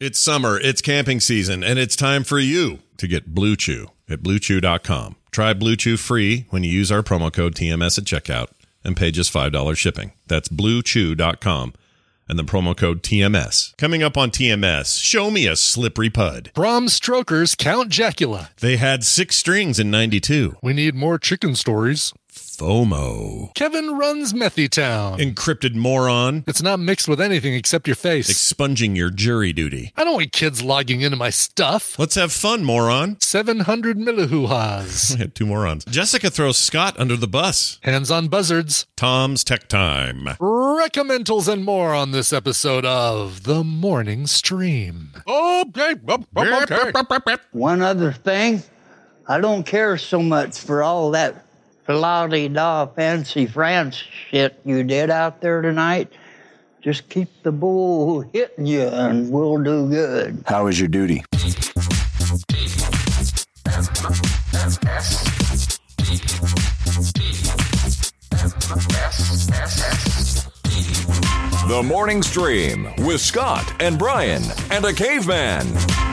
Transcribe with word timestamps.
It's 0.00 0.18
summer, 0.18 0.58
it's 0.58 0.80
camping 0.80 1.20
season, 1.20 1.62
and 1.62 1.78
it's 1.78 1.94
time 1.94 2.24
for 2.24 2.38
you 2.38 2.78
to 2.96 3.06
get 3.06 3.34
Blue 3.34 3.54
Chew 3.54 3.90
at 4.08 4.22
bluechew.com. 4.22 5.16
Try 5.30 5.52
Blue 5.52 5.76
Chew 5.76 5.98
free 5.98 6.46
when 6.48 6.64
you 6.64 6.70
use 6.70 6.90
our 6.90 7.02
promo 7.02 7.30
code 7.30 7.54
TMS 7.54 7.98
at 7.98 8.04
checkout 8.04 8.46
and 8.82 8.96
pay 8.96 9.10
just 9.10 9.30
$5 9.30 9.76
shipping. 9.76 10.12
That's 10.26 10.48
bluechew.com 10.48 11.74
and 12.30 12.38
the 12.38 12.44
promo 12.44 12.74
code 12.74 13.02
TMS. 13.02 13.76
Coming 13.76 14.02
up 14.02 14.16
on 14.16 14.30
TMS, 14.30 15.02
show 15.02 15.30
me 15.30 15.46
a 15.46 15.54
slippery 15.54 16.08
pud. 16.08 16.50
Bram 16.54 16.88
Stoker's 16.88 17.54
Count 17.54 17.90
Jacula. 17.90 18.52
They 18.60 18.78
had 18.78 19.04
six 19.04 19.36
strings 19.36 19.78
in 19.78 19.90
92. 19.90 20.56
We 20.62 20.72
need 20.72 20.94
more 20.94 21.18
chicken 21.18 21.54
stories. 21.54 22.14
FOMO. 22.60 23.54
Kevin 23.54 23.96
runs 23.96 24.34
Methy 24.34 24.68
Town. 24.68 25.18
Encrypted 25.18 25.74
moron. 25.74 26.44
It's 26.46 26.60
not 26.60 26.78
mixed 26.78 27.08
with 27.08 27.18
anything 27.18 27.54
except 27.54 27.88
your 27.88 27.96
face. 27.96 28.28
Expunging 28.28 28.94
your 28.94 29.08
jury 29.08 29.54
duty. 29.54 29.94
I 29.96 30.04
don't 30.04 30.16
want 30.16 30.32
kids 30.32 30.62
logging 30.62 31.00
into 31.00 31.16
my 31.16 31.30
stuff. 31.30 31.98
Let's 31.98 32.16
have 32.16 32.32
fun, 32.32 32.62
moron. 32.62 33.16
700 33.18 33.96
millihuhas. 33.96 35.14
I 35.14 35.18
had 35.20 35.34
two 35.34 35.46
morons. 35.46 35.86
Jessica 35.86 36.28
throws 36.28 36.58
Scott 36.58 37.00
under 37.00 37.16
the 37.16 37.26
bus. 37.26 37.78
Hands 37.82 38.10
on 38.10 38.28
buzzards. 38.28 38.86
Tom's 38.94 39.42
Tech 39.42 39.66
Time. 39.66 40.26
Recommendals 40.38 41.50
and 41.50 41.64
more 41.64 41.94
on 41.94 42.10
this 42.10 42.30
episode 42.30 42.84
of 42.84 43.44
The 43.44 43.64
Morning 43.64 44.26
Stream. 44.26 45.12
Okay. 45.26 45.94
okay. 46.06 47.36
One 47.52 47.80
other 47.80 48.12
thing, 48.12 48.62
I 49.26 49.40
don't 49.40 49.64
care 49.64 49.96
so 49.96 50.22
much 50.22 50.58
for 50.60 50.82
all 50.82 51.12
that 51.12 51.46
la-di-da 51.94 52.86
fancy 52.86 53.46
France 53.46 53.96
shit 54.30 54.60
you 54.64 54.82
did 54.84 55.10
out 55.10 55.40
there 55.40 55.62
tonight. 55.62 56.12
Just 56.80 57.08
keep 57.08 57.28
the 57.42 57.52
bull 57.52 58.20
hitting 58.20 58.66
you 58.66 58.82
and 58.82 59.30
we'll 59.30 59.58
do 59.62 59.88
good. 59.88 60.42
How 60.46 60.66
is 60.66 60.78
your 60.78 60.88
duty? 60.88 61.24
The 71.68 71.82
Morning 71.84 72.22
Stream 72.22 72.88
with 72.98 73.20
Scott 73.20 73.72
and 73.80 73.98
Brian 73.98 74.42
and 74.70 74.84
a 74.84 74.92
caveman. 74.92 76.09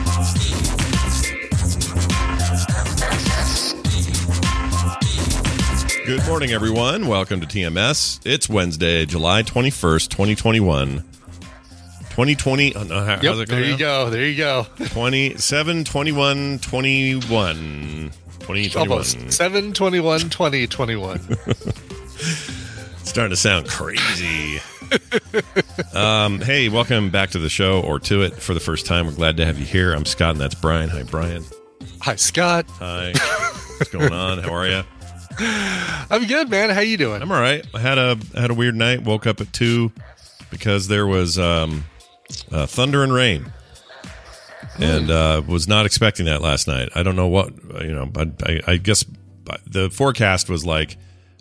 Good 6.08 6.26
morning, 6.26 6.52
everyone. 6.52 7.06
Welcome 7.06 7.42
to 7.42 7.46
TMS. 7.46 8.20
It's 8.24 8.48
Wednesday, 8.48 9.04
July 9.04 9.42
21st, 9.42 10.08
2021. 10.08 11.02
2020. 11.02 12.74
Oh, 12.74 12.82
no, 12.84 13.00
how, 13.00 13.16
how's 13.16 13.22
Yep, 13.22 13.34
it 13.34 13.48
there 13.50 13.60
going? 13.60 13.70
you 13.72 13.76
go. 13.76 14.08
There 14.08 14.24
you 14.24 14.36
go. 14.38 14.66
27, 14.86 15.84
21, 15.84 16.60
21. 16.60 18.10
2021. 18.40 18.90
Almost. 18.90 19.30
7 19.30 19.74
21 19.74 20.30
20 20.30 20.66
21. 20.66 21.18
Starting 23.04 23.30
to 23.30 23.36
sound 23.36 23.68
crazy. 23.68 24.62
um, 25.92 26.40
hey, 26.40 26.70
welcome 26.70 27.10
back 27.10 27.32
to 27.32 27.38
the 27.38 27.50
show 27.50 27.82
or 27.82 27.98
to 28.00 28.22
it 28.22 28.32
for 28.32 28.54
the 28.54 28.60
first 28.60 28.86
time. 28.86 29.04
We're 29.04 29.12
glad 29.12 29.36
to 29.36 29.44
have 29.44 29.58
you 29.58 29.66
here. 29.66 29.92
I'm 29.92 30.06
Scott, 30.06 30.30
and 30.30 30.40
that's 30.40 30.54
Brian. 30.54 30.88
Hi, 30.88 31.02
Brian. 31.02 31.44
Hi, 32.00 32.16
Scott. 32.16 32.64
Hi. 32.78 33.12
What's 33.76 33.90
going 33.90 34.14
on? 34.14 34.38
How 34.38 34.54
are 34.54 34.66
you? 34.66 34.82
I'm 36.10 36.26
good, 36.26 36.50
man. 36.50 36.70
How 36.70 36.80
you 36.80 36.96
doing? 36.96 37.22
I'm 37.22 37.30
all 37.30 37.40
right. 37.40 37.64
I 37.72 37.78
had 37.78 37.96
a 37.96 38.18
I 38.34 38.40
had 38.40 38.50
a 38.50 38.54
weird 38.54 38.74
night. 38.74 39.04
Woke 39.04 39.26
up 39.26 39.40
at 39.40 39.52
two 39.52 39.92
because 40.50 40.88
there 40.88 41.06
was 41.06 41.38
um, 41.38 41.84
uh, 42.50 42.66
thunder 42.66 43.04
and 43.04 43.12
rain, 43.12 43.52
and 44.80 45.10
uh, 45.10 45.42
was 45.46 45.68
not 45.68 45.86
expecting 45.86 46.26
that 46.26 46.42
last 46.42 46.66
night. 46.66 46.88
I 46.96 47.04
don't 47.04 47.14
know 47.14 47.28
what 47.28 47.52
you 47.82 47.94
know. 47.94 48.10
I, 48.16 48.32
I, 48.44 48.60
I 48.66 48.76
guess 48.78 49.04
the 49.64 49.90
forecast 49.90 50.50
was 50.50 50.66
like 50.66 50.96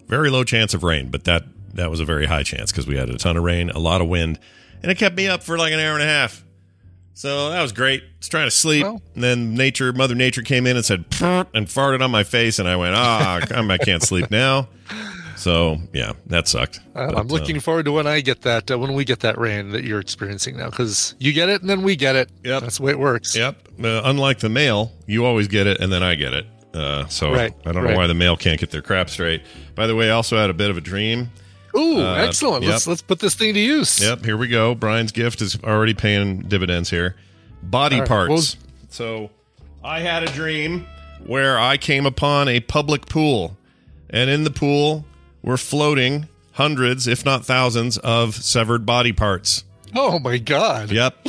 very 0.08 0.30
low 0.30 0.44
chance 0.44 0.76
of 0.76 0.84
rain, 0.84 1.10
but 1.10 1.24
that 1.24 1.46
that 1.74 1.90
was 1.90 2.00
a 2.00 2.06
very 2.06 2.28
high 2.28 2.44
chance 2.44 2.72
because 2.72 2.86
we 2.86 2.98
had 2.98 3.10
a 3.10 3.18
ton 3.18 3.36
of 3.36 3.44
rain, 3.44 3.72
a 3.72 3.80
lot 3.80 4.02
of 4.02 4.08
wind, 4.08 4.38
and 4.84 4.92
it 4.92 5.00
kept 5.00 5.16
me 5.16 5.28
up 5.28 5.42
for 5.42 5.58
like 5.58 5.74
an 5.74 5.80
hour 5.80 5.94
and 5.94 6.04
a 6.04 6.08
half. 6.08 6.44
So 7.18 7.50
that 7.50 7.64
was 7.64 7.72
great. 7.72 8.04
I 8.04 8.08
was 8.20 8.30
trying 8.30 8.46
to 8.46 8.52
sleep, 8.52 8.84
Well- 8.84 9.02
and 9.16 9.24
then 9.24 9.56
nature, 9.56 9.92
Mother 9.92 10.14
Nature 10.14 10.44
came 10.44 10.68
in 10.68 10.76
and 10.76 10.86
said 10.86 11.04
and 11.20 11.66
farted 11.66 12.02
on 12.02 12.12
my 12.12 12.24
face, 12.24 12.60
and 12.60 12.70
I 12.70 12.76
went, 12.76 12.94
ah, 12.96 13.40
I 13.52 13.78
can't 13.80 14.04
sleep 14.04 14.30
now. 14.30 14.68
So 15.36 15.78
yeah, 15.94 16.14
that 16.28 16.48
sucked. 16.48 16.80
Uh, 16.96 17.08
But, 17.08 17.18
I'm 17.18 17.28
looking 17.28 17.60
forward 17.60 17.86
to 17.86 17.92
when 17.92 18.06
I 18.06 18.22
get 18.22 18.44
that, 18.44 18.70
uh, 18.70 18.78
when 18.78 18.94
we 18.94 19.04
get 19.04 19.22
that 19.22 19.40
rain 19.40 19.72
that 19.72 19.84
you're 19.84 20.00
experiencing 20.00 20.58
now, 20.58 20.70
because 20.70 21.16
you 21.18 21.34
get 21.34 21.50
it 21.50 21.62
and 21.62 21.70
then 21.70 21.82
we 21.82 21.96
get 21.96 22.16
it. 22.16 22.30
Yep. 22.44 22.62
That's 22.62 22.78
the 22.78 22.84
way 22.84 22.92
it 22.92 23.00
works. 23.00 23.36
yep. 23.36 23.68
Uh, 23.84 24.02
unlike 24.06 24.38
the 24.38 24.50
mail, 24.50 24.92
you 25.08 25.26
always 25.26 25.48
get 25.48 25.66
it, 25.66 25.80
and 25.80 25.92
then 25.92 26.04
I 26.04 26.14
get 26.14 26.34
it. 26.34 26.46
Uh, 26.76 27.08
so 27.08 27.32
Right, 27.34 27.52
I 27.66 27.72
don't 27.72 27.84
know 27.84 27.96
why 27.96 28.06
the 28.06 28.14
mail 28.14 28.38
can't 28.38 28.60
get 28.60 28.70
their 28.70 28.84
crap 28.84 29.10
straight. 29.10 29.42
By 29.74 29.88
the 29.88 29.96
way, 29.96 30.10
I 30.10 30.12
also 30.12 30.38
had 30.38 30.52
a 30.52 30.54
bit 30.54 30.70
of 30.70 30.78
a 30.78 30.82
dream. 30.82 31.32
Ooh, 31.78 32.02
Uh, 32.02 32.16
excellent. 32.16 32.64
yep. 32.64 32.72
Let's 32.74 32.88
let's 32.88 33.02
put 33.02 33.20
this 33.20 33.36
thing 33.36 33.54
to 33.54 33.60
use. 33.60 34.00
Yep, 34.02 34.26
here 34.26 34.36
we 34.38 34.48
go. 34.48 34.74
Brian's 34.76 35.12
gift 35.12 35.42
is 35.42 35.58
already 35.64 35.94
paying 35.94 36.42
dividends 36.42 36.90
here. 36.90 37.16
Body 37.64 38.00
right, 38.00 38.08
parts. 38.08 38.30
was- 38.32 38.58
so 38.90 39.30
I 39.84 40.00
had 40.00 40.24
a 40.24 40.28
dream 40.32 40.86
where 41.26 41.60
I 41.60 41.78
came 41.78 42.06
upon 42.06 42.48
a 42.48 42.60
public 42.62 43.08
pool, 43.08 43.58
and 44.10 44.30
in 44.30 44.44
the 44.44 44.50
pool 44.52 45.06
were 45.44 45.58
floating 45.58 46.28
hundreds, 46.54 47.08
if 47.08 47.24
not 47.26 47.46
thousands, 47.46 47.98
of 48.00 48.36
severed 48.36 48.86
body 48.86 49.14
parts. 49.14 49.64
Oh 49.96 50.20
my 50.20 50.38
god. 50.38 50.92
Yep. 50.92 51.16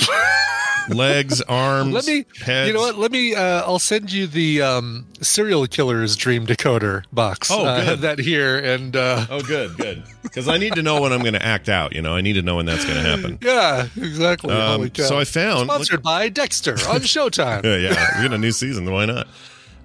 Legs, 0.88 1.40
arms, 1.48 1.92
Let 1.92 2.06
me. 2.06 2.24
heads. 2.42 2.68
You 2.68 2.74
know 2.74 2.80
what? 2.80 2.96
Let 2.98 3.10
me. 3.12 3.34
Uh, 3.34 3.62
I'll 3.62 3.78
send 3.78 4.10
you 4.12 4.26
the 4.26 4.62
um, 4.62 5.06
serial 5.20 5.66
killer's 5.66 6.16
dream 6.16 6.46
decoder 6.46 7.04
box. 7.12 7.50
Oh, 7.50 7.64
Uh, 7.66 7.70
I 7.72 7.76
good. 7.78 7.86
have 7.88 8.00
that 8.02 8.18
here, 8.18 8.58
and 8.58 8.94
uh, 8.96 9.26
Oh, 9.30 9.40
good, 9.42 9.76
good. 9.76 10.02
Because 10.22 10.48
I 10.48 10.58
need 10.58 10.74
to 10.74 10.82
know 10.82 11.00
when 11.00 11.12
I'm 11.12 11.20
going 11.20 11.34
to 11.34 11.44
act 11.44 11.68
out. 11.68 11.94
You 11.94 12.02
know, 12.02 12.14
I 12.14 12.20
need 12.20 12.34
to 12.34 12.42
know 12.42 12.56
when 12.56 12.66
that's 12.66 12.84
going 12.84 12.96
to 12.96 13.02
happen. 13.08 13.38
yeah, 13.42 13.86
exactly. 13.96 14.52
Um, 14.54 14.90
so 14.94 15.18
I 15.18 15.24
found- 15.24 15.66
sponsored 15.68 16.02
by 16.02 16.28
Dexter 16.28 16.72
on 16.72 16.76
Showtime. 17.00 17.64
Yeah, 17.64 17.76
yeah. 17.76 18.20
We 18.22 18.28
got 18.28 18.34
a 18.34 18.38
new 18.38 18.52
season. 18.52 18.90
Why 18.90 19.06
not? 19.06 19.26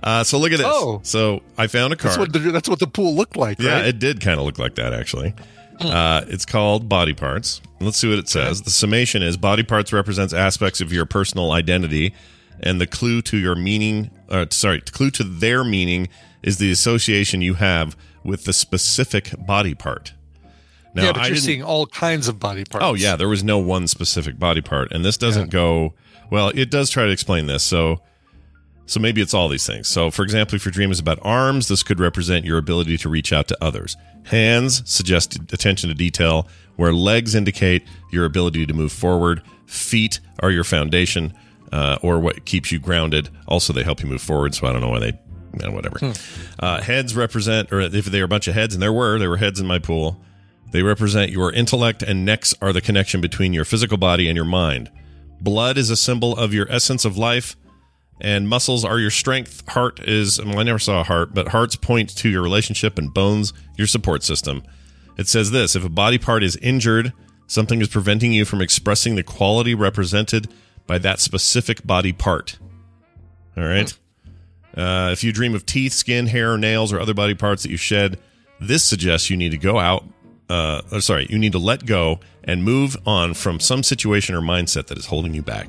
Uh, 0.02 0.24
so 0.24 0.38
look 0.38 0.52
at 0.52 0.58
this. 0.58 0.68
Oh. 0.70 1.00
So 1.04 1.42
I 1.58 1.68
found 1.68 1.94
a 1.94 1.96
That's 1.96 2.18
what 2.18 2.34
the, 2.34 2.40
that's 2.40 2.68
what 2.68 2.80
the 2.80 2.88
pool 2.88 3.16
looked 3.16 3.38
like. 3.38 3.60
Yeah, 3.62 3.76
right? 3.76 3.86
it 3.86 4.00
did 4.00 4.20
kind 4.20 4.38
of 4.38 4.46
look 4.46 4.60
like 4.60 4.76
that 4.76 4.94
actually. 4.94 5.34
Uh, 5.82 6.24
it's 6.28 6.46
called 6.46 6.88
Body 6.88 7.14
Parts. 7.14 7.62
Let's 7.80 7.98
see 7.98 8.08
what 8.10 8.20
it 8.20 8.30
says. 8.30 8.62
The 8.62 8.70
summation 8.72 9.22
is 9.22 9.36
Body 9.38 9.64
Parts 9.64 9.92
represents 9.92 10.34
aspects 10.34 10.80
of 10.82 10.94
your 10.94 11.06
personal 11.06 11.52
identity, 11.52 12.14
and 12.60 12.80
the 12.80 12.88
clue 12.88 13.22
to 13.24 13.38
your 13.38 13.56
meaning, 13.56 14.10
uh, 14.30 14.46
sorry, 14.52 14.82
the 14.86 14.92
clue 14.92 15.10
to 15.12 15.24
their 15.24 15.64
meaning 15.64 16.08
is 16.42 16.58
the 16.58 16.72
association 16.72 17.42
you 17.42 17.56
have 17.56 17.98
with 18.24 18.46
the 18.46 18.54
specific 18.54 19.34
body 19.46 19.74
part. 19.74 20.14
Now, 20.94 21.06
yeah, 21.06 21.12
but 21.12 21.22
I 21.22 21.26
you're 21.26 21.36
didn't- 21.36 21.46
seeing 21.46 21.64
all 21.64 21.88
kinds 21.88 22.28
of 22.28 22.40
body 22.40 22.64
parts. 22.66 22.86
Oh 22.86 22.94
yeah, 22.94 23.16
there 23.16 23.28
was 23.28 23.44
no 23.44 23.58
one 23.58 23.88
specific 23.88 24.38
body 24.40 24.62
part, 24.62 24.92
and 24.92 25.04
this 25.04 25.18
doesn't 25.18 25.50
go 25.50 25.94
well. 26.30 26.50
It 26.56 26.70
does 26.70 26.90
try 26.90 27.06
to 27.06 27.12
explain 27.12 27.48
this. 27.48 27.64
So 27.64 28.00
So 28.86 29.00
maybe 29.00 29.22
it's 29.22 29.34
all 29.34 29.48
these 29.48 29.66
things. 29.66 29.88
So, 29.88 30.12
for 30.12 30.24
example, 30.24 30.56
if 30.56 30.66
your 30.66 30.72
dream 30.72 30.92
is 30.92 31.00
about 31.00 31.20
arms, 31.22 31.68
this 31.70 31.84
could 31.84 32.00
represent 32.00 32.46
your 32.46 32.58
ability 32.58 32.98
to 32.98 33.10
reach 33.10 33.32
out 33.32 33.48
to 33.48 33.58
others. 33.64 33.96
Hands 34.26 34.82
suggest 34.90 35.36
attention 35.54 35.90
to 35.90 35.96
detail, 35.96 36.48
where 36.76 36.94
legs 36.94 37.34
indicate 37.34 37.84
your 38.12 38.26
ability 38.26 38.66
to 38.66 38.74
move 38.74 38.92
forward. 38.92 39.42
Feet 39.66 40.20
are 40.42 40.52
your 40.52 40.64
foundation, 40.64 41.34
uh, 41.72 41.98
or 42.02 42.20
what 42.20 42.46
keeps 42.46 42.72
you 42.72 42.80
grounded. 42.80 43.30
Also, 43.48 43.74
they 43.74 43.84
help 43.84 44.02
you 44.02 44.10
move 44.10 44.22
forward. 44.22 44.54
So 44.54 44.68
I 44.68 44.74
don't 44.74 44.82
know 44.82 44.90
why 44.90 45.00
they, 45.00 45.20
you 45.54 45.60
know, 45.60 45.72
whatever. 45.72 46.14
Uh, 46.60 46.82
heads 46.82 47.16
represent, 47.16 47.72
or 47.72 47.80
if 47.80 48.06
they 48.06 48.20
are 48.20 48.26
a 48.26 48.28
bunch 48.28 48.48
of 48.48 48.54
heads, 48.54 48.74
and 48.74 48.84
there 48.84 48.94
were, 48.94 49.18
there 49.18 49.30
were 49.30 49.38
heads 49.38 49.60
in 49.60 49.68
my 49.68 49.80
pool. 49.80 50.22
They 50.72 50.84
represent 50.84 51.32
your 51.32 51.52
intellect, 51.52 52.04
and 52.04 52.26
necks 52.26 52.54
are 52.62 52.74
the 52.74 52.82
connection 52.82 53.22
between 53.22 53.54
your 53.54 53.66
physical 53.66 53.98
body 53.98 54.28
and 54.28 54.36
your 54.36 54.46
mind. 54.46 54.92
Blood 55.40 55.78
is 55.78 55.90
a 55.90 55.96
symbol 55.96 56.36
of 56.36 56.54
your 56.54 56.70
essence 56.72 57.06
of 57.06 57.18
life, 57.18 57.56
and 58.24 58.48
muscles 58.48 58.86
are 58.86 59.00
your 59.00 59.12
strength. 59.12 59.68
Heart 59.68 60.00
is, 60.08 60.44
well, 60.44 60.60
I 60.60 60.64
never 60.64 60.80
saw 60.80 61.02
a 61.02 61.04
heart, 61.04 61.34
but 61.34 61.50
hearts 61.50 61.76
point 61.76 62.16
to 62.18 62.30
your 62.30 62.42
relationship, 62.42 62.98
and 62.98 63.14
bones, 63.14 63.54
your 63.78 63.86
support 63.88 64.24
system. 64.24 64.64
It 65.18 65.28
says 65.28 65.52
this 65.52 65.76
if 65.76 65.86
a 65.86 65.90
body 65.90 66.18
part 66.18 66.44
is 66.44 66.56
injured, 66.58 67.14
something 67.46 67.82
is 67.82 67.90
preventing 67.90 68.32
you 68.32 68.46
from 68.46 68.62
expressing 68.62 69.16
the 69.16 69.24
quality 69.24 69.76
represented 69.76 70.52
by 70.88 70.98
that 71.00 71.20
specific 71.20 71.86
body 71.86 72.14
part. 72.14 72.58
All 73.56 73.64
right. 73.64 73.94
Uh, 74.76 75.10
if 75.12 75.24
you 75.24 75.32
dream 75.32 75.54
of 75.54 75.66
teeth, 75.66 75.94
skin, 75.94 76.26
hair, 76.26 76.58
nails, 76.58 76.92
or 76.92 77.00
other 77.00 77.14
body 77.14 77.36
parts 77.36 77.62
that 77.62 77.70
you 77.70 77.78
shed, 77.78 78.18
this 78.60 78.84
suggests 78.84 79.30
you 79.30 79.38
need 79.38 79.52
to 79.52 79.58
go 79.58 79.78
out. 79.78 80.04
Uh, 80.50 80.82
or 80.92 81.00
sorry, 81.00 81.28
you 81.30 81.38
need 81.38 81.52
to 81.52 81.60
let 81.60 81.86
go 81.86 82.20
and 82.44 82.64
move 82.64 82.98
on 83.06 83.34
from 83.34 83.60
some 83.60 83.84
situation 83.84 84.34
or 84.34 84.42
mindset 84.42 84.88
that 84.88 84.98
is 84.98 85.06
holding 85.06 85.34
you 85.34 85.42
back. 85.42 85.68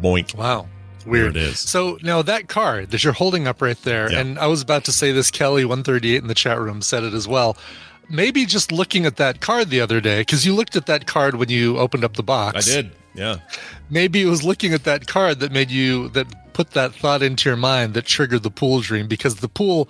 Boink. 0.00 0.34
Wow. 0.34 0.68
There 1.04 1.12
Weird. 1.12 1.36
it 1.36 1.42
is. 1.42 1.58
So 1.58 1.98
now 2.02 2.22
that 2.22 2.48
card 2.48 2.90
that 2.90 3.02
you're 3.04 3.12
holding 3.12 3.46
up 3.46 3.60
right 3.62 3.80
there, 3.82 4.10
Yeah. 4.10 4.20
and 4.20 4.38
I 4.38 4.46
was 4.46 4.62
about 4.62 4.84
to 4.84 4.92
say 4.92 5.12
this, 5.12 5.30
Kelly 5.30 5.64
one 5.64 5.82
thirty 5.82 6.14
eight 6.14 6.22
in 6.22 6.28
the 6.28 6.34
chat 6.34 6.58
room 6.58 6.82
said 6.82 7.02
it 7.04 7.14
as 7.14 7.26
well. 7.28 7.56
Maybe 8.08 8.44
just 8.46 8.72
looking 8.72 9.06
at 9.06 9.16
that 9.16 9.40
card 9.40 9.70
the 9.70 9.80
other 9.80 10.00
day, 10.00 10.20
because 10.20 10.44
you 10.44 10.54
looked 10.54 10.76
at 10.76 10.86
that 10.86 11.06
card 11.06 11.36
when 11.36 11.48
you 11.48 11.78
opened 11.78 12.04
up 12.04 12.14
the 12.14 12.22
box. 12.22 12.68
I 12.68 12.74
did. 12.82 12.90
Yeah. 13.14 13.36
Maybe 13.90 14.22
it 14.22 14.26
was 14.26 14.42
looking 14.42 14.72
at 14.74 14.84
that 14.84 15.06
card 15.06 15.40
that 15.40 15.52
made 15.52 15.70
you 15.70 16.08
that 16.10 16.52
put 16.52 16.72
that 16.72 16.94
thought 16.94 17.22
into 17.22 17.48
your 17.48 17.56
mind 17.56 17.94
that 17.94 18.04
triggered 18.06 18.42
the 18.42 18.50
pool 18.50 18.80
dream 18.80 19.06
because 19.08 19.36
the 19.36 19.48
pool 19.48 19.88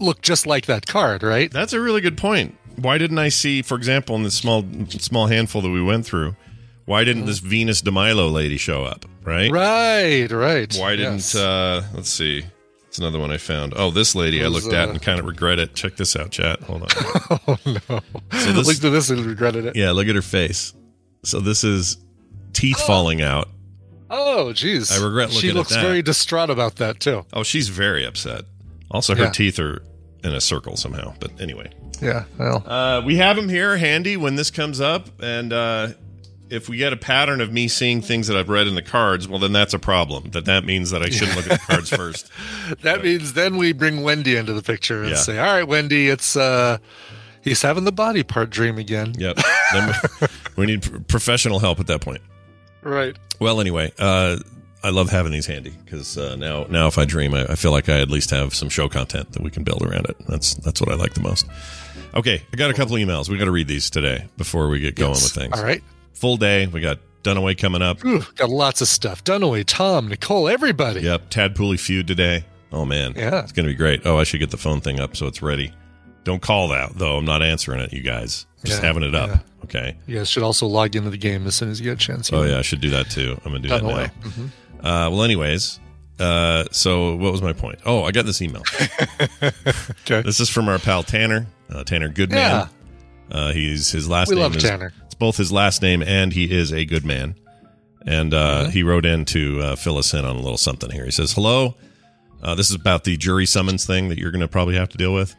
looked 0.00 0.22
just 0.22 0.46
like 0.46 0.66
that 0.66 0.86
card, 0.86 1.22
right? 1.22 1.50
That's 1.50 1.72
a 1.72 1.80
really 1.80 2.00
good 2.00 2.16
point. 2.16 2.56
Why 2.76 2.96
didn't 2.96 3.18
I 3.18 3.28
see, 3.30 3.60
for 3.62 3.76
example, 3.76 4.14
in 4.16 4.22
this 4.22 4.34
small 4.34 4.64
small 4.88 5.26
handful 5.26 5.60
that 5.62 5.70
we 5.70 5.82
went 5.82 6.06
through, 6.06 6.36
why 6.88 7.04
didn't 7.04 7.26
this 7.26 7.38
Venus 7.38 7.80
de 7.82 7.90
Milo 7.90 8.26
lady 8.28 8.56
show 8.56 8.84
up? 8.84 9.04
Right. 9.22 9.50
Right, 9.50 10.30
right. 10.30 10.74
Why 10.76 10.96
didn't 10.96 11.14
Yes. 11.14 11.34
uh 11.34 11.82
let's 11.94 12.10
see. 12.10 12.44
It's 12.86 12.98
another 12.98 13.18
one 13.18 13.30
I 13.30 13.36
found. 13.36 13.74
Oh, 13.76 13.90
this 13.90 14.14
lady 14.14 14.42
I 14.42 14.48
Was, 14.48 14.64
looked 14.64 14.74
at 14.74 14.88
uh, 14.88 14.92
and 14.92 15.02
kind 15.02 15.20
of 15.20 15.26
regret 15.26 15.58
it. 15.58 15.74
Check 15.74 15.96
this 15.96 16.16
out, 16.16 16.30
chat. 16.30 16.60
Hold 16.62 16.82
on. 16.82 16.88
oh 17.46 17.58
no! 17.66 18.00
So 18.38 18.52
this- 18.52 18.66
looked 18.66 18.82
at 18.84 18.90
this 18.92 19.10
and 19.10 19.20
regretted 19.24 19.66
it. 19.66 19.76
yeah, 19.76 19.90
look 19.90 20.08
at 20.08 20.14
her 20.14 20.22
face. 20.22 20.72
So 21.24 21.38
this 21.40 21.62
is 21.64 21.98
teeth 22.54 22.80
falling 22.80 23.20
out. 23.22 23.48
Oh, 24.10 24.54
geez. 24.54 24.90
I 24.90 25.04
regret 25.04 25.30
She 25.30 25.34
looking 25.36 25.50
at 25.50 25.56
looks 25.56 25.76
very 25.76 26.00
distraught 26.00 26.48
about 26.48 26.76
that 26.76 26.98
too. 27.00 27.26
Oh, 27.34 27.42
she's 27.42 27.68
very 27.68 28.06
upset. 28.06 28.44
Also, 28.90 29.14
her 29.14 29.24
Yeah. 29.24 29.30
teeth 29.30 29.58
are 29.58 29.82
in 30.24 30.34
a 30.34 30.40
circle 30.40 30.76
somehow. 30.78 31.12
But 31.20 31.38
anyway, 31.40 31.70
Yeah. 32.00 32.24
Well. 32.38 32.62
uh, 32.66 33.02
we 33.04 33.16
have 33.16 33.36
them 33.36 33.50
here 33.50 33.76
handy 33.76 34.16
when 34.16 34.36
this 34.36 34.50
comes 34.50 34.80
up, 34.80 35.10
and 35.22 35.52
uh, 35.52 35.88
if 36.50 36.68
we 36.68 36.76
get 36.76 36.92
a 36.92 36.96
pattern 36.96 37.40
of 37.40 37.52
me 37.52 37.68
seeing 37.68 38.00
things 38.00 38.26
that 38.28 38.36
I've 38.36 38.48
read 38.48 38.66
in 38.66 38.74
the 38.74 38.82
cards, 38.82 39.28
well, 39.28 39.38
then 39.38 39.52
that's 39.52 39.74
a 39.74 39.78
problem. 39.78 40.30
That 40.30 40.44
that 40.46 40.64
means 40.64 40.90
that 40.90 41.02
I 41.02 41.10
shouldn't 41.10 41.36
look 41.36 41.50
at 41.50 41.60
the 41.60 41.66
cards 41.66 41.90
first. 41.96 42.30
That 42.82 43.02
means 43.02 43.34
then 43.34 43.56
we 43.56 43.72
bring 43.72 44.02
Wendy 44.02 44.36
into 44.36 44.52
the 44.52 44.62
picture 44.62 45.02
and 45.02 45.10
Yeah. 45.10 45.16
say, 45.16 45.38
"All 45.38 45.46
right, 45.46 45.66
Wendy, 45.66 46.08
it's 46.08 46.36
uh, 46.36 46.78
he's 47.42 47.62
having 47.62 47.84
the 47.84 47.92
body 47.92 48.22
part 48.22 48.50
dream 48.50 48.78
again." 48.78 49.14
Yep. 49.18 49.38
Then 49.72 49.94
we, 50.20 50.26
we 50.56 50.66
need 50.66 51.08
professional 51.08 51.58
help 51.58 51.80
at 51.80 51.86
that 51.88 52.00
point. 52.00 52.20
Right. 52.82 53.16
Well, 53.40 53.60
anyway, 53.60 53.92
uh, 53.98 54.38
I 54.82 54.90
love 54.90 55.10
having 55.10 55.32
these 55.32 55.46
handy 55.46 55.74
because 55.84 56.16
uh, 56.16 56.36
now, 56.36 56.64
now 56.70 56.86
if 56.86 56.98
I 56.98 57.04
dream, 57.04 57.34
I, 57.34 57.44
I 57.46 57.54
feel 57.56 57.72
like 57.72 57.88
I 57.88 58.00
at 58.00 58.10
least 58.10 58.30
have 58.30 58.54
some 58.54 58.68
show 58.68 58.88
content 58.88 59.32
that 59.32 59.42
we 59.42 59.50
can 59.50 59.64
build 59.64 59.82
around 59.82 60.06
it. 60.08 60.16
That's 60.28 60.54
that's 60.54 60.80
what 60.80 60.90
I 60.90 60.94
like 60.94 61.14
the 61.14 61.20
most. 61.20 61.46
Okay, 62.14 62.42
I 62.52 62.56
got 62.56 62.70
a 62.70 62.74
couple 62.74 62.96
emails. 62.96 63.28
We 63.28 63.36
got 63.36 63.44
to 63.44 63.50
read 63.50 63.68
these 63.68 63.90
today 63.90 64.26
before 64.38 64.68
we 64.68 64.80
get 64.80 64.94
going 64.94 65.10
Yes. 65.12 65.24
with 65.24 65.32
things. 65.32 65.58
All 65.58 65.62
right. 65.64 65.82
Full 66.18 66.36
day. 66.36 66.66
We 66.66 66.80
got 66.80 66.98
Dunaway 67.22 67.56
coming 67.58 67.82
up. 67.82 68.04
Ooh, 68.04 68.22
got 68.36 68.50
lots 68.50 68.80
of 68.80 68.88
stuff. 68.88 69.24
Dunaway, 69.24 69.64
Tom, 69.66 70.08
Nicole, 70.08 70.48
everybody. 70.48 71.00
Yep, 71.02 71.30
Tad 71.30 71.54
Pooley 71.54 71.78
feud 71.78 72.06
today. 72.06 72.44
Oh 72.72 72.84
man, 72.84 73.14
Yeah. 73.16 73.40
it's 73.42 73.52
gonna 73.52 73.68
be 73.68 73.74
great. 73.74 74.02
Oh, 74.04 74.18
I 74.18 74.24
should 74.24 74.40
get 74.40 74.50
the 74.50 74.56
phone 74.58 74.80
thing 74.80 75.00
up 75.00 75.16
so 75.16 75.26
it's 75.26 75.40
ready. 75.42 75.72
Don't 76.24 76.42
call 76.42 76.68
that 76.68 76.96
though. 76.98 77.16
I'm 77.16 77.24
not 77.24 77.42
answering 77.42 77.80
it, 77.80 77.92
you 77.92 78.02
guys. 78.02 78.46
Just 78.64 78.82
Yeah, 78.82 78.86
having 78.86 79.02
it 79.04 79.14
up. 79.14 79.30
yeah. 79.30 79.38
Okay. 79.64 79.96
You 80.06 80.16
guys 80.18 80.28
should 80.28 80.42
also 80.42 80.66
log 80.66 80.94
into 80.96 81.10
the 81.10 81.16
game 81.16 81.46
as 81.46 81.54
soon 81.54 81.70
as 81.70 81.80
you 81.80 81.84
get 81.84 81.94
a 81.94 81.96
chance. 82.06 82.30
Oh 82.32 82.42
yeah, 82.42 82.58
I 82.58 82.62
should 82.62 82.80
do 82.80 82.90
that 82.90 83.08
too. 83.10 83.40
I'm 83.44 83.52
gonna 83.52 83.60
do 83.60 83.68
that 83.70 83.82
now. 83.82 84.06
Mhm. 84.28 84.46
Uh, 84.80 85.10
well, 85.10 85.22
anyways, 85.24 85.80
uh, 86.20 86.64
so 86.70 87.16
what 87.16 87.32
was 87.32 87.40
my 87.42 87.52
point? 87.52 87.78
Oh, 87.86 88.04
I 88.04 88.10
got 88.12 88.26
this 88.26 88.42
email. 88.42 88.62
Okay. 89.42 90.22
This 90.22 90.40
is 90.40 90.48
from 90.48 90.68
our 90.68 90.78
pal 90.78 91.02
Tanner, 91.02 91.46
uh, 91.70 91.84
Tanner 91.84 92.08
Goodman. 92.08 92.38
Yeah. 92.38 92.66
Uh, 93.30 93.52
he's 93.52 93.90
his 93.90 94.08
last 94.08 94.28
We 94.28 94.34
name 94.36 94.42
love 94.42 94.56
is 94.56 94.62
Tanner. 94.62 94.92
Both 95.18 95.36
his 95.36 95.50
last 95.52 95.82
name 95.82 96.02
and 96.02 96.32
he 96.32 96.50
is 96.56 96.72
a 96.72 96.84
good 96.84 97.04
man. 97.04 97.34
And 98.06 98.32
uh, 98.32 98.62
Mm-hmm. 98.62 98.70
he 98.70 98.82
wrote 98.82 99.04
in 99.04 99.24
to 99.26 99.60
uh, 99.60 99.76
fill 99.76 99.98
us 99.98 100.14
in 100.14 100.24
on 100.24 100.36
a 100.36 100.40
little 100.40 100.56
something 100.56 100.90
here. 100.90 101.04
He 101.04 101.10
says, 101.10 101.32
"Hello, 101.32 101.74
uh, 102.42 102.54
this 102.54 102.70
is 102.70 102.76
about 102.76 103.04
the 103.04 103.16
jury 103.16 103.44
summons 103.44 103.84
thing 103.84 104.08
that 104.08 104.18
you're 104.18 104.30
going 104.30 104.40
to 104.40 104.48
probably 104.48 104.76
have 104.76 104.88
to 104.90 104.96
deal 104.98 105.12
with." 105.12 105.34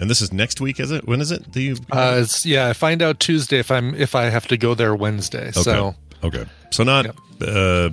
And 0.00 0.08
this 0.08 0.20
is 0.22 0.32
next 0.32 0.60
week, 0.60 0.78
is 0.78 0.92
it? 0.92 1.08
When 1.08 1.20
is 1.20 1.32
it? 1.32 1.50
Do 1.50 1.60
you? 1.60 1.76
Uh, 1.90 2.24
yeah, 2.44 2.68
I 2.68 2.72
find 2.72 3.02
out 3.02 3.18
Tuesday 3.18 3.58
if 3.58 3.70
I'm 3.72 3.94
if 3.96 4.14
I 4.14 4.24
have 4.24 4.46
to 4.48 4.56
go 4.56 4.74
there 4.74 4.94
Wednesday. 4.94 5.48
Okay. 5.48 5.62
So 5.62 5.94
okay. 6.22 6.44
So 6.70 6.84
not. 6.84 7.06
Yep. 7.06 7.16
Uh, 7.40 7.90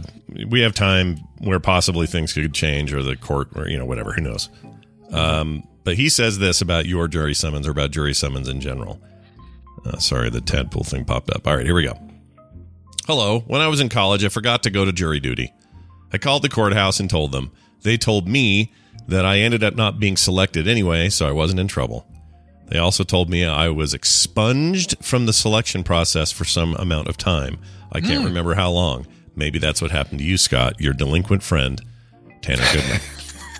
we 0.50 0.60
have 0.62 0.74
time 0.76 1.18
where 1.40 1.60
possibly 1.60 2.06
things 2.06 2.34
could 2.34 2.54
change, 2.54 2.94
or 2.94 3.02
the 3.02 3.16
court, 3.16 3.48
or 3.56 3.68
you 3.68 3.78
know, 3.80 3.86
whatever. 3.86 4.12
Who 4.14 4.22
knows? 4.22 4.50
Um, 5.12 5.64
but 5.84 5.96
he 5.96 6.10
says 6.10 6.38
this 6.40 6.62
about 6.62 6.86
your 6.86 7.08
jury 7.08 7.34
summons, 7.34 7.68
or 7.68 7.72
about 7.72 7.90
jury 7.92 8.14
summons 8.14 8.48
in 8.50 8.60
general. 8.60 9.02
Uh, 9.86 9.98
sorry, 10.00 10.30
the 10.30 10.42
tadpole 10.42 10.84
thing 10.84 11.06
popped 11.06 11.30
up. 11.30 11.48
All 11.48 11.56
right, 11.56 11.66
here 11.66 11.76
we 11.76 11.84
go. 11.84 12.00
Hello. 13.06 13.42
When 13.42 13.62
I 13.62 13.68
was 13.68 13.80
in 13.80 13.90
college, 13.90 14.26
I 14.26 14.30
forgot 14.30 14.64
to 14.64 14.72
go 14.72 14.84
to 14.84 14.92
jury 14.92 15.20
duty. 15.20 15.54
I 16.12 16.18
called 16.18 16.42
the 16.42 16.50
courthouse 16.50 17.00
and 17.00 17.10
told 17.10 17.32
them. 17.32 17.52
They 17.84 17.98
told 17.98 18.28
me 18.28 18.74
that 19.08 19.26
I 19.26 19.40
ended 19.40 19.64
up 19.64 19.76
not 19.76 20.00
being 20.00 20.18
selected 20.18 20.68
anyway, 20.68 21.10
so 21.10 21.28
I 21.28 21.32
wasn't 21.32 21.60
in 21.60 21.68
trouble. 21.68 22.08
They 22.68 22.80
also 22.80 23.04
told 23.04 23.30
me 23.30 23.46
I 23.46 23.70
was 23.70 23.94
expunged 23.94 24.96
from 25.04 25.28
the 25.28 25.34
selection 25.34 25.84
process 25.84 26.32
for 26.32 26.46
some 26.46 26.74
amount 26.76 27.08
of 27.08 27.18
time. 27.18 27.60
I 27.92 28.02
can't 28.02 28.26
remember 28.26 28.56
how 28.56 28.72
long. 28.72 29.06
Maybe 29.36 29.60
that's 29.60 29.82
what 29.82 29.92
happened 29.92 30.20
to 30.20 30.26
you, 30.26 30.38
Scott, 30.38 30.82
your 30.82 30.94
delinquent 30.94 31.44
friend, 31.44 31.80
Tanner 32.42 32.66
Goodman. 32.74 33.02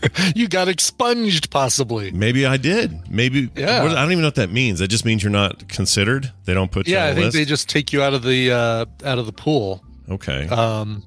you 0.36 0.48
got 0.48 0.68
expunged, 0.68 1.50
possibly. 1.50 2.12
Maybe 2.12 2.46
I 2.46 2.58
did. 2.58 3.10
Maybe. 3.12 3.50
Yeah. 3.56 3.84
I 3.84 3.88
don't 3.88 4.12
even 4.12 4.22
know 4.22 4.28
what 4.28 4.36
that 4.36 4.52
means. 4.52 4.80
That 4.80 4.88
just 4.90 5.06
means 5.06 5.24
you're 5.24 5.32
not 5.32 5.68
considered. 5.68 6.32
They 6.46 6.54
don't 6.54 6.72
put 6.72 6.88
you 6.88 6.94
Yeah, 6.96 7.04
on 7.04 7.08
I 7.08 7.10
the 7.10 7.16
think 7.16 7.26
list. 7.26 7.38
they 7.38 7.46
just 7.46 7.70
take 7.70 7.92
you 7.94 8.02
out 8.02 8.14
of 8.14 8.24
the 8.24 8.52
uh, 8.52 8.86
out 9.04 9.18
of 9.20 9.26
the 9.26 9.34
pool. 9.34 9.84
okay. 10.10 10.48
Um, 10.48 11.04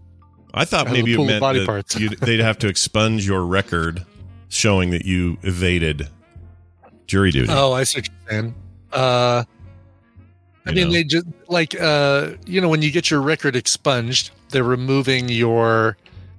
I 0.54 0.64
thought 0.64 0.86
maybe 0.90 1.02
the 1.02 1.12
it 1.12 1.16
pool 1.16 1.24
of 1.24 1.28
meant 1.30 1.40
body 1.40 1.66
parts. 1.66 1.94
they'd 2.20 2.40
have 2.40 2.58
to 2.58 2.68
expunge 2.68 3.26
your 3.26 3.44
record 3.44 4.04
showing 4.48 4.90
that 4.90 5.04
you 5.04 5.36
evaded 5.42 6.08
jury 7.06 7.30
duty. 7.30 7.48
oh, 7.52 7.72
I 7.72 7.84
see 7.84 7.98
what 8.00 8.08
you're 8.08 8.30
saying. 8.30 8.54
Uh, 8.92 9.44
I 10.66 10.70
You 10.70 10.74
mean, 10.74 10.86
know. 10.88 10.92
they 10.94 11.04
just 11.04 11.26
like 11.48 11.78
uh, 11.80 12.30
you 12.46 12.60
know 12.60 12.68
when 12.68 12.82
you 12.82 12.90
get 12.90 13.10
your 13.10 13.20
record 13.20 13.56
expunged, 13.56 14.30
they're 14.50 14.64
removing 14.64 15.28
your 15.28 15.96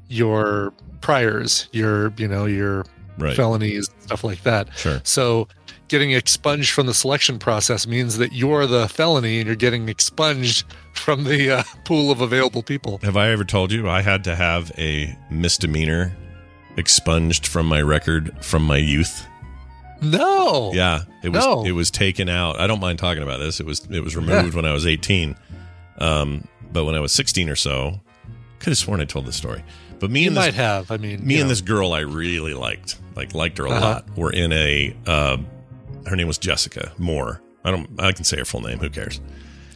your 0.09 0.73
priors, 1.01 1.69
your 1.71 2.11
you 2.17 2.27
know 2.27 2.45
your 2.45 2.85
right. 3.17 3.35
felonies, 3.35 3.89
stuff 4.01 4.23
like 4.23 4.43
that. 4.43 4.67
Sure. 4.77 4.99
So 5.03 5.47
getting 5.87 6.11
expunged 6.11 6.71
from 6.71 6.85
the 6.85 6.93
selection 6.93 7.39
process 7.39 7.87
means 7.87 8.17
that 8.17 8.31
you're 8.33 8.67
the 8.67 8.87
felony 8.89 9.39
and 9.39 9.47
you're 9.47 9.55
getting 9.55 9.89
expunged 9.89 10.65
from 10.93 11.23
the 11.23 11.49
uh, 11.51 11.63
pool 11.85 12.11
of 12.11 12.21
available 12.21 12.61
people. 12.61 12.99
Have 13.01 13.17
I 13.17 13.29
ever 13.29 13.43
told 13.43 13.71
you 13.71 13.89
I 13.89 14.01
had 14.01 14.23
to 14.25 14.35
have 14.35 14.71
a 14.77 15.17
misdemeanor 15.31 16.15
expunged 16.77 17.47
from 17.47 17.65
my 17.65 17.81
record 17.81 18.35
from 18.43 18.63
my 18.63 18.77
youth? 18.77 19.25
No. 20.01 20.71
Yeah, 20.73 21.03
it 21.23 21.29
was 21.29 21.43
No. 21.43 21.65
it 21.65 21.71
was 21.71 21.91
taken 21.91 22.29
out. 22.29 22.59
I 22.59 22.67
don't 22.67 22.79
mind 22.79 22.99
talking 22.99 23.23
about 23.23 23.39
this. 23.39 23.59
It 23.59 23.65
was 23.65 23.85
it 23.89 24.01
was 24.01 24.15
removed 24.15 24.55
when 24.55 24.65
I 24.65 24.73
was 24.73 24.85
18. 24.85 25.35
Um, 25.97 26.47
but 26.71 26.85
when 26.85 26.95
I 26.95 26.99
was 26.99 27.11
16 27.11 27.49
or 27.49 27.55
so, 27.55 27.99
could 28.59 28.69
have 28.71 28.77
sworn 28.77 29.01
I 29.01 29.05
told 29.05 29.25
this 29.25 29.35
story. 29.35 29.63
But 29.99 30.11
me 30.11 30.21
You 30.21 30.27
and 30.27 30.37
this 30.37 30.45
might 30.45 30.53
have. 30.53 30.91
I 30.91 30.97
mean, 30.97 31.25
me 31.25 31.35
and 31.35 31.43
know. 31.43 31.49
this 31.49 31.61
girl 31.61 31.93
I 31.93 31.99
really 32.01 32.53
liked, 32.53 32.97
like 33.15 33.33
liked 33.33 33.57
her 33.57 33.65
a 33.65 33.71
Uh-huh. 33.71 33.79
lot. 33.81 34.17
Were 34.17 34.31
in 34.31 34.51
a 34.53 34.95
uh, 35.05 35.37
her 36.07 36.15
name 36.15 36.27
was 36.27 36.37
Jessica 36.37 36.91
Moore. 36.97 37.41
I 37.65 37.71
don't 37.71 37.89
I 37.99 38.11
can 38.13 38.23
say 38.23 38.37
her 38.37 38.45
full 38.45 38.61
name. 38.61 38.79
Who 38.79 38.89
cares? 38.89 39.19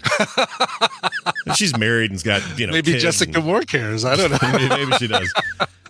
She's 1.56 1.78
married 1.78 2.12
and's 2.12 2.24
got 2.24 2.42
you 2.60 2.68
know 2.68 2.74
maybe 2.74 2.98
Jessica 2.98 3.38
and- 3.38 3.46
Moore 3.46 3.62
cares. 3.62 4.06
I 4.06 4.16
don't 4.16 4.32
know. 4.42 4.52
maybe, 4.52 4.70
maybe 4.70 4.92
she 4.94 5.08
does. 5.08 5.34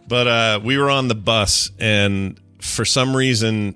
But 0.07 0.27
uh, 0.27 0.59
we 0.63 0.77
were 0.77 0.89
on 0.89 1.07
the 1.07 1.15
bus, 1.15 1.71
and 1.79 2.39
for 2.59 2.85
some 2.85 3.15
reason, 3.15 3.75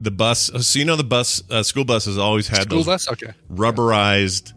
the 0.00 0.10
bus. 0.10 0.50
So 0.66 0.78
you 0.78 0.84
know, 0.84 0.96
the 0.96 1.04
bus, 1.04 1.42
uh, 1.50 1.62
school 1.62 1.84
buses 1.84 2.18
always 2.18 2.48
had 2.48 2.62
School 2.62 2.78
those 2.78 2.86
bus? 2.86 3.08
Okay. 3.12 3.32
rubberized. 3.50 4.52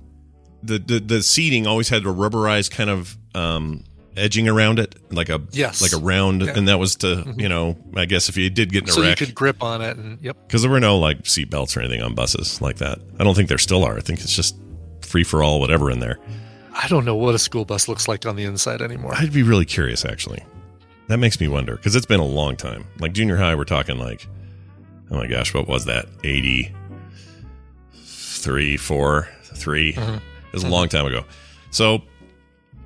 The, 0.64 0.78
the 0.80 1.00
the 1.00 1.24
seating 1.24 1.66
always 1.66 1.90
had 1.90 2.04
a 2.04 2.10
rubberized 2.10 2.72
kind 2.72 2.90
of 2.90 3.18
um, 3.34 3.84
edging 4.18 4.48
around 4.48 4.80
it, 4.80 4.96
like 5.12 5.30
a 5.30 5.42
Yes. 5.52 5.82
like 5.82 5.94
a 5.94 6.04
round, 6.04 6.42
Yeah. 6.42 6.50
Mm-hmm. 6.50 6.58
and 6.60 6.68
that 6.68 6.80
was 6.80 6.96
to 6.98 7.34
you 7.38 7.48
know, 7.50 7.78
I 7.96 8.06
guess 8.06 8.30
if 8.30 8.38
you 8.38 8.50
did 8.50 8.72
get 8.72 8.84
in 8.84 8.90
a 8.90 8.92
So 8.92 9.02
you 9.02 9.16
could 9.16 9.34
grip 9.36 9.64
on 9.64 9.82
it 9.82 9.98
and 9.98 10.22
yep. 10.22 10.38
because 10.48 10.62
there 10.62 10.72
were 10.72 10.80
no 10.80 10.98
like 11.00 11.26
seat 11.26 11.50
belts 11.50 11.76
or 11.78 11.82
anything 11.82 12.02
on 12.02 12.14
buses 12.16 12.62
like 12.62 12.78
that. 12.78 13.00
I 13.20 13.24
don't 13.24 13.36
think 13.36 13.50
there 13.50 13.58
still 13.58 13.84
are. 13.84 13.98
I 13.98 14.02
think 14.02 14.20
it's 14.22 14.36
just 14.36 14.56
free 15.02 15.24
for 15.24 15.44
all, 15.44 15.60
whatever 15.60 15.90
in 15.92 16.00
there. 16.00 16.20
I 16.74 16.88
don't 16.88 17.04
know 17.06 17.16
what 17.16 17.36
a 17.36 17.40
school 17.40 17.66
bus 17.66 17.88
looks 17.88 18.08
like 18.08 18.26
on 18.26 18.36
the 18.38 18.44
inside 18.46 18.82
anymore. 18.82 19.14
I'd 19.16 19.34
be 19.34 19.44
really 19.44 19.66
curious, 19.66 20.06
actually. 20.06 20.44
That 21.08 21.18
makes 21.18 21.40
me 21.40 21.48
wonder 21.50 21.76
because 21.76 21.96
it's 21.98 22.06
been 22.06 22.22
a 22.22 22.26
long 22.26 22.56
time. 22.56 22.86
Like 23.00 23.12
junior 23.12 23.36
high, 23.36 23.56
we're 23.56 23.66
talking 23.66 23.98
like, 24.00 24.26
oh 25.12 25.16
my 25.18 25.28
gosh, 25.28 25.54
what 25.54 25.68
was 25.68 25.86
that? 25.86 26.06
Eighty 26.24 26.74
three, 27.94 28.78
four, 28.78 29.28
three. 29.44 29.90
It 29.90 30.22
was 30.54 30.64
a 30.64 30.70
long 30.70 30.88
time 30.90 31.06
ago. 31.06 31.26
So, 31.70 32.02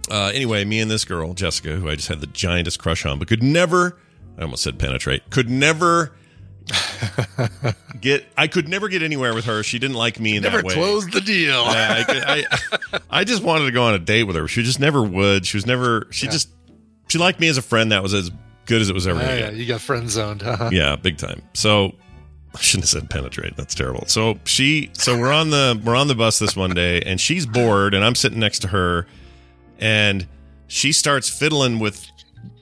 uh, 0.10 0.32
anyway, 0.34 0.64
me 0.66 0.80
and 0.80 0.90
this 0.90 1.06
girl, 1.06 1.34
Jessica, 1.34 1.76
who 1.76 1.90
I 1.90 1.96
just 1.96 2.08
had 2.08 2.22
the 2.22 2.28
giantest 2.28 2.80
crush 2.80 3.06
on, 3.06 3.20
but 3.20 3.28
could 3.28 3.44
never, 3.44 3.98
I 4.38 4.44
almost 4.44 4.64
said 4.64 4.78
penetrate, 4.80 5.30
could 5.30 5.50
never 5.50 6.14
get, 8.02 8.26
I 8.38 8.48
could 8.48 8.68
never 8.68 8.88
get 8.90 9.02
anywhere 9.02 9.34
with 9.34 9.46
her. 9.46 9.64
She 9.64 9.80
didn't 9.80 9.96
like 9.96 10.20
me 10.20 10.36
in 10.38 10.44
Never 10.44 10.58
that 10.58 10.66
way. 10.66 10.76
Never 10.76 10.88
closed 10.88 11.12
the 11.14 11.22
deal. 11.22 11.64
Yeah, 11.66 11.96
I, 12.00 12.04
could- 12.04 12.24
I, 12.26 13.00
I 13.20 13.24
just 13.24 13.44
wanted 13.44 13.66
to 13.66 13.72
go 13.72 13.84
on 13.84 13.94
a 13.94 14.00
date 14.00 14.24
with 14.24 14.36
her. 14.36 14.48
She 14.48 14.64
just 14.64 14.80
never 14.80 15.04
would. 15.04 15.46
She 15.46 15.58
was 15.58 15.66
never. 15.66 16.08
She 16.12 16.28
just 16.28 16.50
she 17.08 17.18
liked 17.18 17.40
me 17.40 17.48
as 17.48 17.58
a 17.58 17.62
friend. 17.62 17.92
That 17.92 18.02
was 18.04 18.14
as 18.14 18.32
good 18.66 18.82
as 18.82 18.90
it 18.90 18.94
was 18.94 19.08
ever. 19.08 19.20
Ah, 19.22 19.34
yeah, 19.34 19.50
you 19.52 19.66
got 19.66 19.82
friend 19.82 20.10
zoned. 20.10 20.44
Uh-huh. 20.44 20.70
Yeah, 20.74 20.96
big 20.96 21.18
time. 21.18 21.42
So 21.54 21.94
I 22.56 22.60
shouldn't 22.62 22.84
have 22.90 23.02
said 23.02 23.10
penetrate. 23.10 23.56
That's 23.56 23.76
terrible. 23.76 24.06
So 24.08 24.40
she. 24.46 24.90
So 24.94 25.18
we're 25.18 25.32
on 25.34 25.50
the 25.52 25.80
we're 25.86 25.96
on 25.96 26.08
the 26.08 26.16
bus 26.16 26.40
this 26.40 26.56
one 26.56 26.72
day, 26.74 27.02
and 27.02 27.20
she's 27.22 27.46
bored, 27.46 27.94
and 27.94 28.04
I'm 28.04 28.16
sitting 28.16 28.40
next 28.40 28.60
to 28.60 28.68
her, 28.70 29.06
and 29.80 30.28
she 30.68 30.92
starts 30.92 31.30
fiddling 31.30 31.80
with 31.80 32.06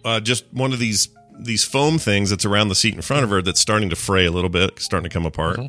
uh, 0.06 0.20
just 0.20 0.46
one 0.52 0.74
of 0.74 0.80
these 0.80 1.10
these 1.40 1.64
foam 1.64 1.98
things 1.98 2.30
that's 2.30 2.46
around 2.46 2.70
the 2.70 2.76
seat 2.76 2.94
in 2.94 3.02
front 3.02 3.24
of 3.24 3.30
her 3.30 3.42
that's 3.42 3.60
starting 3.60 3.90
to 3.90 3.96
fray 3.96 4.26
a 4.26 4.32
little 4.32 4.50
bit, 4.50 4.80
starting 4.80 5.10
to 5.10 5.14
come 5.14 5.26
apart. 5.26 5.60
Uh-huh. 5.60 5.68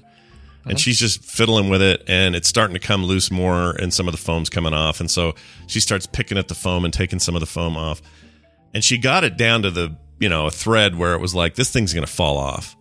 And 0.64 0.72
uh-huh. 0.72 0.78
she's 0.78 0.98
just 0.98 1.22
fiddling 1.24 1.68
with 1.68 1.82
it, 1.82 2.04
and 2.06 2.34
it's 2.34 2.48
starting 2.48 2.74
to 2.74 2.80
come 2.80 3.04
loose 3.04 3.30
more, 3.30 3.72
and 3.72 3.92
some 3.92 4.08
of 4.08 4.12
the 4.12 4.18
foam's 4.18 4.48
coming 4.48 4.72
off. 4.72 5.00
And 5.00 5.10
so 5.10 5.34
she 5.66 5.80
starts 5.80 6.06
picking 6.06 6.38
at 6.38 6.48
the 6.48 6.54
foam 6.54 6.84
and 6.84 6.92
taking 6.92 7.18
some 7.18 7.34
of 7.34 7.40
the 7.40 7.46
foam 7.46 7.76
off. 7.76 8.00
And 8.72 8.82
she 8.82 8.98
got 8.98 9.24
it 9.24 9.36
down 9.36 9.62
to 9.62 9.70
the, 9.70 9.96
you 10.18 10.28
know, 10.28 10.46
a 10.46 10.50
thread 10.50 10.96
where 10.96 11.14
it 11.14 11.20
was 11.20 11.34
like, 11.34 11.54
this 11.54 11.70
thing's 11.70 11.92
going 11.92 12.06
to 12.06 12.12
fall 12.12 12.38
off. 12.38 12.76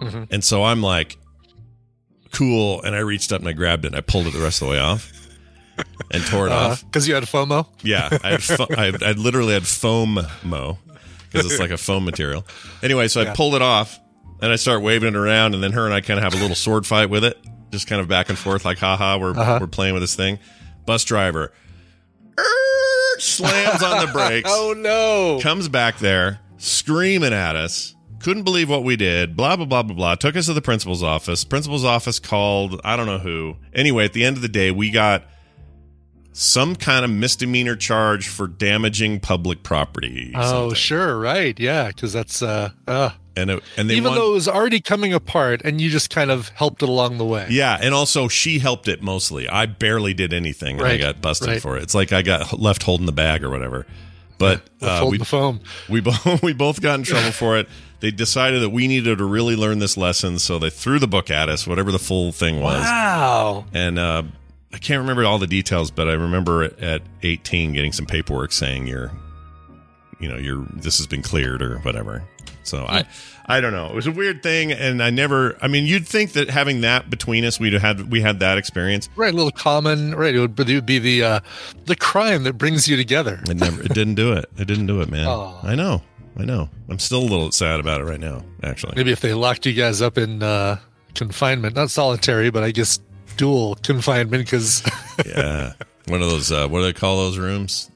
Mm-hmm. 0.00 0.24
And 0.30 0.42
so 0.42 0.64
I'm 0.64 0.82
like, 0.82 1.16
cool. 2.32 2.82
And 2.82 2.96
I 2.96 3.00
reached 3.00 3.30
up 3.30 3.40
and 3.40 3.48
I 3.48 3.52
grabbed 3.52 3.84
it 3.84 3.88
and 3.88 3.96
I 3.96 4.00
pulled 4.00 4.26
it 4.26 4.32
the 4.32 4.40
rest 4.40 4.62
of 4.62 4.68
the 4.68 4.72
way 4.72 4.80
off 4.80 5.21
and 6.10 6.22
tore 6.24 6.46
it 6.46 6.52
off. 6.52 6.84
Because 6.84 7.08
you 7.08 7.14
had 7.14 7.24
FOMO. 7.24 7.66
Yeah, 7.82 8.18
I 8.22 8.30
had 8.32 8.42
fo- 8.42 8.66
I, 8.70 8.92
I 9.00 9.12
literally 9.12 9.54
had 9.54 9.66
foam 9.66 10.18
mo 10.44 10.78
because 11.30 11.46
it's 11.50 11.58
like 11.60 11.70
a 11.70 11.78
foam 11.78 12.04
material. 12.04 12.46
Anyway, 12.82 13.08
so 13.08 13.22
I 13.22 13.34
pulled 13.34 13.54
it 13.54 13.62
off 13.62 13.98
and 14.40 14.52
I 14.52 14.56
start 14.56 14.82
waving 14.82 15.08
it 15.10 15.16
around, 15.16 15.54
and 15.54 15.62
then 15.62 15.72
her 15.72 15.84
and 15.84 15.94
I 15.94 16.00
kind 16.00 16.18
of 16.18 16.24
have 16.24 16.34
a 16.34 16.38
little 16.42 16.56
sword 16.56 16.86
fight 16.86 17.08
with 17.10 17.24
it, 17.24 17.38
just 17.70 17.86
kind 17.86 18.00
of 18.00 18.08
back 18.08 18.28
and 18.28 18.36
forth, 18.38 18.64
like 18.64 18.78
haha, 18.78 19.18
we're 19.18 19.34
we're 19.34 19.66
playing 19.66 19.94
with 19.94 20.02
this 20.02 20.14
thing. 20.16 20.38
Bus 20.84 21.04
driver 21.04 21.52
"Er," 22.38 23.18
slams 23.20 23.82
on 23.82 24.04
the 24.06 24.12
brakes, 24.12 24.50
Oh 24.52 24.74
no! 24.76 25.38
comes 25.42 25.68
back 25.68 25.98
there 25.98 26.40
screaming 26.58 27.32
at 27.32 27.56
us. 27.56 27.94
Couldn't 28.20 28.44
believe 28.44 28.68
what 28.70 28.84
we 28.84 28.94
did. 28.96 29.36
Blah 29.36 29.56
blah 29.56 29.64
blah 29.66 29.82
blah 29.82 29.96
blah. 29.96 30.14
Took 30.14 30.36
us 30.36 30.46
to 30.46 30.52
the 30.52 30.62
principal's 30.62 31.02
office. 31.02 31.42
Principal's 31.44 31.84
office 31.84 32.18
called 32.20 32.80
I 32.84 32.96
don't 32.96 33.06
know 33.06 33.18
who. 33.18 33.56
Anyway, 33.74 34.04
at 34.04 34.12
the 34.12 34.24
end 34.24 34.36
of 34.36 34.42
the 34.42 34.48
day, 34.48 34.70
we 34.70 34.90
got 34.90 35.24
some 36.32 36.74
kind 36.76 37.04
of 37.04 37.10
misdemeanor 37.10 37.76
charge 37.76 38.28
for 38.28 38.46
damaging 38.46 39.20
public 39.20 39.62
property. 39.62 40.32
Oh 40.34 40.42
something. 40.42 40.74
sure, 40.76 41.18
right, 41.18 41.58
yeah, 41.58 41.88
because 41.88 42.12
that's 42.12 42.42
uh, 42.42 42.70
uh 42.86 43.10
and 43.36 43.50
it, 43.50 43.62
and 43.76 43.88
they 43.88 43.94
even 43.94 44.10
want- 44.10 44.16
though 44.16 44.30
it 44.30 44.34
was 44.34 44.48
already 44.48 44.80
coming 44.80 45.12
apart, 45.12 45.62
and 45.64 45.80
you 45.80 45.90
just 45.90 46.10
kind 46.10 46.30
of 46.30 46.48
helped 46.50 46.82
it 46.82 46.88
along 46.88 47.18
the 47.18 47.24
way. 47.24 47.46
yeah, 47.50 47.78
and 47.80 47.94
also 47.94 48.28
she 48.28 48.58
helped 48.58 48.88
it 48.88 49.02
mostly. 49.02 49.48
I 49.48 49.66
barely 49.66 50.14
did 50.14 50.32
anything, 50.32 50.78
and 50.78 50.86
I 50.86 50.98
got 50.98 51.20
busted 51.20 51.48
right. 51.48 51.62
for 51.62 51.76
it. 51.76 51.82
It's 51.82 51.94
like 51.94 52.12
I 52.12 52.22
got 52.22 52.58
left 52.58 52.82
holding 52.82 53.06
the 53.06 53.12
bag 53.12 53.44
or 53.44 53.50
whatever. 53.50 53.86
But 54.38 54.62
uh, 54.80 55.06
we 55.08 55.18
the 55.18 55.24
foam. 55.24 55.60
we 55.88 56.00
both 56.00 56.42
we 56.42 56.52
both 56.52 56.80
got 56.80 56.98
in 56.98 57.04
trouble 57.04 57.30
for 57.30 57.58
it. 57.58 57.68
They 58.00 58.10
decided 58.10 58.62
that 58.62 58.70
we 58.70 58.88
needed 58.88 59.18
to 59.18 59.24
really 59.24 59.54
learn 59.54 59.78
this 59.78 59.96
lesson, 59.96 60.40
so 60.40 60.58
they 60.58 60.70
threw 60.70 60.98
the 60.98 61.06
book 61.06 61.30
at 61.30 61.48
us, 61.48 61.68
whatever 61.68 61.92
the 61.92 62.00
full 62.00 62.32
thing 62.32 62.60
was. 62.60 62.82
Wow. 62.82 63.66
And 63.72 63.96
uh, 63.96 64.24
I 64.72 64.78
can't 64.78 65.00
remember 65.00 65.24
all 65.24 65.38
the 65.38 65.46
details, 65.46 65.90
but 65.90 66.08
I 66.08 66.12
remember 66.12 66.64
at 66.80 67.02
18 67.22 67.72
getting 67.72 67.92
some 67.92 68.06
paperwork 68.06 68.52
saying 68.52 68.86
you're, 68.86 69.12
you 70.18 70.28
know, 70.28 70.36
you're 70.36 70.64
this 70.72 70.96
has 70.98 71.06
been 71.06 71.22
cleared 71.22 71.62
or 71.62 71.78
whatever. 71.80 72.22
So 72.64 72.86
I, 72.86 73.04
I 73.46 73.60
don't 73.60 73.72
know. 73.72 73.86
It 73.86 73.94
was 73.94 74.06
a 74.06 74.12
weird 74.12 74.42
thing, 74.42 74.70
and 74.72 75.02
I 75.02 75.10
never. 75.10 75.56
I 75.60 75.68
mean, 75.68 75.84
you'd 75.84 76.06
think 76.06 76.32
that 76.32 76.48
having 76.48 76.82
that 76.82 77.10
between 77.10 77.44
us, 77.44 77.58
we'd 77.58 77.72
have 77.72 77.82
had 77.82 78.10
we 78.10 78.20
had 78.20 78.38
that 78.40 78.56
experience. 78.56 79.08
Right, 79.16 79.32
a 79.32 79.36
little 79.36 79.50
common. 79.50 80.14
Right, 80.14 80.34
it 80.34 80.40
would, 80.40 80.58
it 80.58 80.74
would 80.74 80.86
be 80.86 80.98
the 81.00 81.24
uh, 81.24 81.40
the 81.86 81.96
crime 81.96 82.44
that 82.44 82.54
brings 82.54 82.86
you 82.86 82.96
together. 82.96 83.40
It 83.48 83.56
never. 83.56 83.82
It 83.82 83.92
didn't 83.94 84.14
do 84.14 84.32
it. 84.32 84.48
It 84.56 84.66
didn't 84.66 84.86
do 84.86 85.00
it, 85.00 85.10
man. 85.10 85.26
Oh. 85.26 85.58
I 85.62 85.74
know. 85.74 86.02
I 86.38 86.44
know. 86.44 86.70
I'm 86.88 86.98
still 86.98 87.20
a 87.20 87.28
little 87.28 87.50
sad 87.50 87.80
about 87.80 88.00
it 88.00 88.04
right 88.04 88.20
now. 88.20 88.42
Actually, 88.62 88.94
Maybe 88.96 89.12
if 89.12 89.20
they 89.20 89.34
locked 89.34 89.66
you 89.66 89.74
guys 89.74 90.00
up 90.00 90.16
in 90.16 90.42
uh, 90.42 90.78
confignment, 91.14 91.74
not 91.76 91.90
solitary, 91.90 92.50
but 92.50 92.62
I 92.62 92.70
guess 92.70 93.00
dual 93.42 93.74
confinement, 93.76 94.44
because 94.44 94.82
yeah. 95.26 95.72
One 96.06 96.22
of 96.22 96.28
those. 96.30 96.50
Uh, 96.52 96.68
what 96.68 96.78
do 96.80 96.84
they 96.84 96.92
call 96.92 97.16
those 97.18 97.38
rooms? 97.38 97.90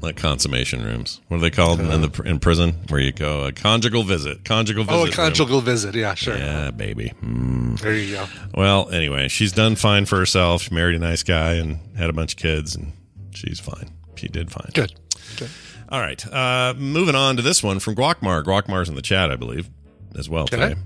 Like 0.00 0.16
consummation 0.16 0.84
rooms. 0.84 1.20
What 1.28 1.38
are 1.38 1.40
they 1.40 1.50
called 1.50 1.80
in 1.80 2.00
the 2.02 2.22
in 2.24 2.38
prison? 2.38 2.72
Where 2.88 3.00
you 3.00 3.10
go 3.10 3.44
a 3.46 3.52
conjugal 3.52 4.02
visit. 4.04 4.44
Conjugal 4.44 4.84
visit. 4.84 4.96
oh, 4.96 5.02
a 5.02 5.04
room. 5.06 5.12
conjugal 5.12 5.60
visit. 5.62 5.94
Yeah, 5.94 6.14
sure. 6.14 6.36
Yeah, 6.36 6.70
baby. 6.70 7.12
Mm. 7.22 7.80
There 7.80 7.94
you 7.94 8.14
go. 8.16 8.26
Well, 8.54 8.90
anyway, 8.90 9.28
she's 9.28 9.52
done 9.52 9.76
fine 9.76 10.04
for 10.04 10.16
herself. 10.18 10.62
She 10.62 10.74
married 10.74 10.96
a 10.96 10.98
nice 10.98 11.22
guy 11.22 11.54
and 11.54 11.78
had 11.96 12.10
a 12.10 12.12
bunch 12.12 12.34
of 12.34 12.38
kids, 12.38 12.76
and 12.76 12.92
she's 13.32 13.58
fine. 13.60 13.90
She 14.16 14.28
did 14.28 14.52
fine. 14.52 14.70
Good. 14.74 14.92
Good. 15.38 15.50
All 15.88 16.00
right. 16.00 16.24
Uh, 16.32 16.74
moving 16.76 17.14
on 17.14 17.36
to 17.36 17.42
this 17.42 17.62
one 17.62 17.78
from 17.80 17.94
Gwalkmar. 17.94 18.42
Gwalkmar's 18.44 18.88
in 18.90 18.94
the 18.96 19.02
chat, 19.02 19.30
I 19.30 19.36
believe, 19.36 19.70
as 20.18 20.28
well 20.28 20.44
Okay. 20.44 20.58
today. 20.58 20.80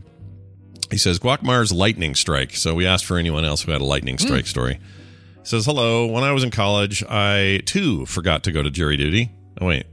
He 0.90 0.98
says 0.98 1.18
Gwalkmar's 1.18 1.72
lightning 1.72 2.14
strike. 2.14 2.54
So 2.54 2.74
we 2.74 2.86
asked 2.86 3.04
for 3.04 3.18
anyone 3.18 3.44
else 3.44 3.62
who 3.62 3.72
had 3.72 3.80
a 3.80 3.84
lightning 3.84 4.16
hmm. 4.16 4.26
strike 4.26 4.46
story. 4.46 4.74
He 4.74 5.44
says, 5.44 5.66
Hello. 5.66 6.06
When 6.06 6.24
I 6.24 6.32
was 6.32 6.44
in 6.44 6.50
college, 6.50 7.04
I 7.08 7.60
too 7.66 8.06
forgot 8.06 8.44
to 8.44 8.52
go 8.52 8.62
to 8.62 8.70
jury 8.70 8.96
duty. 8.96 9.30
Oh, 9.60 9.66
wait. 9.66 9.86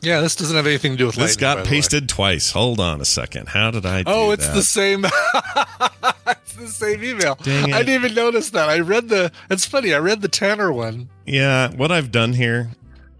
Yeah, 0.00 0.20
this 0.20 0.36
doesn't 0.36 0.54
have 0.54 0.66
anything 0.66 0.92
to 0.92 0.98
do 0.98 1.06
with 1.06 1.16
This 1.16 1.40
lightning, 1.40 1.56
by 1.56 1.62
got 1.62 1.66
pasted 1.66 2.08
twice. 2.08 2.52
Hold 2.52 2.80
on 2.80 3.00
a 3.00 3.04
second. 3.04 3.48
How 3.48 3.70
did 3.70 3.86
I 3.86 4.02
do 4.02 4.10
Oh, 4.10 4.30
it's 4.30 4.46
that? 4.46 4.54
the 4.54 4.62
same. 4.62 5.04
it's 6.26 6.54
the 6.54 6.68
same 6.68 7.02
email. 7.02 7.36
I 7.40 7.82
didn't 7.82 7.88
even 7.88 8.14
notice 8.14 8.50
that. 8.50 8.68
I 8.68 8.80
read 8.80 9.08
the. 9.08 9.32
It's 9.50 9.64
funny. 9.64 9.94
I 9.94 9.98
read 9.98 10.20
the 10.20 10.28
Tanner 10.28 10.72
one. 10.72 11.08
Yeah, 11.26 11.70
what 11.72 11.90
I've 11.90 12.10
done 12.10 12.32
here, 12.32 12.70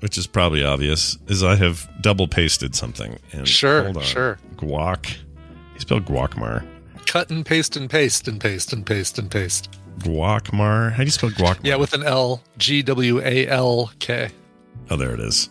which 0.00 0.18
is 0.18 0.26
probably 0.26 0.64
obvious, 0.64 1.18
is 1.26 1.42
I 1.42 1.56
have 1.56 1.88
double 2.00 2.28
pasted 2.28 2.74
something. 2.74 3.18
And 3.32 3.46
Sure, 3.46 3.84
hold 3.84 3.98
on. 3.98 4.02
sure. 4.02 4.38
Guac. 4.56 5.18
He 5.74 5.80
spelled 5.80 6.04
Gwalkmar. 6.04 6.64
Cut 7.06 7.30
and 7.30 7.44
paste 7.44 7.76
and 7.76 7.90
paste 7.90 8.28
and 8.28 8.40
paste 8.40 8.72
and 8.72 8.86
paste 8.86 9.18
and 9.18 9.30
paste. 9.30 9.78
Gwalkmar. 9.98 10.92
How 10.92 10.98
do 10.98 11.04
you 11.04 11.10
spell 11.10 11.30
Gwalkmar? 11.30 11.64
Yeah, 11.64 11.76
with 11.76 11.92
an 11.92 12.02
L. 12.02 12.42
G 12.58 12.82
W 12.82 13.20
A 13.20 13.46
L 13.48 13.90
K. 13.98 14.30
Oh, 14.90 14.96
there 14.96 15.12
it 15.14 15.20
is. 15.20 15.48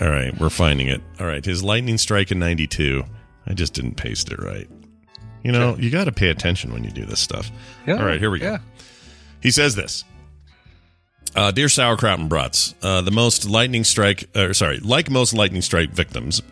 All 0.00 0.08
right, 0.08 0.36
we're 0.40 0.50
finding 0.50 0.88
it. 0.88 1.00
All 1.20 1.26
right, 1.26 1.44
his 1.44 1.62
lightning 1.62 1.98
strike 1.98 2.32
in 2.32 2.38
'92. 2.38 3.04
I 3.46 3.54
just 3.54 3.74
didn't 3.74 3.96
paste 3.96 4.32
it 4.32 4.38
right. 4.38 4.68
You 5.42 5.52
know, 5.52 5.76
you 5.76 5.90
got 5.90 6.04
to 6.04 6.12
pay 6.12 6.28
attention 6.28 6.72
when 6.72 6.84
you 6.84 6.90
do 6.90 7.04
this 7.04 7.20
stuff. 7.20 7.50
Yeah. 7.86 7.96
All 7.96 8.06
right, 8.06 8.20
here 8.20 8.30
we 8.30 8.38
go. 8.38 8.52
Yeah. 8.52 8.58
He 9.40 9.50
says 9.50 9.74
this. 9.74 10.04
Uh, 11.34 11.50
dear 11.50 11.68
sauerkraut 11.68 12.20
and 12.20 12.28
brats, 12.28 12.74
uh, 12.82 13.00
the 13.00 13.10
most 13.10 13.48
lightning 13.48 13.84
strike, 13.84 14.28
uh, 14.36 14.52
sorry, 14.52 14.78
like 14.80 15.10
most 15.10 15.32
lightning 15.32 15.62
strike 15.62 15.90
victims, 15.90 16.42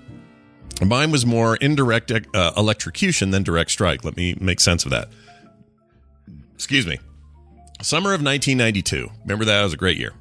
mine 0.88 1.10
was 1.10 1.26
more 1.26 1.56
indirect 1.56 2.10
uh, 2.10 2.52
electrocution 2.56 3.30
than 3.30 3.42
direct 3.42 3.70
strike. 3.70 4.04
Let 4.04 4.16
me 4.16 4.34
make 4.40 4.60
sense 4.60 4.84
of 4.84 4.90
that. 4.90 5.08
Excuse 6.54 6.86
me. 6.86 6.98
Summer 7.82 8.12
of 8.12 8.22
1992. 8.22 9.08
Remember 9.22 9.44
that? 9.44 9.60
It 9.60 9.64
was 9.64 9.72
a 9.72 9.76
great 9.76 9.98
year. 9.98 10.12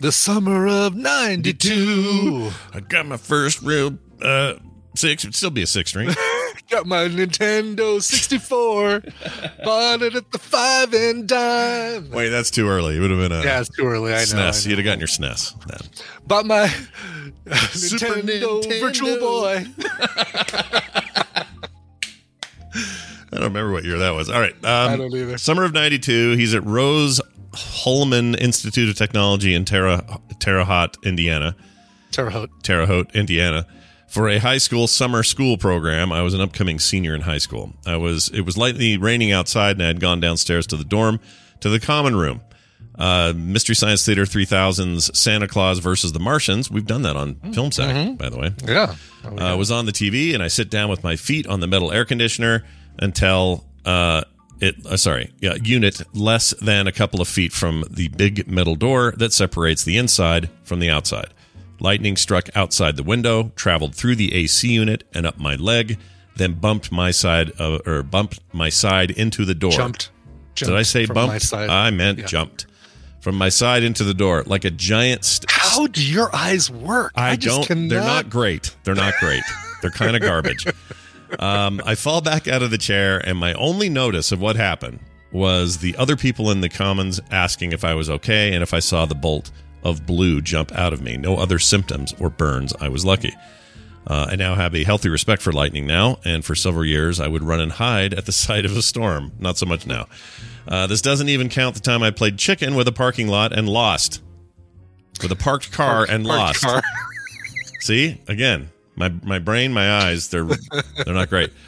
The 0.00 0.10
summer 0.12 0.66
of 0.66 0.96
'92. 0.96 2.50
I 2.72 2.80
got 2.80 3.06
my 3.06 3.16
first 3.16 3.62
real 3.62 3.96
uh, 4.20 4.54
six. 4.96 5.24
It'd 5.24 5.34
still 5.34 5.50
be 5.50 5.62
a 5.62 5.66
six 5.66 5.90
string. 5.90 6.08
Got 6.70 6.86
my 6.86 7.08
Nintendo 7.08 8.02
64. 8.02 9.00
Bought 9.64 10.02
it 10.02 10.14
at 10.14 10.30
the 10.32 10.38
five 10.38 10.92
and 10.94 11.28
dime. 11.28 12.10
Wait, 12.10 12.30
that's 12.30 12.50
too 12.50 12.68
early. 12.68 12.96
It 12.96 13.00
would 13.00 13.10
have 13.10 13.18
been 13.18 13.32
a 13.32 13.42
Yeah, 13.44 13.60
it's 13.60 13.68
too 13.68 13.84
early. 13.86 14.12
I 14.14 14.24
know. 14.32 14.38
I 14.38 14.50
know. 14.50 14.56
You'd 14.64 14.78
have 14.78 14.84
gotten 14.84 14.98
your 15.00 15.08
SNES 15.08 15.66
then. 15.66 15.90
Bought 16.26 16.46
my 16.46 16.66
Super 17.70 18.14
Nintendo, 18.14 18.62
Nintendo. 18.62 18.80
Virtual 18.80 19.18
Boy. 19.18 19.66
I 23.32 23.38
don't 23.38 23.42
remember 23.44 23.72
what 23.72 23.84
year 23.84 23.98
that 23.98 24.10
was. 24.14 24.30
All 24.30 24.40
right. 24.40 24.54
Um, 24.64 24.90
I 24.92 24.96
don't 24.96 25.14
either. 25.14 25.38
Summer 25.38 25.64
of 25.64 25.72
92. 25.72 26.36
He's 26.36 26.54
at 26.54 26.64
Rose 26.64 27.20
Holman 27.52 28.34
Institute 28.36 28.88
of 28.88 28.96
Technology 28.96 29.54
in 29.54 29.64
Terre, 29.64 30.02
Terre 30.38 30.64
Haute, 30.64 30.96
Indiana. 31.04 31.56
Terre 32.10 32.30
Haute. 32.30 32.50
Terre 32.62 32.86
Haute, 32.86 33.10
Indiana, 33.14 33.66
for 34.08 34.28
a 34.28 34.38
high 34.38 34.58
school 34.58 34.86
summer 34.86 35.22
school 35.22 35.56
program. 35.56 36.12
I 36.12 36.22
was 36.22 36.34
an 36.34 36.40
upcoming 36.40 36.78
senior 36.78 37.14
in 37.14 37.22
high 37.22 37.38
school. 37.38 37.72
I 37.86 37.96
was. 37.96 38.28
It 38.28 38.42
was 38.42 38.56
lightly 38.56 38.96
raining 38.96 39.32
outside, 39.32 39.76
and 39.76 39.82
I 39.82 39.86
had 39.86 40.00
gone 40.00 40.20
downstairs 40.20 40.66
to 40.68 40.76
the 40.76 40.84
dorm, 40.84 41.20
to 41.60 41.68
the 41.68 41.80
common 41.80 42.16
room. 42.16 42.40
Uh, 42.96 43.32
Mystery 43.34 43.74
Science 43.74 44.04
Theater 44.06 44.22
3000's 44.22 45.18
Santa 45.18 45.48
Claus 45.48 45.80
versus 45.80 46.12
the 46.12 46.20
Martians. 46.20 46.70
We've 46.70 46.86
done 46.86 47.02
that 47.02 47.16
on 47.16 47.34
Film 47.52 47.72
Sack, 47.72 48.16
by 48.18 48.28
the 48.28 48.38
way. 48.38 48.52
Yeah. 48.64 48.94
Uh, 49.24 49.56
was 49.56 49.70
on 49.72 49.86
the 49.86 49.92
TV, 49.92 50.32
and 50.32 50.42
I 50.42 50.48
sit 50.48 50.70
down 50.70 50.88
with 50.90 51.02
my 51.02 51.16
feet 51.16 51.46
on 51.48 51.58
the 51.58 51.66
metal 51.66 51.90
air 51.90 52.04
conditioner 52.04 52.62
until 53.00 53.64
uh, 53.84 54.22
it. 54.60 54.76
Uh, 54.86 54.96
sorry, 54.96 55.32
yeah, 55.40 55.54
unit 55.60 56.02
less 56.14 56.50
than 56.60 56.86
a 56.86 56.92
couple 56.92 57.20
of 57.20 57.26
feet 57.26 57.52
from 57.52 57.84
the 57.90 58.08
big 58.08 58.46
metal 58.46 58.76
door 58.76 59.12
that 59.16 59.32
separates 59.32 59.82
the 59.82 59.96
inside 59.96 60.48
from 60.62 60.78
the 60.78 60.88
outside. 60.90 61.33
Lightning 61.80 62.16
struck 62.16 62.48
outside 62.56 62.96
the 62.96 63.02
window, 63.02 63.52
traveled 63.56 63.94
through 63.94 64.16
the 64.16 64.34
AC 64.34 64.68
unit 64.72 65.04
and 65.12 65.26
up 65.26 65.38
my 65.38 65.54
leg, 65.56 65.98
then 66.36 66.52
bumped 66.54 66.90
my 66.92 67.10
side 67.10 67.52
uh, 67.60 67.78
or 67.86 68.02
bumped 68.02 68.40
my 68.52 68.68
side 68.68 69.10
into 69.10 69.44
the 69.44 69.54
door. 69.54 69.72
Jumped. 69.72 70.10
Did 70.54 70.72
I 70.74 70.82
say 70.82 71.06
bumped? 71.06 71.52
I 71.52 71.90
meant 71.90 72.18
Yeah. 72.20 72.26
jumped 72.26 72.66
from 73.20 73.36
my 73.36 73.48
side 73.48 73.82
into 73.82 74.04
the 74.04 74.14
door 74.14 74.42
like 74.46 74.64
a 74.64 74.70
giant. 74.70 75.24
St- 75.24 75.50
How 75.50 75.86
do 75.86 76.04
your 76.04 76.34
eyes 76.34 76.70
work? 76.70 77.12
I, 77.16 77.36
just 77.36 77.68
don't. 77.68 77.88
They're 77.88 78.00
not 78.00 78.30
great. 78.30 78.74
They're 78.84 78.94
not 78.94 79.14
great. 79.20 79.42
they're 79.82 79.90
kind 79.90 80.16
of 80.16 80.22
garbage. 80.22 80.66
Um, 81.38 81.80
I 81.84 81.96
fall 81.96 82.20
back 82.20 82.46
out 82.46 82.62
of 82.62 82.70
the 82.70 82.78
chair, 82.78 83.18
and 83.26 83.36
my 83.36 83.54
only 83.54 83.88
notice 83.88 84.30
of 84.30 84.40
what 84.40 84.54
happened 84.54 85.00
was 85.32 85.78
the 85.78 85.96
other 85.96 86.14
people 86.14 86.48
in 86.52 86.60
the 86.60 86.68
commons 86.68 87.18
asking 87.32 87.72
if 87.72 87.82
I 87.82 87.94
was 87.94 88.08
okay 88.08 88.52
and 88.54 88.62
if 88.62 88.72
I 88.72 88.78
saw 88.78 89.04
the 89.04 89.16
bolt 89.16 89.50
of 89.84 90.06
blue 90.06 90.40
jump 90.40 90.72
out 90.72 90.92
of 90.92 91.00
me. 91.02 91.16
No 91.16 91.36
other 91.36 91.58
symptoms 91.58 92.14
or 92.18 92.30
burns. 92.30 92.72
I 92.80 92.88
was 92.88 93.04
lucky. 93.04 93.32
Uh, 94.06 94.28
I 94.30 94.36
now 94.36 94.54
have 94.54 94.74
a 94.74 94.84
healthy 94.84 95.08
respect 95.08 95.40
for 95.40 95.50
lightning 95.52 95.86
now, 95.86 96.18
and 96.24 96.44
for 96.44 96.54
several 96.54 96.84
years 96.84 97.20
I 97.20 97.28
would 97.28 97.42
run 97.42 97.60
and 97.60 97.72
hide 97.72 98.12
at 98.14 98.26
the 98.26 98.32
sight 98.46 98.64
of 98.64 98.76
a 98.76 98.82
storm. 98.82 99.32
Not 99.38 99.56
so 99.58 99.66
much 99.66 99.86
now. 99.86 100.06
Uh, 100.68 100.86
this 100.86 101.00
doesn't 101.02 101.28
even 101.28 101.48
count 101.48 101.74
the 101.74 101.80
time 101.80 102.02
I 102.02 102.10
played 102.10 102.38
chicken 102.38 102.74
with 102.74 102.88
a 102.88 102.92
parking 102.92 103.28
lot 103.28 103.52
and 103.56 103.68
lost. 103.68 104.22
With 105.22 105.30
a 105.30 105.36
parked 105.36 105.70
car 105.72 106.06
and 106.08 106.26
Parked 106.26 106.62
lost. 106.62 106.62
car. 106.64 106.82
See, 107.80 108.20
again, 108.28 108.70
my 108.96 109.10
my 109.22 109.38
brain, 109.38 109.72
my 109.72 109.90
eyes, 110.04 110.28
they're 110.28 110.44
they're 110.44 111.14
not 111.14 111.28
great. 111.28 111.50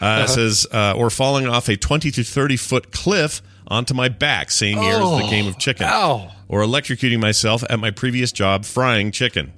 Uh, 0.00 0.24
it 0.24 0.28
says, 0.28 0.66
uh, 0.72 0.94
or 0.96 1.10
falling 1.10 1.46
off 1.46 1.68
a 1.68 1.76
twenty 1.76 2.10
to 2.12 2.22
thirty 2.24 2.56
foot 2.56 2.92
cliff 2.92 3.42
onto 3.66 3.94
my 3.94 4.08
back, 4.08 4.50
same 4.50 4.78
year 4.82 4.94
as 4.94 5.22
the 5.22 5.28
game 5.28 5.46
of 5.46 5.58
chicken, 5.58 5.86
Ow. 5.86 6.30
or 6.48 6.60
electrocuting 6.62 7.20
myself 7.20 7.62
at 7.68 7.78
my 7.78 7.90
previous 7.90 8.32
job 8.32 8.64
frying 8.64 9.10
chicken. 9.10 9.52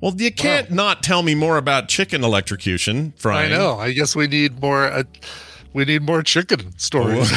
Well, 0.00 0.14
you 0.16 0.32
can't 0.32 0.70
not 0.72 1.02
tell 1.04 1.22
me 1.22 1.36
more 1.36 1.58
about 1.58 1.88
chicken 1.88 2.24
electrocution 2.24 3.12
frying. 3.16 3.52
I 3.52 3.56
know. 3.56 3.78
I 3.78 3.92
guess 3.92 4.16
we 4.16 4.26
need 4.26 4.60
more. 4.60 4.84
Uh, 4.86 5.04
we 5.72 5.84
need 5.84 6.02
more 6.02 6.22
chicken 6.22 6.76
stories. 6.78 7.30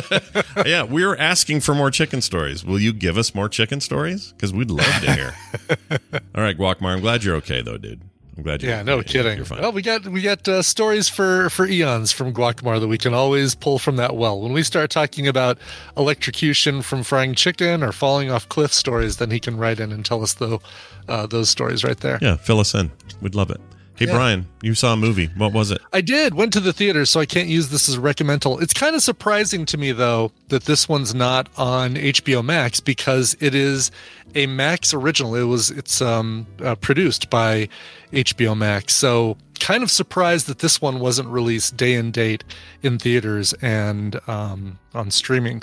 yeah, 0.66 0.82
we're 0.82 1.16
asking 1.16 1.60
for 1.60 1.74
more 1.74 1.90
chicken 1.90 2.20
stories. 2.20 2.64
Will 2.64 2.80
you 2.80 2.92
give 2.92 3.16
us 3.16 3.34
more 3.34 3.48
chicken 3.48 3.80
stories? 3.80 4.32
Because 4.32 4.52
we'd 4.52 4.70
love 4.70 5.00
to 5.02 5.12
hear. 5.12 5.34
All 6.34 6.42
right, 6.42 6.58
Gwalkmar, 6.58 6.92
I'm 6.94 7.00
glad 7.00 7.24
you're 7.24 7.36
okay 7.36 7.62
though, 7.62 7.78
dude. 7.78 8.02
I'm 8.40 8.44
glad 8.44 8.62
you're 8.62 8.72
yeah, 8.72 8.82
no 8.82 9.02
kidding. 9.02 9.44
Well, 9.50 9.70
we 9.70 9.82
got 9.82 10.06
we 10.06 10.22
got 10.22 10.48
uh, 10.48 10.62
stories 10.62 11.10
for 11.10 11.50
for 11.50 11.66
eons 11.66 12.10
from 12.10 12.32
Guacamole 12.32 12.80
that 12.80 12.88
we 12.88 12.96
can 12.96 13.12
always 13.12 13.54
pull 13.54 13.78
from 13.78 13.96
that 13.96 14.16
well. 14.16 14.40
When 14.40 14.54
we 14.54 14.62
start 14.62 14.90
talking 14.90 15.28
about 15.28 15.58
electrocution 15.94 16.80
from 16.80 17.02
frying 17.02 17.34
chicken 17.34 17.82
or 17.82 17.92
falling 17.92 18.30
off 18.30 18.48
cliff 18.48 18.72
stories, 18.72 19.18
then 19.18 19.30
he 19.30 19.40
can 19.40 19.58
write 19.58 19.78
in 19.78 19.92
and 19.92 20.06
tell 20.06 20.22
us 20.22 20.32
though 20.32 20.62
uh, 21.06 21.26
those 21.26 21.50
stories 21.50 21.84
right 21.84 21.98
there. 21.98 22.18
Yeah, 22.22 22.36
fill 22.36 22.60
us 22.60 22.74
in. 22.74 22.90
We'd 23.20 23.34
love 23.34 23.50
it. 23.50 23.60
Hey, 24.00 24.06
Yeah. 24.06 24.14
Brian, 24.14 24.46
you 24.62 24.74
saw 24.74 24.94
a 24.94 24.96
movie. 24.96 25.26
What 25.36 25.52
was 25.52 25.70
it? 25.70 25.78
I 25.92 26.00
did. 26.00 26.32
Went 26.34 26.54
to 26.54 26.60
the 26.60 26.72
theater, 26.72 27.04
so 27.04 27.20
I 27.20 27.26
can't 27.26 27.48
use 27.48 27.68
this 27.68 27.86
as 27.86 27.96
a 27.96 28.00
recommendal. 28.00 28.60
It's 28.62 28.72
kind 28.72 28.96
of 28.96 29.02
surprising 29.02 29.66
to 29.66 29.76
me, 29.76 29.92
though, 29.92 30.32
that 30.48 30.64
this 30.64 30.88
one's 30.88 31.14
not 31.14 31.50
on 31.58 31.96
HBO 31.96 32.42
Max 32.42 32.80
because 32.80 33.36
it 33.40 33.54
is 33.54 33.90
a 34.34 34.46
Max 34.46 34.94
original. 34.94 35.34
It 35.34 35.42
was 35.42 35.70
it's 35.70 36.00
um, 36.00 36.46
uh, 36.64 36.76
produced 36.76 37.28
by 37.28 37.68
HBO 38.10 38.56
Max, 38.56 38.94
so 38.94 39.36
kind 39.58 39.82
of 39.82 39.90
surprised 39.90 40.46
that 40.46 40.60
this 40.60 40.80
one 40.80 40.98
wasn't 40.98 41.28
released 41.28 41.76
day 41.76 41.94
and 41.94 42.10
date 42.10 42.42
in 42.82 42.98
theaters 42.98 43.52
and 43.60 44.18
um, 44.26 44.78
on 44.94 45.10
streaming. 45.10 45.62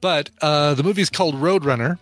But 0.00 0.30
uh, 0.40 0.72
the 0.72 0.82
movie's 0.82 1.10
called 1.10 1.34
Roadrunner, 1.34 1.98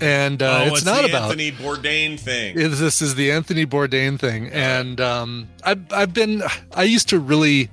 and 0.00 0.42
uh, 0.42 0.64
it's, 0.66 0.84
not 0.84 0.98
Oh, 1.00 1.02
the 1.02 1.08
about 1.08 1.22
Anthony 1.30 1.52
Bourdain 1.52 2.18
thing. 2.18 2.58
it- 2.58 2.68
This 2.68 3.02
is 3.02 3.14
the 3.14 3.30
Anthony 3.32 3.66
Bourdain 3.66 4.18
thing, 4.18 4.48
and 4.48 5.00
um, 5.00 5.48
I've 5.64 5.92
I've 5.92 6.14
been 6.14 6.42
I 6.74 6.84
used 6.84 7.08
to 7.10 7.18
really 7.18 7.70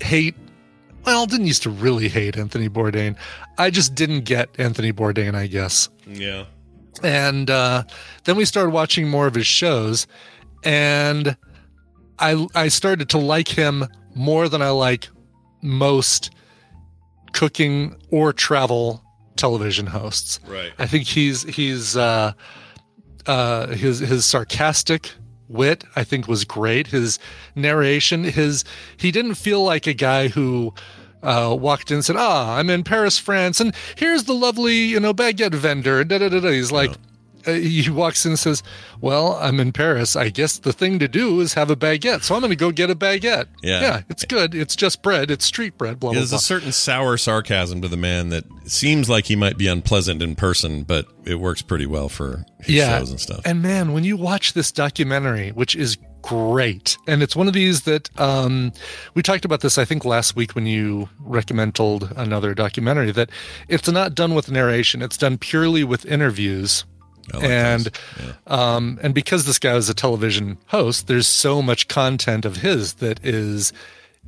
hate. 0.00 0.34
Well, 1.04 1.26
didn't 1.26 1.46
used 1.46 1.62
to 1.64 1.70
really 1.70 2.08
hate 2.08 2.36
Anthony 2.36 2.68
Bourdain. 2.68 3.16
I 3.58 3.70
just 3.70 3.94
didn't 3.94 4.22
get 4.22 4.48
Anthony 4.58 4.92
Bourdain, 4.92 5.34
I 5.34 5.46
guess. 5.46 5.88
yeah. 6.06 6.46
And 7.02 7.50
uh, 7.50 7.82
then 8.24 8.36
we 8.36 8.44
started 8.44 8.70
watching 8.70 9.08
more 9.08 9.26
of 9.26 9.34
his 9.34 9.46
shows, 9.46 10.06
and 10.62 11.36
I 12.18 12.46
I 12.54 12.68
started 12.68 13.08
to 13.10 13.18
like 13.18 13.48
him 13.48 13.84
more 14.14 14.48
than 14.48 14.62
I 14.62 14.70
like 14.70 15.08
most 15.60 16.30
cooking 17.32 17.96
or 18.10 18.32
travel 18.32 19.03
television 19.36 19.86
hosts. 19.86 20.40
Right. 20.46 20.72
I 20.78 20.86
think 20.86 21.06
he's 21.06 21.42
he's 21.44 21.96
uh, 21.96 22.32
uh, 23.26 23.68
his 23.68 23.98
his 24.00 24.24
sarcastic 24.24 25.12
wit 25.48 25.84
I 25.94 26.04
think 26.04 26.26
was 26.26 26.44
great. 26.44 26.88
His 26.88 27.18
narration, 27.54 28.24
his 28.24 28.64
he 28.96 29.10
didn't 29.10 29.34
feel 29.34 29.62
like 29.62 29.86
a 29.86 29.94
guy 29.94 30.28
who 30.28 30.74
uh, 31.22 31.56
walked 31.58 31.90
in 31.90 31.96
and 31.96 32.04
said, 32.04 32.16
"Ah, 32.16 32.56
I'm 32.56 32.70
in 32.70 32.84
Paris, 32.84 33.18
France, 33.18 33.60
and 33.60 33.74
here's 33.96 34.24
the 34.24 34.34
lovely 34.34 34.74
you 34.74 35.00
know 35.00 35.14
baguette 35.14 35.54
vendor." 35.54 36.04
Da, 36.04 36.18
da, 36.18 36.28
da, 36.28 36.40
da. 36.40 36.50
He's 36.50 36.72
like. 36.72 36.92
He 37.46 37.88
walks 37.90 38.24
in 38.24 38.32
and 38.32 38.38
says, 38.38 38.62
"Well, 39.00 39.34
I'm 39.40 39.60
in 39.60 39.72
Paris. 39.72 40.16
I 40.16 40.28
guess 40.28 40.58
the 40.58 40.72
thing 40.72 40.98
to 40.98 41.08
do 41.08 41.40
is 41.40 41.54
have 41.54 41.70
a 41.70 41.76
baguette. 41.76 42.22
So 42.22 42.34
I'm 42.34 42.40
going 42.40 42.50
to 42.50 42.56
go 42.56 42.70
get 42.70 42.90
a 42.90 42.94
baguette. 42.94 43.46
Yeah. 43.62 43.80
yeah, 43.80 44.02
it's 44.08 44.24
good. 44.24 44.54
It's 44.54 44.76
just 44.76 45.02
bread. 45.02 45.30
It's 45.30 45.44
street 45.44 45.76
bread. 45.78 46.00
Blah 46.00 46.10
blah 46.10 46.20
There's 46.20 46.30
blah. 46.30 46.38
a 46.38 46.42
certain 46.42 46.72
sour 46.72 47.16
sarcasm 47.16 47.82
to 47.82 47.88
the 47.88 47.96
man 47.96 48.30
that 48.30 48.44
seems 48.66 49.08
like 49.08 49.26
he 49.26 49.36
might 49.36 49.58
be 49.58 49.66
unpleasant 49.66 50.22
in 50.22 50.34
person, 50.36 50.82
but 50.82 51.06
it 51.24 51.36
works 51.36 51.62
pretty 51.62 51.86
well 51.86 52.08
for 52.08 52.44
his 52.60 52.76
shows 52.76 53.10
and 53.10 53.20
stuff. 53.20 53.42
And 53.44 53.62
man, 53.62 53.92
when 53.92 54.04
you 54.04 54.16
watch 54.16 54.52
this 54.54 54.72
documentary, 54.72 55.50
which 55.50 55.76
is 55.76 55.96
great, 56.22 56.96
and 57.06 57.22
it's 57.22 57.36
one 57.36 57.46
of 57.48 57.52
these 57.52 57.82
that 57.82 58.08
um, 58.18 58.72
we 59.14 59.22
talked 59.22 59.44
about 59.44 59.60
this, 59.60 59.76
I 59.76 59.84
think, 59.84 60.04
last 60.04 60.34
week 60.36 60.54
when 60.54 60.66
you 60.66 61.08
recommended 61.20 62.10
another 62.16 62.54
documentary, 62.54 63.10
that 63.12 63.30
it's 63.68 63.88
not 63.90 64.14
done 64.14 64.34
with 64.34 64.50
narration, 64.50 65.02
it's 65.02 65.18
done 65.18 65.36
purely 65.38 65.84
with 65.84 66.06
interviews. 66.06 66.84
Like 67.32 67.44
and. 67.44 67.90
Yeah. 68.20 68.32
um, 68.46 68.98
and 69.02 69.14
because 69.14 69.44
this 69.44 69.58
guy 69.58 69.74
is 69.76 69.88
a 69.88 69.94
television 69.94 70.58
host, 70.66 71.06
there's 71.06 71.26
so 71.26 71.62
much 71.62 71.88
content 71.88 72.44
of 72.44 72.58
his 72.58 72.94
that 72.94 73.24
is 73.24 73.72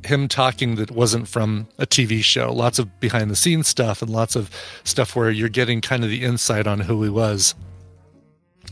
him 0.04 0.28
talking 0.28 0.76
that 0.76 0.90
wasn't 0.90 1.28
from 1.28 1.68
a 1.78 1.86
TV 1.86 2.22
show. 2.22 2.52
Lots 2.52 2.78
of 2.78 3.00
behind 3.00 3.30
the 3.30 3.36
scenes 3.36 3.68
stuff 3.68 4.02
and 4.02 4.10
lots 4.10 4.36
of 4.36 4.50
stuff 4.84 5.16
where 5.16 5.30
you're 5.30 5.48
getting 5.48 5.80
kind 5.80 6.04
of 6.04 6.10
the 6.10 6.22
insight 6.22 6.66
on 6.66 6.80
who 6.80 7.02
he 7.02 7.10
was. 7.10 7.54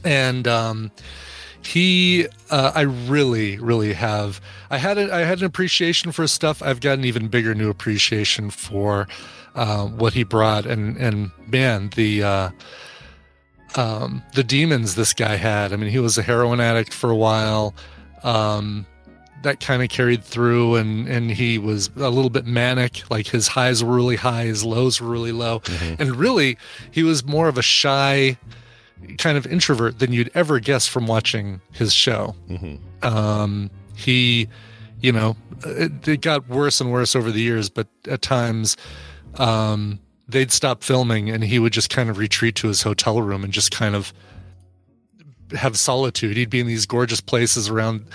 And 0.04 0.46
um, 0.46 0.90
he, 1.62 2.26
uh, 2.50 2.72
I 2.74 2.82
really, 2.82 3.58
really 3.58 3.94
have. 3.94 4.40
I 4.70 4.78
had 4.78 4.98
a, 4.98 5.14
I 5.14 5.20
had 5.20 5.38
an 5.38 5.46
appreciation 5.46 6.12
for 6.12 6.22
his 6.22 6.32
stuff. 6.32 6.62
I've 6.62 6.80
got 6.80 6.98
an 6.98 7.04
even 7.04 7.28
bigger 7.28 7.54
new 7.54 7.70
appreciation 7.70 8.50
for 8.50 9.08
uh, 9.54 9.86
what 9.86 10.12
he 10.12 10.24
brought. 10.24 10.66
And 10.66 10.96
and 10.96 11.30
man, 11.46 11.90
the. 11.96 12.22
Uh, 12.22 12.50
um, 13.74 14.22
the 14.34 14.44
demons 14.44 14.94
this 14.94 15.12
guy 15.12 15.36
had. 15.36 15.72
I 15.72 15.76
mean, 15.76 15.90
he 15.90 15.98
was 15.98 16.18
a 16.18 16.22
heroin 16.22 16.60
addict 16.60 16.92
for 16.92 17.10
a 17.10 17.16
while. 17.16 17.74
Um, 18.22 18.86
that 19.42 19.60
kind 19.60 19.82
of 19.82 19.90
carried 19.90 20.24
through, 20.24 20.76
and 20.76 21.06
and 21.06 21.30
he 21.30 21.58
was 21.58 21.90
a 21.96 22.08
little 22.08 22.30
bit 22.30 22.46
manic. 22.46 23.02
Like 23.10 23.26
his 23.26 23.48
highs 23.48 23.84
were 23.84 23.94
really 23.94 24.16
high, 24.16 24.44
his 24.44 24.64
lows 24.64 25.00
were 25.00 25.08
really 25.08 25.32
low, 25.32 25.60
and 25.98 26.16
really, 26.16 26.56
he 26.90 27.02
was 27.02 27.24
more 27.26 27.48
of 27.48 27.58
a 27.58 27.62
shy 27.62 28.38
kind 29.18 29.36
of 29.36 29.46
introvert 29.46 29.98
than 29.98 30.12
you'd 30.14 30.30
ever 30.34 30.60
guess 30.60 30.88
from 30.88 31.06
watching 31.06 31.60
his 31.72 31.92
show. 31.92 32.34
Um, 33.02 33.70
he 33.94 34.48
you 35.04 35.12
know, 35.12 35.36
it, 35.66 36.08
it 36.08 36.20
got 36.22 36.48
worse 36.48 36.80
and 36.80 36.90
worse 36.90 37.14
over 37.14 37.30
the 37.30 37.40
years. 37.40 37.68
But 37.68 37.88
at 38.08 38.22
times, 38.22 38.74
um, 39.34 40.00
they'd 40.28 40.52
stop 40.52 40.82
filming, 40.82 41.30
and 41.30 41.44
he 41.44 41.58
would 41.58 41.72
just 41.72 41.90
kind 41.90 42.10
of 42.10 42.18
retreat 42.18 42.54
to 42.56 42.68
his 42.68 42.82
hotel 42.82 43.20
room 43.20 43.44
and 43.44 43.52
just 43.52 43.70
kind 43.70 43.94
of 43.94 44.12
have 45.52 45.78
solitude. 45.78 46.36
He'd 46.36 46.50
be 46.50 46.60
in 46.60 46.66
these 46.66 46.86
gorgeous 46.86 47.20
places 47.20 47.68
around, 47.68 48.06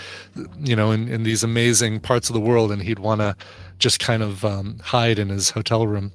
you 0.60 0.76
know, 0.76 0.92
in, 0.92 1.08
in 1.08 1.24
these 1.24 1.44
amazing 1.44 2.00
parts 2.00 2.30
of 2.30 2.34
the 2.34 2.40
world, 2.40 2.72
and 2.72 2.82
he'd 2.82 3.00
want 3.00 3.22
to 3.22 3.36
just 3.78 4.00
kind 4.00 4.24
of 4.24 4.44
um, 4.44 4.80
hide 4.84 5.20
in 5.20 5.30
his 5.30 5.52
hotel 5.52 5.88
room. 5.88 6.12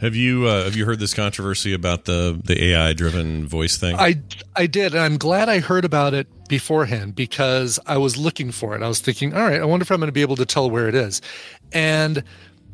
Have 0.00 0.14
you 0.14 0.46
uh, 0.46 0.64
have 0.64 0.76
you 0.76 0.84
heard 0.84 0.98
this 0.98 1.14
controversy 1.14 1.72
about 1.72 2.04
the 2.04 2.38
the 2.44 2.72
AI 2.72 2.92
driven 2.92 3.46
voice 3.46 3.78
thing? 3.78 3.96
I 3.96 4.20
I 4.54 4.66
did, 4.66 4.92
and 4.92 5.02
I'm 5.02 5.16
glad 5.16 5.48
I 5.48 5.60
heard 5.60 5.86
about 5.86 6.12
it 6.12 6.26
beforehand 6.48 7.14
because 7.14 7.80
I 7.86 7.96
was 7.96 8.18
looking 8.18 8.50
for 8.52 8.76
it. 8.76 8.82
I 8.82 8.88
was 8.88 9.00
thinking, 9.00 9.32
all 9.32 9.42
right, 9.42 9.60
I 9.60 9.64
wonder 9.64 9.84
if 9.84 9.90
I'm 9.90 9.98
going 9.98 10.08
to 10.08 10.12
be 10.12 10.20
able 10.20 10.36
to 10.36 10.44
tell 10.44 10.68
where 10.68 10.86
it 10.86 10.94
is, 10.94 11.22
and 11.72 12.22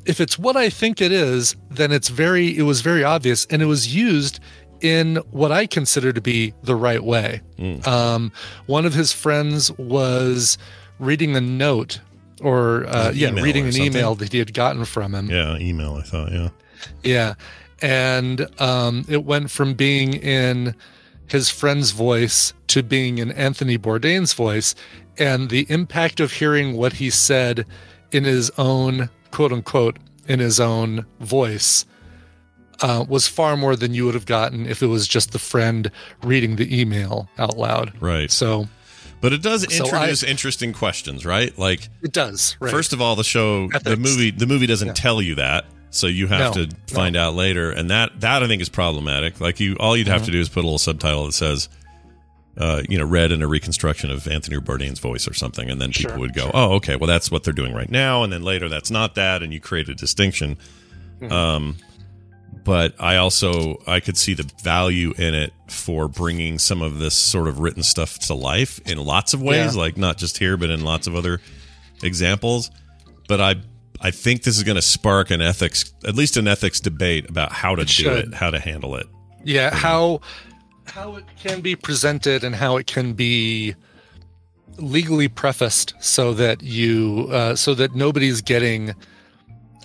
if 0.07 0.21
it's 0.21 0.39
what 0.39 0.57
I 0.57 0.69
think 0.69 1.01
it 1.01 1.13
is, 1.13 1.57
then 1.71 1.93
it's 1.93 2.09
very 2.09 2.57
it 2.57 2.63
was 2.63 2.81
very 2.81 3.05
obvious, 3.05 3.47
and 3.47 3.63
it 3.63 3.67
was 3.67 3.95
used 3.95 4.41
in 4.81 5.17
what 5.31 5.53
I 5.53 5.67
consider 5.67 6.13
to 6.13 6.21
be 6.21 6.53
the 6.63 6.75
right 6.75 7.03
way. 7.03 7.41
Mm. 7.59 7.87
Um, 7.87 8.33
one 8.67 8.85
of 8.85 8.95
his 8.95 9.13
friends 9.13 9.71
was 9.79 10.59
reading 10.99 11.37
a 11.37 11.41
note 11.41 12.01
or 12.41 12.87
uh, 12.87 13.13
yeah, 13.15 13.31
reading 13.31 13.65
or 13.65 13.67
an 13.67 13.73
something? 13.73 13.93
email 13.93 14.15
that 14.17 14.33
he 14.33 14.39
had 14.39 14.53
gotten 14.53 14.85
from 14.85 15.15
him. 15.15 15.31
yeah, 15.31 15.57
email. 15.59 15.95
I 15.95 16.03
thought. 16.03 16.33
Yeah. 16.33 16.49
Yeah. 17.05 17.35
And 17.81 18.49
um, 18.61 19.05
it 19.09 19.25
went 19.25 19.51
from 19.51 19.75
being 19.75 20.15
in 20.15 20.75
his 21.27 21.49
friend's 21.49 21.93
voice 21.93 22.53
to 22.69 22.83
being 22.83 23.19
in 23.19 23.33
Anthony 23.33 23.79
Bourdain's 23.79 24.35
voice. 24.35 24.75
And 25.19 25.51
the 25.51 25.67
impact 25.69 26.21
of 26.21 26.33
hearing 26.33 26.77
what 26.77 26.95
he 26.95 27.11
said 27.11 27.67
in 28.13 28.25
his 28.25 28.51
own, 28.59 29.11
quote 29.33 29.53
unquote, 29.53 29.99
in 30.29 30.39
his 30.39 30.61
own 30.61 31.05
voice 31.19 31.85
uh, 32.81 33.05
was 33.09 33.27
far 33.29 33.57
more 33.57 33.75
than 33.77 33.93
you 33.95 34.05
would 34.05 34.15
have 34.15 34.27
gotten 34.27 34.67
if 34.67 34.83
it 34.83 34.87
was 34.87 35.07
just 35.09 35.33
the 35.33 35.39
friend 35.39 35.91
reading 36.23 36.57
the 36.57 36.81
email 36.81 37.29
out 37.39 37.57
loud. 37.57 37.93
Right. 38.01 38.31
So 38.31 38.69
But 39.21 39.33
it 39.33 39.43
does 39.43 39.63
So 39.75 39.85
introduce 39.85 40.23
I- 40.25 40.29
interesting 40.29 40.73
questions, 40.73 41.25
right? 41.27 41.57
Like 41.59 41.89
it 42.03 42.13
does. 42.13 42.57
Right. 42.61 42.71
First 42.71 42.93
of 42.93 43.01
all, 43.01 43.17
the 43.17 43.25
show, 43.25 43.69
the 43.69 43.97
movie, 43.97 44.31
the 44.31 44.47
movie 44.47 44.67
doesn't 44.67 44.95
tell 44.97 45.21
you 45.23 45.35
that, 45.37 45.65
so 45.91 46.07
you 46.07 46.27
have 46.29 46.57
No, 46.57 46.65
to 46.67 46.77
find 46.95 47.17
out 47.17 47.35
later, 47.35 47.71
and 47.71 47.91
that 47.91 48.21
that 48.21 48.43
I 48.43 48.47
think 48.49 48.63
is 48.63 48.69
problematic. 48.69 49.41
Like 49.41 49.61
you, 49.61 49.77
all 49.79 49.97
you'd 49.97 50.07
Mm-hmm. 50.07 50.13
have 50.13 50.25
to 50.25 50.31
do 50.33 50.41
is 50.41 50.49
put 50.49 50.61
a 50.61 50.67
little 50.67 50.79
subtitle 50.79 51.27
that 51.27 51.33
says, 51.33 51.69
uh, 52.59 52.83
you 52.89 52.99
know, 52.99 53.05
read 53.05 53.33
in 53.33 53.43
a 53.43 53.47
reconstruction 53.49 54.11
of 54.11 54.29
Anthony 54.29 54.57
Bourdain's 54.59 54.99
voice 54.99 55.27
or 55.27 55.35
something, 55.35 55.71
and 55.71 55.81
then 55.81 55.91
people 55.91 56.11
Sure, 56.13 56.19
would 56.19 56.35
go, 56.35 56.51
oh, 56.53 56.75
okay, 56.75 56.97
well 56.97 57.07
that's 57.07 57.31
what 57.31 57.45
they're 57.45 57.53
doing 57.55 57.73
right 57.75 57.91
now, 57.91 58.23
and 58.25 58.33
then 58.33 58.43
later 58.43 58.69
that's 58.69 58.91
not 58.91 59.15
that, 59.15 59.43
and 59.43 59.53
you 59.53 59.61
create 59.61 59.89
a 59.89 59.95
distinction. 59.95 60.59
Mm-hmm. 61.21 61.33
Um, 61.33 61.77
but 62.65 62.95
I 63.01 63.17
also 63.17 63.83
I 63.87 64.01
could 64.01 64.17
see 64.17 64.35
the 64.35 64.49
value 64.63 65.15
in 65.19 65.35
it 65.35 65.53
for 65.69 66.07
bringing 66.09 66.59
some 66.59 66.83
of 66.83 66.99
this 66.99 67.15
sort 67.15 67.49
of 67.49 67.59
written 67.59 67.83
stuff 67.83 68.19
to 68.21 68.35
life 68.35 68.79
in 68.87 68.99
lots 68.99 69.33
of 69.35 69.41
ways, 69.43 69.75
Yeah. 69.75 69.81
like 69.81 69.97
not 69.97 70.17
just 70.19 70.39
here, 70.39 70.57
but 70.57 70.71
in 70.71 70.85
lots 70.85 71.07
of 71.07 71.17
other 71.17 71.41
examples. 72.03 72.71
But 73.29 73.41
I 73.41 73.57
I 74.01 74.11
think 74.11 74.43
this 74.43 74.57
is 74.57 74.63
going 74.65 74.77
to 74.77 74.83
spark 74.83 75.31
an 75.31 75.41
ethics, 75.41 75.93
at 76.05 76.15
least 76.15 76.37
an 76.37 76.49
ethics 76.49 76.81
debate 76.81 77.29
about 77.31 77.53
how 77.53 77.75
to 77.77 77.83
It 77.83 77.89
do 77.89 77.93
should. 77.93 78.29
it, 78.29 78.35
how 78.35 78.51
to 78.51 78.59
handle 78.61 78.97
it. 78.97 79.07
yeah 79.45 79.75
how 79.75 80.21
how 80.87 81.17
it 81.17 81.25
can 81.43 81.61
be 81.61 81.75
presented 81.77 82.45
and 82.45 82.55
how 82.55 82.77
it 82.77 82.87
can 82.87 83.13
be 83.15 83.75
legally 84.79 85.29
prefaced 85.29 85.95
so 86.01 86.33
that 86.35 86.63
you 86.63 87.29
uh, 87.31 87.55
so 87.55 87.75
that 87.75 87.95
nobody's 87.95 88.41
getting 88.41 88.95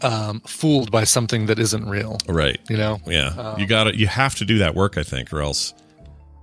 um, 0.01 0.39
fooled 0.41 0.91
by 0.91 1.03
something 1.03 1.47
that 1.47 1.59
isn't 1.59 1.87
real 1.89 2.17
Right. 2.27 2.59
you 2.69 2.77
know 2.77 2.99
Yeah. 3.05 3.57
you 3.57 3.65
got 3.65 3.85
to 3.85 3.97
You 3.97 4.07
have 4.07 4.35
to 4.35 4.45
do 4.45 4.59
that 4.59 4.75
work, 4.75 4.97
I 4.97 5.03
think, 5.03 5.33
or 5.33 5.41
else, 5.41 5.73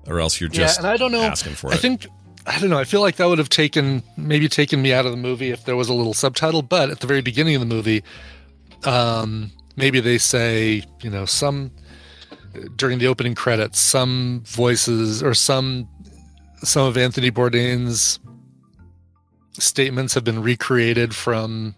or 0.06 0.18
else 0.20 0.40
you're 0.40 0.50
just 0.50 0.78
yeah 0.78 0.84
and 0.86 0.92
i 0.92 0.96
don't 0.98 1.12
know 1.12 1.22
asking 1.22 1.54
for 1.54 1.70
i 1.70 1.74
it. 1.74 1.80
think 1.80 2.06
i 2.46 2.58
don't 2.60 2.68
know 2.68 2.78
i 2.78 2.84
feel 2.84 3.00
like 3.00 3.16
that 3.16 3.26
would 3.26 3.38
have 3.38 3.48
taken 3.48 4.02
maybe 4.18 4.48
taken 4.48 4.82
me 4.82 4.92
out 4.92 5.06
of 5.06 5.12
the 5.12 5.16
movie 5.16 5.50
if 5.50 5.64
there 5.64 5.76
was 5.76 5.88
a 5.88 5.94
little 5.94 6.12
subtitle 6.12 6.60
but 6.60 6.90
at 6.90 7.00
the 7.00 7.06
very 7.06 7.22
beginning 7.22 7.54
of 7.54 7.60
the 7.60 7.66
movie 7.66 8.02
um 8.84 9.50
maybe 9.76 10.00
they 10.00 10.18
say 10.18 10.82
you 11.00 11.08
know 11.08 11.24
some 11.24 11.70
during 12.76 12.98
the 12.98 13.06
opening 13.06 13.34
credits 13.34 13.78
some 13.78 14.42
voices 14.46 15.22
or 15.22 15.34
some 15.34 15.88
some 16.62 16.86
of 16.86 16.96
anthony 16.96 17.30
bourdain's 17.30 18.18
statements 19.58 20.14
have 20.14 20.24
been 20.24 20.42
recreated 20.42 21.14
from 21.14 21.74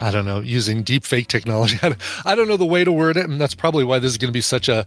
I 0.00 0.10
don't 0.10 0.24
know, 0.24 0.40
using 0.40 0.82
deep 0.82 1.04
fake 1.04 1.28
technology. 1.28 1.78
I 2.24 2.34
don't, 2.34 2.48
know 2.48 2.56
the 2.56 2.66
way 2.66 2.82
to 2.82 2.90
word 2.90 3.16
it, 3.16 3.28
and 3.28 3.40
that's 3.40 3.54
probably 3.54 3.84
why 3.84 4.00
this 4.00 4.10
is 4.10 4.18
going 4.18 4.28
to 4.28 4.32
be 4.32 4.40
such 4.40 4.68
a, 4.68 4.86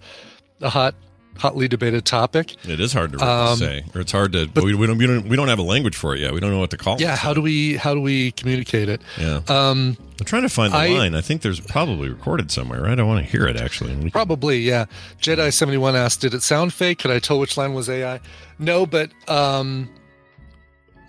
a 0.60 0.70
hot, 0.70 0.96
hotly 1.40 1.68
debated 1.68 2.06
topic. 2.06 2.56
it 2.68 2.80
is 2.80 2.94
hard 2.94 3.14
to 3.14 3.24
Um, 3.26 3.58
say, 3.58 3.84
or 3.96 4.02
it's 4.02 4.12
hard 4.12 4.34
to. 4.34 4.50
we, 4.56 4.74
we 4.76 4.88
don't. 4.88 4.98
We 4.98 5.08
don't. 5.08 5.28
We 5.28 5.36
don't 5.36 5.48
have 5.48 5.60
a 5.60 5.64
language 5.64 5.96
for 5.96 6.14
it 6.16 6.20
yet. 6.22 6.34
We 6.34 6.40
don't 6.40 6.52
know 6.52 6.60
what 6.60 6.72
to 6.72 6.78
call 6.78 6.96
it. 6.96 7.02
Yeah, 7.02 7.16
how 7.16 7.34
do 7.34 7.42
we 7.42 7.76
how 7.78 7.94
do 7.94 8.02
we 8.02 8.32
communicate 8.32 8.90
it? 8.90 9.02
Yeah. 9.20 9.42
Um, 9.48 9.98
I'm 10.20 10.26
trying 10.26 10.42
to 10.44 10.50
find 10.50 10.74
the 10.74 10.78
I- 10.78 10.88
line. 10.90 11.16
I 11.16 11.22
think 11.22 11.42
there's 11.44 11.60
probably 11.60 12.10
recorded 12.10 12.52
somewhere, 12.52 12.82
right? 12.82 13.00
I 13.00 13.04
want 13.04 13.24
to 13.26 13.32
hear 13.32 13.46
it 13.48 13.56
actually. 13.58 13.92
And 13.92 14.00
we 14.00 14.10
can- 14.10 14.12
Probably, 14.12 14.60
yeah. 14.60 14.86
Jedi 15.22 15.54
seventy 15.54 15.78
one 15.78 15.96
asked, 15.96 16.22
"Did 16.22 16.34
it 16.34 16.42
sound 16.44 16.74
fake? 16.74 17.00
Could 17.00 17.12
I 17.12 17.20
tell 17.20 17.40
which 17.40 17.56
line 17.58 17.74
was 17.74 17.90
AI?" 17.90 18.20
No, 18.60 18.86
but 18.86 19.12
um, 19.28 19.90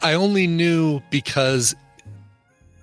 I 0.02 0.12
only 0.14 0.46
knew 0.46 1.00
because 1.10 1.74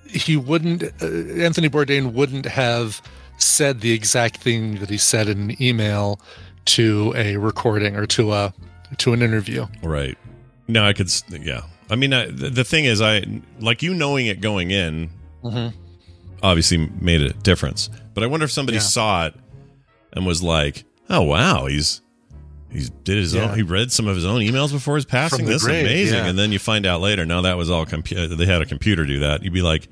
he 0.10 0.38
wouldn't. 0.38 0.84
Uh, 1.02 1.06
Anthony 1.42 1.70
Bourdain 1.70 2.14
wouldn't 2.14 2.46
have 2.46 3.02
said 3.38 3.82
the 3.82 3.92
exact 3.92 4.38
thing 4.38 4.76
that 4.80 4.90
he 4.90 4.98
said 4.98 5.28
in 5.28 5.52
an 5.52 5.62
email 5.62 6.20
to 6.66 7.14
a 7.16 7.38
recording 7.38 7.96
or 7.96 8.06
to 8.08 8.34
a 8.34 8.54
to 8.98 9.14
an 9.14 9.22
interview. 9.22 9.66
Right. 9.84 10.18
No, 10.68 10.84
I 10.86 10.94
could. 10.94 11.12
Yeah. 11.30 11.62
I 11.90 11.96
mean, 11.96 12.14
I, 12.14 12.26
the, 12.26 12.50
the 12.50 12.64
thing 12.64 12.86
is, 12.86 13.02
I 13.02 13.24
like 13.60 13.84
you 13.84 13.94
knowing 13.94 14.26
it 14.28 14.42
going 14.42 14.72
in. 14.72 15.10
Mm-hmm. 15.44 15.78
Obviously, 16.44 16.78
made 17.00 17.22
a 17.22 17.34
difference. 17.34 17.90
But 18.14 18.24
I 18.24 18.28
wonder 18.28 18.44
if 18.46 18.52
somebody 18.52 18.78
Yeah. 18.78 18.82
saw 18.84 19.26
it 19.28 19.36
and 20.14 20.26
was 20.26 20.42
like, 20.44 20.84
"Oh 21.10 21.22
wow, 21.22 21.66
he's." 21.68 22.02
He 22.72 22.90
did 23.04 23.18
his 23.18 23.34
Yeah. 23.34 23.50
own. 23.52 23.56
He 23.56 23.62
read 23.64 23.92
some 23.92 24.06
of 24.08 24.16
his 24.16 24.26
own 24.26 24.42
emails 24.42 24.72
before 24.72 24.96
his 24.96 25.06
passing. 25.06 25.46
This 25.46 25.62
is 25.62 25.68
amazing. 25.68 26.18
yeah. 26.18 26.26
And 26.26 26.38
then 26.38 26.52
you 26.52 26.60
find 26.60 26.86
out 26.86 27.00
later. 27.00 27.26
No, 27.26 27.42
that 27.44 27.58
was 27.58 27.70
all 27.70 27.86
computer. 27.86 28.28
They 28.36 28.46
had 28.46 28.62
a 28.62 28.66
computer 28.66 29.06
do 29.06 29.20
that. 29.20 29.44
You'd 29.44 29.54
be 29.54 29.62
like, 29.62 29.88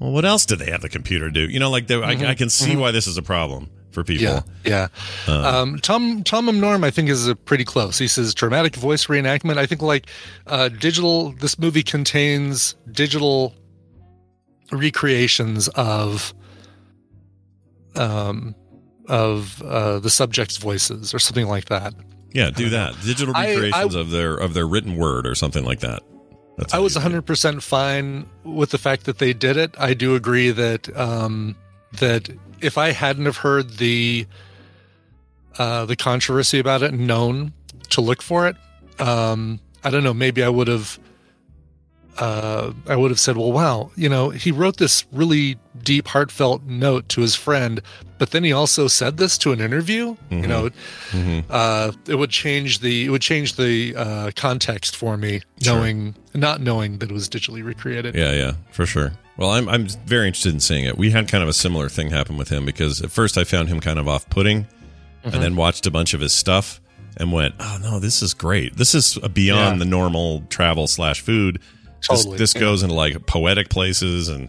"Well, 0.00 0.10
what 0.10 0.24
else 0.24 0.44
did 0.46 0.58
they 0.58 0.70
have 0.70 0.80
the 0.80 0.88
computer 0.88 1.30
do?" 1.30 1.42
You 1.48 1.60
know, 1.60 1.70
like 1.70 1.86
they, 1.86 1.94
I, 2.02 2.30
I 2.30 2.34
can 2.34 2.48
see 2.50 2.74
why 2.76 2.90
this 2.90 3.06
is 3.06 3.18
a 3.18 3.22
problem 3.22 3.68
for 3.92 4.02
people. 4.04 4.24
Yeah, 4.24 4.42
yeah. 4.64 4.88
um, 5.28 5.78
Tom 5.78 6.22
Tom 6.24 6.48
M. 6.48 6.58
Norm, 6.60 6.82
I 6.84 6.90
think, 6.90 7.08
is 7.08 7.26
a 7.28 7.36
pretty 7.36 7.64
close. 7.64 7.98
He 7.98 8.08
says 8.08 8.34
dramatic 8.34 8.74
voice 8.76 9.06
reenactment. 9.06 9.58
I 9.58 9.66
think 9.66 9.82
like 9.82 10.06
uh, 10.46 10.68
digital. 10.68 11.32
This 11.32 11.58
movie 11.58 11.82
contains 11.82 12.74
digital 12.90 13.54
recreations 14.70 15.68
of 15.68 16.34
um 17.94 18.54
of 19.08 19.60
uh, 19.62 19.98
the 19.98 20.10
subject's 20.10 20.56
voices 20.56 21.12
or 21.12 21.18
something 21.18 21.46
like 21.46 21.66
that. 21.66 21.94
Yeah, 22.32 22.50
do 22.50 22.70
that. 22.70 22.94
Digital 23.04 23.36
I- 23.36 23.48
I- 23.48 23.54
recreations 23.54 23.94
of 23.94 24.10
their 24.10 24.34
of 24.36 24.54
their 24.54 24.66
written 24.66 24.96
word 24.96 25.26
or 25.26 25.34
something 25.34 25.64
like 25.64 25.80
that. 25.80 26.02
That's 26.56 26.74
I 26.74 26.78
was 26.78 26.94
you 26.96 27.00
do 27.00 27.16
it. 27.16 27.24
100% 27.24 27.62
fine 27.62 28.26
with 28.44 28.70
the 28.70 28.78
fact 28.78 29.04
that 29.06 29.18
they 29.18 29.32
did 29.32 29.56
it. 29.56 29.74
I 29.78 29.94
do 29.94 30.14
agree 30.14 30.50
that 30.50 30.94
um, 30.96 31.56
that 31.98 32.28
if 32.62 32.78
I 32.78 32.92
hadn't 32.92 33.26
have 33.26 33.38
heard 33.38 33.78
the 33.78 34.26
uh, 35.58 35.84
the 35.84 35.96
controversy 35.96 36.58
about 36.58 36.82
it, 36.82 36.92
and 36.92 37.06
known 37.06 37.52
to 37.90 38.00
look 38.00 38.22
for 38.22 38.46
it, 38.48 38.56
um, 39.00 39.60
I 39.84 39.90
don't 39.90 40.02
know. 40.04 40.14
Maybe 40.14 40.42
I 40.42 40.48
would 40.48 40.68
have. 40.68 40.98
Uh, 42.18 42.72
I 42.86 42.94
would 42.94 43.10
have 43.10 43.18
said, 43.18 43.38
"Well, 43.38 43.52
wow, 43.52 43.90
you 43.96 44.08
know, 44.08 44.28
he 44.28 44.52
wrote 44.52 44.76
this 44.76 45.06
really 45.12 45.58
deep, 45.82 46.08
heartfelt 46.08 46.62
note 46.64 47.08
to 47.10 47.22
his 47.22 47.34
friend, 47.34 47.80
but 48.18 48.32
then 48.32 48.44
he 48.44 48.52
also 48.52 48.86
said 48.86 49.16
this 49.16 49.38
to 49.38 49.52
an 49.52 49.60
interview." 49.62 50.14
You 50.30 50.46
know, 50.46 50.70
uh, 51.48 51.92
it 52.06 52.16
would 52.16 52.28
change 52.28 52.80
the 52.80 53.06
it 53.06 53.08
would 53.08 53.22
change 53.22 53.54
the 53.56 53.94
uh, 53.96 54.30
context 54.36 54.94
for 54.94 55.16
me, 55.16 55.40
Sure. 55.62 55.76
knowing 55.76 56.14
not 56.34 56.60
knowing 56.60 56.98
that 56.98 57.10
it 57.10 57.14
was 57.14 57.30
digitally 57.30 57.64
recreated. 57.64 58.14
Yeah, 58.14 58.32
yeah, 58.32 58.52
for 58.72 58.84
sure. 58.84 59.12
Well, 59.36 59.50
I'm 59.50 59.68
I'm 59.68 59.86
very 60.06 60.26
interested 60.26 60.52
in 60.52 60.60
seeing 60.60 60.84
it. 60.84 60.96
We 60.98 61.10
had 61.10 61.26
kind 61.28 61.42
of 61.42 61.48
a 61.48 61.52
similar 61.54 61.88
thing 61.88 62.10
happen 62.10 62.36
with 62.36 62.48
him 62.50 62.64
because 62.66 63.00
at 63.02 63.10
first 63.10 63.38
I 63.38 63.44
found 63.44 63.68
him 63.68 63.80
kind 63.80 63.98
of 63.98 64.06
off 64.08 64.28
putting, 64.28 64.66
Mm-hmm. 65.24 65.34
and 65.34 65.42
then 65.44 65.54
watched 65.56 65.86
a 65.86 65.90
bunch 65.92 66.14
of 66.14 66.20
his 66.20 66.32
stuff 66.32 66.80
and 67.16 67.30
went, 67.32 67.54
"Oh 67.60 67.78
no, 67.80 68.00
this 68.00 68.22
is 68.22 68.34
great. 68.34 68.76
This 68.76 68.92
is 68.94 69.16
beyond 69.32 69.76
Yeah. 69.76 69.78
the 69.78 69.84
normal 69.84 70.40
travel 70.50 70.86
slash 70.88 71.20
food. 71.20 71.60
Totally, 72.00 72.32
This, 72.32 72.52
this 72.52 72.54
yeah. 72.56 72.60
goes 72.60 72.82
into 72.82 72.96
like 72.96 73.24
poetic 73.26 73.68
places 73.68 74.28
and 74.28 74.48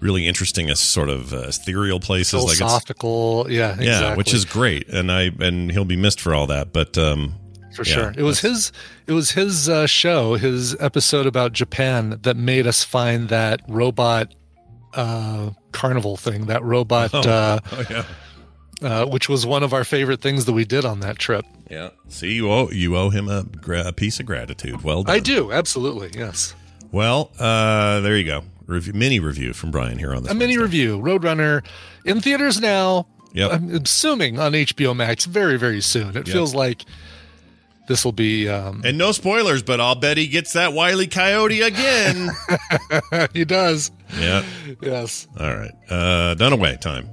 really 0.00 0.26
interesting, 0.26 0.74
sort 0.74 1.08
of 1.08 1.32
uh, 1.32 1.38
ethereal 1.48 2.00
places. 2.00 2.34
Like 2.42 2.50
it's 2.50 2.58
Philosophical, 2.58 3.46
yeah, 3.48 3.70
exactly. 3.74 3.86
yeah, 3.86 4.14
which 4.16 4.34
is 4.34 4.44
great, 4.44 4.88
and 4.88 5.10
I 5.12 5.30
and 5.38 5.70
he'll 5.70 5.84
be 5.84 5.96
missed 5.96 6.20
for 6.20 6.34
all 6.34 6.48
that. 6.48 6.72
But 6.72 6.98
um, 6.98 7.34
for 7.84 7.88
Yeah, 7.88 7.94
sure. 7.94 8.14
It 8.16 8.22
was 8.22 8.40
his. 8.40 8.72
It 9.06 9.12
was 9.12 9.30
his 9.32 9.68
uh, 9.68 9.86
show, 9.86 10.34
his 10.34 10.76
episode 10.80 11.26
about 11.26 11.52
Japan, 11.52 12.18
that 12.22 12.36
made 12.36 12.66
us 12.66 12.84
find 12.84 13.28
that 13.30 13.60
robot 13.68 14.34
uh, 14.94 15.50
carnival 15.72 16.16
thing. 16.16 16.46
That 16.46 16.62
robot, 16.62 17.10
Oh, 17.14 17.20
uh, 17.20 17.60
oh 17.72 17.84
yeah. 17.90 18.04
uh, 18.82 19.06
which 19.06 19.28
was 19.28 19.46
one 19.46 19.62
of 19.62 19.72
our 19.72 19.84
favorite 19.84 20.20
things 20.20 20.44
that 20.46 20.52
we 20.52 20.64
did 20.64 20.84
on 20.84 21.00
that 21.00 21.18
trip. 21.18 21.44
Yeah. 21.70 21.90
See, 22.08 22.32
you 22.32 22.50
owe 22.50 22.70
you 22.70 22.96
owe 22.96 23.10
him 23.10 23.28
a, 23.28 23.44
gra- 23.44 23.86
a 23.88 23.92
piece 23.92 24.20
of 24.20 24.26
gratitude. 24.26 24.82
Well 24.82 25.02
done. 25.04 25.14
I 25.14 25.18
do 25.20 25.52
absolutely 25.52 26.10
yes. 26.18 26.54
Well, 26.90 27.30
uh, 27.38 28.00
there 28.00 28.16
you 28.16 28.24
go. 28.24 28.42
Review, 28.66 28.92
mini 28.94 29.20
review 29.20 29.52
from 29.54 29.70
Brian 29.70 29.98
here 29.98 30.14
on 30.14 30.22
this. 30.22 30.32
A 30.32 30.34
mini 30.34 30.58
review, 30.58 30.98
Roadrunner, 30.98 31.64
in 32.04 32.20
theaters 32.20 32.60
now. 32.60 33.06
Yep. 33.34 33.52
I'm 33.52 33.70
assuming 33.76 34.38
on 34.38 34.52
HBO 34.52 34.96
Max 34.96 35.26
very 35.26 35.58
very 35.58 35.82
soon. 35.82 36.10
It 36.10 36.26
Yep. 36.26 36.28
feels 36.28 36.54
like 36.54 36.84
this 37.88 38.04
will 38.04 38.12
be. 38.12 38.48
Um, 38.48 38.82
And 38.84 38.96
no 38.96 39.10
spoilers, 39.12 39.62
but 39.62 39.80
I'll 39.80 39.94
bet 39.96 40.16
he 40.16 40.28
gets 40.28 40.52
that 40.52 40.72
wily 40.72 41.06
coyote 41.08 41.60
again. 41.62 42.30
he 43.32 43.44
does. 43.44 43.90
yeah. 44.18 44.44
Yes. 44.80 45.26
All 45.38 45.54
right. 45.56 45.72
Uh, 45.90 46.34
Dunaway 46.36 46.80
time. 46.80 47.08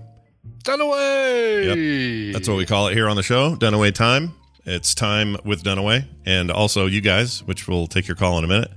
Dunaway. 0.63 2.27
Yep. 2.27 2.33
That's 2.33 2.47
what 2.49 2.57
we 2.57 2.65
call 2.65 2.87
it 2.87 2.93
here 2.93 3.07
on 3.09 3.15
the 3.15 3.23
show. 3.23 3.55
Dunaway 3.55 3.93
time. 3.93 4.33
It's 4.67 4.95
time 4.95 5.37
with 5.45 5.63
Dunaway, 5.63 6.07
and 6.25 6.49
also 6.49 6.87
you 6.87 6.99
guys, 7.01 7.43
which 7.43 7.67
we'll 7.67 7.85
take 7.87 8.07
your 8.07 8.15
call 8.15 8.37
in 8.39 8.43
a 8.43 8.47
minute. 8.47 8.71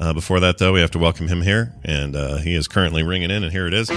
Uh, 0.00 0.12
before 0.12 0.40
that, 0.40 0.58
though, 0.58 0.72
we 0.72 0.80
have 0.80 0.90
to 0.92 0.98
welcome 0.98 1.28
him 1.28 1.42
here, 1.42 1.72
and 1.84 2.16
uh, 2.16 2.38
he 2.38 2.54
is 2.54 2.66
currently 2.66 3.02
ringing 3.04 3.30
in, 3.30 3.44
and 3.44 3.52
here 3.52 3.66
it 3.68 3.74
is. 3.74 3.88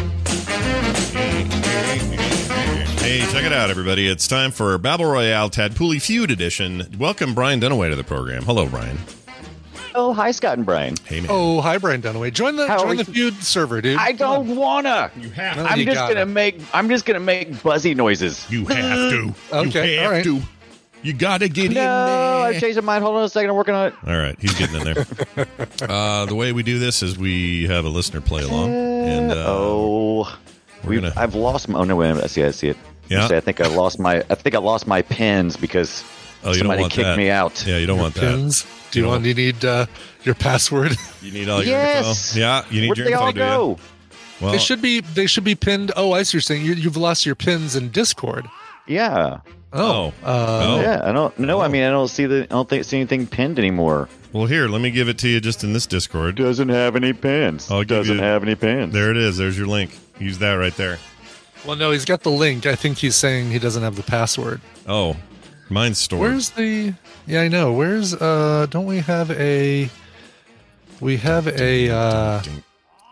Hey, 3.04 3.20
check 3.32 3.44
it 3.44 3.52
out, 3.52 3.70
everybody. 3.70 4.08
It's 4.08 4.28
time 4.30 4.50
for 4.52 4.78
Babel 4.78 5.06
Royale 5.06 5.50
Tadpooley 5.50 6.02
Feud 6.02 6.32
Edition. 6.32 6.88
Welcome 6.98 7.34
Brian 7.34 7.60
Dunaway 7.60 7.89
to 7.89 7.96
the 7.98 8.04
program. 8.04 8.44
Hello, 8.44 8.66
Brian. 8.68 8.98
Oh, 9.94 10.13
hi, 10.13 10.32
Scott 10.32 10.58
and 10.58 10.66
Brian. 10.66 10.96
Hey, 11.04 11.20
man. 11.20 11.28
Oh, 11.30 11.60
hi, 11.60 11.78
Brian 11.80 12.02
Dunaway. 12.02 12.32
Join 12.34 12.56
the 12.56 12.66
How 12.68 12.80
join 12.80 12.96
the 12.96 13.04
feud 13.06 13.36
server, 13.44 13.82
dude. 13.82 13.98
I 13.98 14.13
don't 14.13 14.56
wanna. 14.56 15.12
You 15.20 15.30
have 15.32 15.58
No, 15.58 15.66
I'm 15.66 15.80
you 15.80 15.86
just 15.86 15.96
got 15.96 16.08
gonna 16.10 16.22
it. 16.22 16.26
make. 16.28 16.62
I'm 16.74 16.88
just 16.88 17.06
gonna 17.06 17.20
make 17.20 17.62
buzzy 17.62 17.94
noises. 17.94 18.50
You 18.50 18.66
have 18.68 19.10
to. 19.12 19.34
Okay, 19.54 19.94
You 19.96 20.00
have 20.00 20.06
all 20.08 20.12
right. 20.13 20.24
to. 20.24 20.42
You 21.04 21.12
gotta 21.13 21.50
get 21.50 21.66
in 21.68 21.74
No, 21.74 22.44
I'm 22.46 22.52
there. 22.54 22.62
changing 22.62 22.86
mine. 22.86 23.02
Hold 23.02 23.18
on 23.18 23.24
a 23.26 23.30
second. 23.30 23.50
I'm 23.50 23.58
working 23.58 23.76
on 23.76 23.88
it. 23.88 23.94
All 24.08 24.18
right, 24.18 24.38
he's 24.39 24.58
getting 24.58 24.78
in 24.80 24.94
there. 24.94 25.48
uh, 25.89 26.26
the 26.26 26.36
way 26.36 26.54
we 26.54 26.63
do 26.63 26.80
this 26.80 27.04
is 27.04 27.18
we 27.18 27.68
have 27.68 27.84
a 27.84 27.89
listener 27.89 28.22
play 28.22 28.44
along, 28.44 28.70
and 28.74 29.32
uh, 29.32 29.44
oh, 29.46 30.38
we're 30.86 31.02
gonna- 31.02 31.13
I've 31.18 31.36
lost 31.36 31.68
my. 31.68 31.80
Oh 31.80 31.84
no, 31.84 31.98
wait 31.98 32.08
a 32.10 32.13
minute. 32.13 32.24
I 32.24 32.28
see. 32.28 32.44
I 32.46 32.52
see 32.52 32.70
it. 32.70 32.78
Yeah. 33.13 33.28
See, 33.28 33.36
I 33.36 33.39
think 33.39 33.62
I 33.62 33.67
lost 33.67 33.99
my. 33.99 34.17
I 34.30 34.36
think 34.36 34.56
I 34.56 34.60
lost 34.60 34.86
my 34.88 35.02
pins 35.02 35.56
because 35.58 36.04
oh, 36.43 36.49
you 36.49 36.54
don't 36.54 36.60
somebody 36.60 36.82
want 36.82 36.93
kicked 36.93 37.06
that. 37.06 37.17
me 37.17 37.30
out. 37.30 37.65
Yeah, 37.65 37.78
you 37.78 37.86
don't 37.88 37.99
want 37.99 38.15
that. 38.15 38.21
Pins. 38.21 38.65
Do 38.91 38.99
you 38.99 39.06
You 39.06 39.12
want? 39.12 39.26
You 39.26 39.34
need 39.34 39.63
uh, 39.65 39.86
your 40.23 40.36
password. 40.36 40.95
You 41.21 41.32
need 41.32 41.49
all 41.49 41.63
your 41.63 41.71
Yes. 41.78 42.36
info. 42.36 42.39
Yeah, 42.45 42.65
you 42.69 42.82
need 42.82 42.88
Where'd 42.89 42.97
your 42.97 43.08
they 43.08 43.13
info. 43.13 43.23
all 43.26 43.32
do 43.32 43.39
you? 43.39 43.45
go? 43.45 43.80
Well, 44.41 44.52
they 44.52 44.58
should 44.58 44.82
be. 44.82 44.99
They 45.02 45.26
should 45.28 45.43
be 45.45 45.56
pinned. 45.56 45.91
Oh, 45.95 46.12
I 46.12 46.23
see. 46.23 46.36
You're 46.36 46.41
saying 46.41 46.65
you, 46.65 46.73
you've 46.73 46.97
lost 46.97 47.26
your 47.26 47.36
pins 47.36 47.76
in 47.76 47.89
Discord. 47.89 48.45
Yeah. 48.88 49.39
Oh. 49.71 50.08
uh, 50.23 50.60
Oh. 50.63 50.82
Yeah. 50.82 51.02
I 51.04 51.12
don't. 51.12 51.38
No, 51.39 51.60
I 51.62 51.65
Oh. 51.65 51.69
mean 51.69 51.84
I 51.84 51.89
don't 51.89 52.08
see 52.10 52.26
the. 52.26 52.43
I 52.43 52.45
don't 52.47 52.67
think 52.69 52.84
see 52.84 52.97
anything 52.97 53.26
pinned 53.26 53.58
anymore. 53.58 54.10
well, 54.34 54.45
here, 54.45 54.67
let 54.67 54.82
me 54.82 54.91
give 54.91 55.08
it 55.10 55.17
to 55.19 55.30
you 55.30 55.39
just 55.39 55.63
in 55.63 55.73
this 55.73 55.86
Discord. 55.88 56.36
Doesn't 56.36 56.69
have 56.69 56.95
any 56.95 57.13
pins. 57.13 57.71
I'll 57.71 57.80
give 57.80 57.88
Doesn't 57.99 58.17
you- 58.17 58.21
have 58.21 58.43
any 58.43 58.56
pins. 58.56 58.93
There 58.93 59.10
it 59.12 59.17
is. 59.17 59.38
There's 59.38 59.58
your 59.58 59.67
link. 59.67 59.97
Use 60.19 60.38
that 60.39 60.54
right 60.56 60.76
there. 60.76 60.99
Well, 61.65 61.76
no, 61.78 61.91
he's 61.91 62.06
got 62.06 62.21
the 62.21 62.30
link. 62.32 62.65
I 62.65 62.76
think 62.76 62.97
he's 62.97 63.15
saying 63.15 63.52
he 63.52 63.60
doesn't 63.60 63.84
have 63.84 63.95
the 63.95 64.04
password. 64.04 64.60
Oh, 64.88 65.15
mine's 65.69 65.97
stored. 65.97 66.21
Where's 66.21 66.49
the? 66.52 66.93
Yeah, 67.26 67.41
I 67.41 67.47
know. 67.47 67.71
Where's? 67.73 68.13
uh 68.13 68.67
Don't 68.69 68.86
we 68.86 68.99
have 68.99 69.32
a? 69.32 69.89
We 70.99 71.17
have 71.17 71.47
a. 71.47 71.89
uh 71.89 72.41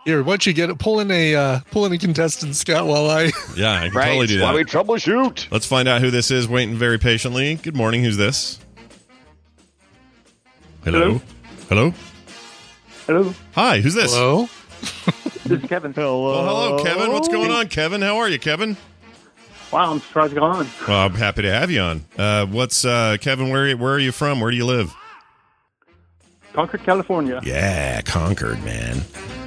Here, 0.04 0.22
why 0.22 0.32
don't 0.32 0.46
you 0.46 0.52
get 0.52 0.68
it? 0.68 0.78
Pull 0.78 1.00
in 1.00 1.10
a 1.10 1.34
uh 1.34 1.60
pull 1.70 1.86
in 1.86 1.92
a 1.92 1.98
contestant, 1.98 2.54
Scott, 2.54 2.86
while 2.86 3.08
I. 3.08 3.30
Yeah, 3.56 3.72
I 3.72 3.88
can 3.88 3.96
Right. 3.96 4.06
totally 4.08 4.26
do 4.26 4.40
Why 4.42 4.48
that. 4.52 4.56
we 4.56 4.64
troubleshoot? 4.64 5.46
Let's 5.50 5.66
find 5.66 5.88
out 5.88 6.02
who 6.02 6.10
this 6.10 6.30
is. 6.30 6.46
Waiting 6.46 6.74
very 6.76 6.98
patiently. 6.98 7.54
Good 7.54 7.76
morning. 7.76 8.04
Who's 8.04 8.18
this? 8.18 8.58
Hello. 10.84 11.20
Hello. 11.68 11.94
Hello, 13.06 13.34
Hi. 13.54 13.80
Who's 13.80 13.94
this? 13.94 14.12
Hello. 14.14 14.48
this 15.44 15.62
is 15.62 15.68
Kevin. 15.68 15.92
Hello. 15.92 16.24
Well, 16.24 16.44
hello, 16.44 16.82
Kevin. 16.84 17.12
What's 17.12 17.28
going 17.28 17.50
on, 17.50 17.68
Kevin? 17.68 18.02
How 18.02 18.16
are 18.18 18.28
you, 18.28 18.38
Kevin? 18.38 18.76
Wow, 19.72 19.92
I'm 19.92 20.00
surprised 20.00 20.34
you're 20.34 20.42
on. 20.42 20.68
Well, 20.86 21.06
I'm 21.06 21.14
happy 21.14 21.42
to 21.42 21.52
have 21.52 21.70
you 21.70 21.80
on. 21.80 22.04
Uh, 22.18 22.46
what's 22.46 22.84
uh, 22.84 23.16
Kevin? 23.20 23.48
Where 23.50 23.74
where 23.76 23.94
are 23.94 23.98
you 23.98 24.12
from? 24.12 24.40
Where 24.40 24.50
do 24.50 24.56
you 24.56 24.66
live? 24.66 24.94
Concord, 26.52 26.82
California. 26.84 27.40
Yeah, 27.42 28.02
Concord, 28.02 28.62
man. 28.64 29.00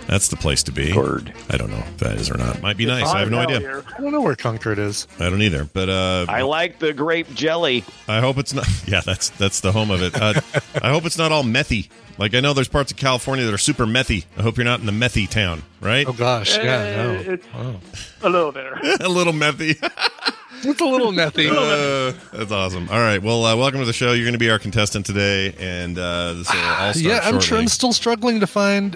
That's 0.07 0.27
the 0.27 0.35
place 0.35 0.63
to 0.63 0.71
be. 0.71 0.91
Concord. 0.91 1.31
I 1.51 1.57
don't 1.57 1.69
know 1.69 1.77
if 1.77 1.97
that 1.97 2.15
is 2.17 2.31
or 2.31 2.37
not. 2.37 2.61
Might 2.61 2.77
be 2.77 2.85
It's 2.85 2.89
nice. 2.91 3.07
I 3.07 3.19
have 3.19 3.29
no 3.29 3.37
idea. 3.39 3.59
here. 3.59 3.83
I 3.95 4.01
don't 4.01 4.11
know 4.11 4.21
where 4.21 4.35
Concord 4.35 4.79
is. 4.79 5.07
I 5.19 5.29
don't 5.29 5.41
either. 5.43 5.65
But 5.65 5.89
uh, 5.89 6.25
I 6.27 6.41
like 6.41 6.79
the 6.79 6.93
grape 6.93 7.31
jelly. 7.35 7.83
I 8.07 8.19
hope 8.19 8.37
it's 8.39 8.53
not. 8.53 8.67
Yeah, 8.87 9.01
that's 9.01 9.29
that's 9.29 9.61
the 9.61 9.71
home 9.71 9.89
of 9.91 10.01
it. 10.01 10.19
Uh, 10.19 10.41
I 10.81 10.89
hope 10.89 11.05
it's 11.05 11.17
not 11.17 11.31
all 11.31 11.43
methy. 11.43 11.89
Like 12.17 12.33
I 12.33 12.39
know 12.39 12.53
there's 12.53 12.69
parts 12.69 12.91
of 12.91 12.97
California 12.97 13.43
that 13.45 13.53
are 13.53 13.57
super 13.57 13.85
methy. 13.85 14.25
I 14.37 14.41
hope 14.41 14.57
you're 14.57 14.63
not 14.65 14.79
in 14.79 14.85
the 14.85 14.91
methy 14.93 15.29
town, 15.29 15.63
right? 15.81 16.07
Oh 16.07 16.13
gosh, 16.13 16.57
yeah, 16.57 16.95
no. 16.95 17.11
Eh, 17.15 17.23
It's 17.33 17.47
Oh. 17.53 17.79
a 18.23 18.29
little 18.29 18.51
there. 18.53 18.79
a 19.01 19.09
little 19.09 19.33
methy. 19.33 19.77
It's 20.63 20.81
a 20.81 20.85
little 20.85 21.11
methy. 21.11 21.51
Uh, 21.51 22.13
that's 22.35 22.51
awesome. 22.51 22.89
All 22.89 22.99
right. 22.99 23.21
Well, 23.21 23.45
uh, 23.45 23.55
welcome 23.55 23.81
to 23.81 23.85
the 23.85 23.93
show. 23.93 24.13
You're 24.13 24.23
going 24.25 24.33
to 24.33 24.39
be 24.39 24.49
our 24.49 24.57
contestant 24.57 25.05
today, 25.05 25.53
and 25.59 25.95
uh, 25.99 26.33
this 26.33 26.51
will 26.51 26.59
all 26.59 26.93
start 26.93 26.95
yeah, 26.95 27.19
I'm, 27.23 27.35
tr- 27.35 27.41
shortly. 27.41 27.63
I'm 27.63 27.67
still 27.67 27.93
struggling 27.93 28.39
to 28.39 28.47
find. 28.47 28.95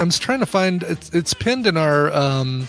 I'm 0.00 0.08
just 0.10 0.20
trying 0.20 0.40
to 0.40 0.46
find. 0.46 0.82
It's, 0.82 1.08
it's 1.10 1.32
pinned 1.34 1.66
in 1.66 1.76
our 1.78 2.12
um, 2.12 2.68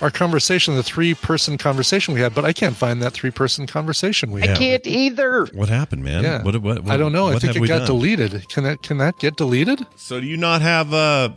our 0.00 0.10
conversation, 0.10 0.74
the 0.76 0.82
three 0.82 1.14
person 1.14 1.58
conversation 1.58 2.14
we 2.14 2.20
had, 2.20 2.34
but 2.34 2.44
I 2.44 2.52
can't 2.52 2.76
find 2.76 3.02
that 3.02 3.12
three 3.12 3.30
person 3.30 3.66
conversation 3.66 4.30
we 4.30 4.40
Yeah. 4.42 4.48
had. 4.48 4.56
I 4.56 4.58
can't 4.60 4.86
either. 4.86 5.46
What 5.52 5.68
happened, 5.68 6.04
man? 6.04 6.22
Yeah. 6.22 6.42
What, 6.42 6.54
what, 6.62 6.84
what, 6.84 6.92
I 6.92 6.96
don't 6.96 7.12
know. 7.12 7.28
I 7.28 7.38
think 7.38 7.56
it 7.56 7.60
we 7.60 7.68
got 7.68 7.78
done? 7.78 7.86
deleted. 7.86 8.48
Can 8.48 8.64
that 8.64 8.82
can 8.82 8.98
that 8.98 9.18
get 9.18 9.36
deleted? 9.36 9.86
So 9.96 10.20
do 10.20 10.26
you 10.26 10.36
not 10.36 10.62
have 10.62 10.92
uh 10.94 11.30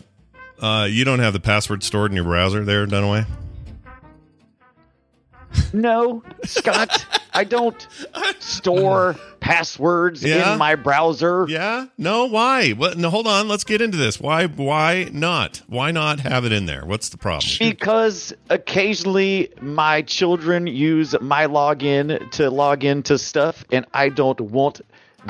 uh 0.61 0.87
you 0.89 1.03
don't 1.05 1.19
have 1.19 1.33
the 1.33 1.39
password 1.39 1.83
stored 1.83 2.11
in 2.11 2.15
your 2.15 2.25
browser 2.25 2.63
there, 2.63 2.85
Dunaway? 2.85 3.25
No, 5.73 6.23
Scott, 6.43 7.05
I 7.33 7.43
don't 7.43 7.87
store 8.39 9.15
passwords 9.39 10.23
Yeah? 10.23 10.53
in 10.53 10.59
my 10.59 10.75
browser. 10.75 11.45
Yeah? 11.49 11.87
No, 11.97 12.25
why? 12.25 12.71
What 12.71 12.97
no 12.97 13.09
hold 13.09 13.27
on, 13.27 13.47
let's 13.47 13.63
get 13.63 13.81
into 13.81 13.97
this. 13.97 14.19
Why 14.19 14.47
why 14.47 15.09
not? 15.11 15.61
Why 15.67 15.91
not 15.91 16.19
have 16.21 16.45
it 16.45 16.51
in 16.51 16.65
there? 16.65 16.85
What's 16.85 17.09
the 17.09 17.17
problem? 17.17 17.51
Because 17.59 18.33
occasionally 18.49 19.49
my 19.61 20.01
children 20.03 20.67
use 20.67 21.15
my 21.21 21.47
login 21.47 22.29
to 22.31 22.49
log 22.49 22.83
into 22.83 23.17
stuff, 23.17 23.63
and 23.71 23.85
I 23.93 24.09
don't 24.09 24.39
want 24.41 24.81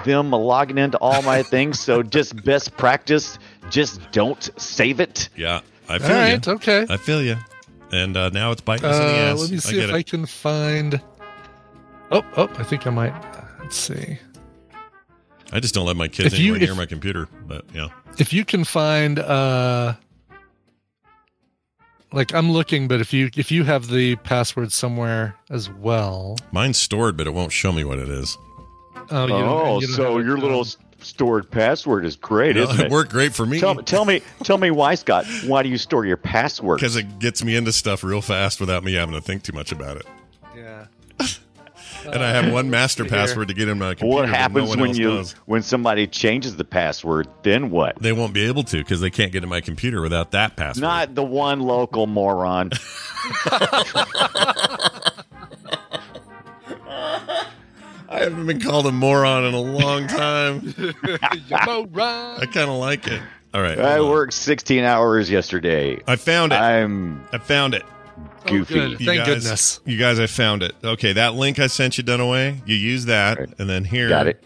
them 0.06 0.32
logging 0.32 0.78
into 0.78 0.98
all 0.98 1.22
my 1.22 1.44
things. 1.54 1.80
So, 1.80 2.02
just 2.04 2.44
best 2.44 2.78
practice, 2.78 3.38
just 3.70 4.00
don't 4.12 4.50
save 4.60 5.00
it. 5.00 5.30
Yeah. 5.36 5.62
I 5.90 5.98
feel 6.00 6.10
right, 6.10 6.46
you. 6.46 6.54
okay. 6.54 6.86
I 6.90 6.96
feel 6.98 7.22
you. 7.22 7.36
And 7.92 8.16
uh, 8.16 8.30
now 8.30 8.52
it's 8.52 8.62
biting 8.62 8.86
us 8.86 8.96
in 8.96 9.02
the 9.02 9.14
Uh, 9.14 9.34
ass. 9.34 9.40
let 9.42 9.50
me 9.52 9.58
I 9.58 9.60
see 9.60 9.76
get 9.76 9.84
if 9.86 9.90
it. 9.90 9.96
I 9.96 10.04
can 10.04 10.26
find. 10.26 11.02
Oh, 12.12 12.24
oh! 12.38 12.50
I 12.58 12.64
think 12.64 12.88
I 12.88 12.90
might. 12.90 13.14
Let's 13.62 13.76
see 13.78 14.18
I 15.54 15.60
just 15.60 15.74
don't 15.76 15.86
let 15.86 15.96
my 15.98 16.08
kids 16.08 16.34
If 16.34 16.40
you- 16.40 16.54
anywhere 16.56 16.60
near 16.60 16.72
if- 16.72 16.78
my 16.78 16.86
computer. 16.86 17.28
But 17.48 17.66
yeah. 17.74 17.88
if 18.18 18.32
you 18.34 18.46
can 18.46 18.64
find. 18.64 19.20
uh 19.20 19.94
Like 22.14 22.34
I'm 22.34 22.52
looking, 22.52 22.88
but 22.88 23.00
if 23.02 23.14
you 23.14 23.30
if 23.36 23.52
you 23.52 23.64
have 23.64 23.88
the 23.88 24.16
password 24.18 24.72
somewhere 24.74 25.36
as 25.50 25.70
well, 25.70 26.38
Mine's 26.52 26.78
stored, 26.78 27.16
but 27.18 27.28
it 27.28 27.34
won't 27.34 27.52
show 27.54 27.72
me 27.72 27.84
what 27.86 28.00
it 28.00 28.10
is. 28.10 28.38
oh, 29.12 29.28
you 29.28 29.34
oh, 29.34 29.80
you 29.82 29.88
so 29.88 30.20
your 30.20 30.38
little 30.38 30.62
s- 30.62 30.78
stored 31.04 31.50
password 31.52 32.06
is 32.06 32.16
great, 32.16 32.56
No, 32.56 32.64
isn't 32.64 32.80
it 32.80 32.86
it? 32.86 32.92
worked 32.92 33.12
great 33.12 33.34
for 33.34 33.46
me. 33.46 33.60
Tell, 33.60 33.76
tell 33.76 34.06
me, 34.06 34.22
tell 34.44 34.58
me 34.58 34.72
why, 34.72 34.96
Scott? 34.96 35.26
Why 35.46 35.64
do 35.64 35.70
you 35.70 35.78
store 35.78 36.06
your 36.06 36.18
password? 36.18 36.80
Because 36.80 36.96
it 36.96 37.20
gets 37.20 37.44
me 37.44 37.56
into 37.56 37.72
stuff 37.72 38.04
real 38.04 38.22
fast 38.22 38.60
without 38.60 38.84
me 38.84 38.94
having 38.94 39.16
to 39.16 39.22
think 39.22 39.44
too 39.44 39.54
much 39.54 39.72
about 39.72 39.98
it. 39.98 40.06
Yeah. 40.56 40.86
And 42.04 42.24
I 42.24 42.32
have 42.32 42.52
one 42.52 42.72
master 42.72 43.06
password 43.10 43.50
to 43.50 43.54
get 43.54 43.68
in 43.70 43.78
my 43.78 43.94
computer. 43.94 44.16
What 44.16 44.22
that 44.24 44.32
no 44.32 44.34
happens 44.36 44.70
one 44.70 44.80
when 44.80 44.90
else 44.90 44.98
you 44.98 45.08
knows. 45.10 45.34
when 45.46 45.62
somebody 45.62 46.08
changes 46.08 46.56
the 46.56 46.64
password? 46.64 47.28
Then 47.44 47.70
what? 47.70 48.02
They 48.02 48.12
won't 48.12 48.34
be 48.34 48.48
able 48.48 48.64
to 48.64 48.78
because 48.78 49.02
they 49.02 49.12
can't 49.12 49.32
get 49.32 49.44
in 49.44 49.50
my 49.50 49.62
computer 49.62 50.02
without 50.02 50.32
that 50.32 50.56
password. 50.56 50.82
Not 50.82 51.14
the 51.14 51.22
one 51.24 51.60
local 51.60 52.08
moron. 52.08 52.72
I 58.12 58.20
haven't 58.20 58.46
been 58.46 58.60
called 58.60 58.86
a 58.88 58.92
moron 58.92 59.46
in 59.46 59.54
a 59.54 59.62
long 59.62 60.06
time. 60.08 60.74
Moron. 61.50 62.42
I 62.42 62.46
kind 62.46 62.70
of 62.70 62.78
like 62.78 63.08
it. 63.08 63.22
All 63.54 63.62
right. 63.62 63.80
I 63.80 63.94
hold 63.96 64.06
on. 64.08 64.12
worked 64.12 64.34
16 64.34 64.84
hours 64.84 65.30
yesterday. 65.30 66.00
I 66.08 66.16
found 66.18 66.52
it. 66.52 66.58
I'm 66.58 67.24
I'm 67.32 67.40
found 67.42 67.74
it. 67.74 67.84
goofy. 68.46 68.74
good. 68.74 69.00
You 69.00 69.06
Thank 69.06 69.20
guys- 69.26 69.28
goodness. 69.28 69.80
You 69.86 69.98
guys, 69.98 70.20
I 70.20 70.28
found 70.28 70.62
it. 70.64 70.76
Okay, 70.84 71.14
that 71.14 71.36
link 71.36 71.58
I 71.60 71.68
sent 71.68 71.98
you, 71.98 72.04
Dunaway, 72.04 72.68
you 72.68 72.76
use 72.76 73.06
that, 73.06 73.40
Right. 73.40 73.50
and 73.60 73.70
then 73.70 73.86
here, 73.86 74.10
Got 74.10 74.28
it. 74.28 74.44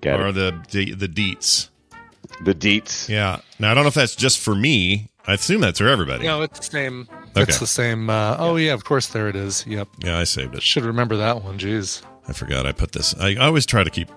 Got 0.00 0.20
or 0.20 0.28
it. 0.28 0.32
the 0.32 0.60
the 0.70 0.94
the 0.94 1.08
deets. 1.08 1.68
The 2.44 2.54
deets. 2.54 3.08
Yeah. 3.08 3.40
Now 3.58 3.70
I 3.70 3.74
don't 3.74 3.84
know 3.84 3.88
if 3.88 3.94
that's 3.94 4.16
just 4.16 4.38
for 4.40 4.54
me. 4.54 5.08
I 5.26 5.34
assume 5.34 5.60
that's 5.60 5.78
for 5.78 5.86
everybody. 5.88 6.24
No, 6.24 6.42
it's 6.42 6.58
the 6.58 6.64
same. 6.64 7.08
Okay. 7.36 7.42
It's 7.42 7.58
the 7.60 7.66
same. 7.66 8.10
Uh, 8.10 8.36
oh 8.38 8.56
yeah, 8.56 8.72
of 8.74 8.84
course 8.84 9.06
there 9.08 9.28
it 9.28 9.36
is. 9.36 9.64
Yep. 9.66 9.88
Yeah, 10.04 10.18
I 10.18 10.24
saved 10.24 10.54
it. 10.56 10.62
Should 10.62 10.84
remember 10.84 11.16
that 11.18 11.42
one. 11.44 11.58
Jeez. 11.58 12.02
I 12.28 12.32
forgot 12.32 12.66
I 12.66 12.72
put 12.72 12.92
this. 12.92 13.14
I, 13.18 13.30
I 13.30 13.46
always 13.46 13.66
try 13.66 13.82
to 13.84 13.90
keep 13.90 14.08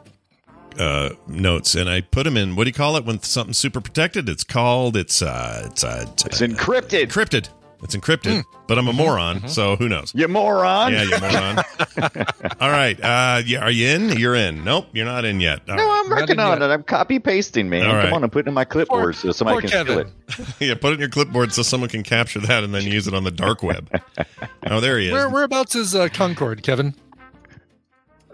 uh, 0.80 1.10
notes, 1.28 1.76
and 1.76 1.90
I 1.90 2.02
put 2.02 2.24
them 2.24 2.38
in. 2.38 2.56
What 2.56 2.66
do 2.66 2.70
you 2.70 2.74
call 2.74 2.96
it 2.98 3.06
when 3.06 3.22
something's 3.22 3.58
super 3.58 3.82
protected? 3.82 4.30
It's 4.30 4.44
called. 4.44 4.96
It's 4.98 5.22
uh, 5.22 5.64
it's 5.66 5.84
uh, 5.84 6.06
It's 6.26 6.42
encrypted. 6.42 7.08
encrypted. 7.08 7.50
It's 7.84 7.96
encrypted. 7.96 8.44
But 8.68 8.80
I'm 8.80 8.88
a 8.88 8.94
moron, 8.94 9.48
so 9.48 9.76
who 9.76 9.88
knows? 9.88 10.12
You 10.16 10.28
moron. 10.28 10.92
Yeah, 10.92 11.04
you 11.04 11.20
moron. 11.20 11.58
All 12.60 12.72
right. 12.72 13.00
Uh, 13.00 13.44
yeah, 13.46 13.60
are 13.60 13.70
you 13.70 13.88
in? 13.90 14.18
You're 14.18 14.34
in. 14.34 14.64
Nope, 14.64 14.88
you're 14.94 15.06
not 15.06 15.24
in 15.24 15.40
yet. 15.40 15.62
All 15.70 15.76
No, 15.76 15.84
right. 15.86 16.02
I'm 16.04 16.10
working 16.10 16.40
on 16.40 16.58
in 16.64 16.70
it. 16.70 16.74
I'm 16.74 16.82
copy 16.82 17.20
pasting, 17.20 17.70
man. 17.70 17.86
All 17.86 17.94
right. 17.96 18.06
Come 18.06 18.14
on, 18.14 18.24
I'm 18.24 18.30
putting 18.32 18.48
it 18.48 18.50
in 18.50 18.54
my 18.56 18.66
clipboard 18.66 19.16
so 19.16 19.32
somebody 19.32 19.62
poor 19.62 19.70
can 19.70 19.86
steal 19.86 20.00
it. 20.00 20.08
yeah, 20.60 20.74
put 20.74 20.92
it 20.92 20.94
in 20.96 21.00
your 21.02 21.10
clipboard 21.10 21.54
so 21.54 21.62
someone 21.62 21.90
can 21.90 22.02
capture 22.02 22.40
that 22.40 22.64
and 22.64 22.74
then 22.74 22.84
use 22.86 23.08
it 23.08 23.14
on 23.14 23.24
the 23.24 23.30
dark 23.30 23.62
web. 23.62 23.88
oh, 24.68 24.80
there 24.80 24.98
he 24.98 25.08
is. 25.08 25.12
Where 25.12 25.30
whereabouts 25.30 25.76
is 25.76 25.94
uh, 25.94 26.08
Concord, 26.10 26.64
Kevin? 26.64 26.96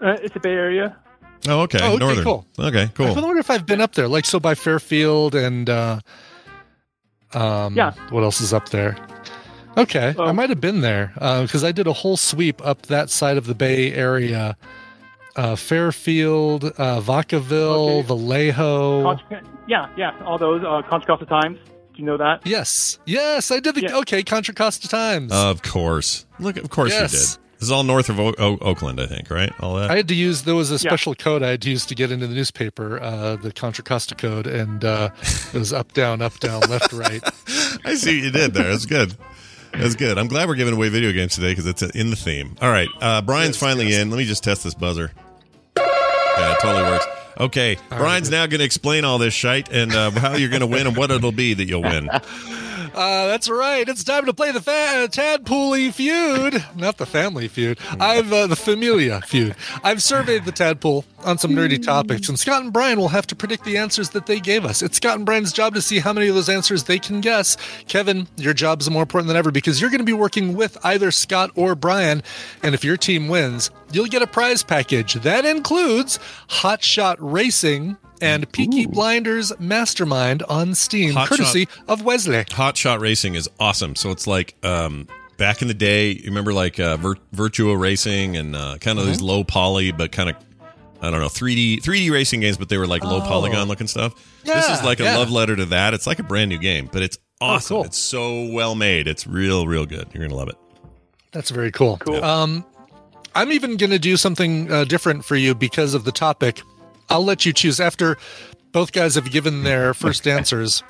Uh, 0.02 0.16
it's 0.22 0.34
a 0.36 0.40
Bay 0.40 0.50
Area. 0.52 0.96
oh, 1.48 1.60
okay. 1.60 1.78
Oh, 1.80 1.90
okay, 1.90 1.98
Northern. 1.98 2.24
cool. 2.24 2.46
Okay, 2.58 2.90
cool. 2.94 3.06
I 3.06 3.10
wonder 3.12 3.38
if 3.38 3.50
I've 3.50 3.66
been 3.66 3.80
up 3.80 3.94
there, 3.94 4.08
like 4.08 4.24
so 4.26 4.40
by 4.40 4.54
Fairfield 4.54 5.34
and 5.34 5.70
uh, 5.70 6.00
um, 7.34 7.74
Yeah. 7.76 7.92
What 8.10 8.22
else 8.22 8.40
is 8.40 8.52
up 8.52 8.68
there? 8.70 8.96
Okay, 9.76 10.14
I 10.18 10.22
Um, 10.24 10.36
might 10.36 10.50
have 10.50 10.60
been 10.60 10.82
there 10.82 11.12
because 11.14 11.64
I 11.64 11.72
did 11.72 11.86
a 11.86 11.92
whole 11.94 12.16
sweep 12.18 12.64
up 12.66 12.82
that 12.86 13.08
side 13.08 13.36
of 13.38 13.46
the 13.46 13.54
Bay 13.54 13.92
Area. 13.94 14.56
Uh, 15.34 15.56
Fairfield, 15.56 16.64
uh, 16.76 17.00
Vacaville, 17.00 18.00
Okay. 18.00 18.02
Vallejo. 18.08 19.02
Contra- 19.02 19.42
yeah, 19.66 19.88
yeah, 19.96 20.12
all 20.26 20.36
those 20.36 20.62
uh, 20.62 20.82
Contra 20.90 21.06
Costa 21.16 21.24
Times. 21.24 21.58
Do 21.94 21.98
you 22.00 22.04
know 22.04 22.18
that? 22.18 22.46
yes, 22.46 22.98
yes, 23.06 23.50
I 23.50 23.60
did 23.60 23.74
the 23.76 23.82
Yeah. 23.82 23.96
okay 23.98 24.22
Contra 24.22 24.52
Costa 24.54 24.88
Times. 24.88 25.32
Of 25.32 25.62
course. 25.62 26.26
Look, 26.38 26.58
of 26.58 26.68
course 26.68 26.90
Yes. 26.92 27.12
you 27.12 27.18
did. 27.18 27.38
This 27.62 27.68
is 27.68 27.70
all 27.72 27.84
north 27.84 28.08
of 28.08 28.18
o- 28.18 28.34
o- 28.40 28.58
Oakland, 28.60 29.00
I 29.00 29.06
think, 29.06 29.30
right? 29.30 29.52
All 29.60 29.76
that. 29.76 29.88
I 29.88 29.94
had 29.94 30.08
to 30.08 30.16
use 30.16 30.42
there 30.42 30.56
was 30.56 30.72
a 30.72 30.80
special 30.80 31.14
code 31.14 31.44
I 31.44 31.50
had 31.50 31.62
to 31.62 31.70
use 31.70 31.86
to 31.86 31.94
get 31.94 32.10
into 32.10 32.26
the 32.26 32.34
newspaper, 32.34 32.98
uh, 33.00 33.36
the 33.36 33.52
Contra 33.52 33.84
Costa 33.84 34.16
code, 34.16 34.48
and 34.48 34.84
uh, 34.84 35.10
it 35.54 35.58
was 35.60 35.72
up, 35.72 35.92
down, 35.92 36.20
up, 36.22 36.40
down, 36.40 36.62
left, 36.62 36.92
right. 36.92 37.22
I 37.84 37.94
see 37.94 38.18
what 38.18 38.24
you 38.24 38.30
did 38.32 38.54
there. 38.54 38.64
That's 38.68 38.84
good. 38.84 39.14
That's 39.74 39.94
good. 39.94 40.18
I'm 40.18 40.26
glad 40.26 40.48
we're 40.48 40.56
giving 40.56 40.74
away 40.74 40.88
video 40.88 41.12
games 41.12 41.36
today 41.36 41.52
because 41.52 41.66
it's 41.68 41.82
in 41.82 42.10
the 42.10 42.16
theme. 42.16 42.56
All 42.60 42.68
right. 42.68 42.88
Uh, 43.00 43.22
Brian's 43.22 43.54
Yes, 43.54 43.60
finally 43.60 43.90
yes. 43.90 44.00
in. 44.02 44.10
Let 44.10 44.16
me 44.16 44.24
just 44.24 44.42
test 44.42 44.64
this 44.64 44.74
buzzer. 44.74 45.12
Yeah, 45.76 46.54
it 46.54 46.58
totally 46.62 46.82
works. 46.82 47.06
Okay. 47.38 47.76
Brian's 47.90 48.28
now 48.28 48.46
going 48.46 48.58
to 48.58 48.64
explain 48.64 49.04
all 49.04 49.18
this 49.18 49.34
shite 49.34 49.68
and 49.70 49.94
uh, 49.94 50.10
how 50.10 50.34
you're 50.34 50.50
going 50.50 50.62
to 50.62 50.66
win 50.66 50.88
and 50.88 50.96
what 50.96 51.12
it'll 51.12 51.30
be 51.30 51.54
that 51.54 51.68
you'll 51.68 51.82
win. 51.82 52.10
Uh, 52.94 53.26
that's 53.26 53.48
right. 53.48 53.88
It's 53.88 54.04
time 54.04 54.26
to 54.26 54.34
play 54.34 54.52
the 54.52 54.60
fa- 54.60 55.08
Tadpool 55.10 55.92
feud, 55.92 56.62
not 56.76 56.98
the 56.98 57.06
family 57.06 57.48
feud. 57.48 57.78
I've 57.98 58.30
uh, 58.32 58.46
the 58.46 58.56
Familia 58.56 59.20
feud. 59.22 59.56
I've 59.82 60.02
surveyed 60.02 60.44
the 60.44 60.52
Tadpool 60.52 61.04
on 61.24 61.38
some 61.38 61.52
nerdy 61.52 61.82
topics, 61.82 62.28
and 62.28 62.38
Scott 62.38 62.62
and 62.62 62.72
Brian 62.72 62.98
will 62.98 63.08
have 63.08 63.26
to 63.28 63.36
predict 63.36 63.64
the 63.64 63.78
answers 63.78 64.10
that 64.10 64.26
they 64.26 64.40
gave 64.40 64.64
us. 64.64 64.82
It's 64.82 64.96
Scott 64.98 65.16
and 65.16 65.24
Brian's 65.24 65.52
job 65.52 65.74
to 65.74 65.82
see 65.82 66.00
how 66.00 66.12
many 66.12 66.28
of 66.28 66.34
those 66.34 66.48
answers 66.50 66.84
they 66.84 66.98
can 66.98 67.20
guess. 67.22 67.56
Kevin, 67.88 68.28
your 68.36 68.52
job 68.54 68.80
is 68.80 68.90
more 68.90 69.02
important 69.02 69.28
than 69.28 69.36
ever 69.36 69.50
because 69.50 69.80
you're 69.80 69.90
going 69.90 70.00
to 70.00 70.04
be 70.04 70.12
working 70.12 70.54
with 70.54 70.76
either 70.84 71.10
Scott 71.10 71.50
or 71.54 71.74
Brian, 71.74 72.22
and 72.62 72.74
if 72.74 72.84
your 72.84 72.96
team 72.98 73.28
wins, 73.28 73.70
you'll 73.92 74.06
get 74.06 74.22
a 74.22 74.26
prize 74.26 74.62
package 74.62 75.14
that 75.14 75.44
includes 75.46 76.18
Hot 76.48 76.82
Shot 76.84 77.16
Racing. 77.20 77.96
And 78.22 78.50
Peaky 78.52 78.86
Blinders 78.86 79.52
Mastermind 79.58 80.42
on 80.44 80.74
Steam, 80.74 81.12
Hot 81.14 81.28
courtesy 81.28 81.68
of 81.88 82.02
Wesley. 82.04 82.44
Hot 82.52 82.76
Shot 82.76 83.00
Racing 83.00 83.34
is 83.34 83.48
awesome. 83.60 83.96
So 83.96 84.10
it's 84.10 84.26
like 84.26 84.54
um, 84.64 85.08
back 85.38 85.60
in 85.60 85.68
the 85.68 85.74
day, 85.74 86.12
you 86.12 86.24
remember 86.26 86.52
like 86.52 86.78
uh, 86.78 86.96
Vir- 86.98 87.16
Virtua 87.34 87.78
Racing 87.78 88.36
and 88.36 88.54
uh, 88.56 88.78
kind 88.80 88.98
of 88.98 89.06
these 89.06 89.20
low 89.20 89.42
poly, 89.44 89.90
but 89.92 90.12
kind 90.12 90.30
of 90.30 90.36
I 91.00 91.10
don't 91.10 91.18
know 91.20 91.26
3D 91.26 91.82
3D 91.82 92.10
racing 92.12 92.40
games, 92.40 92.56
but 92.56 92.68
they 92.68 92.78
were 92.78 92.86
like 92.86 93.02
low 93.02 93.18
Oh. 93.18 93.20
polygon 93.22 93.66
looking 93.66 93.88
stuff. 93.88 94.14
this 94.44 94.68
is 94.68 94.84
like 94.84 95.00
a 95.00 95.04
yeah. 95.04 95.16
love 95.18 95.30
letter 95.30 95.56
to 95.56 95.66
that. 95.66 95.92
It's 95.94 96.06
like 96.06 96.20
a 96.20 96.22
brand 96.22 96.48
new 96.50 96.58
game, 96.58 96.88
but 96.92 97.02
it's 97.02 97.18
awesome. 97.40 97.76
cool. 97.78 97.84
It's 97.84 97.98
so 97.98 98.46
well 98.52 98.76
made. 98.76 99.08
It's 99.08 99.26
real, 99.26 99.66
real 99.66 99.84
good. 99.84 100.06
You're 100.14 100.22
gonna 100.26 100.36
love 100.38 100.48
it. 100.48 100.56
That's 101.32 101.50
very 101.50 101.72
cool. 101.72 101.96
Cool. 101.96 102.22
Um, 102.22 102.64
I'm 103.34 103.50
even 103.50 103.78
going 103.78 103.88
to 103.88 103.98
do 103.98 104.18
something 104.18 104.70
uh, 104.70 104.84
different 104.84 105.24
for 105.24 105.36
you 105.36 105.54
because 105.54 105.94
of 105.94 106.04
the 106.04 106.12
topic. 106.12 106.60
I'll 107.12 107.22
let 107.22 107.44
you 107.44 107.52
choose 107.52 107.78
after 107.78 108.16
both 108.72 108.92
guys 108.92 109.16
have 109.16 109.30
given 109.30 109.64
their 109.64 109.92
first 109.92 110.26
answers. 110.38 110.82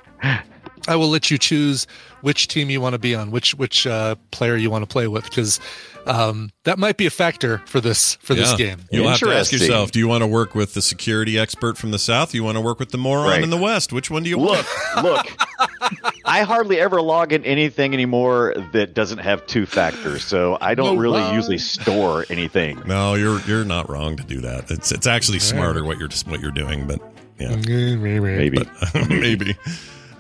I 0.89 0.97
will 0.97 1.09
let 1.09 1.31
you 1.31 1.39
choose 1.39 1.87
which 2.23 2.49
team 2.49 2.71
you 2.71 2.81
want 2.81 2.95
to 2.95 2.99
be 2.99 3.15
on, 3.15 3.31
which 3.31 3.55
which 3.55 3.87
uh, 3.87 4.17
player 4.31 4.57
you 4.57 4.71
want 4.71 4.83
to 4.83 4.87
play 4.93 5.07
with, 5.09 5.25
because 5.25 5.61
um, 6.07 6.51
that 6.65 6.79
might 6.79 6.97
be 6.97 7.07
a 7.07 7.11
factor 7.11 7.59
for 7.67 7.81
this 7.81 8.15
for 8.17 8.35
this 8.35 8.53
game. 8.55 8.79
You'll 8.91 9.09
have 9.09 9.21
to 9.21 9.31
ask 9.33 9.53
yourself: 9.53 9.93
Do 9.93 9.99
you 9.99 10.09
want 10.09 10.23
to 10.23 10.27
work 10.27 10.55
with 10.55 10.75
the 10.75 10.83
security 10.83 11.39
expert 11.39 11.79
from 11.79 11.91
the 11.93 11.99
south? 11.99 12.33
Do 12.33 12.37
you 12.39 12.45
want 12.45 12.57
to 12.57 12.61
work 12.61 12.79
with 12.81 12.91
the 12.91 12.99
moron 12.99 13.27
Right. 13.29 13.43
in 13.43 13.51
the 13.51 13.57
west? 13.57 13.93
Which 13.93 14.11
one 14.11 14.23
do 14.25 14.31
you 14.31 14.39
Look, 14.39 14.67
want? 14.97 15.05
look. 15.05 15.27
I 16.25 16.43
hardly 16.43 16.79
ever 16.81 17.01
log 17.03 17.33
in 17.33 17.45
anything 17.45 17.93
anymore 17.95 18.55
that 18.73 18.95
doesn't 18.95 19.19
have 19.19 19.47
two 19.47 19.67
factors, 19.67 20.25
so 20.25 20.57
I 20.61 20.75
don't 20.75 20.95
No 20.97 21.01
really 21.01 21.21
lie. 21.21 21.35
usually 21.35 21.59
store 21.59 22.25
anything. 22.31 22.81
No, 22.87 23.15
you're 23.15 23.41
you're 23.43 23.65
not 23.65 23.89
wrong 23.91 24.17
to 24.17 24.23
do 24.25 24.41
that. 24.41 24.71
It's 24.71 24.91
it's 24.93 25.07
actually 25.07 25.39
smarter 25.41 25.85
what 25.85 25.99
you're 25.99 26.09
just 26.09 26.27
what 26.29 26.41
you're 26.41 26.51
doing, 26.53 26.87
but 26.87 27.01
yeah, 27.39 27.57
Maybe. 27.57 28.65
maybe. 29.09 29.57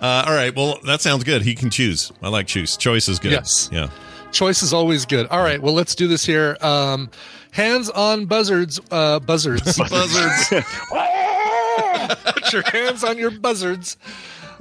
Uh, 0.02 0.24
all 0.26 0.34
right, 0.34 0.54
well 0.54 0.80
that 0.84 1.00
sounds 1.00 1.22
good. 1.22 1.42
He 1.42 1.54
can 1.54 1.70
choose. 1.70 2.10
I 2.20 2.28
like 2.28 2.48
choose. 2.48 2.76
Choice 2.76 3.08
is 3.08 3.20
good. 3.20 3.30
Yes. 3.30 3.70
Yeah. 3.72 3.88
Choice 4.32 4.62
is 4.62 4.72
always 4.72 5.06
good. 5.06 5.28
All 5.28 5.42
right, 5.42 5.62
well 5.62 5.74
let's 5.74 5.94
do 5.94 6.08
this 6.08 6.26
here. 6.26 6.56
Um, 6.60 7.08
hands 7.52 7.88
on 7.88 8.26
buzzards. 8.26 8.80
Uh, 8.90 9.20
buzzards. 9.20 9.78
Buzzards. 9.78 10.48
Put 12.24 12.52
your 12.52 12.62
hands 12.62 13.04
on 13.04 13.16
your 13.16 13.30
buzzards. 13.30 13.96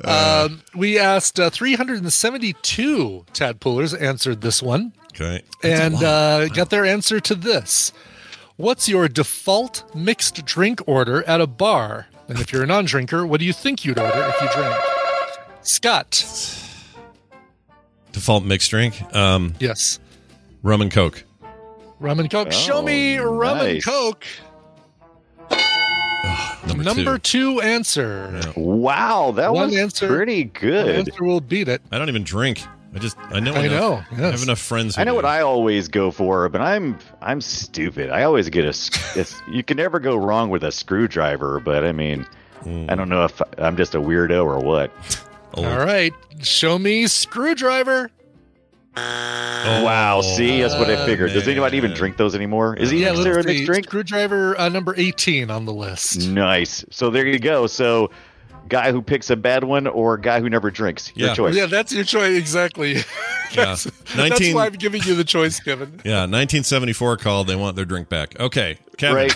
Um, 0.03 0.61
we 0.75 0.97
asked 0.97 1.39
uh, 1.39 1.49
372 1.49 3.25
tadpoolers 3.33 3.99
answered 3.99 4.41
this 4.41 4.61
one 4.61 4.93
okay. 5.13 5.43
and 5.63 5.95
uh, 5.95 6.47
got 6.49 6.69
their 6.69 6.85
answer 6.85 7.19
to 7.19 7.35
this. 7.35 7.91
What's 8.57 8.87
your 8.87 9.07
default 9.07 9.83
mixed 9.95 10.45
drink 10.45 10.81
order 10.87 11.23
at 11.23 11.41
a 11.41 11.47
bar? 11.47 12.07
And 12.27 12.39
if 12.39 12.53
you're 12.53 12.63
a 12.63 12.67
non 12.67 12.85
drinker, 12.85 13.25
what 13.25 13.39
do 13.39 13.45
you 13.45 13.53
think 13.53 13.83
you'd 13.83 13.99
order 13.99 14.23
if 14.29 14.41
you 14.41 14.49
drink? 14.53 15.00
Scott. 15.63 16.25
Default 18.11 18.43
mixed 18.43 18.69
drink. 18.71 19.01
Um, 19.15 19.53
Yes. 19.59 19.99
rum 20.63 20.81
and 20.81 20.91
coke. 20.91 21.23
Rum 21.99 22.19
and 22.19 22.31
Coke. 22.31 22.51
Show 22.51 22.81
me 22.81 23.19
Oh, 23.19 23.31
rum 23.31 23.59
and 23.59 23.73
nice. 23.75 23.85
Coke. 23.85 24.25
Number, 26.67 26.83
Number 26.83 27.17
two. 27.19 27.55
two, 27.55 27.61
answer. 27.61 28.39
Wow, 28.55 29.31
that 29.35 29.53
One 29.53 29.67
was 29.69 29.77
answer. 29.77 30.07
pretty 30.07 30.43
One 30.43 30.51
good. 30.53 30.89
answer 31.07 31.23
will 31.23 31.41
beat 31.41 31.67
it. 31.67 31.81
I 31.91 31.97
don't 31.99 32.09
even 32.09 32.23
drink. 32.23 32.63
I 32.95 32.99
just 32.99 33.17
I 33.31 33.39
know. 33.39 33.53
I 33.53 33.65
enough. 33.65 34.11
know, 34.11 34.25
I 34.25 34.31
have 34.31 34.43
enough 34.43 34.59
friends. 34.59 34.95
Who 34.95 35.01
I 35.01 35.05
know 35.05 35.11
do. 35.11 35.15
what 35.17 35.25
I 35.25 35.41
always 35.41 35.87
go 35.87 36.11
for, 36.11 36.49
but 36.49 36.61
I'm 36.61 36.97
I'm 37.21 37.39
stupid. 37.41 38.09
I 38.09 38.23
always 38.23 38.49
get 38.49 38.65
a. 38.65 38.69
It's, 39.19 39.39
you 39.49 39.63
can 39.63 39.77
never 39.77 39.99
go 39.99 40.15
wrong 40.15 40.49
with 40.49 40.63
a 40.63 40.71
screwdriver, 40.71 41.59
but 41.59 41.83
I 41.85 41.91
mean, 41.91 42.25
I 42.89 42.95
don't 42.95 43.09
know 43.09 43.25
if 43.25 43.41
I'm 43.57 43.77
just 43.77 43.93
a 43.95 43.99
weirdo 43.99 44.43
or 44.45 44.59
what. 44.59 44.91
Old. 45.53 45.65
All 45.67 45.77
right. 45.79 46.13
Show 46.41 46.77
me 46.79 47.07
screwdriver. 47.07 48.09
Oh, 48.97 49.83
wow, 49.85 50.19
see, 50.21 50.61
that's 50.61 50.75
what 50.75 50.89
I 50.89 51.05
figured. 51.05 51.31
Does 51.31 51.47
anybody 51.47 51.77
even 51.77 51.93
drink 51.93 52.17
those 52.17 52.35
anymore? 52.35 52.75
Is 52.75 52.89
he 52.89 53.01
Yeah, 53.03 53.09
considered 53.13 53.31
a 53.31 53.35
let's 53.37 53.47
mixed 53.47 53.65
drink? 53.65 53.85
Screwdriver 53.85 54.59
uh, 54.59 54.67
number 54.69 54.93
18 54.97 55.49
on 55.49 55.63
the 55.65 55.71
list. 55.73 56.27
Nice. 56.27 56.83
So 56.91 57.09
there 57.09 57.25
you 57.25 57.39
go. 57.39 57.67
So, 57.67 58.11
guy 58.67 58.91
who 58.91 59.01
picks 59.01 59.29
a 59.29 59.37
bad 59.37 59.63
one 59.63 59.87
or 59.87 60.17
guy 60.17 60.41
who 60.41 60.49
never 60.49 60.71
drinks. 60.71 61.11
Your 61.15 61.29
Yeah. 61.29 61.33
choice. 61.35 61.55
Yeah, 61.55 61.65
that's 61.67 61.93
your 61.93 62.03
choice. 62.03 62.37
Exactly. 62.37 62.93
Yeah. 62.95 63.03
that's, 63.55 63.83
that's 64.15 64.53
why 64.53 64.65
I'm 64.65 64.73
giving 64.73 65.03
you 65.03 65.15
the 65.15 65.23
choice, 65.23 65.59
Kevin. 65.61 66.01
Yeah, 66.03 66.21
1974 66.21 67.17
called. 67.17 67.47
They 67.47 67.55
want 67.55 67.77
their 67.77 67.85
drink 67.85 68.09
back. 68.09 68.37
Okay, 68.41 68.77
Kevin. 68.97 69.15
Right. 69.15 69.35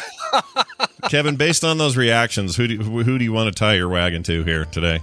Kevin, 1.10 1.38
based 1.38 1.64
on 1.64 1.78
those 1.78 1.96
reactions, 1.96 2.56
who 2.58 2.68
do 2.68 2.78
who 2.78 3.04
who 3.04 3.18
do 3.18 3.24
you 3.24 3.32
want 3.32 3.54
to 3.54 3.58
tie 3.58 3.76
your 3.76 3.88
wagon 3.88 4.22
to 4.24 4.44
here 4.44 4.66
today? 4.66 5.02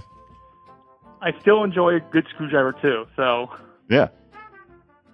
I 1.23 1.31
still 1.41 1.63
enjoy 1.63 1.95
a 1.95 1.99
good 1.99 2.27
screwdriver 2.33 2.73
too. 2.73 3.05
So 3.15 3.49
Yeah. 3.89 4.09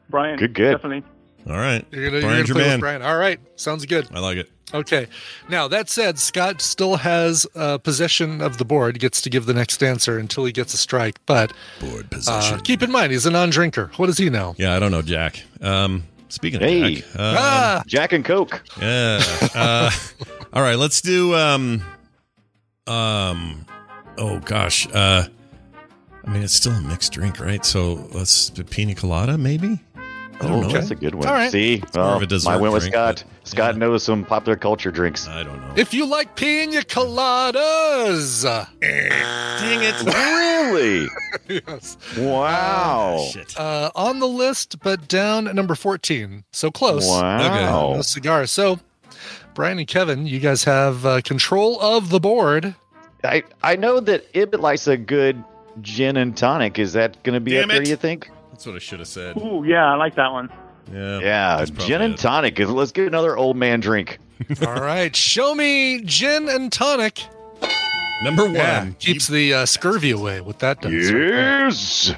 Brian, 0.09 0.37
Good, 0.39 0.53
good. 0.55 0.71
definitely. 0.71 1.03
All 1.49 1.55
right, 1.57 1.85
You're 1.91 2.09
gonna, 2.09 2.21
Brian's 2.21 2.21
you're 2.21 2.35
your 2.37 2.45
gonna 2.47 2.53
play 2.55 2.63
man. 2.65 2.71
with 2.73 2.79
Brian. 2.81 3.01
All 3.03 3.17
right, 3.17 3.39
sounds 3.55 3.85
good. 3.85 4.07
I 4.13 4.19
like 4.19 4.37
it. 4.37 4.49
Okay. 4.73 5.07
Now 5.49 5.67
that 5.67 5.89
said, 5.89 6.19
Scott 6.19 6.61
still 6.61 6.97
has 6.97 7.47
uh, 7.55 7.77
possession 7.79 8.41
of 8.41 8.57
the 8.59 8.65
board. 8.65 8.99
Gets 8.99 9.21
to 9.21 9.29
give 9.29 9.45
the 9.47 9.53
next 9.53 9.81
answer 9.83 10.17
until 10.19 10.45
he 10.45 10.51
gets 10.51 10.73
a 10.73 10.77
strike. 10.77 11.17
But 11.25 11.53
Board 11.79 12.07
uh, 12.27 12.59
keep 12.63 12.83
in 12.83 12.91
mind, 12.91 13.11
he's 13.11 13.25
a 13.25 13.31
non-drinker. 13.31 13.89
What 13.97 14.07
does 14.07 14.17
he 14.17 14.29
know? 14.29 14.53
yeah, 14.59 14.75
I 14.75 14.79
don't 14.79 14.91
know, 14.91 15.01
Jack. 15.01 15.41
Um, 15.61 16.03
speaking 16.27 16.61
of 16.61 16.67
Hey. 16.69 16.95
Jack, 16.95 17.05
um, 17.15 17.35
ah, 17.39 17.83
Jack 17.87 18.13
and 18.13 18.23
Coke. 18.25 18.61
yeah. 18.79 19.19
Uh, 19.55 19.89
all 20.53 20.61
right, 20.61 20.75
let's 20.77 21.01
do. 21.01 21.33
Um, 21.35 21.81
Um, 22.85 23.65
oh 24.17 24.39
gosh. 24.39 24.87
Uh, 24.93 25.27
I 26.29 26.31
mean, 26.31 26.43
it's 26.43 26.53
still 26.53 26.73
a 26.73 26.81
mixed 26.81 27.11
drink, 27.13 27.39
right? 27.39 27.65
So 27.65 28.07
let's 28.13 28.51
pina 28.69 28.93
colada, 28.93 29.35
maybe. 29.35 29.79
I 29.95 30.43
don't 30.43 30.51
Oh, 30.51 30.61
know. 30.61 30.67
that's 30.69 30.91
a 30.91 30.95
good 30.95 31.15
one. 31.15 31.27
All 31.27 31.33
right. 31.33 31.51
See, 31.51 31.83
well, 31.95 32.17
of 32.17 32.21
a 32.21 32.27
dessert 32.27 32.51
I 32.51 32.57
went 32.57 32.71
with 32.71 32.83
drink, 32.83 32.93
Scott. 32.93 33.23
but- 33.41 33.47
Scott 33.49 33.73
yeah. 33.73 33.79
knows 33.79 34.03
some 34.03 34.23
popular 34.23 34.55
culture 34.55 34.91
drinks. 34.91 35.27
I 35.27 35.41
don't 35.41 35.59
know. 35.59 35.73
If 35.75 35.91
you 35.91 36.05
like 36.05 36.35
pina 36.35 36.81
coladas, 36.81 38.43
Dang 38.79 39.81
it! 39.81 40.03
really? 40.05 41.07
yes. 41.67 41.97
Wow. 42.15 43.27
Shit. 43.31 43.59
uh, 43.59 43.89
on 43.95 44.19
the 44.19 44.27
list, 44.27 44.79
but 44.83 45.07
down 45.07 45.47
at 45.47 45.55
number 45.55 45.73
14. 45.73 46.43
So 46.51 46.69
close. 46.69 47.07
Wow. 47.07 47.95
No 47.95 48.01
cigar. 48.03 48.45
So, 48.45 48.79
Brian 49.55 49.79
and 49.79 49.87
Kevin, 49.87 50.27
you 50.27 50.39
guys 50.39 50.63
have 50.65 51.07
uh, 51.07 51.21
control 51.21 51.81
of 51.81 52.11
the 52.11 52.19
board. 52.19 52.75
I 53.23 53.43
I 53.63 53.75
know 53.75 53.99
that 53.99 54.25
Ibbott 54.33 54.61
likes 54.61 54.87
a 54.87 54.95
good 54.95 55.43
gin 55.81 56.17
and 56.17 56.35
tonic. 56.35 56.79
Is 56.79 56.93
that 56.93 57.21
going 57.23 57.33
to 57.35 57.39
be 57.39 57.51
Damn 57.51 57.63
up 57.65 57.69
there? 57.69 57.81
it. 57.81 57.85
Do 57.85 57.89
you 57.91 57.95
think? 57.97 58.29
That's 58.51 58.65
what 58.65 58.75
I 58.75 58.79
should 58.79 58.99
have 58.99 59.07
said. 59.07 59.37
Ooh, 59.37 59.63
yeah, 59.65 59.85
I 59.91 59.95
like 59.95 60.15
that 60.15 60.31
one. 60.31 60.49
Yeah. 60.91 61.19
Yeah, 61.19 61.65
gin 61.65 62.01
and 62.01 62.13
it. 62.15 62.19
tonic. 62.19 62.57
Let's 62.59 62.91
get 62.91 63.07
another 63.07 63.37
old 63.37 63.55
man 63.57 63.79
drink. 63.79 64.17
All 64.65 64.73
right. 64.73 65.15
Show 65.15 65.53
me 65.53 66.01
gin 66.03 66.49
and 66.49 66.71
tonic. 66.71 67.23
Number 68.23 68.43
one. 68.45 68.53
Yeah, 68.55 68.89
keeps 68.99 69.27
the 69.27 69.53
uh, 69.53 69.65
scurvy 69.65 70.11
away. 70.11 70.41
What 70.41 70.59
that 70.59 70.81
does. 70.81 70.93
Yes. 71.11 72.13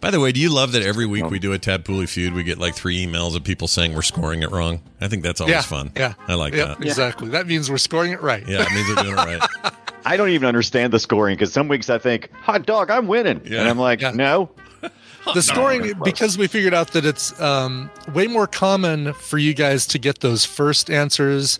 By 0.00 0.10
the 0.10 0.20
way, 0.20 0.32
do 0.32 0.40
you 0.40 0.50
love 0.50 0.72
that 0.72 0.82
every 0.82 1.06
week 1.06 1.30
we 1.30 1.38
do 1.38 1.52
a 1.54 1.58
Tab 1.58 1.84
Pooley 1.84 2.06
feud, 2.08 2.34
we 2.34 2.42
get 2.44 2.58
like 2.58 2.74
three 2.74 3.04
emails 3.04 3.34
of 3.34 3.42
people 3.42 3.66
saying 3.68 3.94
we're 3.94 4.02
scoring 4.02 4.42
it 4.42 4.50
wrong? 4.50 4.80
I 5.00 5.08
think 5.08 5.22
that's 5.22 5.40
always 5.40 5.54
Yeah, 5.54 5.62
fun. 5.62 5.92
yeah. 5.96 6.14
I 6.28 6.34
like 6.34 6.54
Yep, 6.54 6.78
that. 6.78 6.86
exactly. 6.86 7.28
That 7.30 7.46
means 7.46 7.70
we're 7.70 7.78
scoring 7.78 8.12
it 8.12 8.20
right. 8.22 8.46
Yeah, 8.46 8.62
it 8.62 8.72
means 8.72 8.88
we're 8.88 9.02
doing 9.02 9.14
it 9.14 9.16
right. 9.16 9.72
I 10.04 10.16
don't 10.16 10.28
even 10.30 10.46
understand 10.46 10.92
the 10.92 10.98
scoring 10.98 11.34
because 11.36 11.52
some 11.52 11.68
weeks 11.68 11.88
I 11.90 11.98
think, 11.98 12.30
hot 12.32 12.66
dog, 12.66 12.90
I'm 12.90 13.06
winning. 13.06 13.40
Yeah. 13.44 13.60
And 13.60 13.68
I'm 13.68 13.78
like, 13.78 14.00
Yeah. 14.00 14.10
no. 14.12 14.50
the 15.34 15.40
scoring 15.42 15.92
because 16.04 16.36
we 16.36 16.46
figured 16.46 16.74
out 16.74 16.88
that 16.92 17.06
it's 17.06 17.38
um, 17.40 17.90
way 18.12 18.26
more 18.26 18.46
common 18.46 19.14
for 19.14 19.38
you 19.38 19.54
guys 19.54 19.86
to 19.86 19.98
get 19.98 20.20
those 20.20 20.44
first 20.44 20.90
answers 20.90 21.58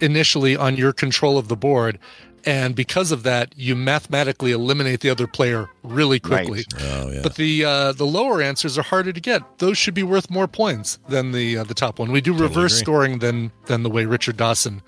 initially 0.00 0.56
on 0.56 0.76
your 0.76 0.92
control 0.92 1.36
of 1.36 1.48
the 1.48 1.56
board 1.56 1.98
and 2.46 2.74
because 2.74 3.10
of 3.12 3.22
that 3.24 3.52
you 3.56 3.74
mathematically 3.76 4.50
eliminate 4.52 5.00
the 5.00 5.10
other 5.10 5.26
player 5.26 5.68
really 5.82 6.18
quickly 6.20 6.64
Oh 6.78 7.10
yeah. 7.10 7.20
but 7.22 7.34
the 7.34 7.64
uh, 7.64 7.92
the 7.92 8.06
lower 8.06 8.40
answers 8.40 8.78
are 8.78 8.82
harder 8.82 9.12
to 9.12 9.20
get 9.20 9.42
those 9.58 9.76
should 9.76 9.92
be 9.92 10.02
worth 10.04 10.30
more 10.30 10.46
points 10.48 10.98
than 11.08 11.32
the 11.32 11.58
uh, 11.58 11.64
the 11.64 11.74
top 11.74 11.98
one 11.98 12.10
we 12.12 12.20
do 12.22 12.32
reverse 12.32 12.72
agree. 12.74 12.84
scoring 12.84 13.18
than 13.18 13.50
than 13.66 13.82
the 13.82 13.90
way 13.90 14.06
richard 14.06 14.36
dawson 14.38 14.80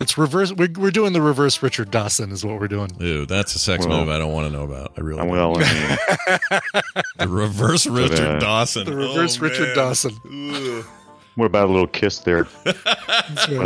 it's 0.00 0.18
reverse 0.18 0.52
we're, 0.52 0.68
we're 0.78 0.90
doing 0.90 1.12
the 1.12 1.22
reverse 1.22 1.62
richard 1.62 1.90
dawson 1.90 2.30
is 2.32 2.44
what 2.44 2.60
we're 2.60 2.68
doing 2.68 2.90
Ew, 3.00 3.26
that's 3.26 3.54
a 3.54 3.58
sex 3.58 3.86
Well- 3.86 4.00
move 4.00 4.08
I 4.08 4.18
don't 4.18 4.32
want 4.32 4.46
to 4.46 4.52
know 4.56 4.64
about. 4.64 4.92
I 4.96 5.00
really 5.00 5.18
don't. 5.20 5.28
Well, 5.28 5.56
I 5.56 5.60
mean, 5.60 6.60
The 7.18 7.28
reverse 7.28 7.86
Richard 7.86 8.18
uh, 8.20 8.38
Dawson. 8.38 8.84
the 8.86 8.94
reverse 8.96 9.38
Oh, 9.38 9.42
richard 9.42 9.66
man. 9.68 9.76
dawson 9.76 10.12
Ugh. 10.24 10.84
What 11.36 11.46
about 11.46 11.68
a 11.68 11.72
little 11.72 11.86
kiss 11.86 12.18
there? 12.20 12.46
So- 13.46 13.62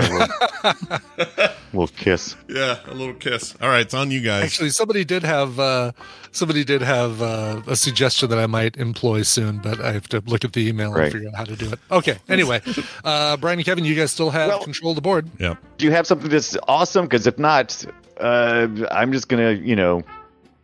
little 1.72 1.86
kiss. 1.88 2.34
Yeah, 2.48 2.78
a 2.86 2.94
little 2.94 3.14
kiss. 3.14 3.54
All 3.60 3.68
right, 3.68 3.82
it's 3.82 3.94
on 3.94 4.10
you 4.10 4.20
guys. 4.20 4.44
Actually, 4.44 4.70
somebody 4.70 5.04
did 5.04 5.22
have 5.22 5.58
uh, 5.60 5.92
somebody 6.32 6.64
did 6.64 6.82
have 6.82 7.20
uh, 7.22 7.60
a 7.66 7.76
suggestion 7.76 8.28
that 8.30 8.38
I 8.38 8.46
might 8.46 8.76
employ 8.76 9.22
soon, 9.22 9.58
but 9.58 9.80
I 9.80 9.92
have 9.92 10.08
to 10.08 10.22
look 10.26 10.44
at 10.44 10.52
the 10.52 10.66
email 10.68 10.92
Right. 10.92 11.04
and 11.04 11.12
figure 11.12 11.28
out 11.28 11.34
how 11.34 11.44
to 11.44 11.56
do 11.56 11.70
it. 11.72 11.78
Okay. 11.90 12.18
Anyway, 12.28 12.60
uh, 13.04 13.36
Brian 13.36 13.58
and 13.58 13.66
Kevin, 13.66 13.84
you 13.84 13.94
guys 13.94 14.10
still 14.10 14.30
have 14.30 14.48
Well- 14.48 14.62
control 14.64 14.92
of 14.92 14.96
the 14.96 15.02
board. 15.02 15.28
Yeah. 15.38 15.56
Do 15.78 15.84
you 15.86 15.92
have 15.92 16.06
something 16.06 16.30
that's 16.30 16.56
awesome? 16.68 17.04
Because 17.04 17.26
if 17.26 17.38
not, 17.38 17.84
uh, 18.18 18.66
I'm 18.90 19.12
just 19.12 19.28
gonna, 19.28 19.52
you 19.52 19.76
know, 19.76 20.02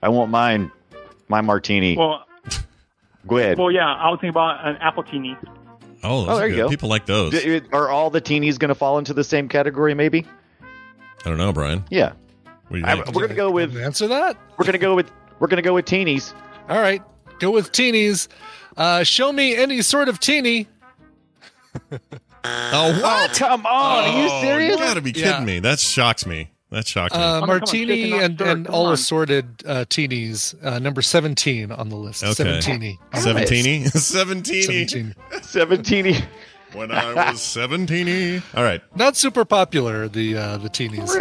I 0.02 0.08
won't 0.08 0.30
mind 0.30 0.70
my 1.28 1.40
martini. 1.40 1.96
Well, 1.96 2.24
Go 3.26 3.38
ahead. 3.38 3.58
well, 3.58 3.70
yeah, 3.72 3.86
I 3.92 4.08
was 4.08 4.18
thinking 4.20 4.30
about 4.30 4.66
an 4.66 4.76
apple 4.76 5.02
teeny. 5.02 5.36
Oh, 6.06 6.20
those 6.20 6.28
Oh, 6.28 6.32
are 6.32 6.38
there 6.40 6.48
you 6.48 6.56
go. 6.56 6.68
People 6.68 6.88
like 6.88 7.06
those. 7.06 7.32
D- 7.32 7.60
Are 7.72 7.88
all 7.90 8.10
the 8.10 8.20
teenies 8.20 8.58
gonna 8.58 8.74
fall 8.74 8.98
into 8.98 9.12
the 9.14 9.24
same 9.24 9.48
category? 9.48 9.94
Maybe. 9.94 10.24
I 11.24 11.28
don't 11.28 11.38
know, 11.38 11.52
Brian. 11.52 11.84
Yeah. 11.90 12.12
What 12.68 12.72
do 12.72 12.78
you 12.78 12.84
I- 12.86 12.94
we're 13.12 13.22
gonna 13.22 13.34
go 13.34 13.50
with 13.50 13.76
Answer 13.76 14.06
that. 14.08 14.36
we're 14.58 14.64
gonna 14.66 14.78
go 14.78 14.94
with 14.94 15.10
we're 15.40 15.48
gonna 15.48 15.62
go 15.62 15.74
with 15.74 15.84
teenies. 15.84 16.32
All 16.68 16.80
right. 16.80 17.02
Go 17.38 17.50
with 17.50 17.72
teenies. 17.72 18.28
Uh, 18.76 19.02
show 19.04 19.32
me 19.32 19.54
any 19.56 19.82
sort 19.82 20.08
of 20.08 20.20
teeny. 20.20 20.68
oh, 22.44 23.00
what? 23.02 23.32
Come 23.34 23.66
on, 23.66 24.04
are 24.04 24.18
you 24.22 24.28
Oh, 24.30 24.40
serious? 24.42 24.78
You 24.78 24.84
gotta 24.84 25.00
be 25.00 25.12
kidding 25.12 25.30
Yeah. 25.30 25.44
me. 25.44 25.58
That 25.58 25.78
shocks 25.78 26.26
me. 26.26 26.50
That 26.70 26.86
shocks 26.88 27.14
me. 27.14 27.20
Uh, 27.20 27.24
on, 27.24 27.40
come 27.42 27.50
on, 27.50 27.58
martini 27.58 28.12
and, 28.12 28.40
and 28.40 28.66
all 28.66 28.86
on. 28.86 28.94
assorted 28.94 29.62
uh, 29.66 29.84
teenies. 29.88 30.54
Uh, 30.64 30.78
number 30.80 31.00
17 31.00 31.70
on 31.70 31.88
the 31.88 31.96
list. 31.96 32.24
Okay. 32.24 32.60
17 32.60 32.98
Seventeeny? 33.14 33.84
Seventeeny. 33.92 34.64
17. 34.64 35.14
Seventeeny. 35.42 36.24
When 36.72 36.90
I 36.90 37.30
was 37.30 37.38
seventeeny. 37.40 38.42
All 38.54 38.64
right. 38.64 38.82
Not 38.96 39.16
super 39.16 39.44
popular, 39.44 40.08
the 40.08 40.36
uh, 40.36 40.56
the 40.58 40.68
teenies. 40.68 41.14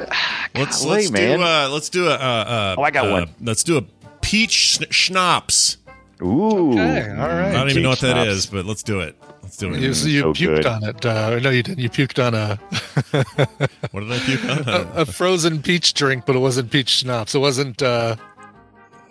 Let's 0.56 0.84
Golly, 0.84 0.96
let's 1.02 1.12
man. 1.12 1.38
do 1.40 1.46
uh 1.46 1.70
let's 1.72 1.90
do 1.90 2.08
a 2.08 2.14
uh, 2.14 2.18
uh 2.18 2.76
Oh, 2.80 2.82
I 2.82 2.92
got 2.92 3.08
uh, 3.08 3.12
one. 3.12 3.30
Let's 3.40 3.64
do 3.64 3.78
a 3.78 3.84
peach 4.22 4.80
schn- 4.80 4.92
schnapps. 4.92 5.78
Ooh. 6.22 6.72
Okay, 6.72 7.10
all 7.12 7.16
right. 7.18 7.50
I 7.50 7.54
don't 7.54 7.70
even 7.70 7.84
know 7.84 7.90
what 7.90 8.00
Peach 8.00 8.10
that 8.10 8.14
schnapps. 8.24 8.32
is, 8.32 8.46
but 8.48 8.66
let's 8.66 8.84
do 8.84 9.02
it. 9.02 9.16
Let's 9.46 9.58
do 9.58 9.74
it. 9.74 9.80
You, 9.80 9.88
you 9.90 9.94
so 9.94 10.34
puked 10.34 10.38
good. 10.38 10.66
on 10.66 10.84
it. 10.84 11.06
Uh, 11.06 11.40
no, 11.40 11.50
you 11.52 11.62
didn't. 11.64 11.80
You 11.80 11.90
puked 11.90 12.18
on 12.26 12.34
a 12.34 12.56
What 13.92 14.02
did 14.02 14.12
I 14.12 14.20
puke 14.20 14.44
on? 14.44 14.50
I 14.50 14.56
don't 14.56 14.66
know. 14.66 14.92
a, 14.96 15.02
a 15.02 15.06
frozen 15.06 15.62
peach 15.62 15.94
drink, 15.94 16.26
but 16.26 16.36
it 16.36 16.40
wasn't 16.40 16.72
peach 16.72 16.90
schnapps. 16.90 17.36
It 17.36 17.40
wasn't 17.40 17.82
uh, 17.84 18.16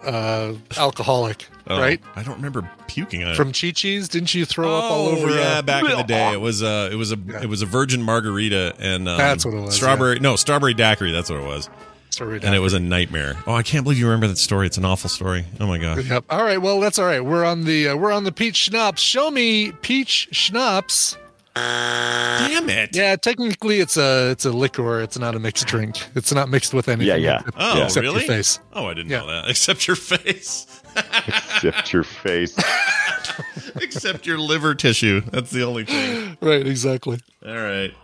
uh, 0.04 0.54
alcoholic, 0.76 1.46
Oh, 1.66 1.78
right? 1.80 2.00
I 2.16 2.22
don't 2.22 2.34
remember 2.36 2.68
puking 2.88 3.22
on 3.24 3.30
it. 3.30 3.36
From 3.36 3.52
Chi 3.52 3.70
Chi's, 3.70 4.08
didn't 4.08 4.34
you 4.34 4.44
throw 4.44 4.76
up 4.76 4.84
all 4.84 5.06
Oh, 5.08 5.16
over? 5.16 5.30
yeah, 5.30 5.58
uh, 5.58 5.62
back 5.62 5.82
in 5.84 5.96
the 5.96 6.02
day, 6.02 6.32
it 6.32 6.40
was 6.40 6.62
uh, 6.62 6.90
it 6.92 6.96
was 6.96 7.12
a 7.12 7.16
it 7.42 7.48
was 7.48 7.62
a 7.62 7.66
virgin 7.66 8.02
margarita 8.02 8.74
and 8.78 9.08
um, 9.08 9.16
That's 9.16 9.44
what 9.46 9.54
it 9.54 9.60
was, 9.60 9.74
Strawberry, 9.76 10.18
no, 10.20 10.36
strawberry 10.36 10.74
daiquiri. 10.74 11.10
That's 11.12 11.30
what 11.30 11.40
it 11.40 11.46
was, 11.46 11.70
sorry, 12.14 12.40
and 12.42 12.54
it 12.54 12.58
was 12.60 12.72
a 12.72 12.80
nightmare. 12.80 13.36
Oh, 13.46 13.54
I 13.54 13.62
can't 13.62 13.84
believe 13.84 13.98
you 13.98 14.06
remember 14.06 14.28
that 14.28 14.38
story. 14.38 14.66
It's 14.66 14.76
an 14.78 14.84
awful 14.84 15.10
story. 15.10 15.44
Oh 15.60 15.66
my 15.66 15.78
god. 15.78 16.04
Yep. 16.04 16.24
All 16.30 16.42
right. 16.42 16.58
Well, 16.60 16.80
that's 16.80 16.98
all 16.98 17.06
right. 17.06 17.24
We're 17.24 17.44
on 17.44 17.64
the 17.64 17.88
uh, 17.88 17.96
we're 17.96 18.12
on 18.12 18.24
the 18.24 18.32
peach 18.32 18.56
schnapps. 18.56 19.00
Show 19.02 19.30
me 19.30 19.72
peach 19.72 20.28
schnapps. 20.32 21.16
Damn 21.54 22.68
it. 22.68 22.96
Yeah, 22.96 23.14
technically 23.16 23.78
it's 23.80 23.96
a 23.96 24.30
it's 24.30 24.44
a 24.44 24.50
liquor. 24.50 25.00
It's 25.00 25.18
not 25.18 25.34
a 25.34 25.38
mixed 25.38 25.66
drink. 25.66 25.96
It's 26.16 26.32
not 26.32 26.48
mixed 26.48 26.74
with 26.74 26.88
anything. 26.88 27.06
Yeah, 27.06 27.14
yeah. 27.16 27.38
except- 27.40 27.56
Oh, 27.60 27.82
except 27.84 28.04
your 28.04 28.14
really? 28.14 28.26
face. 28.26 28.58
Oh, 28.72 28.86
I 28.86 28.94
didn't 28.94 29.10
Yeah. 29.10 29.18
know 29.20 29.26
that. 29.28 29.48
Except 29.50 29.86
your 29.86 29.96
face. 29.96 30.66
Except 30.96 31.92
your 31.92 32.02
face. 32.02 32.56
Except 33.76 34.26
your 34.26 34.38
liver 34.38 34.74
tissue. 34.74 35.20
That's 35.30 35.50
the 35.50 35.62
only 35.62 35.84
thing. 35.84 36.36
Right. 36.40 36.66
Exactly. 36.66 37.18
All 37.46 37.54
right. 37.54 37.94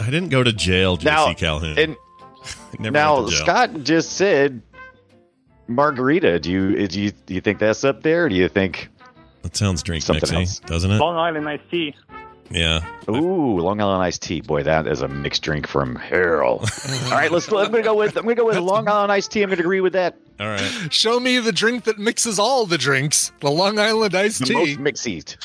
I 0.00 0.06
didn't 0.10 0.28
go 0.30 0.42
to 0.42 0.52
jail, 0.52 0.96
JC 0.96 1.36
Calhoun. 1.36 1.78
and 1.78 1.88
Never 1.88 1.98
now 2.78 3.16
went 3.16 3.28
to 3.30 3.34
jail. 3.36 3.44
Scott 3.44 3.82
just 3.82 4.12
said 4.12 4.62
margarita. 5.68 6.38
Do 6.40 6.50
you 6.50 6.88
do 6.88 7.00
you 7.00 7.10
do 7.26 7.34
you 7.34 7.40
think 7.40 7.58
that's 7.58 7.84
up 7.84 8.02
there? 8.02 8.28
Do 8.28 8.34
you 8.34 8.48
think 8.48 8.88
That 9.42 9.56
sounds 9.56 9.82
drink 9.82 10.02
Something 10.02 10.28
mixy, 10.28 10.40
else. 10.40 10.58
doesn't 10.60 10.90
it? 10.90 10.98
Long 10.98 11.16
Island 11.16 11.48
iced 11.48 11.70
tea. 11.70 11.94
Yeah. 12.52 12.84
Ooh, 13.08 13.60
Long 13.60 13.80
Island 13.80 14.02
iced 14.02 14.22
tea. 14.22 14.40
Boy, 14.40 14.64
that 14.64 14.88
is 14.88 15.02
a 15.02 15.08
mixed 15.08 15.42
drink 15.42 15.68
from 15.68 15.94
hell. 15.94 16.42
All 17.04 17.10
right, 17.12 17.30
let's. 17.30 17.46
I'm 17.52 17.70
gonna 17.70 17.82
go 17.82 17.94
with. 17.94 18.16
I'm 18.16 18.24
gonna 18.24 18.34
go 18.34 18.46
with 18.46 18.58
Long 18.58 18.88
Island 18.88 19.12
iced 19.12 19.30
tea. 19.30 19.42
I'm 19.42 19.50
gonna 19.50 19.60
agree 19.60 19.80
with 19.80 19.92
that. 19.92 20.16
All 20.40 20.48
right. 20.48 20.88
Show 20.92 21.20
me 21.20 21.38
the 21.38 21.52
drink 21.52 21.84
that 21.84 21.98
mixes 21.98 22.38
all 22.40 22.66
the 22.66 22.78
drinks. 22.78 23.30
The 23.40 23.50
Long 23.50 23.78
Island 23.78 24.14
iced 24.16 24.40
The 24.40 24.46
tea. 24.46 24.54
most 24.76 24.78
mixed. 24.80 25.36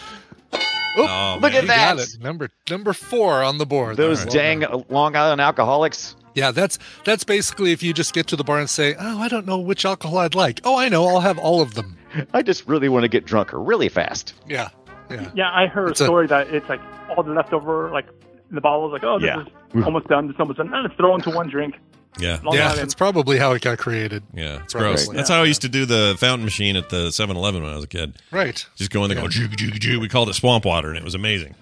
Oh, 0.97 1.05
oh 1.07 1.33
Look 1.41 1.51
man. 1.51 1.55
at 1.55 1.61
You 1.63 1.67
that. 1.67 1.97
got 1.97 1.99
it. 2.07 2.17
Number 2.23 2.49
number 2.71 2.93
four 2.93 3.43
on 3.43 3.59
the 3.59 3.65
board. 3.67 3.97
Those 3.97 4.25
Well 4.25 4.33
dang. 4.33 4.85
Long 4.89 5.15
Island 5.15 5.41
alcoholics. 5.41 6.15
Yeah, 6.35 6.51
that's 6.51 6.77
that's 7.05 7.23
basically 7.23 7.71
if 7.71 7.81
you 7.81 7.93
just 7.93 8.13
get 8.13 8.27
to 8.27 8.35
the 8.35 8.43
bar 8.43 8.59
and 8.59 8.69
say, 8.69 8.93
"Oh, 8.99 9.19
I 9.19 9.27
don't 9.27 9.45
know 9.47 9.57
which 9.57 9.85
alcohol 9.85 10.19
I'd 10.19 10.35
like." 10.35 10.59
Oh, 10.63 10.77
I 10.77 10.89
know, 10.89 11.07
I'll 11.07 11.21
have 11.21 11.39
all 11.39 11.61
of 11.61 11.73
them. 11.73 11.97
I 12.33 12.41
just 12.43 12.67
really 12.67 12.87
want 12.89 13.03
to 13.03 13.09
get 13.09 13.25
drunk 13.25 13.49
really 13.53 13.89
fast. 13.89 14.33
Yeah, 14.47 14.69
yeah. 15.09 15.29
Yeah, 15.33 15.49
I 15.51 15.65
heard 15.67 15.89
It's 15.89 16.01
a 16.01 16.03
a- 16.03 16.07
story 16.07 16.27
that 16.27 16.47
it's 16.53 16.69
like 16.69 16.81
all 17.15 17.23
the 17.23 17.31
leftover, 17.33 17.89
like 17.91 18.05
the 18.51 18.61
bottles, 18.61 18.91
like, 18.93 19.03
oh, 19.03 19.17
this 19.19 19.27
Yeah. 19.27 19.43
is 19.79 19.83
almost 19.85 20.07
done, 20.07 20.27
this 20.27 20.35
is 20.35 20.39
almost 20.39 20.57
done. 20.57 20.71
And 20.73 20.83
let's 20.83 20.95
throw 20.95 21.15
into 21.15 21.31
one 21.31 21.49
drink. 21.49 21.75
Yeah. 22.17 22.39
Long 22.45 22.55
yeah, 22.55 22.67
Island. 22.67 22.79
that's 22.79 22.93
probably 22.95 23.37
how 23.37 23.51
it 23.51 23.61
got 23.61 23.77
created. 23.77 24.23
Yeah, 24.33 24.61
it's 24.63 24.71
Probably. 24.71 24.91
gross. 24.93 25.09
That's 25.09 25.29
how 25.29 25.41
I 25.41 25.43
used 25.43 25.63
to 25.63 25.67
do 25.67 25.85
the 25.85 26.15
fountain 26.17 26.45
machine 26.45 26.77
at 26.77 26.87
the 26.87 27.07
7-Eleven 27.11 27.61
when 27.61 27.69
I 27.73 27.75
was 27.75 27.83
a 27.83 27.87
kid. 27.89 28.15
Right. 28.31 28.65
Just 28.77 28.89
go 28.89 29.03
in 29.03 29.09
there, 29.09 29.17
Yeah. 29.17 29.23
go 29.25 29.27
jug 29.27 29.57
jug 29.57 29.77
jug. 29.81 29.97
We 29.99 30.07
called 30.07 30.29
it 30.29 30.33
swamp 30.35 30.63
water, 30.63 30.87
and 30.87 30.97
it 30.97 31.03
was 31.03 31.13
amazing. 31.13 31.55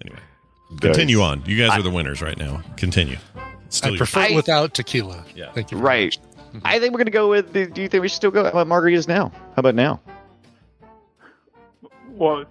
Anyway, 0.00 0.18
continue 0.80 1.20
on. 1.20 1.42
You 1.44 1.58
guys 1.58 1.78
are 1.78 1.82
the 1.82 1.90
winners 1.90 2.22
right 2.22 2.38
now. 2.38 2.62
Continue. 2.78 3.18
It's 3.66 3.76
still 3.78 3.94
I 3.94 3.96
prefer 3.96 4.20
I- 4.20 4.34
without 4.34 4.74
tequila. 4.74 5.24
Yeah. 5.34 5.52
Thank 5.52 5.70
you. 5.70 5.78
very 5.78 5.86
Right. 5.86 6.18
Mm-hmm. 6.48 6.58
I 6.64 6.78
think 6.78 6.92
we're 6.92 6.98
gonna 6.98 7.10
go 7.10 7.28
with. 7.28 7.52
Do 7.52 7.60
you 7.60 7.88
think 7.88 8.00
we 8.00 8.08
should 8.08 8.16
still 8.16 8.30
go 8.30 8.44
with 8.44 8.54
margaritas 8.54 9.08
now? 9.08 9.30
How 9.54 9.60
about 9.60 9.74
now? 9.74 10.00
Well, 12.10 12.44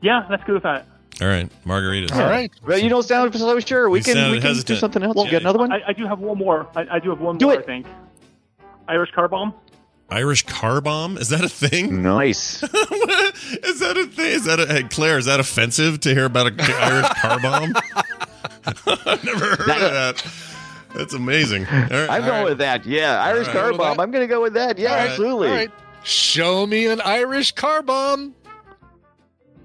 yeah, 0.00 0.24
let's 0.30 0.44
go 0.44 0.54
with 0.54 0.62
that. 0.62 0.86
All 1.20 1.26
right, 1.26 1.50
margaritas. 1.64 2.12
All 2.12 2.20
right. 2.30 2.50
Well, 2.64 2.78
you 2.78 2.88
don't 2.88 3.02
sound 3.02 3.34
so 3.34 3.58
sure. 3.60 3.90
We 3.90 3.98
You 3.98 4.04
can 4.04 4.30
we 4.30 4.40
can 4.40 4.56
do 4.60 4.76
something 4.76 5.02
else. 5.02 5.16
Well, 5.16 5.24
you 5.24 5.32
get 5.32 5.42
another 5.42 5.58
one? 5.58 5.72
I, 5.72 5.80
I 5.88 5.92
do 5.92 6.06
have 6.06 6.20
one 6.20 6.38
more. 6.38 6.68
I, 6.76 6.86
I 6.92 6.98
do 7.00 7.10
have 7.10 7.20
one 7.20 7.38
Do 7.38 7.46
more. 7.46 7.54
it. 7.54 7.60
I 7.60 7.62
think. 7.62 7.86
Irish 8.86 9.10
car 9.10 9.26
bomb. 9.26 9.52
Irish 10.10 10.46
car 10.46 10.80
bomb 10.80 11.18
is 11.18 11.28
that 11.30 11.42
a 11.44 11.48
thing? 11.48 12.02
Nice. 12.02 12.62
is 12.62 13.80
that 13.80 13.96
a 13.98 14.06
thing? 14.06 14.26
Is 14.26 14.44
that 14.44 14.60
a 14.60 14.66
hey, 14.66 14.84
Claire? 14.84 15.18
Is 15.18 15.26
that 15.26 15.40
offensive 15.40 16.00
to 16.00 16.14
hear 16.14 16.24
about 16.26 16.46
an 16.46 16.60
Irish 16.60 17.08
car 17.20 17.40
bomb? 17.40 17.74
I've 18.86 19.24
never 19.24 19.46
heard 19.46 19.60
of 19.60 19.66
that. 19.66 20.26
That's 20.94 21.12
amazing. 21.14 21.66
All 21.66 21.72
right. 21.80 22.10
I'm 22.10 22.24
going 22.24 22.44
with 22.44 22.58
that. 22.58 22.86
Yeah, 22.86 23.22
Irish 23.22 23.46
right. 23.48 23.56
car 23.56 23.72
bomb. 23.72 23.96
that? 23.96 24.02
I'm 24.02 24.10
going 24.10 24.22
to 24.26 24.32
go 24.32 24.40
with 24.40 24.54
that. 24.54 24.78
Yeah, 24.78 24.90
All 24.90 24.96
right, 24.96 25.10
absolutely. 25.10 25.48
All 25.48 25.54
right. 25.54 25.70
Show 26.04 26.66
me 26.66 26.86
an 26.86 27.00
Irish 27.02 27.52
car 27.52 27.82
bomb. 27.82 28.34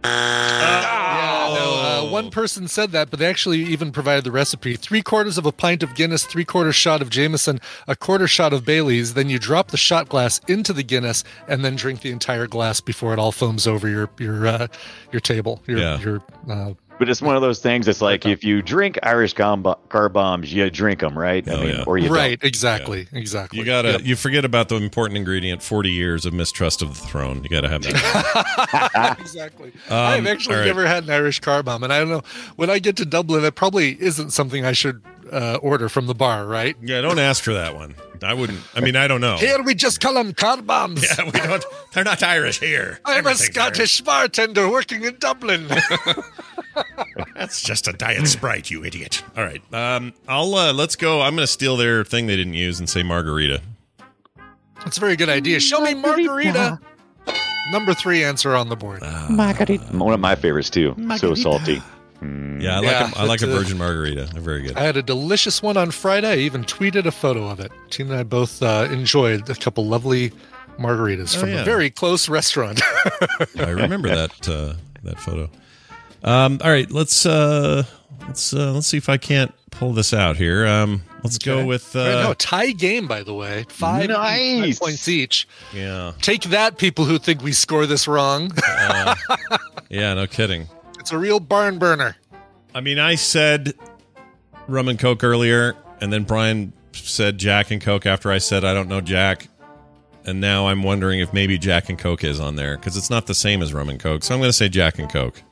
Yeah, 0.05 1.53
no, 1.55 2.05
uh, 2.07 2.11
one 2.11 2.29
person 2.29 2.67
said 2.67 2.91
that, 2.91 3.09
but 3.09 3.19
they 3.19 3.25
actually 3.25 3.59
even 3.63 3.91
provided 3.93 4.23
the 4.25 4.31
recipe. 4.31 4.75
Three 4.75 5.01
quarters 5.01 5.37
of 5.37 5.45
a 5.45 5.51
pint 5.53 5.81
of 5.81 5.95
Guinness, 5.95 6.25
three 6.25 6.43
quarters 6.43 6.75
shot 6.75 7.01
of 7.01 7.09
Jameson, 7.09 7.59
a 7.87 7.95
quarter 7.95 8.27
shot 8.27 8.51
of 8.51 8.65
Bailey's. 8.65 9.13
Then 9.13 9.29
you 9.29 9.39
drop 9.39 9.69
the 9.69 9.77
shot 9.77 10.09
glass 10.09 10.39
into 10.47 10.73
the 10.73 10.83
Guinness, 10.83 11.23
and 11.47 11.63
then 11.63 11.75
drink 11.77 12.01
the 12.01 12.11
entire 12.11 12.47
glass 12.47 12.81
before 12.81 13.13
it 13.13 13.19
all 13.19 13.31
foams 13.31 13.65
over 13.65 13.87
your 13.87 14.09
your 14.19 14.45
uh, 14.45 14.67
your 15.11 15.21
table. 15.21 15.61
Your, 15.67 15.77
Yeah. 15.79 15.99
your 15.99 16.21
uh, 16.49 16.73
But 16.99 17.09
it's 17.09 17.21
one 17.21 17.35
of 17.35 17.41
those 17.41 17.59
things. 17.59 17.87
It's 17.87 18.01
like 18.01 18.25
if 18.25 18.43
you 18.43 18.61
drink 18.61 18.97
Irish 19.03 19.33
gom- 19.33 19.75
car 19.89 20.09
bombs, 20.09 20.53
you 20.53 20.69
drink 20.69 20.99
them, 20.99 21.17
right? 21.17 21.43
Oh, 21.49 21.63
yeah. 21.63 21.83
or 21.87 21.97
you 21.97 22.07
don't. 22.07 22.15
right, 22.17 22.39
exactly, 22.43 23.07
exactly. 23.11 23.59
You 23.59 23.65
gotta 23.65 23.93
Yep. 23.93 24.01
you 24.05 24.15
forget 24.15 24.45
about 24.45 24.69
the 24.69 24.75
important 24.75 25.17
ingredient: 25.17 25.61
forty 25.63 25.89
years 25.91 26.25
of 26.25 26.33
mistrust 26.33 26.81
of 26.81 26.89
the 26.89 27.07
throne. 27.07 27.43
You 27.43 27.49
gotta 27.49 27.67
have 27.69 27.81
that. 27.83 29.17
exactly. 29.19 29.69
Um, 29.89 29.97
I've 29.97 30.27
actually 30.27 30.55
all 30.55 30.61
right. 30.61 30.67
never 30.67 30.85
had 30.87 31.03
an 31.05 31.09
Irish 31.09 31.39
car 31.39 31.63
bomb, 31.63 31.83
and 31.83 31.91
I 31.91 31.99
don't 31.99 32.09
know 32.09 32.21
when 32.55 32.69
I 32.69 32.79
get 32.79 32.95
to 32.97 33.05
Dublin, 33.05 33.43
it 33.43 33.55
probably 33.55 33.99
isn't 34.01 34.29
something 34.31 34.63
I 34.65 34.71
should 34.71 35.01
uh, 35.33 35.57
order 35.61 35.89
from 35.89 36.07
the 36.07 36.13
bar, 36.13 36.45
right? 36.45 36.75
yeah, 36.81 37.01
don't 37.01 37.19
ask 37.19 37.43
for 37.43 37.53
that 37.53 37.75
one. 37.75 37.95
I 38.21 38.33
wouldn't. 38.33 38.59
I 38.75 38.79
mean, 38.79 38.95
I 38.95 39.07
don't 39.07 39.19
know. 39.19 39.35
Here 39.35 39.61
we 39.63 39.75
just 39.75 39.99
call 39.99 40.13
them 40.13 40.33
car 40.33 40.61
bombs. 40.61 41.03
Yeah, 41.03 41.25
we 41.25 41.31
don't. 41.31 41.65
They're 41.91 42.03
not 42.03 42.23
Irish 42.23 42.59
here. 42.59 42.99
I'm 43.05 43.25
a 43.25 43.29
Everything's 43.31 43.53
Scottish 43.53 44.01
bartender 44.01 44.69
working 44.69 45.03
in 45.03 45.17
Dublin. 45.17 45.67
That's 47.35 47.61
just 47.61 47.87
a 47.87 47.93
diet 47.93 48.27
sprite, 48.27 48.71
you 48.71 48.83
idiot. 48.85 49.23
All 49.35 49.43
right, 49.43 49.61
um, 49.73 50.13
I'll 50.27 50.53
uh, 50.55 50.73
let's 50.73 50.95
go. 50.95 51.21
I'm 51.21 51.35
gonna 51.35 51.47
steal 51.47 51.75
their 51.75 52.03
thing 52.03 52.27
they 52.27 52.35
didn't 52.35 52.53
use 52.53 52.79
and 52.79 52.89
say 52.89 53.03
margarita. 53.03 53.61
That's 54.83 54.97
a 54.97 55.01
very 55.01 55.15
good 55.15 55.29
idea. 55.29 55.59
Show 55.59 55.81
me 55.81 55.93
margarita. 55.93 56.79
Number 57.71 57.93
three 57.93 58.23
answer 58.23 58.55
on 58.55 58.69
the 58.69 58.75
board. 58.75 59.01
Margarita. 59.29 59.83
One 59.97 60.13
of 60.13 60.19
my 60.19 60.35
favorites 60.35 60.69
too. 60.69 60.95
So 61.17 61.33
salty. 61.33 61.81
Yeah, 62.61 62.75
I 62.77 62.79
like 62.79 62.85
Yeah, 62.85 63.11
a, 63.15 63.19
I 63.19 63.23
like 63.25 63.41
a 63.41 63.45
it's, 63.45 63.53
uh, 63.55 63.57
virgin 63.59 63.77
margarita. 63.77 64.29
They're 64.31 64.41
very 64.41 64.61
good. 64.61 64.77
I 64.77 64.81
had 64.83 64.95
a 64.97 65.01
delicious 65.01 65.61
one 65.61 65.75
on 65.77 65.91
Friday. 65.91 66.31
I 66.31 66.37
even 66.37 66.63
tweeted 66.63 67.05
a 67.05 67.11
photo 67.11 67.47
of 67.49 67.59
it. 67.59 67.71
Tina 67.89 68.11
and 68.11 68.19
I 68.19 68.23
both 68.23 68.61
uh, 68.63 68.87
enjoyed 68.91 69.49
a 69.49 69.55
couple 69.55 69.85
lovely 69.85 70.31
margaritas 70.79 71.35
Oh, 71.35 71.41
from 71.41 71.49
yeah. 71.49 71.61
a 71.61 71.65
very 71.65 71.89
close 71.89 72.29
restaurant. 72.29 72.81
I 73.59 73.69
remember 73.69 74.09
that 74.09 74.47
uh, 74.49 74.73
that 75.03 75.19
photo. 75.19 75.49
Um, 76.23 76.59
all 76.63 76.71
right, 76.71 76.89
let's 76.89 77.25
uh, 77.25 77.83
let's 78.27 78.53
uh, 78.53 78.71
let's 78.71 78.87
see 78.87 78.97
if 78.97 79.09
I 79.09 79.17
can't 79.17 79.53
pull 79.71 79.91
this 79.91 80.13
out 80.13 80.37
here. 80.37 80.65
Um, 80.65 81.01
let's 81.23 81.37
go 81.37 81.57
Okay. 81.57 81.63
with 81.65 81.95
Right, 81.95 82.03
no, 82.23 82.31
uh, 82.31 82.35
tie 82.37 82.71
game, 82.71 83.07
by 83.07 83.23
the 83.23 83.33
way. 83.33 83.65
Five, 83.69 84.07
Nice. 84.09 84.77
five 84.77 84.79
points 84.79 85.07
each. 85.09 85.47
yeah, 85.73 86.13
Take 86.21 86.43
that, 86.43 86.77
people 86.77 87.03
who 87.05 87.17
think 87.19 87.41
we 87.43 87.51
score 87.51 87.85
this 87.85 88.07
wrong. 88.07 88.51
yeah, 89.89 90.13
no 90.13 90.27
kidding. 90.27 90.67
It's 91.03 91.11
a 91.11 91.17
real 91.17 91.41
barn 91.41 91.79
burner. 91.79 92.15
I 92.73 92.79
mean, 92.79 92.97
I 92.97 93.15
said 93.15 93.73
rum 94.69 94.87
and 94.87 94.97
coke 94.97 95.21
earlier, 95.21 95.75
and 95.99 96.13
then 96.13 96.23
Brian 96.23 96.71
said 96.93 97.37
Jack 97.37 97.71
and 97.71 97.81
Coke 97.81 98.05
after 98.05 98.31
I 98.31 98.37
said 98.37 98.63
I 98.63 98.73
don't 98.73 98.87
know 98.87 99.01
Jack, 99.01 99.49
and 100.23 100.39
now 100.39 100.69
I'm 100.69 100.81
wondering 100.81 101.19
if 101.19 101.33
maybe 101.33 101.57
Jack 101.57 101.89
and 101.89 101.99
Coke 101.99 102.23
is 102.23 102.39
on 102.39 102.55
there 102.55 102.77
because 102.77 102.95
it's 102.95 103.09
not 103.09 103.27
the 103.27 103.33
same 103.33 103.61
as 103.61 103.73
rum 103.73 103.89
and 103.89 103.99
coke. 103.99 104.23
So 104.23 104.33
I'm 104.33 104.39
going 104.39 104.47
to 104.47 104.53
say 104.53 104.69
Jack 104.69 104.97
and 104.97 105.11
Coke. 105.11 105.43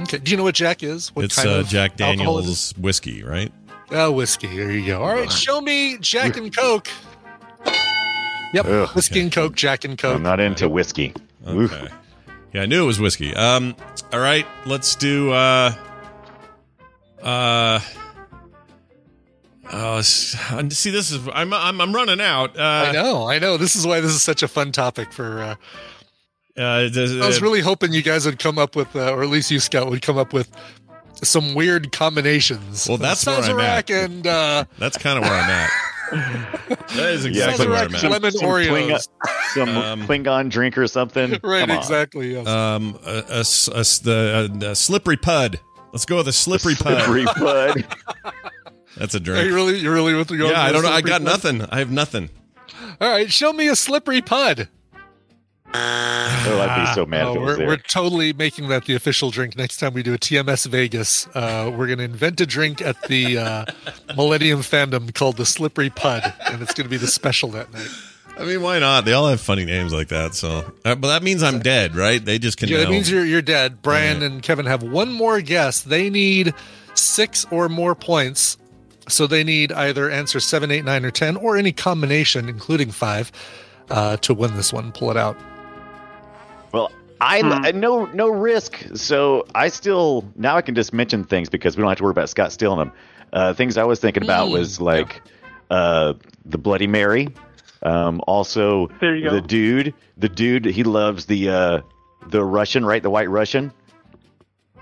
Okay. 0.00 0.18
Do 0.18 0.28
you 0.32 0.36
know 0.36 0.42
what 0.42 0.56
Jack 0.56 0.82
is? 0.82 1.14
What 1.14 1.24
it's 1.24 1.36
kind 1.36 1.50
uh, 1.50 1.60
of 1.60 1.68
Jack 1.68 2.00
alcohol 2.00 2.38
it 2.38 2.46
is? 2.46 2.72
Daniel's 2.72 2.78
whiskey, 2.78 3.22
right? 3.22 3.52
Oh, 3.92 4.10
whiskey. 4.10 4.48
There 4.48 4.72
you 4.72 4.84
go. 4.86 5.02
All 5.02 5.14
right, 5.14 5.30
show 5.30 5.60
me 5.60 5.98
Jack 5.98 6.36
and 6.36 6.54
Coke. 6.54 6.88
Yep, 8.54 8.66
Ugh. 8.66 8.88
whiskey 8.96 9.20
and 9.20 9.30
Coke, 9.30 9.54
Jack 9.54 9.84
and 9.84 9.96
Coke. 9.96 10.16
I'm 10.16 10.24
not 10.24 10.40
into 10.40 10.68
whiskey. 10.68 11.14
Okay. 11.46 11.86
Yeah, 12.52 12.62
I 12.62 12.66
knew 12.66 12.82
it 12.82 12.86
was 12.86 12.98
whiskey. 13.00 13.34
Um, 13.34 13.76
all 14.12 14.20
right, 14.20 14.46
let's 14.66 14.96
do. 14.96 15.30
Uh, 15.32 15.72
uh, 17.22 17.80
oh, 19.72 20.00
see, 20.00 20.90
this 20.90 21.10
is 21.12 21.28
I'm 21.32 21.52
I'm, 21.52 21.80
I'm 21.80 21.94
running 21.94 22.20
out. 22.20 22.58
Uh, 22.58 22.62
I 22.88 22.92
know, 22.92 23.28
I 23.28 23.38
know. 23.38 23.56
This 23.56 23.76
is 23.76 23.86
why 23.86 24.00
this 24.00 24.10
is 24.12 24.22
such 24.22 24.42
a 24.42 24.48
fun 24.48 24.72
topic 24.72 25.12
for. 25.12 25.40
Uh, 25.40 25.54
Uh, 26.60 26.88
does- 26.88 27.16
I 27.20 27.26
was 27.26 27.40
really 27.40 27.60
hoping 27.60 27.92
you 27.92 28.02
guys 28.02 28.26
would 28.26 28.38
come 28.38 28.58
up 28.58 28.74
with, 28.76 28.94
uh, 28.96 29.12
or 29.12 29.22
at 29.22 29.28
least 29.28 29.50
you, 29.50 29.60
Scott, 29.60 29.88
would 29.88 30.02
come 30.02 30.18
up 30.18 30.32
with 30.32 30.50
some 31.22 31.54
weird 31.54 31.92
combinations. 31.92 32.86
Well, 32.88 32.98
that's 32.98 33.24
where 33.24 33.36
I'm 33.40 33.60
at. 33.60 33.88
And 33.90 34.26
uh, 34.26 34.64
That's 34.78 34.98
kind 34.98 35.16
of 35.18 35.24
where 35.24 35.32
I'm 35.32 35.48
at. 35.48 35.70
That 36.10 37.10
is 37.12 37.24
Yeah, 37.24 37.30
exactly 37.30 37.68
where 37.68 37.76
I'm 37.78 37.90
Sazerac 37.90 38.04
at. 38.04 38.10
lemon 38.10 38.32
Some 38.32 38.48
Oreos. 38.48 38.68
Klingon, 38.68 39.06
some 39.54 39.68
Um, 39.76 40.06
Klingon 40.06 40.50
drink 40.50 40.76
or 40.78 40.86
something. 40.86 41.30
right, 41.42 41.66
Come 41.68 41.76
exactly. 41.76 42.32
Yes. 42.34 42.46
Um, 42.46 42.98
a, 43.06 43.10
a 43.28 43.38
s- 43.40 43.68
a 43.68 43.78
s- 43.78 43.98
the 43.98 44.50
a, 44.62 44.70
a 44.70 44.74
slippery 44.74 45.16
pud. 45.16 45.60
Let's 45.92 46.04
go 46.06 46.16
with 46.18 46.28
a 46.28 46.32
slippery 46.32 46.74
pud. 46.74 47.02
Slippery 47.02 47.24
bud. 47.24 47.84
That's 48.96 49.14
a 49.14 49.20
drink. 49.20 49.44
Are 49.44 49.48
you 49.48 49.54
really, 49.54 49.78
you 49.78 49.90
really 49.92 50.14
with 50.14 50.28
the 50.28 50.36
Yeah, 50.36 50.60
I 50.62 50.72
don't 50.72 50.82
know. 50.82 50.90
I 50.90 51.00
got 51.00 51.22
nothing. 51.22 51.62
I 51.70 51.78
have 51.78 51.90
nothing. 51.90 52.28
All 53.00 53.08
right, 53.10 53.30
show 53.32 53.52
me 53.52 53.68
a 53.68 53.76
slippery 53.76 54.20
pud. 54.20 54.68
Oh, 56.42 56.58
I'd 56.60 56.86
be 56.88 56.94
so 56.94 57.04
mad 57.06 57.26
Oh, 57.26 57.30
if 57.32 57.36
it 57.36 57.40
we're, 57.40 57.56
there. 57.56 57.66
we're 57.68 57.76
totally 57.76 58.32
making 58.32 58.68
that 58.68 58.86
the 58.86 58.94
official 58.94 59.30
drink 59.30 59.56
next 59.56 59.76
time 59.76 59.92
we 59.92 60.02
do 60.02 60.14
a 60.14 60.18
TMS 60.18 60.66
Vegas. 60.66 61.26
Uh, 61.34 61.70
we're 61.76 61.86
going 61.86 61.98
to 61.98 62.04
invent 62.04 62.40
a 62.40 62.46
drink 62.46 62.80
at 62.80 63.00
the 63.08 63.38
uh, 63.38 63.64
Millennium 64.16 64.60
Fandom 64.60 65.14
called 65.14 65.36
the 65.36 65.44
Slippery 65.44 65.90
Pud, 65.90 66.32
and 66.50 66.62
it's 66.62 66.72
going 66.72 66.86
to 66.86 66.90
be 66.90 66.96
the 66.96 67.06
special 67.06 67.50
that 67.50 67.72
night. 67.72 67.88
I 68.38 68.44
mean, 68.46 68.62
why 68.62 68.78
not? 68.78 69.04
They 69.04 69.12
all 69.12 69.28
have 69.28 69.40
funny 69.40 69.64
names 69.66 69.92
like 69.92 70.08
that. 70.08 70.34
So, 70.34 70.72
uh, 70.84 70.94
but 70.94 71.08
that 71.08 71.22
means 71.22 71.42
I'm 71.42 71.58
dead, 71.58 71.94
right? 71.94 72.24
They 72.24 72.38
just 72.38 72.56
can. 72.56 72.68
Yeah, 72.70 72.78
that 72.78 72.90
means 72.90 73.10
you're 73.10 73.24
you're 73.24 73.42
dead. 73.42 73.82
Brian 73.82 74.20
Yeah. 74.20 74.26
and 74.28 74.42
Kevin 74.42 74.64
have 74.66 74.82
one 74.82 75.12
more 75.12 75.40
guess. 75.42 75.82
They 75.82 76.08
need 76.08 76.54
six 76.94 77.44
or 77.50 77.68
more 77.68 77.94
points, 77.94 78.56
so 79.08 79.26
they 79.26 79.44
need 79.44 79.72
either 79.72 80.10
answer 80.10 80.40
seven, 80.40 80.70
eight, 80.70 80.84
nine, 80.86 81.04
or 81.04 81.10
ten, 81.10 81.36
or 81.36 81.56
any 81.58 81.72
combination, 81.72 82.48
including 82.48 82.90
five, 82.92 83.30
uh, 83.90 84.16
to 84.18 84.32
win 84.32 84.56
this 84.56 84.72
one. 84.72 84.90
Pull 84.92 85.10
it 85.10 85.16
out. 85.18 85.36
Well, 86.72 86.90
I 87.20 87.40
I- 87.40 87.72
no 87.72 88.06
no 88.06 88.28
risk. 88.28 88.84
So 88.94 89.46
I 89.54 89.68
still 89.68 90.24
now 90.36 90.56
I 90.56 90.62
can 90.62 90.74
just 90.74 90.92
mention 90.92 91.24
things 91.24 91.48
because 91.48 91.76
we 91.76 91.82
don't 91.82 91.88
have 91.90 91.98
to 91.98 92.04
worry 92.04 92.12
about 92.12 92.28
Scott 92.30 92.52
stealing 92.52 92.78
them. 92.78 92.92
Uh, 93.32 93.52
things 93.54 93.76
I 93.76 93.84
was 93.84 94.00
thinking 94.00 94.22
about 94.24 94.50
was 94.50 94.80
like 94.80 95.22
uh, 95.70 96.14
the 96.44 96.58
Bloody 96.58 96.86
Mary. 96.86 97.28
Um, 97.82 98.20
also, 98.26 98.88
There 99.00 99.14
you 99.16 99.24
go. 99.30 99.34
the 99.36 99.40
dude, 99.40 99.94
the 100.18 100.28
dude, 100.28 100.64
he 100.66 100.82
loves 100.84 101.26
the 101.26 101.48
uh, 101.48 101.80
the 102.28 102.44
Russian, 102.44 102.84
right? 102.84 103.02
The 103.02 103.10
White 103.10 103.30
Russian. 103.30 103.72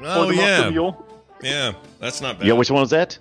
Oh 0.01 0.29
the 0.29 0.35
yeah, 0.37 0.71
Mule. 0.71 1.07
yeah. 1.43 1.73
That's 2.01 2.21
not 2.21 2.39
bad. 2.39 2.47
Yeah, 2.49 2.55
which 2.55 2.71
one 2.71 2.81
was 2.81 2.91
that? 2.91 3.19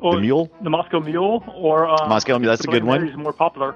Or 0.00 0.14
The 0.14 0.20
Mule? 0.20 0.50
The 0.62 0.70
Moscow 0.70 1.00
Mule, 1.00 1.42
or 1.56 1.88
uh, 1.88 2.06
Moscow 2.08 2.38
Mule, 2.38 2.50
that's 2.52 2.62
a 2.64 2.68
good 2.68 2.84
Bloody 2.84 2.86
one. 2.86 3.00
Mary's 3.06 3.16
more 3.16 3.32
popular. 3.32 3.74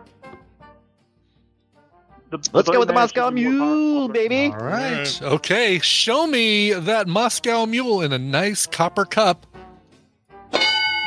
The, 2.33 2.39
the 2.39 2.51
Let's 2.55 2.70
go 2.70 2.78
with 2.78 2.89
the 2.89 2.95
Moscow 2.95 3.28
should 3.28 3.35
be 3.35 3.45
more 3.47 3.53
Mule, 3.53 4.09
baby. 4.09 4.47
All 4.47 4.57
right. 4.57 5.22
Okay. 5.22 5.78
Show 5.80 6.26
me 6.26 6.72
that 6.72 7.07
Moscow 7.07 7.66
Mule 7.66 8.01
in 8.01 8.11
a 8.14 8.18
nice 8.18 8.64
copper 8.64 9.05
cup. 9.05 9.47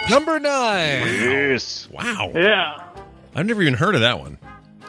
Number 0.08 0.40
nine. 0.40 1.02
Yes. 1.08 1.90
Wow. 1.90 2.32
Yeah. 2.36 2.78
I've 3.34 3.48
never 3.48 3.64
even 3.64 3.74
heard 3.74 3.96
of 3.96 4.02
that 4.02 4.20
one. 4.20 4.38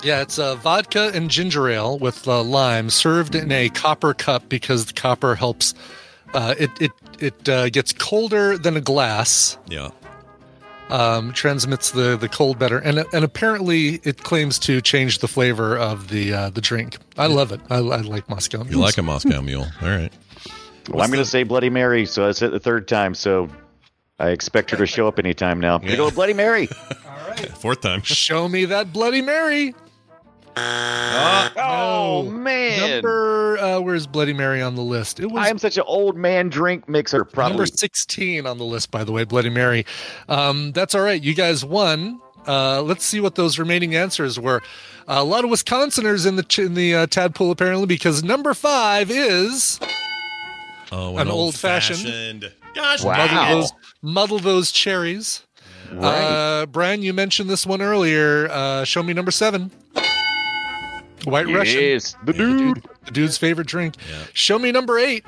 Yeah, 0.04 0.20
it's 0.20 0.38
uh, 0.38 0.56
vodka 0.56 1.10
and 1.14 1.30
ginger 1.30 1.70
ale 1.70 1.98
with 1.98 2.28
uh, 2.28 2.42
lime 2.42 2.90
served 2.90 3.34
in 3.34 3.50
a 3.50 3.70
copper 3.70 4.12
cup 4.12 4.46
because 4.50 4.84
the 4.84 4.92
copper 4.92 5.36
helps. 5.36 5.72
Uh, 6.34 6.54
it 6.58 6.70
it 6.78 6.92
it 7.18 7.48
uh, 7.48 7.70
gets 7.70 7.94
colder 7.94 8.58
than 8.58 8.76
a 8.76 8.80
glass. 8.82 9.56
Yeah. 9.68 9.88
Um, 10.88 11.32
transmits 11.32 11.90
the, 11.90 12.16
the 12.16 12.28
cold 12.28 12.60
better, 12.60 12.78
and 12.78 13.04
and 13.12 13.24
apparently 13.24 14.00
it 14.04 14.22
claims 14.22 14.56
to 14.60 14.80
change 14.80 15.18
the 15.18 15.26
flavor 15.26 15.76
of 15.76 16.08
the 16.08 16.32
uh, 16.32 16.50
the 16.50 16.60
drink. 16.60 16.98
I 17.18 17.26
love 17.26 17.50
it. 17.50 17.60
I, 17.68 17.78
I 17.78 17.80
like 18.02 18.28
Moscow. 18.28 18.58
Mule. 18.58 18.70
You 18.70 18.78
like 18.78 18.96
a 18.96 19.02
Moscow 19.02 19.42
Mule? 19.42 19.66
All 19.82 19.88
right. 19.88 20.12
Well, 20.88 21.02
I'm 21.02 21.08
going 21.10 21.18
to 21.18 21.28
say 21.28 21.42
Bloody 21.42 21.70
Mary, 21.70 22.06
so 22.06 22.26
that's 22.26 22.40
it 22.40 22.52
the 22.52 22.60
third 22.60 22.86
time. 22.86 23.14
So 23.16 23.48
I 24.20 24.28
expect 24.30 24.70
her 24.70 24.76
to 24.76 24.86
show 24.86 25.08
up 25.08 25.18
anytime 25.18 25.58
now. 25.58 25.74
I'm 25.74 25.80
gonna 25.80 25.90
Yeah. 25.90 25.96
go 25.96 26.04
with 26.04 26.14
Bloody 26.14 26.34
Mary. 26.34 26.68
All 27.08 27.28
right. 27.30 27.48
Fourth 27.58 27.80
time. 27.80 28.02
Show 28.02 28.48
me 28.48 28.64
that 28.66 28.92
Bloody 28.92 29.22
Mary. 29.22 29.74
Oh, 30.56 32.28
man. 32.30 32.80
Number 32.90 33.58
uh, 33.58 33.80
where's 33.80 34.06
Bloody 34.06 34.32
Mary 34.32 34.62
on 34.62 34.74
the 34.74 34.82
list? 34.82 35.20
It 35.20 35.26
was 35.30 35.46
I 35.46 35.50
am 35.50 35.58
such 35.58 35.76
an 35.76 35.84
old 35.86 36.16
man 36.16 36.48
drink 36.48 36.88
mixer. 36.88 37.24
Probably. 37.24 37.52
number 37.52 37.66
16 37.66 38.46
on 38.46 38.58
the 38.58 38.64
list, 38.64 38.90
by 38.90 39.04
the 39.04 39.12
way, 39.12 39.24
Bloody 39.24 39.50
Mary. 39.50 39.84
Um, 40.28 40.72
that's 40.72 40.94
all 40.94 41.02
right. 41.02 41.22
You 41.22 41.34
guys 41.34 41.64
won. 41.64 42.20
Uh, 42.46 42.80
let's 42.82 43.04
see 43.04 43.20
what 43.20 43.34
those 43.34 43.58
remaining 43.58 43.94
answers 43.96 44.38
were. 44.38 44.62
a 45.08 45.24
lot 45.24 45.44
of 45.44 45.50
Wisconsiners 45.50 46.26
in 46.26 46.36
the 46.36 46.42
ch- 46.44 46.60
in 46.60 46.74
the 46.74 46.94
uh, 46.94 47.06
Tadpool 47.06 47.50
apparently 47.50 47.86
because 47.86 48.22
number 48.22 48.54
five 48.54 49.10
is 49.10 49.80
Oh, 50.92 51.16
an 51.18 51.26
old 51.28 51.56
fashioned. 51.56 52.52
Gosh, 52.74 53.02
Wow. 53.02 53.16
Muddle 53.16 53.60
those, 53.60 53.72
muddle 54.02 54.38
those 54.38 54.70
cherries. 54.70 55.42
Uh, 55.98 56.66
Brian, 56.66 57.02
you 57.02 57.12
mentioned 57.12 57.48
this 57.50 57.66
one 57.66 57.82
earlier. 57.82 58.48
Uh, 58.50 58.84
show 58.84 59.02
me 59.02 59.12
number 59.12 59.30
seven. 59.32 59.70
White 61.26 61.46
Russian. 61.48 61.80
Yes, 61.82 62.16
the 62.24 62.32
dude. 62.32 62.82
The 63.04 63.10
dude's 63.10 63.36
favorite 63.36 63.66
drink. 63.66 63.94
Show 64.32 64.58
me 64.58 64.72
number 64.72 64.98
eight. 64.98 65.24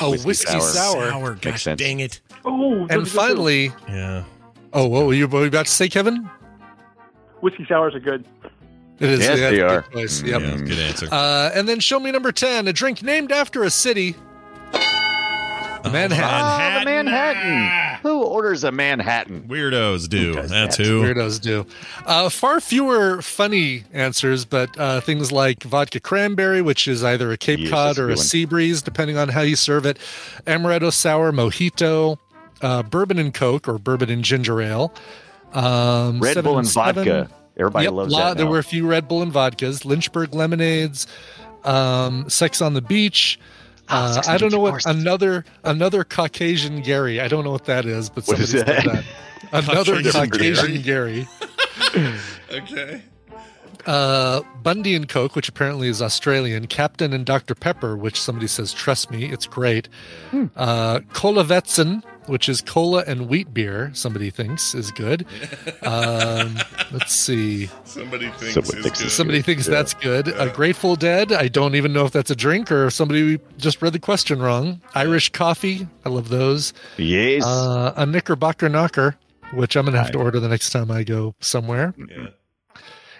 Oh, 0.00 0.10
whiskey, 0.10 0.26
Whiskey 0.28 0.60
sour. 0.60 1.06
Sour. 1.10 1.30
Makes 1.32 1.40
Gosh, 1.44 1.62
sense. 1.64 1.78
dang 1.80 2.00
it. 2.00 2.20
Oh, 2.44 2.86
And 2.90 3.08
finally, 3.08 3.72
Yeah. 3.88 4.24
oh, 4.72 4.86
what 4.86 5.06
were 5.06 5.14
you, 5.14 5.26
what 5.26 5.32
were 5.38 5.40
you 5.42 5.48
about 5.48 5.66
to 5.66 5.72
say, 5.72 5.88
Kevin? 5.88 6.28
whiskey 7.40 7.64
sours 7.68 7.94
are 7.94 8.00
good. 8.00 8.24
It 9.00 9.08
is. 9.10 9.20
Yes, 9.20 9.38
yeah, 9.38 9.50
they 9.50 9.56
good 9.58 9.70
are. 9.70 9.82
choice. 9.92 10.22
Yep. 10.22 10.40
Yeah, 10.40 10.56
good 10.56 10.78
answer. 10.78 11.08
Uh, 11.10 11.50
and 11.54 11.68
then 11.68 11.78
show 11.80 12.00
me 12.00 12.10
number 12.10 12.32
10, 12.32 12.66
a 12.68 12.72
drink 12.72 13.02
named 13.02 13.30
after 13.32 13.62
a 13.64 13.70
city. 13.70 14.16
Manhattan. 15.84 16.18
Ah, 16.22 16.80
the 16.80 16.84
Manhattan. 16.84 17.87
Who 18.02 18.22
orders 18.22 18.64
a 18.64 18.70
Manhattan? 18.72 19.42
Weirdos 19.48 20.08
do. 20.08 20.32
does 20.34 20.50
That's 20.50 20.76
that? 20.76 20.86
who. 20.86 21.02
Weirdos 21.02 21.40
do. 21.40 21.66
Uh, 22.06 22.28
far 22.28 22.60
fewer 22.60 23.20
funny 23.22 23.84
answers, 23.92 24.44
but 24.44 24.78
uh, 24.78 25.00
things 25.00 25.32
like 25.32 25.62
vodka 25.62 26.00
cranberry, 26.00 26.62
which 26.62 26.86
is 26.88 27.02
either 27.04 27.32
a 27.32 27.36
Cape 27.36 27.60
Yes, 27.60 27.70
Cod 27.70 27.88
that's 27.90 27.98
a 27.98 28.02
or 28.02 28.06
a 28.06 28.08
one. 28.10 28.16
sea 28.18 28.44
breeze, 28.44 28.82
depending 28.82 29.16
on 29.16 29.28
how 29.28 29.40
you 29.42 29.56
serve 29.56 29.86
it. 29.86 29.98
Amaretto 30.46 30.92
sour, 30.92 31.32
mojito, 31.32 32.18
uh, 32.62 32.82
bourbon 32.82 33.18
and 33.18 33.32
Coke 33.34 33.68
or 33.68 33.78
bourbon 33.78 34.10
and 34.10 34.22
ginger 34.24 34.60
ale. 34.60 34.92
Um, 35.52 36.20
Red 36.20 36.34
seven 36.34 36.44
Bull 36.50 36.58
and 36.58 36.68
seven. 36.68 36.94
vodka. 37.04 37.30
Everybody 37.58 37.84
Yep, 37.86 37.92
loves 37.94 38.12
lot- 38.12 38.18
that. 38.20 38.36
There 38.36 38.46
were 38.46 38.58
a 38.58 38.64
few 38.64 38.86
Red 38.86 39.08
Bull 39.08 39.22
and 39.22 39.32
vodkas, 39.32 39.84
Lynchburg 39.84 40.34
lemonades, 40.34 41.06
um, 41.64 42.28
Sex 42.28 42.62
on 42.62 42.74
the 42.74 42.82
Beach. 42.82 43.38
Uh, 43.88 44.22
I 44.26 44.36
don't 44.38 44.52
know 44.52 44.58
what 44.60 44.70
course. 44.70 44.86
another 44.86 45.44
another 45.64 46.04
Caucasian 46.04 46.82
Gary. 46.82 47.20
I 47.20 47.28
don't 47.28 47.44
know 47.44 47.50
what 47.52 47.64
that 47.66 47.86
is, 47.86 48.10
but 48.10 48.24
somebody 48.24 48.44
is 48.44 48.50
said 48.50 48.66
that? 48.66 48.84
that. 48.84 49.04
Another 49.52 50.02
Caucasian 50.02 50.30
Caucasian 50.30 50.82
Gary. 50.82 51.28
Okay. 52.52 53.02
Uh, 53.86 54.42
Bundy 54.62 54.94
and 54.94 55.08
Coke, 55.08 55.34
which 55.34 55.48
apparently 55.48 55.88
is 55.88 56.02
Australian. 56.02 56.66
Captain 56.66 57.12
and 57.14 57.24
Dr 57.24 57.54
Pepper, 57.54 57.96
which 57.96 58.20
somebody 58.20 58.46
says, 58.46 58.74
"Trust 58.74 59.10
me, 59.10 59.24
it's 59.26 59.46
great." 59.46 59.88
Hmm. 60.30 60.46
Uh, 60.56 61.00
Colaweizen, 61.12 62.02
which 62.28 62.48
is 62.48 62.60
cola 62.60 63.02
and 63.06 63.28
wheat 63.28 63.52
beer. 63.54 63.90
Somebody 63.94 64.30
thinks 64.30 64.74
is 64.74 64.90
good. 64.90 65.26
Um, 65.80 66.58
let's 66.90 67.14
see. 67.14 67.70
Somebody 67.84 68.28
thinks 68.32 68.54
Somebody 68.54 68.82
thinks 68.82 69.00
good. 69.02 69.10
Somebody 69.10 69.42
thinks 69.42 69.66
that's 69.66 69.94
good. 69.94 70.28
A 70.28 70.50
Grateful 70.50 70.96
Dead. 70.96 71.32
I 71.32 71.48
don't 71.48 71.74
even 71.76 71.92
know 71.92 72.04
if 72.04 72.12
that's 72.12 72.30
a 72.30 72.36
drink 72.36 72.70
or 72.70 72.86
if 72.86 72.92
somebody 72.92 73.38
just 73.56 73.80
read 73.80 73.92
the 73.94 73.98
question 73.98 74.42
wrong. 74.42 74.82
Irish 74.94 75.30
coffee. 75.30 75.86
I 76.04 76.10
love 76.10 76.28
those. 76.28 76.74
Yes. 76.98 77.42
Uh, 77.44 77.94
a 77.96 78.04
Knickerbocker 78.04 78.68
Knocker, 78.68 79.16
which 79.54 79.76
I'm 79.76 79.84
going 79.84 79.94
to 79.94 80.02
have 80.02 80.12
to 80.12 80.18
order 80.18 80.40
the 80.40 80.48
next 80.48 80.70
time 80.70 80.90
I 80.90 81.04
go 81.04 81.34
somewhere. 81.40 81.94
Yeah. 81.96 82.26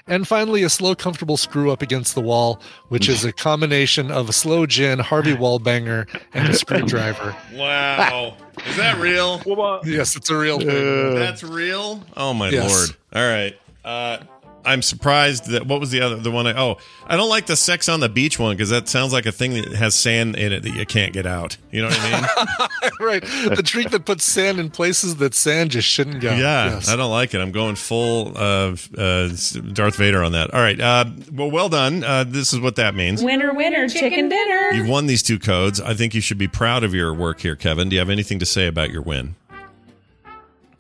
And 0.09 0.27
finally, 0.27 0.63
a 0.63 0.71
slow, 0.71 0.95
comfortable 0.95 1.37
screw 1.37 1.71
up 1.71 1.83
against 1.83 2.15
the 2.15 2.21
wall, 2.23 2.61
which 2.89 3.09
is 3.09 3.25
a 3.25 3.33
combination 3.33 4.11
of 4.11 4.29
a 4.29 4.33
slow 4.33 4.65
gin, 4.67 4.99
Harvey 4.99 5.35
Wallbanger, 5.35 6.07
and 6.35 6.49
a 6.49 6.55
screwdriver. 6.55 7.37
Wow. 7.55 8.37
Is 8.67 8.77
that 8.77 8.99
real? 8.99 9.41
Uh, 9.47 9.81
Yes, 9.85 10.17
it's 10.17 10.31
a 10.31 10.37
real 10.37 10.59
thing. 10.59 11.15
That's 11.15 11.43
real? 11.45 12.03
Oh 12.17 12.33
my 12.35 12.49
Yes. 12.51 12.71
lord. 12.71 12.91
All 13.15 13.29
right. 13.31 13.59
Uh 13.85 14.19
I'm 14.65 14.83
surprised 14.83 15.51
that 15.51 15.67
what 15.67 15.81
was 15.81 15.91
the 15.91 16.01
other 16.01 16.17
the 16.17 16.31
one 16.31 16.47
I 16.47 16.59
oh 16.59 16.77
I 17.07 17.17
don't 17.17 17.29
like 17.31 17.47
the 17.47 17.57
sex 17.57 17.89
on 17.89 18.01
the 18.01 18.09
beach 18.09 18.39
one 18.39 18.55
because 18.57 18.69
that 18.71 18.89
sounds 18.89 19.13
like 19.13 19.25
a 19.25 19.33
thing 19.33 19.55
that 19.55 19.73
has 19.73 19.95
sand 19.95 20.37
in 20.37 20.53
it 20.53 20.63
that 20.65 20.71
you 20.75 20.85
can't 20.85 21.13
get 21.13 21.25
out. 21.27 21.57
You 21.71 21.83
know 21.83 21.89
what 21.89 22.01
I 22.01 22.21
mean? 22.21 22.91
right. 23.01 23.23
The 23.23 23.63
drink 23.65 23.91
that 23.93 24.05
puts 24.05 24.25
sand 24.25 24.59
in 24.61 24.69
places 24.71 25.17
that 25.17 25.35
sand 25.35 25.71
just 25.71 25.89
shouldn't 25.89 26.21
go. 26.21 26.31
yeah, 26.31 26.75
Yes. 26.75 26.89
I 26.89 26.97
don't 26.97 27.11
like 27.11 27.33
it. 27.35 27.41
I'm 27.41 27.53
going 27.53 27.77
full 27.77 28.37
uh, 28.37 28.77
uh, 28.97 29.29
Darth 29.73 29.97
Vader 29.97 30.23
on 30.23 30.33
that. 30.33 30.53
All 30.53 30.61
right. 30.61 30.79
Uh, 30.79 31.07
well, 31.33 31.51
well 31.51 31.69
done. 31.69 32.05
Uh, 32.05 32.25
this 32.25 32.53
is 32.53 32.61
what 32.61 32.77
that 32.77 32.95
means. 32.95 33.23
Winner, 33.23 33.55
winner, 33.55 33.89
chicken 33.89 34.29
dinner. 34.29 34.73
You've 34.73 34.89
won 34.89 35.07
these 35.07 35.23
two 35.23 35.39
codes. 35.39 35.81
I 35.81 35.95
think 35.95 36.15
you 36.15 36.21
should 36.21 36.39
be 36.39 36.49
proud 36.49 36.85
of 36.85 36.95
your 36.95 37.15
work 37.15 37.41
here, 37.41 37.57
Kevin. 37.57 37.89
Do 37.89 37.95
you 37.97 38.01
have 38.01 38.11
anything 38.11 38.39
to 38.41 38.47
say 38.47 38.67
about 38.67 38.91
your 38.91 39.03
win? 39.03 39.37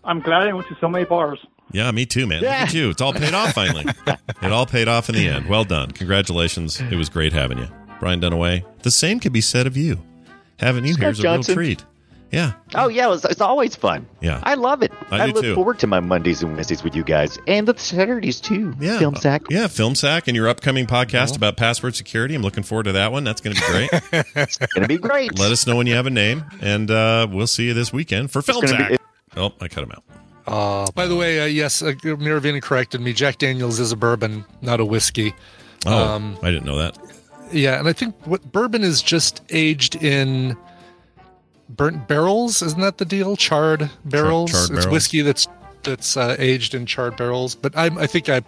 I'm 0.05 0.21
glad 0.21 0.47
I 0.49 0.53
went 0.53 0.69
to 0.69 0.77
so 0.81 0.89
many 0.89 1.05
bars. 1.05 1.39
Yeah, 1.73 1.91
me 1.91 2.07
too, 2.07 2.27
man. 2.27 2.41
Look 2.41 2.51
at 2.51 2.75
you. 2.75 2.91
It's 2.91 3.03
all 3.03 3.13
paid 3.13 3.35
off 3.35 3.53
finally. 3.53 3.85
it 4.07 4.53
all 4.53 4.67
paid 4.67 4.89
off 4.89 5.09
in 5.09 5.15
the 5.15 5.29
end. 5.29 5.49
Well 5.49 5.65
done. 5.65 5.91
Congratulations. 5.91 6.81
It 6.81 6.97
was 6.97 7.09
great 7.09 7.33
having 7.33 7.59
you. 7.59 7.69
Brian 8.01 8.21
Dunaway. 8.21 8.65
The 8.83 8.91
same 8.91 9.21
could 9.21 9.33
be 9.33 9.41
said 9.41 9.67
of 9.67 9.77
you. 9.77 10.03
Having 10.59 10.87
you 10.87 10.97
here 10.97 11.11
is 11.11 11.21
a 11.21 11.23
real 11.23 11.43
treat. 11.43 11.85
Yeah. 12.31 12.53
oh 12.75 12.89
yeah, 12.89 13.13
it's, 13.13 13.25
it's 13.25 13.41
always 13.41 13.75
fun. 13.75 14.07
Yeah. 14.21 14.41
I 14.43 14.55
love 14.55 14.83
it. 14.83 14.93
I 15.11 15.27
do 15.29 15.33
look 15.33 15.43
too. 15.43 15.55
forward 15.55 15.79
to 15.79 15.87
my 15.87 16.01
Mondays 16.01 16.43
and 16.43 16.53
Wednesdays 16.53 16.85
with 16.85 16.95
you 16.95 17.03
guys, 17.03 17.39
and 17.47 17.67
the 17.67 17.77
Saturdays 17.79 18.41
too. 18.41 18.75
Yeah. 18.79 18.99
Film 18.99 19.17
sack. 19.17 19.43
Yeah, 19.49 19.67
Film 19.67 19.95
Sack 19.95 20.29
and 20.29 20.37
your 20.37 20.47
upcoming 20.49 20.87
podcast 20.87 21.37
about 21.37 21.57
password 21.57 21.97
security. 21.97 22.35
I'm 22.35 22.43
looking 22.43 22.65
forward 22.65 22.85
to 22.85 22.93
that 22.93 23.13
one. 23.13 23.25
That's 23.25 23.41
going 23.41 23.57
to 23.57 23.63
be 23.63 23.67
great. 23.73 23.91
It's 24.37 24.57
gonna 24.75 24.89
be 24.89 24.99
great. 24.99 25.39
Let 25.39 25.53
us 25.53 25.67
know 25.67 25.77
when 25.77 25.87
you 25.87 25.95
have 25.95 26.07
a 26.07 26.11
name, 26.11 26.45
and 26.61 26.91
uh, 26.91 27.27
we'll 27.31 27.47
see 27.47 27.67
you 27.67 27.75
this 27.75 27.93
weekend 27.95 28.31
for 28.31 28.43
Film 28.43 28.63
gonna 28.65 28.77
be- 28.77 28.95
Sack. 28.97 29.01
oh, 29.37 29.53
I 29.61 29.69
cut 29.69 29.85
him 29.85 29.93
out. 29.93 30.05
Uh, 30.49 30.91
by 30.95 31.07
the 31.07 31.15
way, 31.17 31.41
uh, 31.41 31.45
yes, 31.45 31.83
uh, 31.83 31.93
Miravina 32.03 32.61
corrected 32.63 33.01
me. 33.01 33.13
Jack 33.13 33.39
Daniels 33.39 33.79
is 33.79 33.93
a 33.93 33.97
bourbon, 33.97 34.45
not 34.63 34.81
a 34.81 34.85
whiskey. 34.85 35.35
Oh, 35.87 36.15
Um, 36.15 36.39
I 36.43 36.51
didn't 36.51 36.65
know 36.65 36.77
that. 36.79 36.97
Yeah, 37.53 37.79
and 37.79 37.89
I 37.89 37.93
think 37.93 38.15
what 38.27 38.51
bourbon 38.53 38.83
is 38.83 39.01
just 39.03 39.43
aged 39.51 39.97
in 40.03 40.57
burnt 41.69 42.09
barrels. 42.09 42.63
Isn't 42.63 42.81
that 42.81 42.99
the 42.99 43.05
deal? 43.05 43.37
Charred 43.37 43.91
barrels. 44.05 44.51
charred 44.51 44.63
it's 44.63 44.71
barrels. 44.71 44.87
whiskey 44.89 45.21
that's 45.23 45.47
that's 45.83 46.17
uh, 46.17 46.37
aged 46.39 46.75
in 46.75 46.85
charred 46.87 47.17
barrels. 47.17 47.55
But 47.55 47.77
I, 47.77 47.87
I 47.87 48.07
think 48.07 48.29
I 48.29 48.43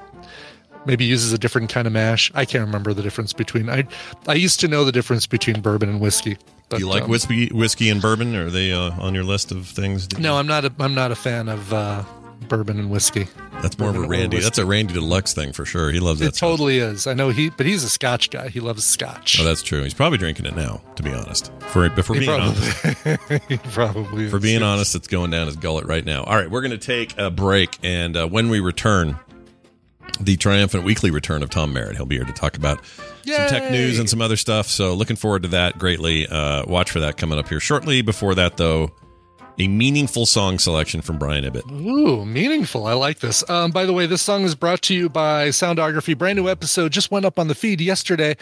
maybe 0.86 1.04
uses 1.04 1.32
a 1.32 1.38
different 1.38 1.70
kind 1.70 1.86
of 1.86 1.92
mash. 1.92 2.30
I 2.34 2.44
can't 2.44 2.64
remember 2.64 2.92
the 2.92 3.02
difference 3.02 3.32
between. 3.32 3.70
I 3.70 3.86
I 4.26 4.34
used 4.34 4.60
to 4.60 4.68
know 4.68 4.84
the 4.84 4.92
difference 4.92 5.26
between 5.26 5.60
bourbon 5.60 5.88
and 5.88 6.00
whiskey. 6.00 6.36
But, 6.70 6.76
Do 6.76 6.84
you 6.84 6.88
like 6.88 7.02
um, 7.02 7.10
whiskey, 7.10 7.48
whiskey 7.48 7.90
and 7.90 8.00
bourbon? 8.00 8.34
Are 8.36 8.48
they 8.48 8.70
uh, 8.72 8.92
on 9.00 9.12
your 9.12 9.24
list 9.24 9.50
of 9.50 9.66
things? 9.66 10.08
No, 10.18 10.36
I'm 10.36 10.46
not. 10.46 10.64
A, 10.64 10.72
I'm 10.78 10.94
not 10.94 11.10
a 11.10 11.16
fan 11.16 11.48
of 11.48 11.72
uh, 11.72 12.04
bourbon 12.48 12.78
and 12.78 12.90
whiskey. 12.90 13.26
That's 13.60 13.76
more 13.76 13.90
of 13.90 13.96
a 13.96 14.06
Randy. 14.06 14.38
That's 14.38 14.56
a 14.56 14.64
Randy 14.64 14.94
Deluxe 14.94 15.34
thing 15.34 15.52
for 15.52 15.64
sure. 15.64 15.90
He 15.90 15.98
loves 15.98 16.20
that. 16.20 16.28
It 16.28 16.36
stuff. 16.36 16.50
totally 16.50 16.78
is. 16.78 17.08
I 17.08 17.14
know 17.14 17.30
he, 17.30 17.50
but 17.50 17.66
he's 17.66 17.82
a 17.82 17.88
Scotch 17.88 18.30
guy. 18.30 18.48
He 18.48 18.60
loves 18.60 18.84
Scotch. 18.84 19.38
Oh, 19.40 19.44
that's 19.44 19.62
true. 19.62 19.82
He's 19.82 19.94
probably 19.94 20.16
drinking 20.18 20.46
it 20.46 20.54
now. 20.54 20.80
To 20.94 21.02
be 21.02 21.12
honest, 21.12 21.52
for 21.58 21.88
He 21.88 22.18
being 22.20 22.30
honest, 22.30 22.70
probably, 22.82 23.40
he 23.48 23.56
probably 23.58 24.30
for 24.30 24.36
is, 24.36 24.42
being 24.42 24.62
honest, 24.62 24.94
it's 24.94 25.08
going 25.08 25.32
down 25.32 25.46
his 25.48 25.56
gullet 25.56 25.86
right 25.86 26.04
now. 26.04 26.22
All 26.22 26.36
right, 26.36 26.48
we're 26.48 26.62
going 26.62 26.70
to 26.70 26.78
take 26.78 27.18
a 27.18 27.30
break, 27.30 27.78
and 27.82 28.16
uh, 28.16 28.28
when 28.28 28.48
we 28.48 28.60
return, 28.60 29.18
the 30.20 30.36
triumphant 30.36 30.84
weekly 30.84 31.10
return 31.10 31.42
of 31.42 31.50
Tom 31.50 31.72
Merritt. 31.72 31.96
He'll 31.96 32.06
be 32.06 32.16
here 32.16 32.24
to 32.24 32.32
talk 32.32 32.56
about 32.56 32.84
some 33.24 33.48
tech 33.48 33.70
news 33.70 33.98
and 33.98 34.08
some 34.08 34.20
other 34.20 34.36
stuff. 34.36 34.66
So 34.66 34.94
looking 34.94 35.16
forward 35.16 35.42
to 35.42 35.48
that 35.48 35.78
greatly. 35.78 36.26
Uh, 36.26 36.64
watch 36.66 36.90
for 36.90 37.00
that 37.00 37.16
coming 37.16 37.38
up 37.38 37.48
here 37.48 37.60
shortly. 37.60 38.02
Before 38.02 38.34
that, 38.34 38.56
though, 38.56 38.90
a 39.58 39.68
meaningful 39.68 40.26
song 40.26 40.58
selection 40.58 41.02
from 41.02 41.18
Brian 41.18 41.44
Ibbott. 41.44 41.70
Ooh, 41.70 42.24
meaningful. 42.24 42.86
I 42.86 42.94
like 42.94 43.18
this. 43.18 43.48
Um, 43.48 43.70
by 43.70 43.84
the 43.84 43.92
way, 43.92 44.06
this 44.06 44.22
song 44.22 44.44
is 44.44 44.54
brought 44.54 44.82
to 44.82 44.94
you 44.94 45.08
by 45.08 45.48
Soundography. 45.48 46.16
Brand 46.16 46.36
new 46.36 46.48
episode 46.48 46.92
just 46.92 47.10
went 47.10 47.24
up 47.24 47.38
on 47.38 47.48
the 47.48 47.54
feed 47.54 47.80
yesterday. 47.80 48.36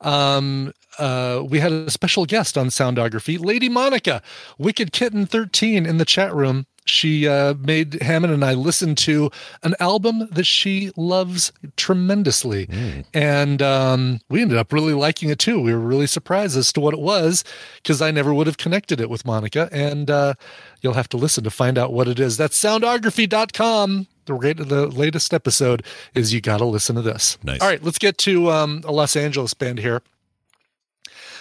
Um, 0.00 0.72
uh, 0.98 1.42
we 1.46 1.58
had 1.58 1.72
a 1.72 1.90
special 1.90 2.24
guest 2.24 2.56
on 2.56 2.68
Soundography, 2.68 3.42
Lady 3.42 3.68
Monica, 3.68 4.22
Wicked 4.58 4.92
Kitten 4.92 5.26
13 5.26 5.86
in 5.86 5.98
the 5.98 6.04
chat 6.04 6.34
room. 6.34 6.66
She 6.86 7.28
uh, 7.28 7.54
made 7.54 8.02
Hammond 8.02 8.32
and 8.32 8.44
I 8.44 8.54
listen 8.54 8.94
to 8.96 9.30
an 9.62 9.74
album 9.80 10.28
that 10.32 10.44
she 10.44 10.90
loves 10.96 11.52
tremendously. 11.76 12.68
And 13.14 13.62
um, 13.62 14.20
we 14.28 14.42
ended 14.42 14.58
up 14.58 14.72
really 14.72 14.94
liking 14.94 15.28
it 15.30 15.38
too. 15.38 15.60
We 15.60 15.72
were 15.72 15.78
really 15.78 16.06
surprised 16.06 16.56
as 16.56 16.72
to 16.72 16.80
what 16.80 16.94
it 16.94 17.00
was 17.00 17.44
because 17.76 18.02
I 18.02 18.10
never 18.10 18.34
would 18.34 18.46
have 18.46 18.56
connected 18.56 19.00
it 19.00 19.10
with 19.10 19.24
Monica. 19.24 19.68
And 19.70 20.10
uh, 20.10 20.34
you'll 20.80 20.94
have 20.94 21.08
to 21.10 21.16
listen 21.16 21.44
to 21.44 21.50
find 21.50 21.78
out 21.78 21.92
what 21.92 22.08
it 22.08 22.18
is. 22.18 22.36
That's 22.36 22.60
soundography.com. 22.60 24.06
The, 24.26 24.34
rate 24.34 24.56
the 24.56 24.86
latest 24.86 25.34
episode 25.34 25.84
is 26.14 26.32
You 26.32 26.40
Gotta 26.40 26.64
Listen 26.64 26.96
to 26.96 27.02
This. 27.02 27.36
Nice. 27.42 27.60
All 27.60 27.68
right, 27.68 27.82
let's 27.82 27.98
get 27.98 28.16
to 28.18 28.50
um, 28.50 28.82
a 28.84 28.92
Los 28.92 29.16
Angeles 29.16 29.54
band 29.54 29.80
here. 29.80 30.02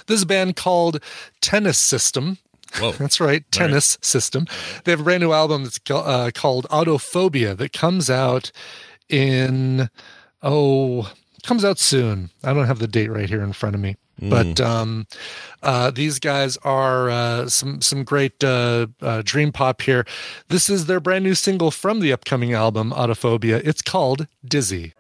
This 0.08 0.18
is 0.18 0.24
a 0.24 0.28
band 0.28 0.56
called 0.56 1.02
Tennis 1.40 1.78
System. 1.78 2.40
Whoa. 2.78 2.92
That's 3.00 3.20
right, 3.20 3.50
Tennis 3.52 3.98
System. 4.02 4.48
They 4.84 4.92
have 4.92 5.02
a 5.02 5.04
brand 5.04 5.22
new 5.22 5.32
album 5.32 5.64
that's 5.64 5.80
uh, 5.90 6.32
called 6.34 6.68
Autophobia 6.70 7.58
that 7.58 7.74
comes 7.74 8.10
out 8.10 8.52
in 9.10 9.90
oh, 10.44 11.12
comes 11.44 11.66
out 11.66 11.80
soon. 11.80 12.30
I 12.44 12.54
don't 12.54 12.68
have 12.68 12.80
the 12.80 12.88
date 12.88 13.10
right 13.10 13.30
here 13.30 13.42
in 13.42 13.54
front 13.54 13.76
of 13.76 13.82
me. 13.82 13.96
Mm. 14.22 14.30
But 14.30 14.62
um, 14.62 15.08
uh, 15.64 15.92
these 15.92 16.20
guys 16.20 16.58
are 16.58 17.10
uh, 17.10 17.48
some 17.48 17.82
some 17.82 18.04
great 18.04 18.44
uh, 18.44 18.88
uh, 19.02 19.22
dream 19.24 19.52
pop 19.52 19.82
here. 19.82 20.06
This 20.50 20.70
is 20.70 20.86
their 20.86 21.00
brand 21.00 21.24
new 21.24 21.36
single 21.36 21.72
from 21.72 22.00
the 22.00 22.12
upcoming 22.12 22.54
album 22.54 22.92
Autophobia. 22.92 23.62
It's 23.66 23.82
called 23.82 24.28
Dizzy. 24.46 24.94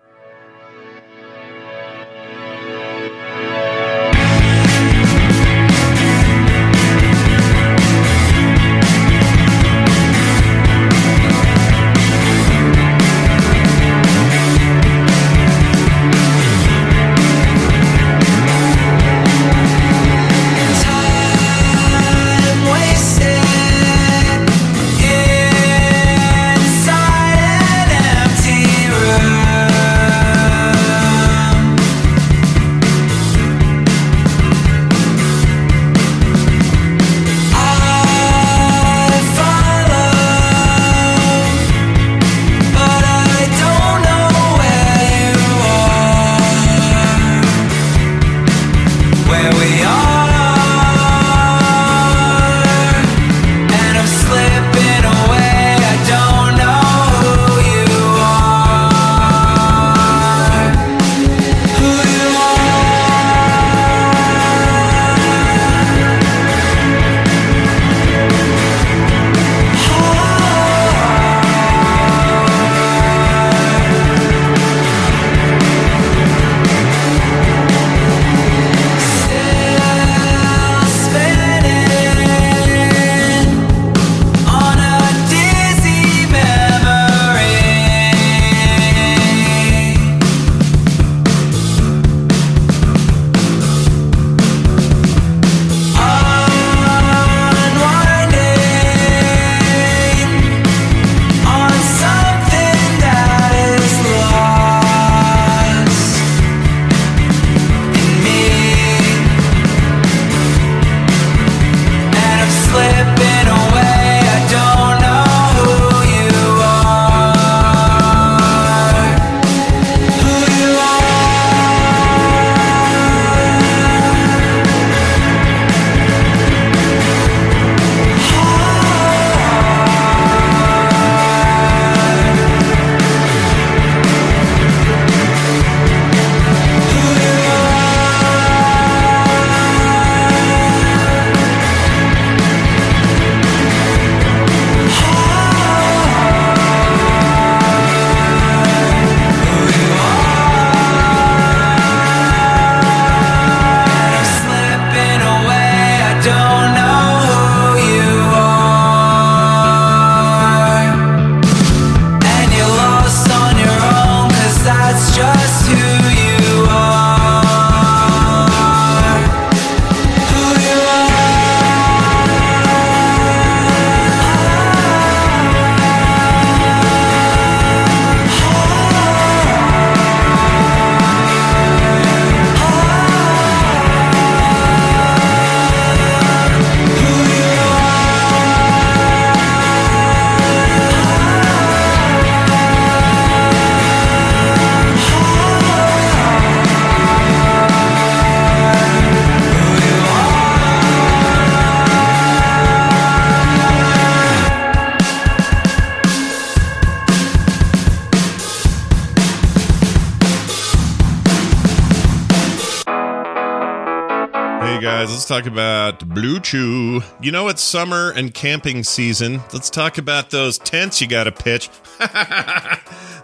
Talk 215.40 215.48
about 215.48 216.10
Blue 216.10 216.38
Chew. 216.42 217.02
You 217.22 217.32
know 217.32 217.48
it's 217.48 217.62
summer 217.62 218.12
and 218.12 218.34
camping 218.34 218.84
season. 218.84 219.40
Let's 219.54 219.70
talk 219.70 219.98
about 219.98 220.32
those 220.32 220.58
tents 220.58 221.00
you 221.00 221.08
got 221.08 221.26
to 221.26 221.32
pitch. 221.32 221.70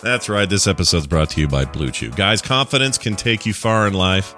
That's 0.02 0.30
right. 0.30 0.50
This 0.50 0.66
episode's 0.66 1.08
brought 1.08 1.32
to 1.32 1.42
you 1.42 1.50
by 1.50 1.66
Blue 1.66 1.92
Chew. 1.92 2.12
Guys, 2.12 2.42
confidence 2.42 2.98
can 2.98 3.18
take 3.18 3.46
you 3.46 3.54
far 3.54 3.86
in 3.86 3.94
life. 3.94 4.34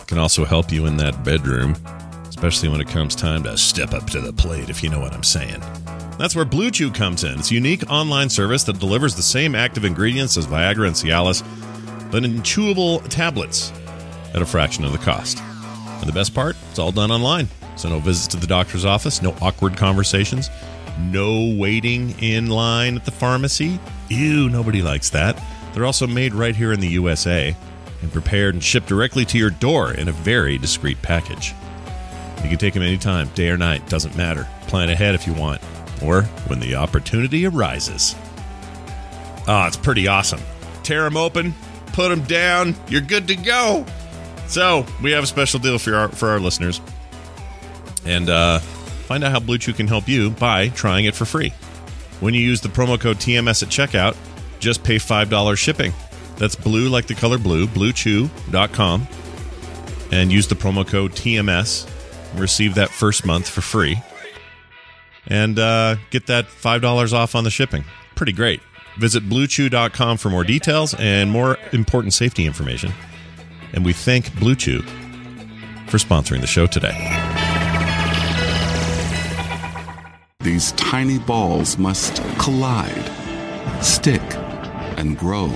It 0.00 0.08
can 0.08 0.18
also 0.18 0.44
help 0.44 0.72
you 0.72 0.86
in 0.86 0.96
that 0.96 1.22
bedroom, 1.22 1.76
especially 2.28 2.68
when 2.68 2.80
it 2.80 2.88
comes 2.88 3.14
time 3.14 3.44
to 3.44 3.56
step 3.56 3.92
up 3.92 4.10
to 4.10 4.20
the 4.20 4.32
plate, 4.32 4.68
if 4.68 4.82
you 4.82 4.88
know 4.88 4.98
what 4.98 5.12
I'm 5.12 5.22
saying. 5.22 5.60
That's 6.18 6.34
where 6.34 6.44
Blue 6.44 6.72
Chew 6.72 6.90
comes 6.90 7.22
in. 7.22 7.38
It's 7.38 7.52
a 7.52 7.54
unique 7.54 7.88
online 7.88 8.30
service 8.30 8.64
that 8.64 8.80
delivers 8.80 9.14
the 9.14 9.22
same 9.22 9.54
active 9.54 9.84
ingredients 9.84 10.36
as 10.36 10.48
Viagra 10.48 10.88
and 10.88 10.96
Cialis, 10.96 11.44
but 12.10 12.24
in 12.24 12.40
chewable 12.40 13.06
tablets 13.08 13.72
at 14.34 14.42
a 14.42 14.46
fraction 14.46 14.84
of 14.84 14.90
the 14.90 14.98
cost. 14.98 15.40
And 16.00 16.08
the 16.08 16.14
best 16.14 16.34
part, 16.34 16.56
all 16.80 16.92
done 16.92 17.10
online. 17.10 17.48
So 17.76 17.88
no 17.88 18.00
visits 18.00 18.26
to 18.28 18.36
the 18.36 18.46
doctor's 18.46 18.84
office, 18.84 19.22
no 19.22 19.34
awkward 19.40 19.76
conversations, 19.76 20.50
no 20.98 21.54
waiting 21.56 22.18
in 22.20 22.48
line 22.48 22.96
at 22.96 23.04
the 23.04 23.10
pharmacy. 23.10 23.78
Ew, 24.08 24.48
nobody 24.48 24.82
likes 24.82 25.10
that. 25.10 25.40
They're 25.72 25.86
also 25.86 26.06
made 26.06 26.34
right 26.34 26.54
here 26.54 26.72
in 26.72 26.80
the 26.80 26.88
USA 26.88 27.54
and 28.02 28.12
prepared 28.12 28.54
and 28.54 28.62
shipped 28.64 28.88
directly 28.88 29.24
to 29.26 29.38
your 29.38 29.50
door 29.50 29.92
in 29.94 30.08
a 30.08 30.12
very 30.12 30.58
discreet 30.58 31.00
package. 31.02 31.54
You 32.42 32.48
can 32.48 32.58
take 32.58 32.74
them 32.74 32.82
anytime, 32.82 33.28
day 33.34 33.50
or 33.50 33.56
night, 33.56 33.88
doesn't 33.88 34.16
matter. 34.16 34.48
Plan 34.66 34.88
ahead 34.88 35.14
if 35.14 35.26
you 35.26 35.34
want, 35.34 35.60
or 36.02 36.22
when 36.48 36.58
the 36.58 36.74
opportunity 36.74 37.46
arises. 37.46 38.14
Oh, 39.46 39.66
it's 39.66 39.76
pretty 39.76 40.08
awesome. 40.08 40.40
Tear 40.82 41.04
them 41.04 41.16
open, 41.16 41.54
put 41.92 42.08
them 42.08 42.22
down, 42.24 42.74
you're 42.88 43.00
good 43.00 43.28
to 43.28 43.36
go. 43.36 43.84
So 44.50 44.84
we 45.00 45.12
have 45.12 45.22
a 45.22 45.28
special 45.28 45.60
deal 45.60 45.78
for 45.78 45.94
our 45.94 46.08
for 46.08 46.28
our 46.28 46.40
listeners, 46.40 46.80
and 48.04 48.28
uh, 48.28 48.58
find 48.58 49.22
out 49.22 49.30
how 49.30 49.38
Blue 49.38 49.58
Chew 49.58 49.72
can 49.72 49.86
help 49.86 50.08
you 50.08 50.30
by 50.30 50.68
trying 50.70 51.04
it 51.04 51.14
for 51.14 51.24
free. 51.24 51.52
When 52.18 52.34
you 52.34 52.40
use 52.40 52.60
the 52.60 52.68
promo 52.68 53.00
code 53.00 53.18
TMS 53.18 53.62
at 53.62 53.68
checkout, 53.68 54.16
just 54.58 54.82
pay 54.82 54.98
five 54.98 55.30
dollars 55.30 55.60
shipping. 55.60 55.92
That's 56.36 56.56
blue 56.56 56.88
like 56.88 57.06
the 57.06 57.14
color 57.14 57.38
blue, 57.38 57.66
bluechew.com. 57.66 59.06
And 60.10 60.32
use 60.32 60.48
the 60.48 60.54
promo 60.56 60.88
code 60.88 61.12
TMS. 61.12 61.88
Receive 62.34 62.74
that 62.76 62.88
first 62.88 63.26
month 63.26 63.48
for 63.48 63.60
free. 63.60 63.98
And 65.26 65.58
uh, 65.58 65.96
get 66.10 66.26
that 66.28 66.46
$5 66.46 67.12
off 67.12 67.34
on 67.34 67.44
the 67.44 67.50
shipping. 67.50 67.84
Pretty 68.16 68.32
great. 68.32 68.60
Visit 68.98 69.28
bluechew.com 69.28 70.16
for 70.16 70.30
more 70.30 70.42
details 70.42 70.94
and 70.94 71.30
more 71.30 71.58
important 71.72 72.14
safety 72.14 72.46
information. 72.46 72.92
And 73.72 73.84
we 73.84 73.92
thank 73.92 74.34
Blue 74.38 74.54
Chew 74.54 74.82
for 75.86 75.98
sponsoring 75.98 76.40
the 76.40 76.46
show 76.46 76.66
today. 76.66 76.96
These 80.40 80.72
tiny 80.72 81.18
balls 81.18 81.78
must 81.78 82.22
collide, 82.38 83.10
stick, 83.82 84.22
and 84.96 85.18
grow. 85.18 85.48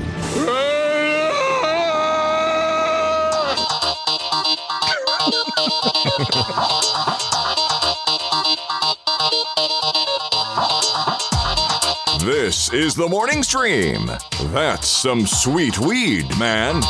This 12.20 12.72
is 12.72 12.94
the 12.94 13.08
morning 13.08 13.42
stream. 13.42 14.06
That's 14.52 14.88
some 14.88 15.26
sweet 15.26 15.78
weed, 15.78 16.26
man. 16.38 16.82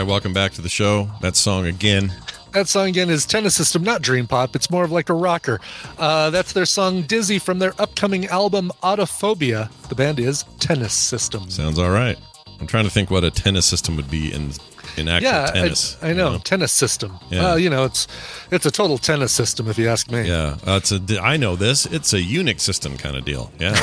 Right, 0.00 0.06
welcome 0.06 0.32
back 0.32 0.52
to 0.52 0.60
the 0.60 0.68
show. 0.68 1.08
That 1.20 1.36
song 1.36 1.66
again. 1.66 2.12
That 2.52 2.68
song 2.68 2.88
again 2.88 3.08
is 3.08 3.24
Tennis 3.24 3.54
System, 3.54 3.82
not 3.82 4.02
Dream 4.02 4.26
Pop. 4.26 4.54
It's 4.56 4.70
more 4.70 4.84
of 4.84 4.92
like 4.92 5.08
a 5.08 5.14
rocker. 5.14 5.60
Uh, 5.98 6.30
that's 6.30 6.52
their 6.52 6.66
song 6.66 7.02
Dizzy 7.02 7.38
from 7.38 7.58
their 7.58 7.72
upcoming 7.78 8.26
album 8.26 8.72
Autophobia. 8.82 9.70
The 9.88 9.94
band 9.94 10.18
is 10.18 10.44
Tennis 10.58 10.92
System. 10.92 11.48
Sounds 11.50 11.78
all 11.78 11.90
right. 11.90 12.18
I'm 12.60 12.66
trying 12.66 12.84
to 12.84 12.90
think 12.90 13.10
what 13.10 13.24
a 13.24 13.30
tennis 13.30 13.66
system 13.66 13.96
would 13.96 14.10
be 14.10 14.32
in 14.32 14.52
in 14.96 15.08
actual 15.08 15.30
yeah, 15.30 15.46
tennis. 15.46 15.98
I, 16.02 16.10
I 16.10 16.12
know, 16.14 16.38
tennis 16.38 16.72
system. 16.72 17.18
Yeah. 17.30 17.42
Well, 17.42 17.58
you 17.58 17.68
know, 17.68 17.84
it's 17.84 18.06
it's 18.50 18.64
a 18.64 18.70
total 18.70 18.96
tennis 18.96 19.32
system 19.32 19.68
if 19.68 19.78
you 19.78 19.88
ask 19.88 20.10
me. 20.10 20.26
Yeah, 20.26 20.56
uh, 20.66 20.80
it's 20.82 20.90
a. 20.92 21.20
I 21.20 21.36
know 21.36 21.54
this. 21.56 21.84
It's 21.86 22.14
a 22.14 22.20
Unix 22.20 22.60
system 22.60 22.96
kind 22.96 23.16
of 23.16 23.26
deal. 23.26 23.52
Yeah, 23.58 23.78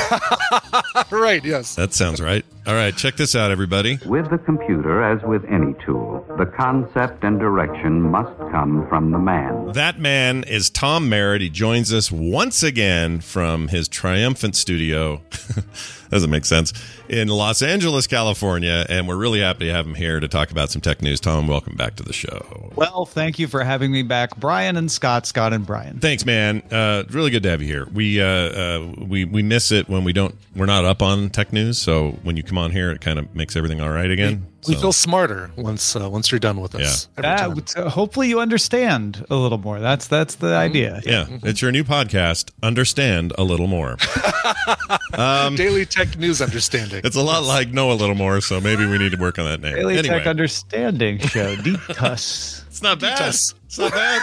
right. 1.12 1.44
Yes. 1.46 1.76
that 1.76 1.94
sounds 1.94 2.20
right. 2.20 2.46
All 2.66 2.76
right, 2.76 2.96
check 2.96 3.18
this 3.18 3.36
out, 3.36 3.52
everybody. 3.52 4.00
With 4.06 4.30
the 4.30 4.38
computer, 4.38 5.04
as 5.04 5.22
with 5.24 5.44
any 5.52 5.76
tool, 5.86 6.26
the 6.38 6.46
concept 6.46 7.26
and 7.26 7.38
direction 7.38 8.02
must 8.02 8.38
come 8.52 8.88
from 8.88 9.12
the 9.12 9.20
man. 9.20 9.74
That 9.74 10.00
man 10.00 10.46
is 10.46 10.70
Tom 10.70 11.10
Merritt. 11.10 11.42
He 11.42 11.50
joins 11.50 11.92
us 11.92 12.10
once 12.10 12.64
again 12.64 13.20
from 13.20 13.68
his 13.68 13.90
triumphant 13.90 14.56
studio. 14.56 15.22
Doesn't 16.14 16.30
make 16.30 16.46
sense 16.46 16.74
in 17.10 17.28
Los 17.28 17.64
Angeles, 17.64 18.06
California, 18.06 18.86
and 18.88 19.08
we're 19.08 19.18
really 19.18 19.40
happy 19.40 19.66
to 19.66 19.72
have 19.72 19.88
him 19.88 19.96
here 19.96 20.20
to 20.20 20.28
talk 20.28 20.52
about 20.52 20.70
some 20.70 20.80
tech 20.80 21.02
news. 21.02 21.20
Tom, 21.20 21.48
welcome 21.48 21.76
back 21.76 21.96
to 21.96 22.04
the 22.04 22.14
show. 22.14 22.72
Well, 22.76 23.08
thank 23.08 23.40
you 23.40 23.48
for 23.48 23.64
having 23.64 23.92
me 23.92 24.04
back, 24.04 24.38
Brian 24.38 24.78
and 24.78 24.92
Scott, 24.92 25.26
Scott 25.26 25.54
and 25.54 25.66
Brian. 25.66 25.98
Thanks, 25.98 26.24
man. 26.24 26.62
Uh, 26.72 27.04
really 27.10 27.32
good 27.32 27.42
to 27.42 27.50
have 27.50 27.64
you 27.64 27.68
here. 27.68 27.88
We 27.92 28.22
uh, 28.22 28.26
uh, 28.28 28.94
we 29.00 29.26
we 29.26 29.42
miss 29.42 29.72
it 29.72 29.90
when 29.90 30.04
we 30.04 30.14
don't. 30.14 30.36
We're 30.56 30.68
not 30.68 30.86
up 30.86 31.02
on 31.02 31.32
tech 31.32 31.52
news, 31.52 31.80
so 31.80 32.12
when 32.22 32.38
you 32.38 32.44
come 32.44 32.60
on 32.60 32.70
here, 32.70 32.92
it 32.92 33.02
kind 33.02 33.18
of 33.18 33.34
makes 33.34 33.56
everything 33.56 33.82
all 33.82 33.90
right 33.90 34.12
again. 34.12 34.46
We 34.68 34.76
So- 34.76 34.82
feel 34.82 34.94
smarter 34.94 35.52
once 35.58 35.96
uh, 35.96 36.10
once 36.10 36.32
you're 36.32 36.40
done 36.40 36.60
with 36.62 36.76
us. 36.76 37.08
every 37.18 37.30
That- 37.30 37.68
time. 37.68 37.86
uh, 37.86 37.90
hopefully, 37.90 38.28
you 38.30 38.40
understand 38.40 39.26
a 39.30 39.36
little 39.36 39.58
more. 39.58 39.80
That's 39.80 40.08
that's 40.08 40.36
the 40.36 40.56
idea. 40.56 41.02
yeah, 41.06 41.26
it's 41.44 41.62
your 41.62 41.72
new 41.72 41.84
podcast. 41.84 42.52
Understand 42.62 43.34
a 43.38 43.44
little 43.44 43.68
more. 43.68 43.98
Um, 45.16 45.56
Daily 45.56 45.86
tech 45.86 46.18
news 46.18 46.42
understanding. 46.42 47.02
It's 47.04 47.16
a 47.16 47.22
lot 47.22 47.44
like 47.44 47.70
know 47.70 47.92
a 47.92 47.94
little 47.94 48.16
more, 48.16 48.42
so 48.42 48.60
maybe 48.60 48.86
we 48.88 48.98
need 48.98 49.12
to 49.12 49.18
work 49.18 49.38
on 49.38 49.46
that 49.46 49.62
name. 49.62 49.76
Daily 49.76 49.98
anyway, 50.00 50.18
Tech 50.20 50.28
Understanding 50.28 51.20
Show. 51.20 51.56
Detus. 51.64 52.63
It's 52.84 53.02
not 53.02 53.10
bad. 53.10 53.18
Detus. 53.18 53.54
It's 53.66 53.80
not 53.80 53.92
bad. 53.92 54.22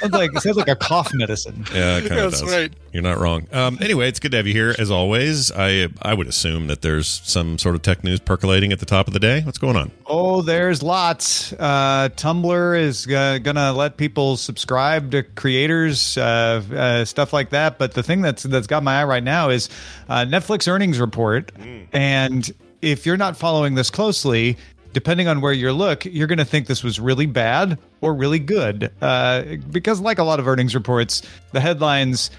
sounds 0.00 0.12
like 0.12 0.34
it 0.34 0.40
sounds 0.40 0.56
like 0.56 0.68
a 0.68 0.76
cough 0.76 1.12
medicine. 1.12 1.64
Yeah, 1.74 1.98
it 1.98 2.08
kind 2.08 2.20
of 2.20 2.30
That's 2.30 2.42
does. 2.42 2.50
right. 2.52 2.72
You're 2.92 3.02
not 3.02 3.18
wrong. 3.18 3.46
Um, 3.52 3.76
anyway, 3.82 4.08
it's 4.08 4.18
good 4.18 4.30
to 4.30 4.38
have 4.38 4.46
you 4.46 4.54
here 4.54 4.74
as 4.78 4.90
always. 4.90 5.52
I 5.52 5.88
I 6.00 6.14
would 6.14 6.26
assume 6.26 6.68
that 6.68 6.80
there's 6.80 7.06
some 7.24 7.58
sort 7.58 7.74
of 7.74 7.82
tech 7.82 8.02
news 8.02 8.20
percolating 8.20 8.72
at 8.72 8.78
the 8.78 8.86
top 8.86 9.06
of 9.06 9.12
the 9.12 9.20
day. 9.20 9.42
What's 9.42 9.58
going 9.58 9.76
on? 9.76 9.90
Oh, 10.06 10.40
there's 10.40 10.82
lots. 10.82 11.52
Uh, 11.52 12.08
Tumblr 12.16 12.80
is 12.80 13.06
uh, 13.08 13.38
gonna 13.42 13.72
let 13.72 13.96
people 13.98 14.36
subscribe 14.36 15.10
to 15.10 15.22
creators, 15.22 16.16
uh, 16.16 16.62
uh, 16.74 17.04
stuff 17.04 17.32
like 17.32 17.50
that. 17.50 17.78
But 17.78 17.92
the 17.92 18.02
thing 18.02 18.22
that's 18.22 18.44
that's 18.44 18.66
got 18.66 18.82
my 18.82 19.02
eye 19.02 19.04
right 19.04 19.24
now 19.24 19.50
is 19.50 19.68
uh, 20.08 20.24
Netflix 20.24 20.66
earnings 20.66 20.98
report, 20.98 21.52
and 21.92 22.50
if 22.80 23.04
you're 23.04 23.16
not 23.18 23.36
following 23.36 23.74
this 23.74 23.90
closely. 23.90 24.56
Depending 24.92 25.28
on 25.28 25.40
where 25.40 25.52
you 25.52 25.70
look, 25.72 26.04
you're 26.04 26.26
going 26.26 26.38
to 26.38 26.44
think 26.44 26.66
this 26.66 26.82
was 26.82 26.98
really 26.98 27.26
bad 27.26 27.78
or 28.00 28.14
really 28.14 28.38
good. 28.38 28.92
Uh, 29.00 29.56
because, 29.70 30.00
like 30.00 30.18
a 30.18 30.24
lot 30.24 30.40
of 30.40 30.48
earnings 30.48 30.74
reports, 30.74 31.22
the 31.52 31.60
headlines 31.60 32.30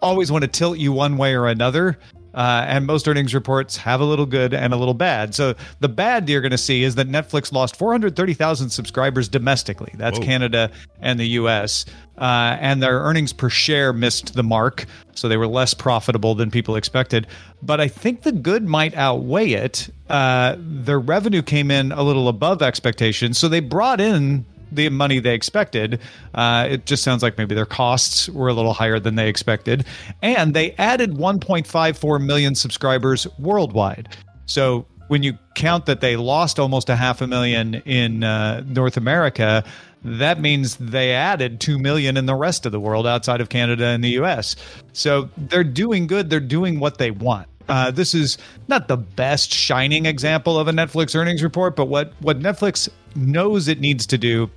always 0.00 0.32
want 0.32 0.42
to 0.42 0.48
tilt 0.48 0.78
you 0.78 0.92
one 0.92 1.16
way 1.16 1.34
or 1.34 1.46
another. 1.46 1.98
Uh, 2.34 2.64
and 2.66 2.86
most 2.86 3.06
earnings 3.06 3.34
reports 3.34 3.76
have 3.76 4.00
a 4.00 4.04
little 4.04 4.26
good 4.26 4.54
and 4.54 4.72
a 4.72 4.76
little 4.76 4.94
bad. 4.94 5.34
So 5.34 5.54
the 5.80 5.88
bad 5.88 6.28
you're 6.28 6.40
going 6.40 6.52
to 6.52 6.58
see 6.58 6.82
is 6.82 6.94
that 6.94 7.08
Netflix 7.08 7.52
lost 7.52 7.76
430,000 7.76 8.70
subscribers 8.70 9.28
domestically. 9.28 9.92
That's 9.96 10.18
Whoa. 10.18 10.24
Canada 10.24 10.70
and 11.00 11.18
the 11.18 11.28
U.S. 11.28 11.84
Uh, 12.18 12.56
and 12.60 12.82
their 12.82 13.00
earnings 13.00 13.32
per 13.32 13.48
share 13.48 13.92
missed 13.92 14.34
the 14.34 14.42
mark, 14.42 14.86
so 15.14 15.28
they 15.28 15.36
were 15.36 15.46
less 15.46 15.74
profitable 15.74 16.34
than 16.34 16.50
people 16.50 16.76
expected. 16.76 17.26
But 17.62 17.80
I 17.80 17.88
think 17.88 18.22
the 18.22 18.32
good 18.32 18.66
might 18.66 18.94
outweigh 18.94 19.50
it. 19.50 19.90
Uh, 20.08 20.56
their 20.58 21.00
revenue 21.00 21.42
came 21.42 21.70
in 21.70 21.92
a 21.92 22.02
little 22.02 22.28
above 22.28 22.62
expectations, 22.62 23.38
so 23.38 23.48
they 23.48 23.60
brought 23.60 24.00
in 24.00 24.44
the 24.74 24.88
money 24.88 25.18
they 25.18 25.34
expected. 25.34 26.00
Uh, 26.34 26.66
it 26.70 26.86
just 26.86 27.02
sounds 27.02 27.22
like 27.22 27.38
maybe 27.38 27.54
their 27.54 27.66
costs 27.66 28.28
were 28.28 28.48
a 28.48 28.54
little 28.54 28.72
higher 28.72 28.98
than 28.98 29.14
they 29.16 29.28
expected. 29.28 29.84
And 30.22 30.54
they 30.54 30.72
added 30.72 31.12
1.54 31.12 32.24
million 32.24 32.54
subscribers 32.54 33.26
worldwide. 33.38 34.08
So 34.46 34.86
when 35.08 35.22
you 35.22 35.38
count 35.54 35.86
that 35.86 36.00
they 36.00 36.16
lost 36.16 36.58
almost 36.58 36.88
a 36.88 36.96
half 36.96 37.20
a 37.20 37.26
million 37.26 37.74
in 37.84 38.24
uh, 38.24 38.62
North 38.66 38.96
America, 38.96 39.64
that 40.04 40.40
means 40.40 40.76
they 40.76 41.12
added 41.12 41.60
2 41.60 41.78
million 41.78 42.16
in 42.16 42.26
the 42.26 42.34
rest 42.34 42.66
of 42.66 42.72
the 42.72 42.80
world 42.80 43.06
outside 43.06 43.40
of 43.40 43.48
Canada 43.48 43.86
and 43.86 44.02
the 44.02 44.10
US. 44.20 44.56
So 44.92 45.28
they're 45.36 45.64
doing 45.64 46.06
good. 46.06 46.30
They're 46.30 46.40
doing 46.40 46.80
what 46.80 46.98
they 46.98 47.10
want. 47.10 47.46
Uh, 47.68 47.90
this 47.90 48.14
is 48.14 48.38
not 48.68 48.88
the 48.88 48.96
best 48.96 49.52
shining 49.52 50.06
example 50.06 50.58
of 50.58 50.66
a 50.66 50.72
Netflix 50.72 51.14
earnings 51.14 51.42
report, 51.42 51.76
but 51.76 51.86
what, 51.86 52.12
what 52.20 52.40
Netflix 52.40 52.88
knows 53.14 53.68
it 53.68 53.80
needs 53.80 54.06
to 54.06 54.18
do 54.18 54.50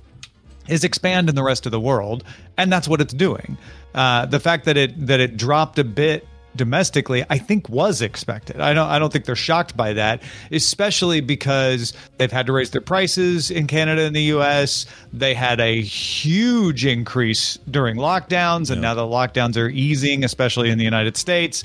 is 0.68 0.84
expand 0.84 1.28
in 1.28 1.34
the 1.34 1.42
rest 1.42 1.66
of 1.66 1.72
the 1.72 1.80
world, 1.80 2.24
and 2.56 2.72
that's 2.72 2.88
what 2.88 3.00
it's 3.00 3.14
doing. 3.14 3.56
Uh, 3.94 4.26
the 4.26 4.40
fact 4.40 4.64
that 4.66 4.76
it 4.76 5.06
that 5.06 5.20
it 5.20 5.36
dropped 5.36 5.78
a 5.78 5.84
bit 5.84 6.26
domestically, 6.56 7.24
I 7.30 7.38
think 7.38 7.68
was 7.68 8.02
expected. 8.02 8.60
I 8.60 8.72
don't 8.74 8.88
I 8.88 8.98
don't 8.98 9.12
think 9.12 9.24
they're 9.24 9.36
shocked 9.36 9.76
by 9.76 9.92
that, 9.94 10.22
especially 10.50 11.20
because 11.20 11.92
they've 12.18 12.32
had 12.32 12.46
to 12.46 12.52
raise 12.52 12.70
their 12.70 12.80
prices 12.80 13.50
in 13.50 13.66
Canada 13.66 14.02
and 14.02 14.14
the 14.14 14.22
US. 14.34 14.86
They 15.12 15.34
had 15.34 15.60
a 15.60 15.80
huge 15.80 16.84
increase 16.84 17.58
during 17.70 17.96
lockdowns 17.96 18.70
and 18.70 18.80
now 18.80 18.94
the 18.94 19.02
lockdowns 19.02 19.56
are 19.56 19.68
easing, 19.68 20.24
especially 20.24 20.70
in 20.70 20.78
the 20.78 20.84
United 20.84 21.16
States. 21.16 21.64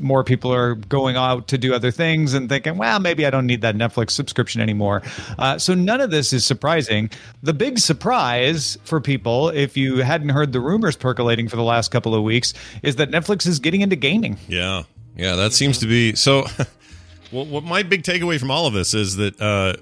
More 0.00 0.24
people 0.24 0.52
are 0.52 0.74
going 0.74 1.16
out 1.16 1.48
to 1.48 1.58
do 1.58 1.74
other 1.74 1.90
things 1.90 2.34
and 2.34 2.48
thinking, 2.48 2.76
well, 2.76 2.98
maybe 2.98 3.26
I 3.26 3.30
don't 3.30 3.46
need 3.46 3.60
that 3.62 3.76
Netflix 3.76 4.10
subscription 4.10 4.60
anymore. 4.60 5.02
Uh, 5.38 5.58
so 5.58 5.74
none 5.74 6.00
of 6.00 6.10
this 6.10 6.32
is 6.32 6.44
surprising. 6.44 7.10
The 7.42 7.54
big 7.54 7.78
surprise 7.78 8.76
for 8.84 9.00
people, 9.00 9.48
if 9.50 9.76
you 9.76 9.98
hadn't 9.98 10.30
heard 10.30 10.52
the 10.52 10.60
rumors 10.60 10.96
percolating 10.96 11.48
for 11.48 11.56
the 11.56 11.62
last 11.62 11.90
couple 11.90 12.14
of 12.14 12.22
weeks, 12.22 12.54
is 12.82 12.96
that 12.96 13.10
Netflix 13.10 13.46
is 13.46 13.58
getting 13.58 13.80
into 13.80 13.96
gaming. 13.96 14.27
Yeah, 14.48 14.82
yeah, 15.16 15.36
that 15.36 15.52
seems 15.52 15.78
to 15.78 15.86
be 15.86 16.14
so. 16.14 16.46
what 17.30 17.64
my 17.64 17.82
big 17.82 18.02
takeaway 18.02 18.38
from 18.38 18.50
all 18.50 18.66
of 18.66 18.72
this 18.72 18.94
is 18.94 19.16
that 19.16 19.40
uh, 19.40 19.74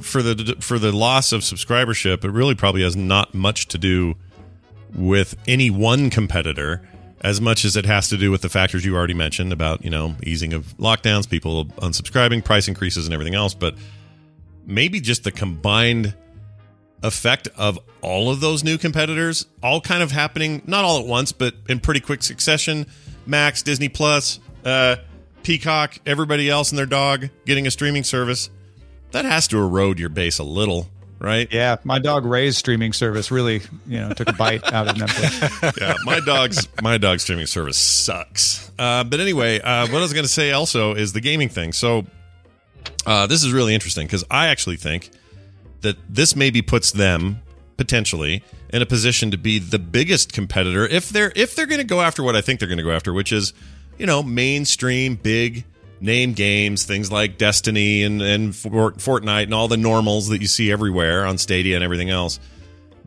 for 0.00 0.22
the 0.22 0.56
for 0.60 0.78
the 0.78 0.92
loss 0.92 1.32
of 1.32 1.42
subscribership, 1.42 2.24
it 2.24 2.30
really 2.30 2.54
probably 2.54 2.82
has 2.82 2.96
not 2.96 3.34
much 3.34 3.68
to 3.68 3.78
do 3.78 4.16
with 4.94 5.36
any 5.46 5.70
one 5.70 6.10
competitor 6.10 6.88
as 7.20 7.40
much 7.40 7.64
as 7.64 7.74
it 7.76 7.86
has 7.86 8.08
to 8.10 8.16
do 8.16 8.30
with 8.30 8.42
the 8.42 8.48
factors 8.48 8.84
you 8.84 8.94
already 8.94 9.14
mentioned 9.14 9.52
about 9.52 9.84
you 9.84 9.90
know 9.90 10.14
easing 10.22 10.52
of 10.52 10.76
lockdowns, 10.78 11.28
people 11.28 11.66
unsubscribing, 11.66 12.44
price 12.44 12.68
increases, 12.68 13.06
and 13.06 13.14
everything 13.14 13.34
else. 13.34 13.54
But 13.54 13.76
maybe 14.66 15.00
just 15.00 15.24
the 15.24 15.32
combined 15.32 16.14
effect 17.02 17.48
of 17.56 17.78
all 18.00 18.30
of 18.30 18.40
those 18.40 18.64
new 18.64 18.78
competitors 18.78 19.46
all 19.62 19.78
kind 19.78 20.02
of 20.02 20.10
happening 20.10 20.62
not 20.66 20.86
all 20.86 20.98
at 20.98 21.06
once 21.06 21.32
but 21.32 21.54
in 21.68 21.78
pretty 21.78 22.00
quick 22.00 22.22
succession 22.22 22.86
max 23.26 23.62
disney 23.62 23.88
plus 23.88 24.40
uh, 24.64 24.96
peacock 25.42 25.98
everybody 26.06 26.48
else 26.48 26.70
and 26.70 26.78
their 26.78 26.86
dog 26.86 27.28
getting 27.44 27.66
a 27.66 27.70
streaming 27.70 28.04
service 28.04 28.50
that 29.12 29.24
has 29.24 29.46
to 29.48 29.58
erode 29.58 29.98
your 29.98 30.08
base 30.08 30.38
a 30.38 30.44
little 30.44 30.88
right? 31.24 31.48
Yeah, 31.50 31.76
my 31.84 31.98
dog 31.98 32.26
Ray's 32.26 32.56
streaming 32.56 32.92
service 32.92 33.30
really, 33.30 33.62
you 33.86 33.98
know, 33.98 34.12
took 34.12 34.28
a 34.28 34.32
bite 34.34 34.62
out 34.72 34.88
of 34.88 34.96
Netflix. 34.96 35.80
yeah, 35.80 35.94
my 36.04 36.20
dog's 36.20 36.68
my 36.82 36.98
dog's 36.98 37.22
streaming 37.22 37.46
service 37.46 37.78
sucks. 37.78 38.70
Uh, 38.78 39.04
but 39.04 39.20
anyway, 39.20 39.60
uh, 39.60 39.86
what 39.86 39.98
I 39.98 40.02
was 40.02 40.12
going 40.12 40.24
to 40.24 40.30
say 40.30 40.52
also 40.52 40.94
is 40.94 41.12
the 41.12 41.20
gaming 41.20 41.48
thing. 41.48 41.72
So 41.72 42.04
uh, 43.06 43.26
this 43.26 43.42
is 43.42 43.52
really 43.52 43.74
interesting 43.74 44.06
because 44.06 44.24
I 44.30 44.48
actually 44.48 44.76
think 44.76 45.10
that 45.80 45.96
this 46.08 46.36
maybe 46.36 46.62
puts 46.62 46.92
them 46.92 47.40
potentially 47.76 48.42
in 48.74 48.82
a 48.82 48.86
position 48.86 49.30
to 49.30 49.38
be 49.38 49.60
the 49.60 49.78
biggest 49.78 50.32
competitor 50.32 50.84
if 50.84 51.08
they're 51.10 51.30
if 51.36 51.54
they're 51.54 51.64
going 51.64 51.80
to 51.80 51.86
go 51.86 52.00
after 52.00 52.24
what 52.24 52.34
I 52.34 52.40
think 52.40 52.58
they're 52.58 52.68
going 52.68 52.78
to 52.78 52.84
go 52.84 52.90
after, 52.90 53.12
which 53.12 53.30
is 53.30 53.54
you 53.98 54.04
know 54.04 54.20
mainstream 54.20 55.14
big 55.14 55.64
name 56.00 56.32
games, 56.32 56.82
things 56.84 57.12
like 57.12 57.38
Destiny 57.38 58.02
and 58.02 58.20
and 58.20 58.52
Fortnite 58.52 59.44
and 59.44 59.54
all 59.54 59.68
the 59.68 59.76
normals 59.76 60.26
that 60.28 60.40
you 60.40 60.48
see 60.48 60.72
everywhere 60.72 61.24
on 61.24 61.38
Stadia 61.38 61.76
and 61.76 61.84
everything 61.84 62.10
else. 62.10 62.40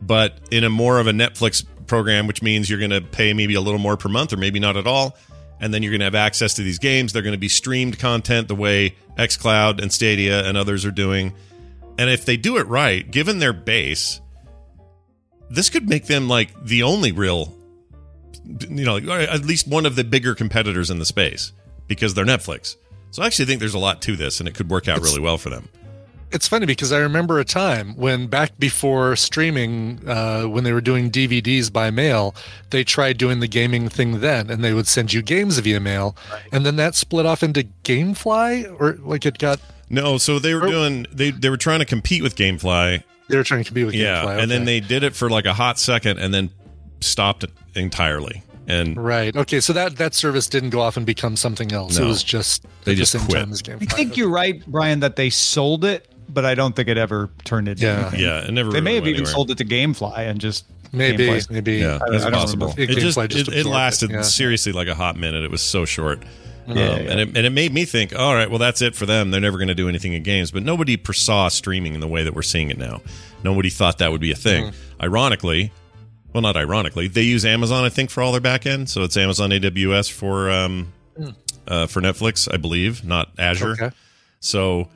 But 0.00 0.38
in 0.50 0.64
a 0.64 0.70
more 0.70 0.98
of 1.00 1.06
a 1.06 1.12
Netflix 1.12 1.66
program, 1.86 2.26
which 2.26 2.42
means 2.42 2.70
you're 2.70 2.78
going 2.78 2.90
to 2.90 3.02
pay 3.02 3.34
maybe 3.34 3.54
a 3.54 3.60
little 3.60 3.78
more 3.78 3.98
per 3.98 4.08
month 4.08 4.32
or 4.32 4.38
maybe 4.38 4.58
not 4.58 4.78
at 4.78 4.86
all, 4.86 5.18
and 5.60 5.74
then 5.74 5.82
you're 5.82 5.92
going 5.92 6.00
to 6.00 6.06
have 6.06 6.14
access 6.14 6.54
to 6.54 6.62
these 6.62 6.78
games. 6.78 7.12
They're 7.12 7.20
going 7.20 7.32
to 7.32 7.38
be 7.38 7.48
streamed 7.48 7.98
content 7.98 8.48
the 8.48 8.54
way 8.54 8.96
XCloud 9.18 9.82
and 9.82 9.92
Stadia 9.92 10.48
and 10.48 10.56
others 10.56 10.86
are 10.86 10.90
doing. 10.90 11.34
And 11.98 12.08
if 12.08 12.24
they 12.24 12.38
do 12.38 12.56
it 12.56 12.66
right, 12.68 13.08
given 13.10 13.38
their 13.38 13.52
base, 13.52 14.22
this 15.50 15.70
could 15.70 15.88
make 15.88 16.06
them 16.06 16.28
like 16.28 16.50
the 16.64 16.82
only 16.82 17.12
real, 17.12 17.54
you 18.44 18.84
know, 18.84 18.96
or 18.98 19.18
at 19.18 19.44
least 19.44 19.68
one 19.68 19.86
of 19.86 19.96
the 19.96 20.04
bigger 20.04 20.34
competitors 20.34 20.90
in 20.90 20.98
the 20.98 21.06
space 21.06 21.52
because 21.86 22.14
they're 22.14 22.24
Netflix. 22.24 22.76
So 23.10 23.22
I 23.22 23.26
actually 23.26 23.46
think 23.46 23.60
there's 23.60 23.74
a 23.74 23.78
lot 23.78 24.02
to 24.02 24.16
this, 24.16 24.38
and 24.40 24.48
it 24.48 24.54
could 24.54 24.68
work 24.68 24.86
out 24.88 25.00
really 25.00 25.20
well 25.20 25.38
for 25.38 25.50
them. 25.50 25.68
It's 26.30 26.46
funny 26.46 26.66
because 26.66 26.92
I 26.92 26.98
remember 26.98 27.38
a 27.38 27.44
time 27.44 27.96
when 27.96 28.26
back 28.26 28.58
before 28.58 29.16
streaming, 29.16 30.06
uh, 30.06 30.42
when 30.42 30.62
they 30.62 30.74
were 30.74 30.82
doing 30.82 31.10
DVDs 31.10 31.72
by 31.72 31.90
mail, 31.90 32.34
they 32.68 32.84
tried 32.84 33.16
doing 33.16 33.40
the 33.40 33.48
gaming 33.48 33.88
thing 33.88 34.20
then, 34.20 34.50
and 34.50 34.62
they 34.62 34.74
would 34.74 34.86
send 34.86 35.14
you 35.14 35.22
games 35.22 35.58
via 35.58 35.80
mail, 35.80 36.14
and 36.52 36.66
then 36.66 36.76
that 36.76 36.94
split 36.94 37.24
off 37.24 37.42
into 37.42 37.66
GameFly, 37.82 38.78
or 38.78 38.98
like 39.00 39.24
it 39.24 39.38
got. 39.38 39.58
No, 39.88 40.18
so 40.18 40.38
they 40.38 40.54
were 40.54 40.66
doing 40.66 41.06
they 41.10 41.30
they 41.30 41.48
were 41.48 41.56
trying 41.56 41.78
to 41.78 41.86
compete 41.86 42.22
with 42.22 42.36
GameFly. 42.36 43.02
They 43.28 43.36
were 43.36 43.44
trying 43.44 43.62
to 43.62 43.68
compete 43.68 43.86
with 43.86 43.94
yeah, 43.94 44.24
GameFly, 44.24 44.42
and 44.42 44.50
then 44.50 44.64
they 44.64 44.80
did 44.80 45.02
it 45.02 45.14
for 45.14 45.28
like 45.30 45.44
a 45.46 45.52
hot 45.54 45.78
second, 45.78 46.18
and 46.18 46.32
then 46.32 46.50
stopped 47.00 47.44
it 47.44 47.50
entirely. 47.74 48.42
And 48.66 48.96
Right. 49.02 49.34
Okay. 49.34 49.60
So 49.60 49.72
that 49.72 49.96
that 49.96 50.14
service 50.14 50.46
didn't 50.48 50.70
go 50.70 50.80
off 50.80 50.96
and 50.98 51.06
become 51.06 51.36
something 51.36 51.72
else. 51.72 51.96
It 51.98 52.04
was 52.04 52.22
just 52.22 52.66
They 52.84 52.92
at 52.92 52.98
just 52.98 53.12
the 53.14 53.18
same 53.20 53.28
quit. 53.28 53.38
time 53.40 53.52
as 53.52 53.62
GameFly. 53.62 53.92
I 53.92 53.96
think 53.96 54.16
you're 54.16 54.28
right, 54.28 54.62
Brian, 54.66 55.00
that 55.00 55.16
they 55.16 55.30
sold 55.30 55.84
it, 55.86 56.06
but 56.28 56.44
I 56.44 56.54
don't 56.54 56.76
think 56.76 56.88
it 56.88 56.98
ever 56.98 57.30
turned 57.44 57.68
it. 57.68 57.80
Yeah. 57.80 58.00
anything. 58.00 58.20
Yeah, 58.20 58.44
it 58.46 58.50
never 58.52 58.70
They 58.70 58.80
may 58.82 58.96
have 58.96 59.04
even 59.06 59.20
anywhere. 59.20 59.32
sold 59.32 59.50
it 59.50 59.58
to 59.58 59.64
GameFly 59.64 60.18
and 60.18 60.38
just 60.38 60.66
Maybe, 60.92 61.26
GameFly's- 61.28 61.50
maybe. 61.50 61.76
Yeah, 61.76 61.98
I- 62.00 62.06
I 62.06 62.10
that's 62.10 62.24
don't 62.24 62.32
possible. 62.32 62.66
remember. 62.76 62.92
It 62.92 62.98
just 62.98 63.16
GameFly 63.18 63.24
it, 63.24 63.34
it 63.36 63.48
absorbed 63.48 63.66
lasted 63.68 64.10
yeah. 64.10 64.22
seriously 64.22 64.72
like 64.72 64.88
a 64.88 64.94
hot 64.94 65.16
minute. 65.16 65.44
It 65.44 65.50
was 65.50 65.62
so 65.62 65.84
short. 65.86 66.22
Yeah, 66.68 66.74
Um, 66.74 67.02
yeah. 67.04 67.10
And, 67.10 67.20
it, 67.20 67.28
and 67.36 67.46
it 67.46 67.50
made 67.50 67.72
me 67.72 67.84
think, 67.84 68.14
all 68.18 68.34
right, 68.34 68.48
well, 68.48 68.58
that's 68.58 68.82
it 68.82 68.94
for 68.94 69.06
them. 69.06 69.30
They're 69.30 69.40
never 69.40 69.58
going 69.58 69.68
to 69.68 69.74
do 69.74 69.88
anything 69.88 70.12
in 70.12 70.22
games. 70.22 70.50
But 70.50 70.62
nobody 70.62 70.96
foresaw 70.96 71.48
streaming 71.48 71.94
in 71.94 72.00
the 72.00 72.08
way 72.08 72.22
that 72.24 72.34
we're 72.34 72.42
seeing 72.42 72.70
it 72.70 72.78
now. 72.78 73.00
Nobody 73.42 73.70
thought 73.70 73.98
that 73.98 74.10
would 74.12 74.20
be 74.20 74.32
a 74.32 74.36
thing. 74.36 74.66
Mm-hmm. 74.66 75.02
Ironically, 75.02 75.72
well, 76.32 76.42
not 76.42 76.56
ironically, 76.56 77.08
they 77.08 77.22
use 77.22 77.44
Amazon, 77.46 77.84
I 77.84 77.88
think, 77.88 78.10
for 78.10 78.22
all 78.22 78.32
their 78.32 78.40
back 78.40 78.66
end. 78.66 78.90
So 78.90 79.02
it's 79.02 79.16
Amazon 79.16 79.50
AWS 79.50 80.10
for 80.12 80.50
um, 80.50 80.92
Mm. 81.18 81.34
uh, 81.66 81.86
for 81.88 82.00
Netflix, 82.00 82.48
I 82.52 82.58
believe, 82.58 83.04
not 83.04 83.30
Azure. 83.38 83.72
Okay. 83.72 83.90
So 84.40 84.88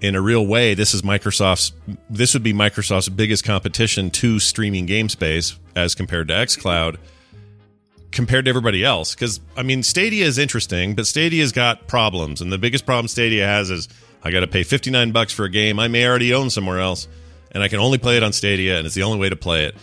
in 0.00 0.16
a 0.16 0.20
real 0.20 0.44
way, 0.44 0.74
this 0.74 0.92
is 0.94 1.02
Microsoft's. 1.02 1.70
This 2.10 2.34
would 2.34 2.42
be 2.42 2.52
Microsoft's 2.52 3.08
biggest 3.08 3.44
competition 3.44 4.10
to 4.10 4.40
streaming 4.40 4.86
game 4.86 5.08
space 5.08 5.56
as 5.76 5.94
compared 5.94 6.26
to 6.28 6.34
XCloud, 6.34 6.96
compared 8.12 8.44
to 8.44 8.48
everybody 8.50 8.84
else. 8.84 9.14
Because 9.14 9.40
I 9.56 9.62
mean, 9.62 9.82
Stadia 9.82 10.24
is 10.24 10.38
interesting, 10.38 10.94
but 10.94 11.06
Stadia's 11.06 11.50
got 11.52 11.88
problems, 11.88 12.40
and 12.40 12.52
the 12.52 12.58
biggest 12.58 12.86
problem 12.86 13.08
Stadia 13.08 13.46
has 13.46 13.70
is 13.70 13.88
I 14.22 14.30
got 14.30 14.40
to 14.40 14.46
pay 14.46 14.62
fifty 14.62 14.90
nine 14.90 15.10
bucks 15.10 15.32
for 15.32 15.44
a 15.44 15.50
game 15.50 15.78
I 15.78 15.88
may 15.88 16.06
already 16.06 16.32
own 16.34 16.50
somewhere 16.50 16.78
else, 16.78 17.08
and 17.50 17.62
I 17.62 17.68
can 17.68 17.80
only 17.80 17.98
play 17.98 18.16
it 18.16 18.22
on 18.22 18.32
Stadia, 18.32 18.78
and 18.78 18.86
it's 18.86 18.94
the 18.94 19.02
only 19.02 19.18
way 19.18 19.28
to 19.28 19.36
play 19.36 19.64
it. 19.64 19.76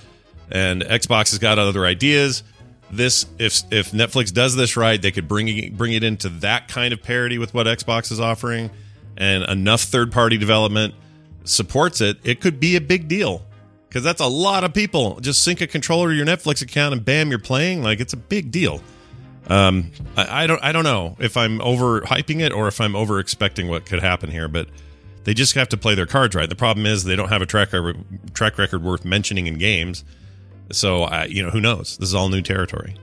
And 0.52 0.82
Xbox 0.84 1.32
has 1.32 1.40
got 1.40 1.60
other 1.60 1.86
ideas. 1.86 2.44
This, 2.92 3.26
if 3.38 3.62
if 3.72 3.92
Netflix 3.92 4.34
does 4.34 4.56
this 4.56 4.78
right, 4.78 5.00
they 5.00 5.12
could 5.12 5.28
bring 5.28 5.48
it, 5.48 5.78
bring 5.78 5.94
it 5.94 6.04
into 6.04 6.30
that 6.30 6.68
kind 6.70 6.94
of 6.94 7.04
parity 7.04 7.38
with 7.38 7.54
what 7.54 7.68
Xbox 7.68 8.12
is 8.12 8.20
offering, 8.20 8.72
and 9.18 9.44
enough 9.44 9.82
third 9.82 10.12
party 10.12 10.38
development 10.38 10.96
supports 11.44 12.02
it. 12.02 12.18
It 12.24 12.42
could 12.42 12.60
be 12.60 12.76
a 12.76 12.82
big 12.82 13.08
deal 13.08 13.46
because 13.90 14.04
that's 14.04 14.22
a 14.22 14.28
lot 14.28 14.64
of 14.64 14.74
people. 14.74 15.20
Just 15.20 15.44
sync 15.44 15.62
a 15.62 15.68
controller 15.68 16.10
to 16.10 16.16
your 16.16 16.26
Netflix 16.26 16.62
account, 16.62 16.94
and 16.94 17.04
bam, 17.04 17.30
you're 17.30 17.40
playing. 17.40 17.84
Like 17.84 18.00
it's 18.00 18.14
a 18.14 18.18
big 18.18 18.52
deal. 18.52 18.82
Um, 19.48 19.92
I, 20.16 20.44
I 20.44 20.48
don't 20.48 20.64
I 20.64 20.72
don't 20.72 20.84
know 20.84 21.18
if 21.20 21.36
I'm 21.36 21.60
over 21.62 22.02
hyping 22.02 22.40
it 22.40 22.54
or 22.54 22.68
if 22.68 22.80
I'm 22.80 22.96
over 22.96 23.20
expecting 23.20 23.68
what 23.68 23.86
could 23.86 24.00
happen 24.00 24.30
here, 24.30 24.48
but 24.48 24.70
they 25.24 25.34
just 25.34 25.56
have 25.56 25.70
to 25.70 25.78
play 25.78 25.96
their 25.96 26.06
cards 26.06 26.36
right. 26.36 26.48
The 26.48 26.56
problem 26.56 26.86
is 26.86 27.04
they 27.04 27.16
don't 27.16 27.30
have 27.30 27.42
a 27.42 27.46
track 27.46 27.74
record, 27.74 27.98
track 28.34 28.58
record 28.58 28.84
worth 28.84 29.04
mentioning 29.04 29.48
in 29.48 29.58
games. 29.58 30.04
So 30.72 31.04
I, 31.04 31.26
you 31.26 31.44
know, 31.44 31.50
who 31.50 31.60
knows? 31.60 31.98
This 31.98 32.10
is 32.10 32.16
all 32.16 32.30
new 32.30 32.42
territory. 32.42 32.96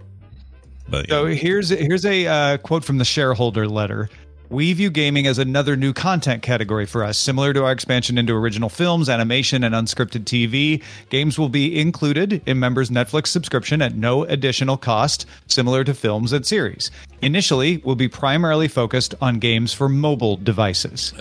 But 0.89 1.09
So 1.09 1.27
here's 1.27 1.71
here's 1.71 2.07
a 2.07 2.27
uh, 2.27 2.57
quote 2.59 2.85
from 2.85 2.99
the 2.99 3.05
shareholder 3.05 3.67
letter. 3.67 4.09
We 4.49 4.73
view 4.75 4.91
gaming 4.91 5.27
as 5.27 5.39
another 5.39 5.75
new 5.75 5.93
content 5.93 6.43
category 6.43 6.87
for 6.87 7.03
us, 7.03 7.19
similar 7.19 7.53
to 7.53 7.65
our 7.65 7.73
expansion 7.73 8.17
into 8.17 8.33
original 8.33 8.69
films, 8.69 9.09
animation, 9.09 9.65
and 9.65 9.75
unscripted 9.75 10.25
TV. 10.25 10.83
Games 11.09 11.37
will 11.37 11.49
be 11.49 11.81
included 11.81 12.43
in 12.47 12.61
members' 12.61 12.91
Netflix 12.91 13.29
subscription 13.29 13.83
at 13.83 13.97
no 13.97 14.23
additional 14.25 14.77
cost, 14.77 15.27
similar 15.49 15.83
to 15.83 15.95
films 15.95 16.33
and 16.33 16.47
series. 16.47 16.93
Initially, 17.23 17.79
we'll 17.79 17.97
be 17.97 18.09
primarily 18.09 18.69
focused 18.69 19.17
on 19.21 19.41
games 19.41 19.73
for 19.73 19.89
mobile 19.89 20.37
devices. 20.37 21.13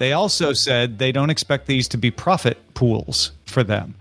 They 0.00 0.12
also 0.12 0.52
said 0.52 0.98
they 0.98 1.12
don't 1.12 1.30
expect 1.30 1.66
these 1.66 1.86
to 1.88 1.96
be 1.96 2.10
profit 2.10 2.58
pools 2.74 3.30
for 3.46 3.62
them. 3.62 3.94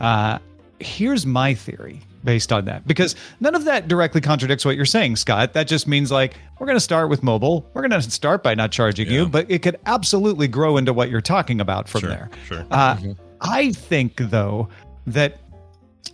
Uh, 0.00 0.38
here's 0.80 1.26
my 1.26 1.52
theory 1.52 2.00
based 2.24 2.52
on 2.52 2.64
that 2.64 2.86
because 2.86 3.14
none 3.40 3.54
of 3.54 3.64
that 3.64 3.86
directly 3.88 4.20
contradicts 4.20 4.64
what 4.64 4.76
you're 4.76 4.84
saying, 4.84 5.16
Scott. 5.16 5.52
That 5.52 5.68
just 5.68 5.86
means 5.86 6.10
like 6.10 6.34
we're 6.58 6.66
going 6.66 6.76
to 6.76 6.80
start 6.80 7.08
with 7.10 7.22
mobile. 7.22 7.70
We're 7.74 7.86
going 7.86 7.90
to 8.02 8.10
start 8.10 8.42
by 8.42 8.54
not 8.54 8.72
charging 8.72 9.08
you, 9.08 9.26
but 9.26 9.50
it 9.50 9.62
could 9.62 9.78
absolutely 9.86 10.48
grow 10.48 10.76
into 10.76 10.92
what 10.92 11.10
you're 11.10 11.20
talking 11.20 11.60
about 11.60 11.88
from 11.88 12.02
there. 12.02 12.30
Sure. 12.46 12.66
Uh, 12.70 12.96
I 13.40 13.72
think 13.72 14.16
though 14.16 14.68
that 15.06 15.40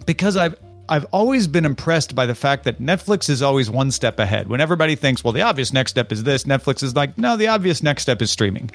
because 0.07 0.37
I've 0.37 0.57
I've 0.91 1.07
always 1.13 1.47
been 1.47 1.65
impressed 1.65 2.17
by 2.17 2.27
the 2.27 2.35
fact 2.35 2.65
that 2.65 2.81
Netflix 2.81 3.31
is 3.31 3.43
always 3.43 3.71
one 3.71 3.93
step 3.93 4.19
ahead. 4.19 4.49
When 4.49 4.61
everybody 4.61 4.97
thinks, 4.97 5.23
well, 5.23 5.33
the 5.33 5.43
obvious 5.43 5.73
next 5.73 5.93
step 5.93 6.11
is 6.11 6.25
this, 6.25 6.45
Netflix 6.45 6.83
is 6.83 6.97
like, 6.97 7.17
no, 7.17 7.37
the 7.37 7.47
obvious 7.47 7.83
next 7.83 8.03
step 8.03 8.21
is 8.21 8.31
streaming. 8.31 8.71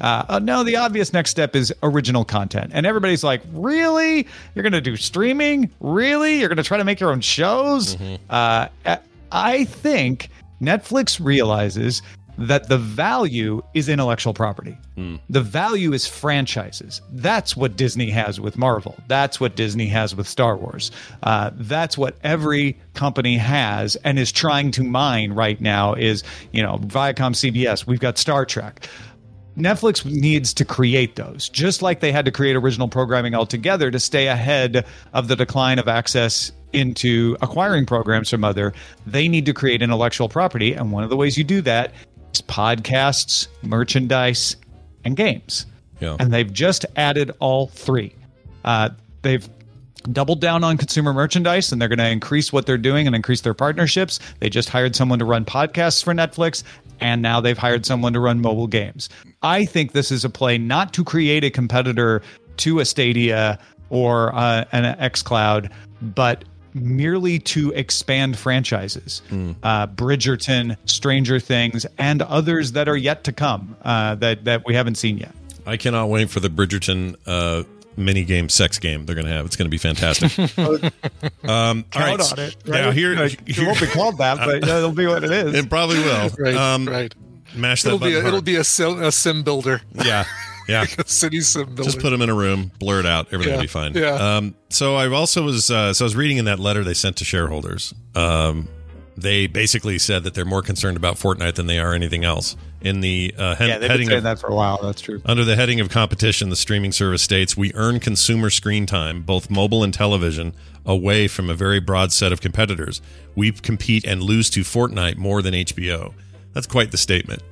Uh, 0.00 0.24
uh, 0.28 0.38
no, 0.40 0.64
the 0.64 0.74
obvious 0.76 1.12
next 1.12 1.30
step 1.30 1.54
is 1.54 1.72
original 1.84 2.24
content. 2.24 2.72
And 2.74 2.86
everybody's 2.86 3.22
like, 3.22 3.40
really? 3.52 4.26
You're 4.54 4.64
going 4.64 4.72
to 4.72 4.80
do 4.80 4.96
streaming? 4.96 5.70
Really? 5.78 6.40
You're 6.40 6.48
going 6.48 6.56
to 6.56 6.64
try 6.64 6.76
to 6.76 6.84
make 6.84 6.98
your 6.98 7.12
own 7.12 7.20
shows? 7.20 7.96
Uh, 8.28 8.66
I 9.30 9.64
think 9.64 10.28
Netflix 10.60 11.24
realizes 11.24 12.02
that 12.40 12.68
the 12.68 12.78
value 12.78 13.62
is 13.74 13.88
intellectual 13.88 14.32
property. 14.32 14.76
The 15.28 15.40
value 15.40 15.92
is 15.92 16.06
franchises. 16.06 17.00
That's 17.12 17.56
what 17.56 17.76
Disney 17.76 18.10
has 18.10 18.40
with 18.40 18.56
Marvel. 18.56 18.96
That's 19.08 19.38
what 19.38 19.56
Disney 19.56 19.86
has 19.86 20.16
with 20.16 20.26
Star 20.26 20.56
Wars. 20.56 20.90
Uh, 21.22 21.50
that's 21.54 21.98
what 21.98 22.16
every 22.22 22.78
company 22.94 23.36
has 23.36 23.96
and 23.96 24.18
is 24.18 24.32
trying 24.32 24.70
to 24.72 24.82
mine 24.82 25.32
right 25.32 25.60
now. 25.60 25.94
Is 25.94 26.22
you 26.52 26.62
know 26.62 26.78
Viacom, 26.78 27.34
CBS. 27.34 27.86
We've 27.86 28.00
got 28.00 28.18
Star 28.18 28.44
Trek. 28.46 28.88
Netflix 29.56 30.04
needs 30.04 30.54
to 30.54 30.64
create 30.64 31.16
those, 31.16 31.48
just 31.48 31.82
like 31.82 32.00
they 32.00 32.12
had 32.12 32.24
to 32.24 32.30
create 32.30 32.56
original 32.56 32.88
programming 32.88 33.34
altogether 33.34 33.90
to 33.90 34.00
stay 34.00 34.28
ahead 34.28 34.86
of 35.12 35.28
the 35.28 35.36
decline 35.36 35.78
of 35.78 35.88
access 35.88 36.52
into 36.72 37.36
acquiring 37.42 37.84
programs 37.84 38.30
from 38.30 38.44
other. 38.44 38.72
They 39.06 39.28
need 39.28 39.46
to 39.46 39.52
create 39.52 39.82
intellectual 39.82 40.28
property, 40.28 40.74
and 40.74 40.92
one 40.92 41.04
of 41.04 41.10
the 41.10 41.16
ways 41.16 41.36
you 41.36 41.44
do 41.44 41.60
that 41.62 41.92
podcasts, 42.32 43.48
merchandise, 43.62 44.56
and 45.04 45.16
games. 45.16 45.66
Yeah. 46.00 46.16
And 46.18 46.32
they've 46.32 46.52
just 46.52 46.86
added 46.96 47.30
all 47.40 47.66
three. 47.68 48.14
Uh, 48.64 48.90
they've 49.22 49.48
doubled 50.12 50.40
down 50.40 50.64
on 50.64 50.76
consumer 50.78 51.12
merchandise 51.12 51.72
and 51.72 51.80
they're 51.80 51.88
going 51.88 51.98
to 51.98 52.08
increase 52.08 52.52
what 52.52 52.66
they're 52.66 52.78
doing 52.78 53.06
and 53.06 53.14
increase 53.14 53.42
their 53.42 53.54
partnerships. 53.54 54.18
They 54.40 54.48
just 54.48 54.68
hired 54.68 54.96
someone 54.96 55.18
to 55.18 55.24
run 55.24 55.44
podcasts 55.44 56.02
for 56.02 56.14
Netflix 56.14 56.62
and 57.00 57.22
now 57.22 57.40
they've 57.40 57.58
hired 57.58 57.86
someone 57.86 58.12
to 58.12 58.20
run 58.20 58.40
mobile 58.40 58.66
games. 58.66 59.08
I 59.42 59.64
think 59.64 59.92
this 59.92 60.10
is 60.10 60.24
a 60.24 60.30
play 60.30 60.58
not 60.58 60.92
to 60.94 61.04
create 61.04 61.44
a 61.44 61.50
competitor 61.50 62.22
to 62.58 62.80
a 62.80 62.84
Stadia 62.84 63.58
or 63.90 64.34
uh, 64.34 64.64
an 64.72 64.96
xCloud, 64.98 65.70
but 66.00 66.44
merely 66.74 67.38
to 67.38 67.72
expand 67.72 68.38
franchises. 68.38 69.22
Uh, 69.62 69.86
Bridgerton, 69.86 70.76
Stranger 70.84 71.40
Things, 71.40 71.86
and 71.98 72.22
others 72.22 72.72
that 72.72 72.88
are 72.88 72.96
yet 72.96 73.24
to 73.24 73.32
come 73.32 73.76
uh, 73.82 74.14
that 74.16 74.44
that 74.44 74.66
we 74.66 74.74
haven't 74.74 74.96
seen 74.96 75.18
yet. 75.18 75.34
I 75.66 75.76
cannot 75.76 76.08
wait 76.08 76.30
for 76.30 76.40
the 76.40 76.48
Bridgerton 76.48 77.16
uh, 77.26 77.64
mini 77.96 78.24
game, 78.24 78.48
sex 78.48 78.78
game 78.78 79.06
they're 79.06 79.14
going 79.14 79.26
to 79.26 79.32
have. 79.32 79.46
It's 79.46 79.56
going 79.56 79.66
to 79.66 79.70
be 79.70 79.78
fantastic. 79.78 80.36
um, 81.44 81.84
Count 81.84 81.94
right. 81.94 82.32
on 82.32 82.38
it. 82.38 82.56
Yeah, 82.64 82.86
right? 82.86 82.94
here, 82.94 83.14
Like, 83.14 83.40
it 83.46 83.58
won't 83.58 83.80
be 83.80 83.86
called 83.86 84.18
that, 84.18 84.38
but 84.38 84.66
yeah, 84.66 84.78
it'll 84.78 84.92
be 84.92 85.06
what 85.06 85.24
it 85.24 85.30
is. 85.30 85.54
It 85.54 85.68
probably 85.68 85.98
will. 85.98 86.30
Right, 86.38 86.54
um, 86.54 86.88
right. 86.88 87.14
Mash 87.54 87.82
that 87.82 87.88
It'll 87.88 87.98
be 87.98 88.12
button 88.12 88.24
a, 88.24 88.28
it'll 88.28 88.42
be 88.42 88.56
a 88.56 88.64
sim, 88.64 89.02
a 89.02 89.10
sim 89.12 89.42
builder. 89.42 89.80
Yeah. 89.92 90.24
Yeah. 90.70 90.86
a 90.98 91.04
city 91.08 91.40
sim 91.40 91.66
builder. 91.66 91.82
Just 91.84 91.98
put 92.00 92.10
them 92.10 92.22
in 92.22 92.28
a 92.30 92.34
room, 92.34 92.70
blur 92.78 93.00
it 93.00 93.06
out, 93.06 93.26
everything 93.32 93.50
Yeah, 93.52 93.56
will 93.56 93.62
be 93.62 93.66
fine. 93.68 93.94
yeah. 93.94 94.36
Um, 94.36 94.54
so 94.70 94.94
I 94.96 95.08
also 95.08 95.42
was 95.42 95.70
uh, 95.70 95.92
so 95.92 96.04
I 96.04 96.06
was 96.06 96.16
reading 96.16 96.38
in 96.38 96.44
that 96.46 96.58
letter 96.58 96.84
they 96.84 96.94
sent 96.94 97.16
to 97.18 97.24
shareholders. 97.24 97.92
Um, 98.14 98.68
they 99.16 99.46
basically 99.48 99.98
said 99.98 100.24
that 100.24 100.32
they're 100.34 100.46
more 100.46 100.62
concerned 100.62 100.96
about 100.96 101.16
Fortnite 101.16 101.56
than 101.56 101.66
they 101.66 101.78
are 101.78 101.92
anything 101.92 102.24
else. 102.24 102.56
In 102.80 103.00
the 103.02 103.34
uh, 103.36 103.54
he- 103.56 103.66
yeah, 103.68 103.76
they've 103.76 103.88
been 103.90 104.06
saying 104.06 104.18
of, 104.18 104.22
that 104.22 104.38
for 104.38 104.46
a 104.46 104.54
while. 104.54 104.78
That's 104.82 105.02
true. 105.02 105.20
under 105.26 105.44
the 105.44 105.56
heading 105.56 105.80
of 105.80 105.90
competition, 105.90 106.48
the 106.48 106.56
streaming 106.56 106.92
service 106.92 107.20
states 107.22 107.54
we 107.56 107.72
earn 107.74 108.00
consumer 108.00 108.48
screen 108.48 108.86
time, 108.86 109.20
both 109.22 109.50
mobile 109.50 109.82
and 109.84 109.92
television, 109.92 110.54
away 110.86 111.28
from 111.28 111.50
a 111.50 111.54
very 111.54 111.80
broad 111.80 112.12
set 112.12 112.32
of 112.32 112.40
competitors. 112.40 113.02
We 113.34 113.52
compete 113.52 114.04
and 114.06 114.22
lose 114.22 114.48
to 114.50 114.60
Fortnite 114.60 115.16
more 115.18 115.42
than 115.42 115.52
HBO. 115.52 116.14
That's 116.54 116.66
quite 116.66 116.90
the 116.90 116.96
statement 116.96 117.42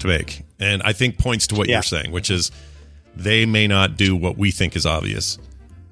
to 0.00 0.08
make, 0.08 0.42
and 0.62 0.82
I 0.82 0.92
think 0.92 1.18
points 1.18 1.46
to 1.48 1.54
what 1.54 1.68
Yeah. 1.68 1.76
you're 1.76 1.82
saying, 1.82 2.12
which 2.12 2.30
is 2.30 2.50
they 3.16 3.46
may 3.46 3.66
not 3.66 3.96
do 3.96 4.16
what 4.16 4.38
we 4.38 4.50
think 4.50 4.76
is 4.76 4.86
obvious. 4.86 5.38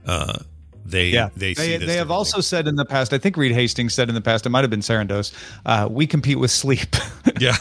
Uh, 0.06 0.38
they 0.84 1.08
Yeah, 1.08 1.28
they, 1.36 1.54
they, 1.54 1.78
see 1.78 1.86
they, 1.86 1.96
have 1.96 2.10
also 2.10 2.40
said 2.40 2.66
in 2.66 2.76
the 2.76 2.84
past. 2.84 3.12
I 3.12 3.18
think 3.18 3.36
Reed 3.36 3.52
Hastings 3.52 3.94
said 3.94 4.08
in 4.08 4.14
the 4.14 4.20
past. 4.20 4.46
It 4.46 4.48
might 4.48 4.62
have 4.62 4.70
been 4.70 4.80
Sarandos. 4.80 5.32
Uh, 5.64 5.88
we 5.90 6.06
compete 6.06 6.38
with 6.38 6.50
sleep. 6.50 6.96
Yeah, 7.38 7.56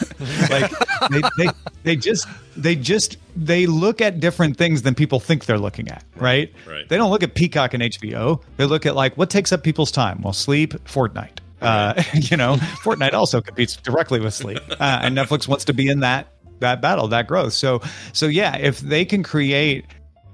like 0.50 0.70
they, 1.10 1.20
they 1.38 1.50
they 1.84 1.96
just 1.96 2.26
they 2.56 2.74
just 2.76 3.16
they 3.36 3.66
look 3.66 4.00
at 4.02 4.20
different 4.20 4.56
things 4.58 4.82
than 4.82 4.94
people 4.94 5.20
think 5.20 5.46
they're 5.46 5.58
looking 5.58 5.88
at. 5.88 6.04
Right. 6.16 6.52
Right. 6.66 6.86
They 6.88 6.96
don't 6.98 7.10
look 7.10 7.22
at 7.22 7.34
Peacock 7.34 7.72
and 7.72 7.82
HBO. 7.82 8.42
They 8.58 8.64
look 8.66 8.84
at 8.84 8.94
like 8.94 9.16
what 9.16 9.30
takes 9.30 9.52
up 9.52 9.62
people's 9.62 9.90
time. 9.90 10.20
Well, 10.22 10.32
sleep, 10.34 10.72
Fortnite. 10.84 11.38
Uh, 11.62 12.02
you 12.14 12.36
know, 12.36 12.56
Fortnite 12.82 13.14
also 13.14 13.40
competes 13.40 13.76
directly 13.76 14.20
with 14.20 14.34
sleep, 14.34 14.60
uh, 14.68 15.00
and 15.02 15.16
Netflix 15.16 15.48
wants 15.48 15.64
to 15.66 15.72
be 15.72 15.88
in 15.88 16.00
that 16.00 16.28
that 16.60 16.80
battle, 16.80 17.08
that 17.08 17.26
growth. 17.26 17.52
So, 17.52 17.82
so 18.12 18.26
yeah, 18.26 18.56
if 18.56 18.80
they 18.80 19.04
can 19.04 19.22
create 19.22 19.84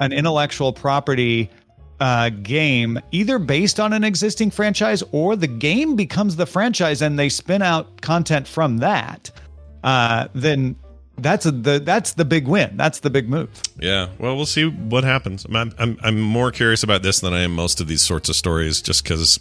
an 0.01 0.13
intellectual 0.13 0.73
property 0.73 1.51
uh, 2.01 2.29
game, 2.29 3.01
either 3.11 3.39
based 3.39 3.81
on 3.81 3.93
an 3.93 4.05
existing 4.05 4.51
franchise 4.51 5.03
or 5.13 5.37
the 5.37 5.47
game 5.47 5.97
becomes 5.97 6.37
the 6.37 6.47
franchise 6.47 7.03
and 7.03 7.19
they 7.19 7.29
spin 7.29 7.63
out 7.63 8.03
content 8.03 8.47
from 8.47 8.79
that, 8.79 9.31
uh, 9.83 10.29
then 10.35 10.77
that's 11.19 11.47
a, 11.47 11.51
the 11.51 11.79
that's 11.79 12.13
the 12.13 12.25
big 12.25 12.47
win. 12.47 12.77
That's 12.77 13.01
the 13.01 13.09
big 13.09 13.29
move. 13.29 13.49
Yeah, 13.81 14.09
well, 14.19 14.37
we'll 14.37 14.47
see 14.47 14.69
what 14.69 15.05
happens. 15.05 15.47
I'm, 15.47 15.73
I'm, 15.79 15.99
I'm 16.03 16.21
more 16.21 16.51
curious 16.51 16.83
about 16.83 17.03
this 17.03 17.21
than 17.21 17.33
I 17.33 17.41
am 17.41 17.53
most 17.53 17.81
of 17.81 17.89
these 17.89 18.03
sorts 18.03 18.29
of 18.29 18.37
stories, 18.37 18.83
just 18.83 19.03
because 19.03 19.41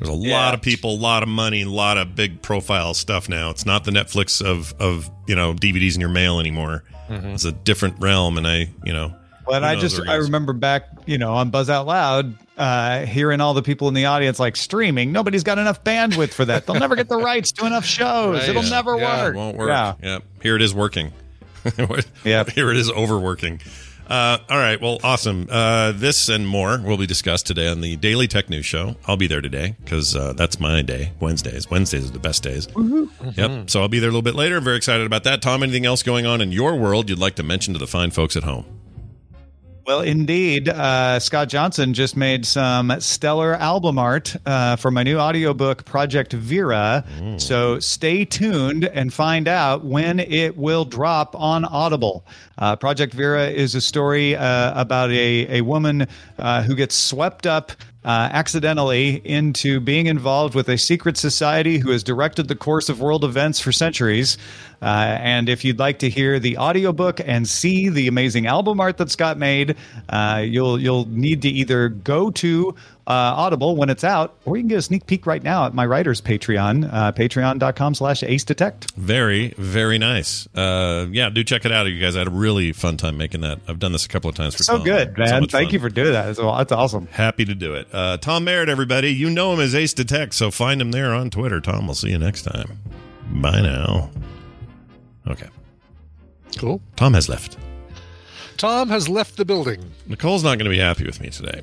there's 0.00 0.08
a 0.08 0.12
lot 0.12 0.54
of 0.54 0.62
people, 0.62 0.94
a 0.94 0.96
lot 0.96 1.22
of 1.22 1.28
money, 1.28 1.62
a 1.62 1.68
lot 1.68 1.96
of 1.98 2.14
big 2.16 2.42
profile 2.42 2.94
stuff 2.94 3.28
now. 3.28 3.50
It's 3.50 3.64
not 3.66 3.84
the 3.84 3.90
Netflix 3.92 4.44
of 4.44 4.74
of 4.80 5.08
you 5.28 5.36
know 5.36 5.54
DVDs 5.54 5.94
in 5.94 6.00
your 6.00 6.10
mail 6.10 6.40
anymore. 6.40 6.82
Mhm. 7.08 7.34
It's 7.34 7.44
a 7.44 7.52
different 7.52 7.96
realm, 8.00 8.36
and 8.38 8.46
I 8.46 8.70
you 8.84 8.92
know. 8.92 9.14
But 9.46 9.64
I 9.64 9.74
just 9.76 10.00
I 10.08 10.14
remember 10.16 10.52
back, 10.52 10.84
you 11.06 11.18
know, 11.18 11.34
on 11.34 11.50
Buzz 11.50 11.68
Out 11.68 11.84
Loud, 11.86 12.34
uh, 12.56 13.04
hearing 13.04 13.40
all 13.40 13.52
the 13.52 13.62
people 13.62 13.88
in 13.88 13.94
the 13.94 14.04
audience 14.04 14.38
like 14.38 14.54
streaming. 14.54 15.10
Nobody's 15.10 15.42
got 15.42 15.58
enough 15.58 15.82
bandwidth 15.82 16.30
for 16.30 16.44
that. 16.44 16.66
They'll 16.66 16.76
never 16.78 16.94
get 16.94 17.08
the 17.08 17.16
rights 17.18 17.50
to 17.52 17.66
enough 17.66 17.84
shows. 17.84 18.40
Right. 18.40 18.48
It'll 18.50 18.62
Yeah. 18.62 18.70
never 18.70 18.96
Yeah, 18.96 19.24
work. 19.24 19.34
It 19.34 19.38
won't 19.38 19.56
work. 19.56 19.68
Yeah. 19.70 19.94
Yeah. 20.02 20.18
Here 20.40 20.54
it 20.54 20.62
is 20.62 20.72
working. 20.72 21.12
yeah. 22.24 22.44
Here 22.44 22.70
it 22.70 22.76
is 22.76 22.90
overworking. 22.90 23.60
Uh, 24.10 24.38
all 24.50 24.58
right. 24.58 24.80
Well, 24.80 24.98
awesome. 25.04 25.46
Uh, 25.48 25.92
this 25.92 26.28
and 26.28 26.46
more 26.46 26.78
will 26.78 26.96
be 26.96 27.06
discussed 27.06 27.46
today 27.46 27.68
on 27.68 27.80
the 27.80 27.94
Daily 27.96 28.26
Tech 28.26 28.50
News 28.50 28.66
Show. 28.66 28.96
I'll 29.06 29.16
be 29.16 29.28
there 29.28 29.40
today 29.40 29.76
because 29.84 30.16
uh, 30.16 30.32
that's 30.32 30.58
my 30.58 30.82
day. 30.82 31.12
Wednesdays. 31.20 31.70
Wednesdays 31.70 32.08
are 32.10 32.12
the 32.12 32.18
best 32.18 32.42
days. 32.42 32.66
Yep. 33.36 33.70
So 33.70 33.80
I'll 33.82 33.88
be 33.88 34.00
there 34.00 34.08
a 34.08 34.12
little 34.12 34.22
bit 34.22 34.34
later. 34.34 34.60
Very 34.60 34.76
excited 34.76 35.06
about 35.06 35.22
that. 35.24 35.42
Tom, 35.42 35.62
anything 35.62 35.86
else 35.86 36.02
going 36.02 36.26
on 36.26 36.40
in 36.40 36.50
your 36.50 36.74
world 36.74 37.08
you'd 37.08 37.20
like 37.20 37.36
to 37.36 37.44
mention 37.44 37.72
to 37.74 37.78
the 37.78 37.86
fine 37.86 38.10
folks 38.10 38.36
at 38.36 38.42
home? 38.42 38.79
Well, 39.90 40.02
indeed, 40.02 40.68
uh, 40.68 41.18
Scott 41.18 41.48
Johnson 41.48 41.94
just 41.94 42.16
made 42.16 42.46
some 42.46 42.94
stellar 43.00 43.54
album 43.54 43.98
art 43.98 44.36
uh, 44.46 44.76
for 44.76 44.92
my 44.92 45.02
new 45.02 45.18
audiobook, 45.18 45.84
Project 45.84 46.32
Vera. 46.32 47.04
So 47.38 47.80
stay 47.80 48.24
tuned 48.24 48.84
and 48.84 49.12
find 49.12 49.48
out 49.48 49.84
when 49.84 50.20
it 50.20 50.56
will 50.56 50.84
drop 50.84 51.34
on 51.34 51.64
Audible. 51.64 52.24
Uh, 52.56 52.76
Project 52.76 53.12
Vera 53.14 53.48
is 53.48 53.74
a 53.74 53.80
story 53.80 54.36
uh, 54.36 54.80
about 54.80 55.10
a, 55.10 55.58
a 55.58 55.60
woman 55.62 56.06
uh, 56.38 56.62
who 56.62 56.76
gets 56.76 56.94
swept 56.94 57.44
up 57.48 57.72
uh, 58.04 58.28
accidentally 58.32 59.20
into 59.24 59.80
being 59.80 60.06
involved 60.06 60.54
with 60.54 60.68
a 60.68 60.78
secret 60.78 61.16
society 61.16 61.78
who 61.78 61.90
has 61.90 62.02
directed 62.02 62.48
the 62.48 62.54
course 62.54 62.88
of 62.88 63.00
world 63.00 63.24
events 63.24 63.60
for 63.60 63.72
centuries. 63.72 64.38
Uh, 64.80 65.18
and 65.20 65.48
if 65.50 65.64
you'd 65.64 65.78
like 65.78 65.98
to 65.98 66.08
hear 66.08 66.38
the 66.38 66.56
audiobook 66.56 67.20
and 67.20 67.46
see 67.46 67.90
the 67.90 68.08
amazing 68.08 68.46
album 68.46 68.80
art 68.80 68.96
that 68.96 69.10
Scott 69.10 69.36
made, 69.36 69.76
uh, 70.08 70.42
you'll 70.44 70.80
you'll 70.80 71.06
need 71.08 71.42
to 71.42 71.48
either 71.48 71.90
go 71.90 72.30
to 72.30 72.74
Audible 73.12 73.76
when 73.76 73.90
it's 73.90 74.04
out, 74.04 74.36
or 74.44 74.56
you 74.56 74.62
can 74.62 74.68
get 74.68 74.78
a 74.78 74.82
sneak 74.82 75.06
peek 75.06 75.26
right 75.26 75.42
now 75.42 75.66
at 75.66 75.74
my 75.74 75.84
writer's 75.86 76.20
Patreon, 76.20 76.88
uh, 76.92 77.12
patreon.com 77.12 77.94
slash 77.94 78.22
ace 78.22 78.44
detect. 78.44 78.90
Very, 78.92 79.48
very 79.58 79.98
nice. 79.98 80.46
Uh, 80.54 81.06
yeah, 81.10 81.28
do 81.30 81.42
check 81.44 81.64
it 81.64 81.72
out, 81.72 81.86
you 81.86 82.00
guys. 82.00 82.14
I 82.16 82.20
had 82.20 82.28
a 82.28 82.30
really 82.30 82.72
fun 82.72 82.96
time 82.96 83.16
making 83.16 83.40
that. 83.42 83.58
I've 83.68 83.78
done 83.78 83.92
this 83.92 84.04
a 84.06 84.08
couple 84.08 84.30
of 84.30 84.36
times 84.36 84.54
for 84.54 84.62
So 84.62 84.76
Tom. 84.76 84.84
good, 84.84 85.18
man. 85.18 85.40
much 85.42 85.50
Thank 85.50 85.68
fun. 85.68 85.74
you 85.74 85.80
for 85.80 85.88
doing 85.88 86.12
that. 86.12 86.26
That's, 86.26 86.38
that's 86.38 86.72
awesome. 86.72 87.06
Happy 87.08 87.44
to 87.44 87.54
do 87.54 87.74
it. 87.74 87.88
Uh, 87.92 88.16
Tom 88.18 88.44
Merritt, 88.44 88.68
everybody. 88.68 89.12
You 89.12 89.30
know 89.30 89.52
him 89.52 89.60
as 89.60 89.74
Ace 89.74 89.92
Detect, 89.94 90.34
so 90.34 90.50
find 90.50 90.80
him 90.80 90.90
there 90.92 91.12
on 91.12 91.30
Twitter. 91.30 91.60
Tom, 91.60 91.86
we'll 91.86 91.94
see 91.94 92.10
you 92.10 92.18
next 92.18 92.42
time. 92.42 92.78
Bye 93.32 93.60
now. 93.60 94.10
Okay. 95.26 95.48
Cool. 96.58 96.80
Tom 96.96 97.14
has 97.14 97.28
left. 97.28 97.56
Tom 98.56 98.88
has 98.88 99.08
left 99.08 99.36
the 99.36 99.44
building. 99.44 99.82
Nicole's 100.06 100.42
not 100.44 100.58
going 100.58 100.64
to 100.64 100.70
be 100.70 100.78
happy 100.78 101.04
with 101.06 101.20
me 101.20 101.30
today. 101.30 101.62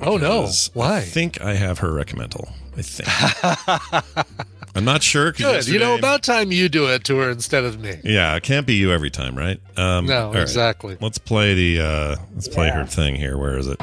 Oh 0.00 0.16
no! 0.16 0.48
Why? 0.74 0.98
I 0.98 1.00
think 1.00 1.40
I 1.40 1.54
have 1.54 1.78
her 1.80 1.88
recommendal. 1.90 2.50
I 2.76 2.82
think. 2.82 4.26
I'm 4.74 4.84
not 4.86 5.02
sure. 5.02 5.32
Good. 5.32 5.68
You 5.68 5.78
know, 5.78 5.96
about 5.98 6.22
time 6.22 6.50
you 6.50 6.68
do 6.70 6.86
it 6.86 7.04
to 7.04 7.18
her 7.18 7.30
instead 7.30 7.64
of 7.64 7.78
me. 7.78 8.00
Yeah, 8.02 8.34
it 8.36 8.42
can't 8.42 8.66
be 8.66 8.74
you 8.74 8.90
every 8.90 9.10
time, 9.10 9.36
right? 9.36 9.60
Um, 9.76 10.06
No, 10.06 10.28
all 10.28 10.32
right. 10.32 10.40
exactly. 10.42 10.96
Let's 11.00 11.18
play 11.18 11.52
the. 11.54 11.80
Uh, 11.84 12.16
let's 12.34 12.48
play 12.48 12.70
her 12.70 12.86
thing 12.86 13.14
here. 13.16 13.36
Where 13.36 13.58
is 13.58 13.66
it? 13.66 13.76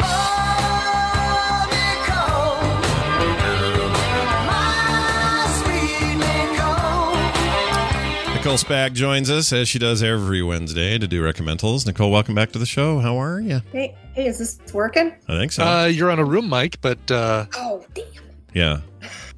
Nicole 8.40 8.56
Spag 8.56 8.94
joins 8.94 9.30
us 9.30 9.52
as 9.52 9.68
she 9.68 9.80
does 9.80 10.02
every 10.02 10.42
Wednesday 10.42 10.98
to 10.98 11.06
do 11.08 11.22
recommendals. 11.22 11.86
Nicole, 11.86 12.10
welcome 12.10 12.34
back 12.36 12.54
to 12.54 12.60
the 12.60 12.66
show. 12.66 13.00
How 13.00 13.18
are 13.22 13.42
you? 13.42 13.62
Hey, 13.74 13.94
hey, 14.14 14.28
is 14.28 14.38
this 14.40 14.58
working? 14.74 15.14
I 15.28 15.38
think 15.38 15.52
so. 15.52 15.64
Uh, 15.66 15.86
you're 15.88 16.10
on 16.10 16.20
a 16.20 16.24
room 16.26 16.50
mic, 16.50 16.80
but 16.80 17.12
uh, 17.12 17.46
Oh, 17.58 17.86
damn. 17.94 18.06
yeah, 18.54 18.80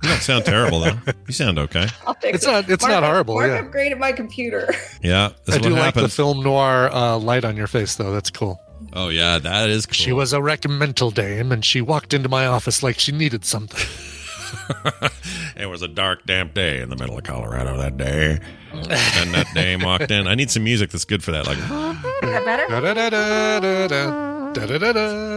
you 0.03 0.09
don't 0.09 0.21
sound 0.21 0.45
terrible 0.45 0.81
though. 0.81 0.99
You 1.25 1.33
sound 1.33 1.57
okay. 1.57 1.87
I'll 2.05 2.13
fix 2.13 2.37
It's 2.37 2.45
it. 2.45 2.51
not- 2.51 2.69
it's 2.69 2.83
Mark 2.83 2.91
not 2.93 3.03
horrible, 3.03 3.35
Mark 3.35 3.47
yeah. 3.49 3.63
upgraded 3.63 3.97
my 3.97 4.11
computer. 4.11 4.71
Yeah, 5.03 5.29
this 5.45 5.55
I 5.55 5.57
is 5.57 5.63
do 5.63 5.71
what 5.73 5.79
like 5.79 5.93
the 5.95 6.07
film 6.07 6.43
noir 6.43 6.89
uh, 6.93 7.17
light 7.17 7.43
on 7.43 7.57
your 7.57 7.65
face, 7.65 7.95
though. 7.95 8.11
That's 8.11 8.29
cool. 8.29 8.61
Oh 8.93 9.09
yeah, 9.09 9.39
that 9.39 9.69
is 9.71 9.87
cool. 9.87 9.93
She 9.95 10.11
was 10.13 10.31
a 10.31 10.37
recommendal 10.39 11.11
dame, 11.11 11.51
and 11.51 11.65
she 11.65 11.81
walked 11.81 12.13
into 12.13 12.29
my 12.29 12.45
office 12.45 12.83
like 12.83 12.99
she 12.99 13.11
needed 13.11 13.45
something. 13.45 13.79
it 15.55 15.65
was 15.67 15.81
a 15.81 15.87
dark, 15.87 16.25
damp 16.25 16.53
day 16.53 16.81
in 16.81 16.89
the 16.89 16.95
middle 16.95 17.17
of 17.17 17.23
Colorado 17.23 17.77
that 17.77 17.97
day. 17.97 18.39
and 18.73 19.33
that 19.33 19.47
dame 19.53 19.81
walked 19.81 20.11
in. 20.11 20.27
I 20.27 20.35
need 20.35 20.49
some 20.51 20.63
music 20.63 20.89
that's 20.91 21.05
good 21.05 21.23
for 21.23 21.31
that. 21.31 21.45
Like, 21.47 21.57
Is 21.57 21.69
that 22.33 22.45
better? 22.45 22.65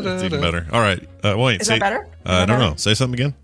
it's 0.09 0.23
even 0.25 0.41
better. 0.41 0.67
All 0.73 0.81
right. 0.81 1.03
Uh, 1.23 1.37
wait. 1.37 1.61
Is 1.61 1.67
say, 1.67 1.75
that 1.79 1.81
better? 1.81 2.03
Is 2.05 2.11
Uh, 2.31 2.33
I 2.33 2.39
don't 2.47 2.59
better? 2.59 2.71
know. 2.71 2.77
Say 2.77 2.95
something 2.95 3.19
again. 3.19 3.35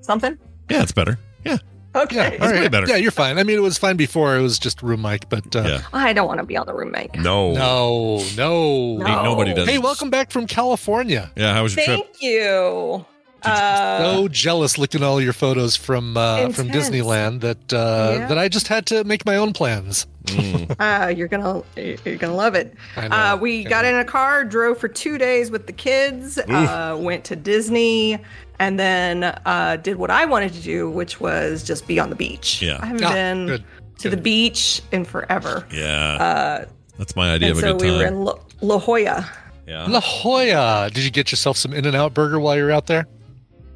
Something? 0.00 0.38
Yeah, 0.70 0.82
it's 0.82 0.92
better. 0.92 1.18
Yeah. 1.44 1.58
Okay. 1.94 2.38
All 2.38 2.50
right. 2.50 2.60
way 2.60 2.68
better. 2.68 2.86
Yeah, 2.86 2.96
you're 2.96 3.10
fine. 3.10 3.38
I 3.38 3.42
mean, 3.42 3.56
it 3.56 3.62
was 3.62 3.78
fine 3.78 3.96
before. 3.96 4.36
It 4.36 4.42
was 4.42 4.58
just 4.58 4.82
room 4.82 5.02
mic, 5.02 5.28
but 5.28 5.54
uh, 5.56 5.62
Yeah. 5.62 5.80
I 5.92 6.12
don't 6.12 6.26
want 6.28 6.38
to 6.40 6.46
be 6.46 6.56
on 6.56 6.66
the 6.66 6.74
room 6.74 6.90
mic. 6.92 7.14
No. 7.18 7.52
no, 7.54 8.22
no, 8.36 9.06
Ain't 9.06 9.24
nobody 9.24 9.54
does. 9.54 9.68
Hey, 9.68 9.78
welcome 9.78 10.10
back 10.10 10.30
from 10.30 10.46
California. 10.46 11.30
Yeah. 11.36 11.54
How 11.54 11.62
was 11.62 11.74
your 11.76 11.84
Thank 11.86 12.04
trip? 12.06 12.16
you. 12.22 13.06
Uh, 13.42 13.98
so 14.14 14.28
jealous 14.28 14.78
looking 14.78 15.02
at 15.02 15.06
all 15.06 15.20
your 15.20 15.32
photos 15.32 15.76
from 15.76 16.16
uh, 16.16 16.48
from 16.50 16.68
Disneyland 16.68 17.40
that 17.40 17.72
uh, 17.72 18.16
Yeah. 18.18 18.26
that 18.26 18.38
I 18.38 18.48
just 18.48 18.68
had 18.68 18.86
to 18.86 19.04
make 19.04 19.24
my 19.24 19.36
own 19.36 19.52
plans. 19.52 20.06
Mm. 20.24 20.74
uh, 20.78 21.08
you're 21.16 21.28
gonna 21.28 21.62
you're 21.76 22.16
gonna 22.16 22.34
love 22.34 22.54
it. 22.54 22.74
Uh, 22.96 23.38
we 23.40 23.64
got 23.64 23.84
in 23.84 23.94
a 23.94 24.04
car, 24.04 24.44
drove 24.44 24.78
for 24.78 24.88
two 24.88 25.18
days 25.18 25.50
with 25.50 25.66
the 25.66 25.72
kids, 25.72 26.38
uh, 26.38 26.96
went 27.00 27.24
to 27.24 27.36
Disney, 27.36 28.18
and 28.58 28.78
then 28.78 29.24
uh, 29.24 29.76
did 29.82 29.96
what 29.96 30.10
I 30.10 30.24
wanted 30.24 30.52
to 30.54 30.60
do, 30.60 30.90
which 30.90 31.20
was 31.20 31.62
just 31.62 31.86
be 31.86 31.98
on 32.00 32.10
the 32.10 32.16
beach. 32.16 32.60
Yeah. 32.60 32.78
I 32.82 32.86
haven't 32.86 33.04
Ah, 33.04 33.12
been 33.12 33.46
good, 33.46 33.64
to 33.98 34.10
the 34.10 34.16
beach 34.16 34.82
in 34.92 35.04
forever. 35.04 35.64
Yeah. 35.72 36.14
Uh, 36.14 36.64
That's 36.98 37.14
my 37.14 37.32
idea 37.32 37.52
of 37.52 37.58
a 37.58 37.60
so 37.60 37.76
good 37.76 37.82
we 37.90 37.96
were 37.96 38.06
in 38.06 38.24
La, 38.24 38.34
La 38.60 38.78
Jolla. 38.80 39.30
Yeah. 39.66 39.86
La 39.86 40.00
Jolla. 40.00 40.90
Did 40.92 41.04
you 41.04 41.10
get 41.10 41.30
yourself 41.30 41.56
some 41.56 41.72
In 41.72 41.84
and 41.84 41.94
Out 41.96 42.14
burger 42.14 42.40
while 42.40 42.56
you 42.56 42.64
were 42.64 42.70
out 42.72 42.86
there? 42.86 43.06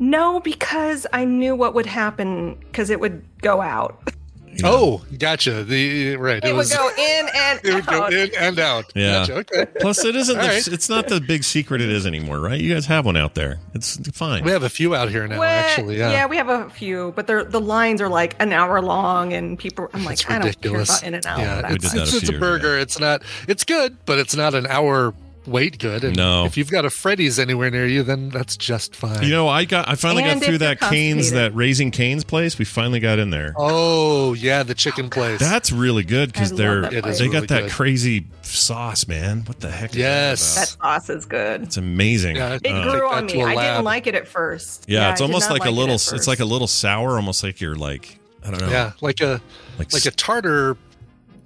No, 0.02 0.40
because 0.40 1.06
I 1.12 1.24
knew 1.24 1.54
what 1.54 1.74
would 1.74 1.86
happen 1.86 2.56
because 2.56 2.90
it 2.90 2.98
would 2.98 3.24
go 3.40 3.60
out. 3.60 4.12
Oh, 4.62 5.02
gotcha. 5.18 5.64
The 5.64 6.16
right. 6.16 6.44
It, 6.44 6.54
was, 6.54 6.70
would 6.72 6.76
go 6.76 6.90
in 6.90 7.26
and 7.34 7.60
It 7.64 7.72
would 7.72 7.86
go 7.86 8.02
out. 8.02 8.12
in 8.12 8.30
and 8.38 8.58
out. 8.58 8.92
Yeah. 8.94 9.20
Gotcha. 9.20 9.34
Okay. 9.36 9.66
Plus, 9.80 10.04
it 10.04 10.14
isn't. 10.14 10.36
The, 10.36 10.44
right. 10.44 10.68
It's 10.68 10.90
not 10.90 11.08
the 11.08 11.22
big 11.22 11.42
secret 11.42 11.80
it 11.80 11.88
is 11.88 12.06
anymore, 12.06 12.38
right? 12.38 12.60
You 12.60 12.74
guys 12.74 12.84
have 12.84 13.06
one 13.06 13.16
out 13.16 13.34
there. 13.34 13.60
It's 13.72 13.96
fine. 14.10 14.44
We 14.44 14.50
have 14.50 14.62
a 14.62 14.68
few 14.68 14.94
out 14.94 15.08
here 15.08 15.26
now, 15.26 15.38
Well, 15.38 15.48
actually. 15.48 15.96
Yeah. 15.96 16.26
we 16.26 16.36
have 16.36 16.50
a 16.50 16.68
few, 16.68 17.14
but 17.16 17.26
they're, 17.26 17.44
the 17.44 17.62
lines 17.62 18.02
are 18.02 18.10
like 18.10 18.36
an 18.40 18.52
hour 18.52 18.82
long, 18.82 19.32
and 19.32 19.58
people. 19.58 19.88
I'm 19.94 20.04
like, 20.04 20.20
It's 20.20 20.30
I 20.30 20.38
don't 20.38 20.60
care 20.60 20.80
about 20.82 21.02
In 21.02 21.14
and 21.14 21.24
Out. 21.24 21.38
Yeah, 21.38 21.72
it's, 21.72 21.86
it's, 21.86 21.94
a 21.94 22.02
it's 22.02 22.28
a 22.28 22.32
years 22.32 22.40
burger. 22.40 22.78
It's 22.78 23.00
not. 23.00 23.22
It's 23.48 23.64
good, 23.64 24.04
but 24.04 24.18
it's 24.18 24.36
not 24.36 24.54
an 24.54 24.66
hour 24.66 25.14
wait 25.46 25.78
good. 25.78 26.04
And 26.04 26.16
No. 26.16 26.44
If 26.44 26.56
you've 26.56 26.70
got 26.70 26.84
a 26.84 26.90
Freddy's 26.90 27.38
anywhere 27.38 27.70
near 27.70 27.86
you, 27.86 28.02
then 28.02 28.28
that's 28.28 28.56
just 28.56 28.94
fine. 28.96 29.22
You 29.22 29.30
know, 29.30 29.48
I 29.48 29.64
got. 29.64 29.88
I 29.88 29.94
finally 29.94 30.22
And 30.24 30.40
got 30.40 30.46
through 30.46 30.58
that 30.58 30.80
Canes, 30.80 31.30
that 31.32 31.54
Raising 31.54 31.90
Canes 31.90 32.24
place. 32.24 32.58
We 32.58 32.64
finally 32.64 33.00
got 33.00 33.18
in 33.18 33.30
there. 33.30 33.54
Oh 33.56 34.34
yeah, 34.34 34.62
the 34.62 34.74
chicken 34.74 35.10
place. 35.10 35.40
That's 35.40 35.72
really 35.72 36.04
good 36.04 36.32
because 36.32 36.52
they're 36.52 36.82
that 36.82 36.90
they 36.92 37.00
place. 37.00 37.20
It 37.20 37.28
got 37.32 37.48
that 37.48 37.62
good. 37.62 37.70
crazy 37.70 38.26
sauce, 38.42 39.06
man. 39.08 39.42
What 39.46 39.60
the 39.60 39.70
heck? 39.70 39.90
is 39.90 39.96
that 39.96 40.00
Yes. 40.00 40.54
That 40.54 40.68
sauce 40.68 41.10
is 41.10 41.24
good. 41.24 41.62
it's 41.62 41.76
amazing. 41.76 42.36
Yeah, 42.36 42.58
It 42.62 42.66
Uh, 42.72 42.82
grew 42.90 43.08
on 43.08 43.26
me. 43.26 43.32
to 43.32 43.38
a 43.40 43.44
I 43.46 43.54
lab. 43.54 43.74
didn't 43.74 43.84
like 43.84 44.06
it 44.06 44.14
at 44.14 44.28
first. 44.28 44.84
yeah, 44.88 45.08
I 45.08 45.10
it's 45.12 45.20
did 45.20 45.24
almost 45.24 45.48
not 45.48 45.58
like 45.58 45.68
a 45.68 45.70
little. 45.72 45.94
at 45.96 46.12
It's 46.12 46.26
like 46.28 46.40
a 46.40 46.44
little 46.44 46.66
sour, 46.68 47.16
almost 47.16 47.42
like 47.42 47.60
you're 47.60 47.76
like 47.76 48.18
I 48.44 48.50
don't 48.50 48.60
know. 48.60 48.68
yeah, 48.70 48.92
like 49.00 49.20
a 49.20 49.40
like, 49.78 49.92
like 49.92 50.04
a 50.06 50.10
tartar 50.10 50.76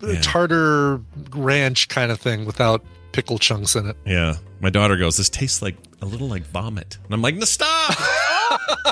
Yeah. 0.02 0.20
tartar 0.23 1.01
ranch 1.35 1.89
kind 1.89 2.10
of 2.12 2.20
thing 2.20 2.44
without 2.44 2.85
pickle 3.16 3.38
chunks 3.38 3.74
in 3.76 3.86
it. 3.88 3.97
yeah. 4.05 4.34
My 4.60 4.70
daughter 4.70 4.97
goes, 4.97 5.16
"This 5.16 5.28
tastes 5.28 5.62
like 5.62 5.76
a 6.02 6.06
little 6.06 6.28
like 6.28 6.44
vomit," 6.47 6.98
and 7.05 7.12
I'm 7.14 7.22
like, 7.22 7.34
"No, 7.34 7.44
stop." 7.44 7.94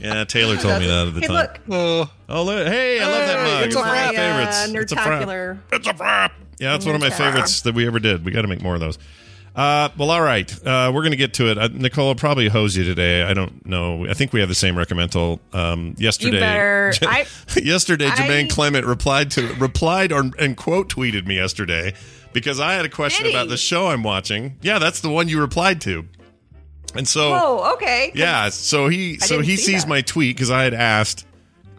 yeah, 0.00 0.24
Taylor 0.24 0.56
told 0.56 0.80
me 0.80 0.86
that 0.86 1.08
at 1.08 1.14
the 1.14 1.20
Hey, 1.20 1.26
time. 1.26 1.36
look, 1.36 1.60
Oh, 1.70 2.10
Oh, 2.28 2.44
look, 2.44 2.66
hey, 2.66 3.00
I 3.00 3.06
love 3.06 3.26
that 3.26 3.38
Hey, 3.38 3.44
mug. 3.44 3.64
it's 3.64 3.66
It's 3.66 3.76
a 3.76 3.78
one 3.78 3.88
of 3.88 3.94
my 3.94 4.00
my 4.00 4.08
uh, 4.08 4.12
favorites. 4.12 4.82
It's 4.82 4.92
a 4.92 4.96
frap. 4.96 5.58
It's 5.72 5.86
a 5.88 5.94
frap. 5.94 6.30
Yeah, 6.58 6.74
it's 6.74 6.86
one 6.86 6.94
of 6.94 7.00
my 7.00 7.10
favorites 7.10 7.62
that 7.62 7.74
we 7.74 7.86
ever 7.86 7.98
did. 7.98 8.24
We 8.24 8.32
got 8.32 8.42
to 8.42 8.48
make 8.48 8.62
more 8.62 8.74
of 8.74 8.80
those. 8.80 8.98
Uh, 9.56 9.88
well, 9.98 10.10
all 10.12 10.22
right. 10.22 10.50
Uh, 10.64 10.92
we're 10.94 11.02
going 11.02 11.10
to 11.10 11.16
get 11.16 11.34
to 11.34 11.50
it. 11.50 11.58
Uh, 11.58 11.68
Nicole 11.72 12.06
will 12.06 12.14
probably 12.14 12.48
hose 12.48 12.76
you 12.76 12.84
today. 12.84 13.22
I 13.24 13.34
don't 13.34 13.66
know. 13.66 14.06
I 14.06 14.14
think 14.14 14.32
we 14.32 14.38
have 14.40 14.48
the 14.48 14.54
same 14.54 14.76
recommendal. 14.76 15.40
Um, 15.52 15.96
yesterday, 15.98 16.36
You 16.36 16.40
better. 16.40 16.92
I, 17.02 17.26
yesterday, 17.56 18.06
Jermaine 18.08 18.48
Clement 18.48 18.86
replied 18.86 19.32
to 19.32 19.52
replied 19.54 20.12
or 20.12 20.30
and 20.38 20.56
quote 20.56 20.88
tweeted 20.88 21.26
me 21.26 21.34
yesterday 21.36 21.94
because 22.32 22.60
I 22.60 22.74
had 22.74 22.84
a 22.84 22.88
question 22.88 23.24
Did 23.24 23.30
he? 23.32 23.36
about 23.36 23.48
the 23.48 23.56
show 23.56 23.88
I'm 23.88 24.02
watching. 24.02 24.56
Yeah, 24.62 24.78
that's 24.78 25.00
the 25.00 25.08
one 25.10 25.28
you 25.28 25.40
replied 25.40 25.80
to. 25.82 26.06
And 26.94 27.06
so, 27.06 27.32
oh, 27.32 27.72
okay. 27.74 28.10
yeah, 28.14 28.48
so 28.48 28.88
he 28.88 29.18
I 29.22 29.26
so 29.26 29.40
he 29.40 29.56
see 29.56 29.72
sees 29.72 29.82
that. 29.84 29.88
my 29.88 30.00
tweet 30.00 30.34
because 30.36 30.50
I 30.50 30.64
had 30.64 30.74
asked 30.74 31.24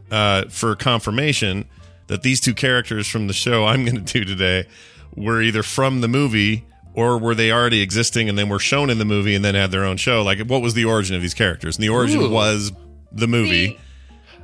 uh, 0.09 0.45
for 0.49 0.75
confirmation 0.75 1.65
that 2.07 2.21
these 2.23 2.39
two 2.39 2.53
characters 2.53 3.07
from 3.07 3.27
the 3.27 3.33
show 3.33 3.65
I'm 3.65 3.83
going 3.85 4.03
to 4.05 4.19
do 4.19 4.23
today 4.25 4.67
were 5.15 5.41
either 5.41 5.63
from 5.63 5.99
the 6.01 6.07
movie 6.07 6.65
or 6.93 7.17
were 7.17 7.35
they 7.35 7.51
already 7.51 7.81
existing 7.81 8.29
and 8.29 8.37
then 8.37 8.47
were 8.49 8.59
shown 8.59 8.89
in 8.89 8.99
the 8.99 9.05
movie 9.05 9.35
and 9.35 9.43
then 9.43 9.55
had 9.55 9.71
their 9.71 9.83
own 9.85 9.97
show. 9.97 10.23
Like, 10.23 10.39
what 10.47 10.61
was 10.61 10.73
the 10.73 10.85
origin 10.85 11.15
of 11.15 11.21
these 11.21 11.33
characters? 11.33 11.75
And 11.77 11.83
the 11.83 11.89
origin 11.89 12.21
Ooh. 12.21 12.29
was 12.29 12.71
the 13.11 13.27
movie. 13.27 13.77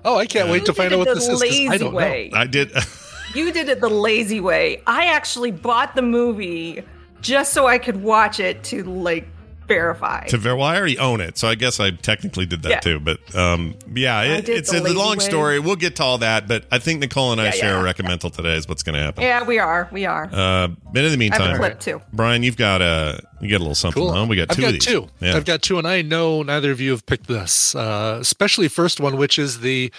oh, 0.03 0.17
I 0.17 0.25
can't 0.25 0.49
wait 0.49 0.65
to 0.65 0.73
find 0.73 0.91
out 0.93 0.99
what 0.99 1.13
this 1.13 1.23
is. 1.23 1.29
'cause 1.29 1.41
lazy 1.41 1.69
I 1.69 1.77
don't 1.77 1.93
way. 1.93 2.29
I 2.33 2.45
did. 2.45 2.71
You 3.33 3.51
did 3.51 3.69
it 3.69 3.81
the 3.81 3.89
lazy 3.89 4.39
way. 4.39 4.81
I 4.87 5.05
actually 5.07 5.51
bought 5.51 5.95
the 5.95 6.01
movie 6.01 6.83
just 7.21 7.53
so 7.53 7.67
I 7.67 7.77
could 7.77 8.01
watch 8.01 8.39
it 8.39 8.63
to 8.65 8.83
like 8.83 9.27
verify. 9.67 10.25
to 10.27 10.37
ver- 10.37 10.55
well, 10.55 10.65
I 10.65 10.77
already 10.77 10.97
own 10.97 11.19
it, 11.19 11.37
so 11.37 11.47
I 11.49 11.55
guess 11.55 11.79
I 11.79 11.91
technically 11.91 12.45
did 12.45 12.61
that 12.63 12.69
Yeah. 12.69 12.79
too. 12.79 12.99
But 13.01 13.35
um, 13.35 13.75
yeah, 13.93 14.21
it, 14.23 14.47
it's 14.47 14.73
a 14.73 14.81
long 14.93 15.17
way. 15.17 15.23
story. 15.25 15.59
We'll 15.59 15.75
get 15.75 15.97
to 15.97 16.03
all 16.03 16.19
that, 16.19 16.47
but 16.47 16.65
I 16.71 16.79
think 16.79 17.01
Nicole 17.01 17.33
and 17.33 17.41
I 17.41 17.45
Yeah, 17.45 17.51
share 17.51 17.69
yeah. 17.73 17.81
a 17.89 17.93
recommendal 17.93 18.31
today. 18.31 18.55
Is 18.55 18.67
what's 18.67 18.81
going 18.81 18.95
to 18.95 19.01
happen. 19.01 19.23
yeah, 19.23 19.43
we 19.43 19.59
are. 19.59 19.89
We 19.91 20.05
are. 20.05 20.29
Uh, 20.31 20.69
but 20.93 21.03
in 21.03 21.05
the 21.05 21.07
I 21.07 21.09
have 21.09 21.19
meantime, 21.19 21.55
a 21.55 21.57
clip 21.57 21.79
too. 21.81 22.01
Brian, 22.13 22.43
you've 22.43 22.55
got 22.57 22.81
a 22.81 23.19
you 23.41 23.49
got 23.49 23.57
a 23.57 23.59
little 23.59 23.75
something. 23.75 24.01
Cool. 24.01 24.13
Huh? 24.13 24.25
We 24.29 24.37
got 24.37 24.49
I've 24.51 24.55
two 24.55 24.61
got 24.61 24.67
of 24.69 24.73
these. 24.75 24.85
two. 24.85 25.07
Yeah. 25.19 25.35
I've 25.35 25.45
got 25.45 25.61
two, 25.61 25.77
and 25.77 25.87
I 25.87 26.01
know 26.01 26.43
neither 26.43 26.71
of 26.71 26.79
you 26.79 26.91
have 26.91 27.05
picked 27.05 27.27
this, 27.27 27.75
uh, 27.75 28.19
especially 28.21 28.69
first 28.69 29.01
one, 29.01 29.17
which 29.17 29.37
is 29.37 29.59
the 29.59 29.91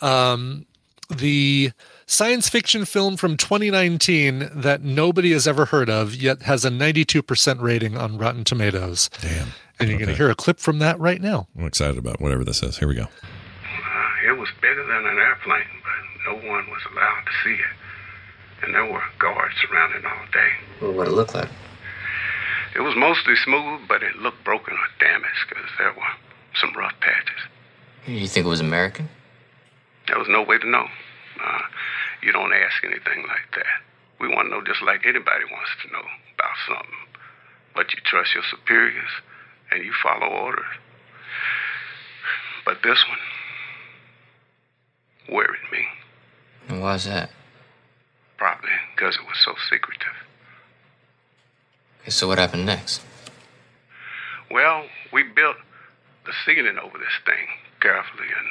um, 0.00 0.64
the 1.10 1.72
science 2.08 2.48
fiction 2.48 2.84
film 2.84 3.16
from 3.16 3.36
2019 3.36 4.50
that 4.54 4.82
nobody 4.82 5.32
has 5.32 5.46
ever 5.46 5.66
heard 5.66 5.88
of, 5.88 6.14
yet 6.14 6.42
has 6.42 6.64
a 6.64 6.70
92% 6.70 7.60
rating 7.60 7.96
on 7.96 8.18
Rotten 8.18 8.42
Tomatoes. 8.44 9.08
Damn. 9.20 9.48
And 9.78 9.88
you're 9.88 9.98
going 9.98 10.08
to 10.08 10.16
hear 10.16 10.30
a 10.30 10.34
clip 10.34 10.58
from 10.58 10.80
that 10.80 10.98
right 10.98 11.20
now. 11.20 11.46
I'm 11.56 11.66
excited 11.66 11.98
about 11.98 12.20
whatever 12.20 12.42
this 12.44 12.62
is. 12.64 12.78
Here 12.78 12.88
we 12.88 12.96
go. 12.96 13.04
Uh, 13.04 14.28
it 14.28 14.36
was 14.36 14.48
bigger 14.60 14.84
than 14.84 15.06
an 15.06 15.18
airplane, 15.18 15.62
but 15.84 16.32
no 16.32 16.48
one 16.48 16.68
was 16.68 16.82
allowed 16.90 17.22
to 17.26 17.32
see 17.44 17.54
it. 17.54 18.64
And 18.64 18.74
there 18.74 18.90
were 18.90 19.02
guards 19.20 19.54
surrounding 19.62 20.04
all 20.04 20.26
day. 20.32 20.50
Well, 20.82 20.92
what 20.92 21.06
it 21.06 21.12
look 21.12 21.32
like? 21.32 21.48
It 22.74 22.80
was 22.80 22.94
mostly 22.96 23.34
smooth, 23.36 23.82
but 23.86 24.02
it 24.02 24.16
looked 24.16 24.42
broken 24.44 24.74
or 24.74 24.88
damaged 24.98 25.46
because 25.48 25.70
there 25.78 25.92
were 25.92 26.12
some 26.60 26.72
rough 26.76 26.94
patches. 27.00 27.40
You 28.06 28.26
think 28.26 28.46
it 28.46 28.48
was 28.48 28.60
American? 28.60 29.08
There 30.08 30.18
was 30.18 30.28
no 30.28 30.42
way 30.42 30.58
to 30.58 30.68
know. 30.68 30.86
Uh, 31.40 31.60
you 32.22 32.32
don't 32.32 32.52
ask 32.52 32.84
anything 32.84 33.24
like 33.28 33.54
that. 33.56 33.82
We 34.20 34.28
want 34.28 34.48
to 34.48 34.50
know 34.50 34.62
just 34.64 34.82
like 34.82 35.06
anybody 35.06 35.44
wants 35.50 35.70
to 35.84 35.92
know 35.92 36.02
about 36.34 36.56
something. 36.66 36.94
But 37.74 37.92
you 37.92 38.00
trust 38.04 38.34
your 38.34 38.42
superiors 38.50 39.10
and 39.70 39.84
you 39.84 39.92
follow 40.02 40.26
orders. 40.26 40.64
But 42.64 42.78
this 42.82 42.98
one 43.08 43.18
worried 45.36 45.60
me, 45.72 45.84
And 46.68 46.80
why's 46.82 47.04
that? 47.04 47.30
probably 48.36 48.70
because 48.94 49.16
it 49.16 49.26
was 49.26 49.36
so 49.44 49.54
secretive. 49.68 50.14
Okay, 52.02 52.10
so 52.10 52.28
what 52.28 52.38
happened 52.38 52.64
next? 52.66 53.02
Well, 54.50 54.84
we 55.12 55.24
built 55.24 55.56
the 56.24 56.32
ceiling 56.46 56.78
over 56.78 56.96
this 56.98 57.18
thing 57.26 57.46
carefully, 57.80 58.28
and 58.28 58.48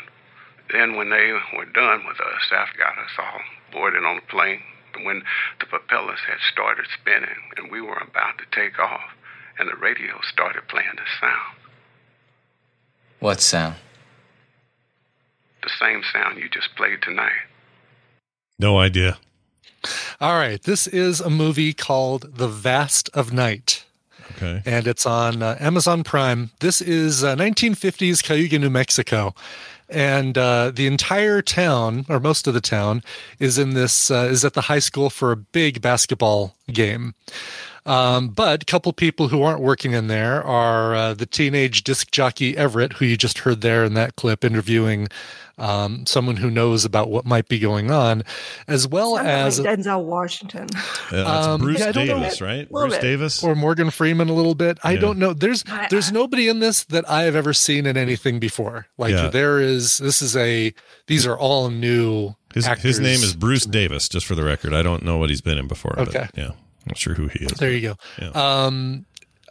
then 0.72 0.98
when 0.98 1.10
they 1.10 1.32
were 1.56 1.66
done 1.66 2.06
with 2.06 2.20
us, 2.20 2.52
after 2.52 2.78
got 2.78 2.98
us 2.98 3.12
all 3.18 3.40
boarded 3.72 4.04
on 4.04 4.16
the 4.18 4.22
plane, 4.24 4.62
and 4.96 5.06
when 5.06 5.24
the 5.60 5.66
propellers 5.66 6.20
had 6.28 6.38
started 6.52 6.86
spinning 7.00 7.38
and 7.58 7.72
we 7.72 7.82
were 7.82 7.98
about 7.98 8.38
to 8.40 8.46
take 8.52 8.80
off, 8.80 9.02
and 9.60 9.70
the 9.70 9.76
radio 9.76 10.20
started 10.32 10.68
playing 10.68 10.88
the 10.96 11.02
sound, 11.20 11.58
What 13.20 13.42
sound? 13.42 13.76
the 15.64 15.70
same 15.80 16.02
sound 16.14 16.38
you 16.38 16.48
just 16.50 16.70
played 16.78 17.02
tonight. 17.02 17.42
No 18.60 18.80
idea. 18.80 19.18
All 20.22 20.36
right. 20.38 20.62
This 20.62 20.88
is 20.88 21.20
a 21.20 21.30
movie 21.30 21.74
called 21.74 22.38
The 22.38 22.48
Vast 22.48 23.10
of 23.14 23.34
Night. 23.34 23.84
Okay. 24.36 24.62
and 24.66 24.88
it's 24.88 25.06
on 25.06 25.42
uh, 25.42 25.56
Amazon 25.60 26.04
Prime. 26.04 26.52
This 26.60 26.82
is 26.82 27.24
uh, 27.24 27.36
1950s 27.38 28.22
Cayuga, 28.24 28.60
New 28.60 28.70
Mexico, 28.70 29.34
and 29.90 30.38
uh, 30.38 30.72
the 30.72 30.88
entire 30.88 31.42
town, 31.42 32.06
or 32.10 32.20
most 32.20 32.48
of 32.48 32.54
the 32.54 32.62
town, 32.62 33.04
is 33.40 33.58
in 33.58 33.74
this 33.74 34.12
uh, 34.12 34.28
is 34.30 34.44
at 34.44 34.54
the 34.54 34.62
high 34.62 34.80
school 34.80 35.10
for 35.10 35.32
a 35.32 35.38
big 35.38 35.82
basketball 35.82 36.56
game. 36.72 37.14
Um, 37.86 38.28
but 38.28 38.64
a 38.64 38.66
couple 38.66 38.92
people 38.92 39.30
who 39.30 39.44
aren't 39.44 39.62
working 39.62 39.94
in 39.94 40.08
there 40.08 40.44
are 40.44 40.94
uh, 40.94 41.14
the 41.14 41.26
teenage 41.26 41.86
disc 41.86 42.12
jockey 42.12 42.58
Everett, 42.58 42.94
who 42.94 43.06
you 43.06 43.16
just 43.16 43.40
heard 43.40 43.62
there 43.62 43.86
in 43.86 43.94
that 43.94 44.18
clip, 44.18 44.44
interviewing 44.44 45.08
um, 45.58 46.06
someone 46.06 46.36
who 46.38 46.50
knows 46.52 46.86
about 46.86 47.10
what 47.10 47.26
might 47.26 47.48
be 47.48 47.58
going 47.60 47.90
on, 47.92 48.24
as 48.68 48.88
well 48.88 49.16
Sounded 49.16 49.32
as 49.32 49.60
like 49.60 49.80
Denzel 49.80 50.04
Washington. 50.04 50.68
It's 51.12 51.14
Um, 51.30 51.62
Bruce 51.62 51.80
yeah, 51.80 51.88
I 51.88 51.92
don't 51.94 52.08
know. 52.08 52.20
Davis, 52.20 52.42
right? 52.42 52.70
Bruce 52.70 52.94
bit. 52.96 53.02
Davis. 53.02 53.44
or 53.44 53.56
Morgan 53.56 53.90
Freeman 53.92 54.30
a 54.30 54.34
little 54.34 54.56
bit. 54.56 54.78
I 54.84 54.92
Yeah. 54.94 55.00
don't 55.00 55.18
know. 55.20 55.34
There's 55.34 55.64
there's 55.90 56.12
nobody 56.12 56.48
in 56.50 56.60
this 56.60 56.84
that 56.86 57.10
I 57.10 57.24
have 57.24 57.36
ever 57.36 57.54
seen 57.54 57.86
in 57.86 57.96
anything 57.98 58.40
before. 58.40 58.88
Like 58.98 59.14
Yeah. 59.14 59.30
there 59.30 59.60
is 59.60 59.98
this 60.00 60.22
is 60.22 60.36
a 60.36 60.74
these 61.08 61.26
are 61.26 61.38
all 61.38 61.70
new 61.70 62.36
His 62.54 62.66
his 62.68 63.00
name 63.00 63.24
is 63.24 63.34
Bruce 63.36 63.66
Davis. 63.66 64.10
Just 64.10 64.26
for 64.26 64.36
the 64.36 64.44
record, 64.44 64.74
I 64.74 64.82
don't 64.82 65.04
know 65.04 65.18
what 65.18 65.30
he's 65.30 65.42
been 65.42 65.58
in 65.58 65.68
before. 65.68 65.98
Okay. 66.00 66.28
But 66.34 66.38
yeah, 66.38 66.52
not 66.86 66.98
sure 66.98 67.14
who 67.14 67.28
he 67.28 67.46
is. 67.46 67.52
There 67.54 67.72
you 67.72 67.82
go. 67.82 67.96
Yeah. 68.22 68.30
Um, 68.66 69.06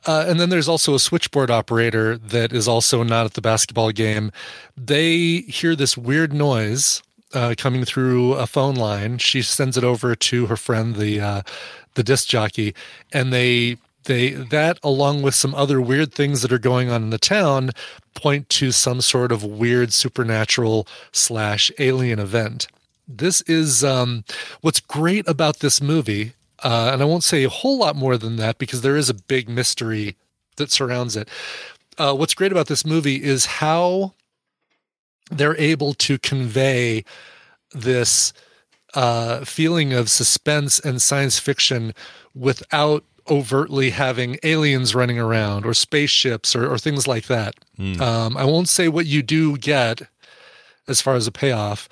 uh, 0.06 0.24
and 0.28 0.38
then 0.38 0.48
there's 0.48 0.68
also 0.68 0.94
a 0.94 1.00
switchboard 1.00 1.50
operator 1.50 2.16
that 2.16 2.52
is 2.52 2.68
also 2.68 3.02
not 3.02 3.26
at 3.26 3.34
the 3.34 3.40
basketball 3.40 3.90
game. 3.90 4.30
They 4.76 5.38
hear 5.40 5.74
this 5.74 5.98
weird 5.98 6.32
noise 6.32 7.02
uh, 7.34 7.54
coming 7.58 7.84
through 7.84 8.34
a 8.34 8.46
phone 8.46 8.76
line. 8.76 9.18
She 9.18 9.42
sends 9.42 9.76
it 9.76 9.84
over 9.84 10.14
to 10.14 10.46
her 10.46 10.56
friend, 10.56 10.94
the 10.96 11.20
uh, 11.20 11.42
the 11.94 12.04
disc 12.04 12.28
jockey, 12.28 12.74
and 13.12 13.32
they 13.32 13.78
they 14.04 14.30
that 14.30 14.78
along 14.82 15.22
with 15.22 15.34
some 15.34 15.54
other 15.54 15.80
weird 15.80 16.14
things 16.14 16.42
that 16.42 16.52
are 16.52 16.58
going 16.58 16.88
on 16.90 17.02
in 17.02 17.10
the 17.10 17.18
town 17.18 17.70
point 18.14 18.48
to 18.48 18.70
some 18.70 19.00
sort 19.00 19.32
of 19.32 19.42
weird 19.42 19.92
supernatural 19.92 20.86
slash 21.12 21.70
alien 21.78 22.18
event. 22.18 22.68
This 23.08 23.40
is 23.42 23.84
um, 23.84 24.24
what's 24.60 24.80
great 24.80 25.28
about 25.28 25.58
this 25.58 25.80
movie 25.80 26.32
Uh, 26.62 26.90
and 26.92 27.02
I 27.02 27.04
won't 27.04 27.24
say 27.24 27.44
a 27.44 27.48
whole 27.48 27.78
lot 27.78 27.96
more 27.96 28.16
than 28.16 28.36
that 28.36 28.58
because 28.58 28.80
there 28.80 28.96
is 28.96 29.10
a 29.10 29.14
big 29.14 29.48
mystery 29.48 30.16
that 30.56 30.70
surrounds 30.70 31.16
it. 31.16 31.28
Uh, 31.98 32.14
what's 32.14 32.34
great 32.34 32.52
about 32.52 32.68
this 32.68 32.84
movie 32.84 33.22
is 33.22 33.46
how 33.46 34.14
they're 35.30 35.56
able 35.56 35.94
to 35.94 36.18
convey 36.18 37.04
this 37.72 38.32
uh, 38.94 39.44
feeling 39.44 39.92
of 39.92 40.10
suspense 40.10 40.80
and 40.80 41.02
science 41.02 41.38
fiction 41.38 41.92
without 42.34 43.04
overtly 43.28 43.90
having 43.90 44.38
aliens 44.42 44.94
running 44.94 45.18
around 45.18 45.66
or 45.66 45.74
spaceships 45.74 46.54
or, 46.54 46.70
or 46.70 46.78
things 46.78 47.06
like 47.06 47.26
that. 47.26 47.54
Hmm. 47.76 48.00
Um, 48.00 48.36
I 48.36 48.44
won't 48.44 48.68
say 48.68 48.88
what 48.88 49.06
you 49.06 49.22
do 49.22 49.58
get 49.58 50.02
as 50.88 51.00
far 51.00 51.14
as 51.14 51.26
a 51.26 51.32
payoff, 51.32 51.88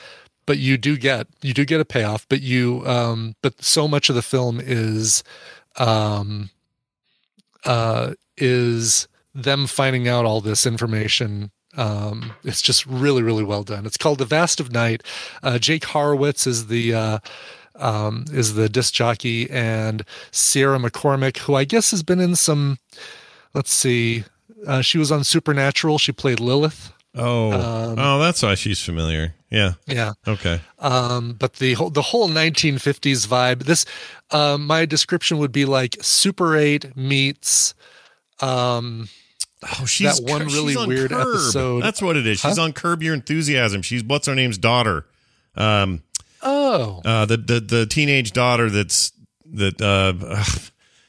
but 0.47 0.59
you 0.59 0.77
do 0.77 0.97
get 0.97 1.27
you 1.43 1.55
do 1.55 1.65
get 1.65 1.81
a 1.81 1.85
payoff. 1.85 2.27
But 2.29 2.43
you 2.43 2.83
um, 2.87 3.35
but 3.43 3.62
so 3.62 3.89
much 3.89 4.09
of 4.09 4.15
the 4.15 4.23
film 4.23 4.61
is 4.62 5.23
um, 5.77 6.51
uh, 7.65 8.15
is 8.37 9.09
them 9.35 9.66
finding 9.66 10.09
out 10.09 10.25
all 10.25 10.41
this 10.41 10.66
information. 10.66 11.51
Um, 11.77 12.33
it's 12.45 12.62
just 12.62 12.87
really, 12.87 13.23
really 13.23 13.43
well 13.43 13.65
done. 13.65 13.85
It's 13.85 13.97
called 13.97 14.19
The 14.19 14.25
Vast 14.25 14.61
of 14.61 14.73
Night. 14.73 15.03
Uh, 15.43 15.59
Jake 15.59 15.85
Horowitz 15.87 16.47
is 16.47 16.69
the 16.69 16.95
uh, 16.95 17.19
um, 17.77 18.27
is 18.33 18.55
the 18.55 18.69
disc 18.69 18.95
jockey, 18.95 19.51
and 19.51 20.05
Sierra 20.31 20.79
McCormick, 20.79 21.39
who 21.39 21.55
I 21.55 21.65
guess 21.65 21.91
has 21.91 22.03
been 22.03 22.21
in 22.21 22.37
some. 22.37 22.79
Let's 23.55 23.73
see, 23.73 24.25
uh, 24.66 24.81
she 24.81 24.99
was 24.99 25.12
on 25.12 25.25
Supernatural. 25.25 25.99
She 25.99 26.12
played 26.12 26.41
Lilith. 26.41 26.93
Oh, 27.16 27.53
Um, 27.53 27.97
oh, 27.99 28.19
that's 28.19 28.43
why 28.43 28.55
she's 28.57 28.81
familiar. 28.82 29.35
Yeah. 29.51 29.74
Yeah. 29.86 30.15
Okay. 30.27 30.61
Um, 30.81 31.35
but 31.35 31.55
the 31.55 31.74
whole 31.74 31.91
the 31.91 32.03
whole 32.03 32.28
1950s 32.28 33.27
vibe. 33.28 33.65
This, 33.65 33.85
uh, 34.32 34.59
my 34.59 34.85
description 34.85 35.39
would 35.39 35.53
be 35.53 35.65
like 35.65 35.97
Super 36.03 36.57
8 36.57 36.97
meets. 36.97 37.74
Um, 38.41 39.09
oh, 39.81 39.85
She's 39.86 40.19
that 40.19 40.28
one 40.28 40.41
Cur- 40.43 40.47
really 40.47 40.77
weird 40.86 41.11
Curb. 41.12 41.20
episode. 41.20 41.82
That's 41.85 42.03
what 42.03 42.16
it 42.16 42.27
is. 42.27 42.41
She's 42.41 42.57
Huh? 42.57 42.65
on 42.65 42.73
Curb 42.73 43.03
Your 43.03 43.15
Enthusiasm. 43.15 43.82
She's 43.82 44.03
what's 44.03 44.27
her 44.27 44.35
name's 44.35 44.59
daughter. 44.59 45.07
Um, 45.55 46.03
Oh, 46.43 47.01
uh, 47.05 47.24
the 47.24 47.36
the 47.39 47.61
the 47.61 47.86
teenage 47.86 48.32
daughter 48.32 48.69
that's 48.70 49.12
that. 49.53 49.81
Uh. 49.81 50.45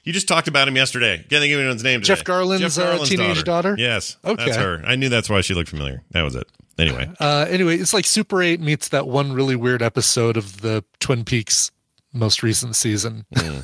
You 0.05 0.13
just 0.13 0.27
talked 0.27 0.47
about 0.47 0.67
him 0.67 0.75
yesterday. 0.75 1.17
Can't 1.17 1.29
think 1.41 1.51
of 1.53 1.59
anyone's 1.59 1.83
name. 1.83 2.01
Jeff 2.01 2.19
today. 2.19 2.27
Garlin's, 2.27 2.77
uh, 2.77 2.97
teenage 3.05 3.43
daughter? 3.43 3.75
Yes. 3.77 4.17
Okay. 4.23 4.45
That's 4.45 4.55
her. 4.57 4.81
I 4.85 4.95
knew 4.95 5.09
that's 5.09 5.29
why 5.29 5.41
she 5.41 5.53
looked 5.55 5.69
familiar. 5.69 6.03
That 6.11 6.21
was 6.21 6.35
it. 6.35 6.47
Anyway. 6.77 7.09
Uh, 7.19 7.45
anyway, 7.49 7.77
it's 7.77 7.93
like 7.93 8.05
Super 8.05 8.41
8 8.43 8.59
meets 8.59 8.89
that 8.89 9.07
one 9.07 9.33
really 9.33 9.55
weird 9.55 9.81
episode 9.81 10.37
of 10.37 10.61
the 10.61 10.83
Twin 10.99 11.23
Peaks 11.25 11.71
most 12.13 12.43
recent 12.43 12.75
season. 12.75 13.25
So 13.35 13.61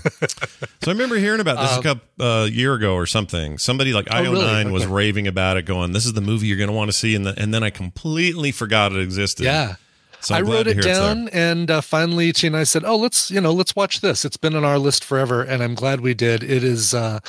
I 0.88 0.89
remember 0.89 1.15
hearing 1.15 1.39
about 1.39 1.57
this 1.61 1.72
a 1.72 1.76
Um, 1.77 1.84
couple 1.84 2.26
uh, 2.26 2.45
year 2.45 2.73
ago 2.73 2.95
or 2.95 3.05
something. 3.05 3.57
Somebody 3.57 3.93
like 3.93 4.07
Oh, 4.11 4.15
IO9 4.15 4.31
really? 4.65 4.72
was 4.72 4.85
raving 4.88 5.27
about 5.27 5.55
it, 5.57 5.65
going, 5.65 5.93
"This 5.93 6.05
is 6.05 6.13
the 6.13 6.22
movie 6.22 6.47
you're 6.47 6.57
going 6.57 6.68
to 6.69 6.73
want 6.76 6.89
to 6.89 6.97
see," 6.97 7.15
and, 7.15 7.26
the, 7.26 7.39
and 7.41 7.53
then 7.53 7.63
I 7.63 7.69
completely 7.69 8.51
forgot 8.51 8.91
it 8.91 8.99
existed. 8.99 9.43
Yeah. 9.45 9.76
So 10.22 10.35
I 10.35 10.41
wrote 10.41 10.68
it 10.68 10.81
down, 10.81 11.30
and 11.30 11.69
uh, 11.72 11.81
finally, 11.81 12.31
Tina 12.31 12.56
and 12.56 12.61
I 12.61 12.64
said, 12.64 12.84
"Oh, 12.85 12.95
let's 12.95 13.31
you 13.31 13.41
know, 13.41 13.52
let's 13.52 13.76
watch 13.76 14.02
this. 14.02 14.23
It's 14.23 14.38
been 14.38 14.56
on 14.56 14.64
our 14.64 14.77
list 14.77 15.03
forever, 15.03 15.41
and 15.41 15.64
I'm 15.64 15.76
glad 15.76 16.02
we 16.02 16.14
did. 16.14 16.43
It 16.43 16.64
is, 16.64 16.93
uh, 16.93 17.19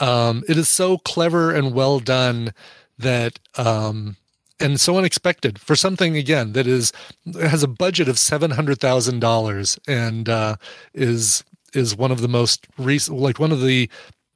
um, 0.00 0.42
it 0.48 0.56
is 0.56 0.68
so 0.68 0.98
clever 0.98 1.52
and 1.52 1.72
well 1.72 2.00
done 2.00 2.52
that, 2.98 3.38
um, 3.56 4.16
and 4.58 4.80
so 4.80 4.98
unexpected 4.98 5.60
for 5.60 5.76
something 5.76 6.16
again 6.16 6.52
that 6.52 6.66
is 6.66 6.92
has 7.40 7.62
a 7.62 7.68
budget 7.68 8.08
of 8.08 8.18
seven 8.18 8.50
hundred 8.50 8.80
thousand 8.80 9.20
dollars 9.20 9.78
and 9.86 10.28
uh, 10.28 10.56
is 10.92 11.44
is 11.74 11.96
one 11.96 12.10
of 12.10 12.20
the 12.20 12.28
most 12.28 12.66
recent, 12.76 13.18
like 13.18 13.38
one 13.38 13.52
of 13.52 13.60
the 13.60 13.88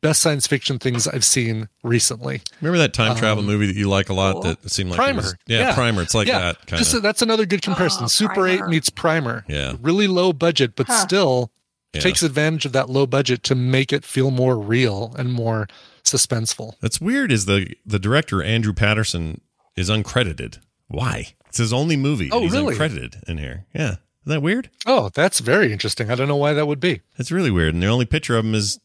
best 0.05 0.21
science 0.23 0.47
fiction 0.47 0.79
things 0.79 1.09
I've 1.09 1.25
seen 1.25 1.69
recently. 1.83 2.43
Remember 2.61 2.79
that 2.79 2.93
time 2.93 3.17
travel 3.17 3.41
Um, 3.43 3.47
movie 3.47 3.67
that 3.67 3.75
you 3.77 3.89
like 3.89 4.11
a 4.11 4.15
lot? 4.15 4.43
That 4.43 4.71
seemed 4.71 4.91
like 4.91 4.99
it 4.99 5.03
Primer. 5.03 5.23
was- 5.23 5.35
yeah, 5.47 5.75
Primer. 5.75 6.03
It's 6.03 6.15
like 6.15 6.29
Yeah. 6.29 6.39
that 6.41 6.67
kind 6.67 6.79
Just 6.79 6.93
of. 6.95 7.03
that's 7.03 7.23
another 7.23 7.47
good 7.47 7.63
comparison. 7.63 8.09
Super 8.09 8.47
8 8.47 8.67
meets 8.69 8.91
Primer. 8.91 9.45
Yeah. 9.49 9.75
Really 9.81 10.07
low 10.07 10.33
budget, 10.35 10.77
but 10.77 10.87
Huh. 10.89 11.01
still 11.07 11.51
Yeah. 11.95 12.03
takes 12.03 12.23
advantage 12.23 12.67
of 12.67 12.73
that 12.73 12.91
low 12.91 13.07
budget 13.07 13.43
to 13.45 13.55
make 13.55 13.93
it 13.95 14.05
feel 14.05 14.31
more 14.31 14.59
real 14.59 15.15
and 15.19 15.33
more 15.33 15.69
suspenseful. 16.05 16.75
That's 16.81 17.01
weird. 17.01 17.33
Is 17.33 17.47
the 17.47 17.75
the 17.87 17.99
director 17.99 18.43
Andrew 18.43 18.73
Patterson 18.75 19.41
is 19.77 19.89
uncredited? 19.91 20.59
Why? 20.89 21.35
It's 21.49 21.59
his 21.59 21.73
only 21.73 21.97
movie. 21.97 22.29
Oh, 22.31 22.41
he's 22.41 22.53
really? 22.53 22.75
Uncredited 22.77 23.23
in 23.29 23.39
here. 23.39 23.65
Yeah. 23.75 23.97
Isn't 24.27 24.33
that 24.37 24.43
weird? 24.43 24.71
Oh, 24.87 25.11
that's 25.15 25.41
very 25.41 25.73
interesting. 25.73 26.11
I 26.11 26.15
don't 26.15 26.29
know 26.29 26.37
why 26.37 26.53
that 26.53 26.67
would 26.67 26.81
be. 26.81 27.01
It's 27.19 27.31
really 27.33 27.51
weird. 27.51 27.75
And 27.75 27.83
the 27.83 27.87
only 27.87 28.05
picture 28.07 28.37
of 28.37 28.45
him 28.45 28.55
is 28.55 28.79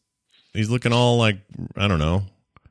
he's 0.54 0.70
looking 0.70 0.94
all 0.94 1.18
like 1.18 1.38
I 1.76 1.88
don't 1.88 2.00
know. 2.00 2.24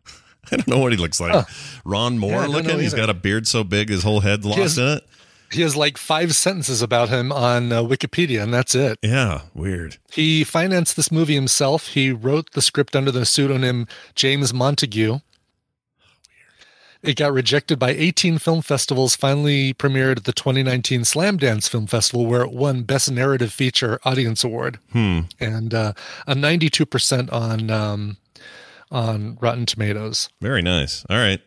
I 0.53 0.57
don't 0.57 0.69
know 0.69 0.79
what 0.79 0.93
he 0.93 0.99
looks 0.99 1.21
like. 1.21 1.33
Huh. 1.33 1.45
Ron 1.85 2.19
Moore 2.19 2.43
don't 2.43 2.51
looking. 2.51 2.79
He's 2.79 2.95
got 2.95 3.11
a 3.11 3.15
beard 3.15 3.47
so 3.47 3.65
big 3.65 3.89
his 3.89 4.03
whole 4.03 4.21
head's 4.21 4.45
lost 4.47 4.59
has- 4.61 4.79
in 4.79 4.89
it. 4.89 5.05
He 5.51 5.63
has 5.63 5.75
like 5.75 5.97
five 5.97 6.37
sentences 6.37 6.83
about 6.83 7.09
him 7.09 7.33
on 7.33 7.73
uh, 7.73 7.83
Wikipedia, 7.83 8.43
and 8.43 8.53
that's 8.53 8.75
it. 8.75 8.99
Yeah, 9.03 9.43
weird. 9.55 9.97
He 10.13 10.45
financed 10.45 10.95
this 10.95 11.11
movie 11.11 11.35
himself. 11.35 11.89
He 11.89 12.13
wrote 12.13 12.53
the 12.53 12.61
script 12.61 12.95
under 12.95 13.11
the 13.11 13.25
pseudonym 13.25 13.87
James 14.15 14.53
Montague. 14.53 15.21
It 17.03 17.17
got 17.17 17.33
rejected 17.33 17.79
by 17.79 17.91
18 17.91 18.39
film 18.39 18.61
festivals, 18.61 19.15
finally 19.15 19.73
premiered 19.75 20.17
at 20.17 20.25
the 20.25 20.33
2019 20.33 21.03
Slamdance 21.03 21.69
Film 21.69 21.87
Festival, 21.87 22.27
where 22.27 22.43
it 22.43 22.53
won 22.53 22.83
Best 22.83 23.11
Narrative 23.11 23.53
Feature 23.53 24.01
Audience 24.05 24.43
Award. 24.43 24.81
Hmm. 24.93 25.21
And 25.39 25.73
uh, 25.75 25.93
a 26.27 26.35
92% 26.35 27.33
on 27.33 27.71
um, 27.71 28.17
on 28.91 29.39
Rotten 29.41 29.67
Tomatoes. 29.67 30.29
Very 30.41 30.63
nice. 30.63 31.05
All 31.09 31.17
right. 31.17 31.41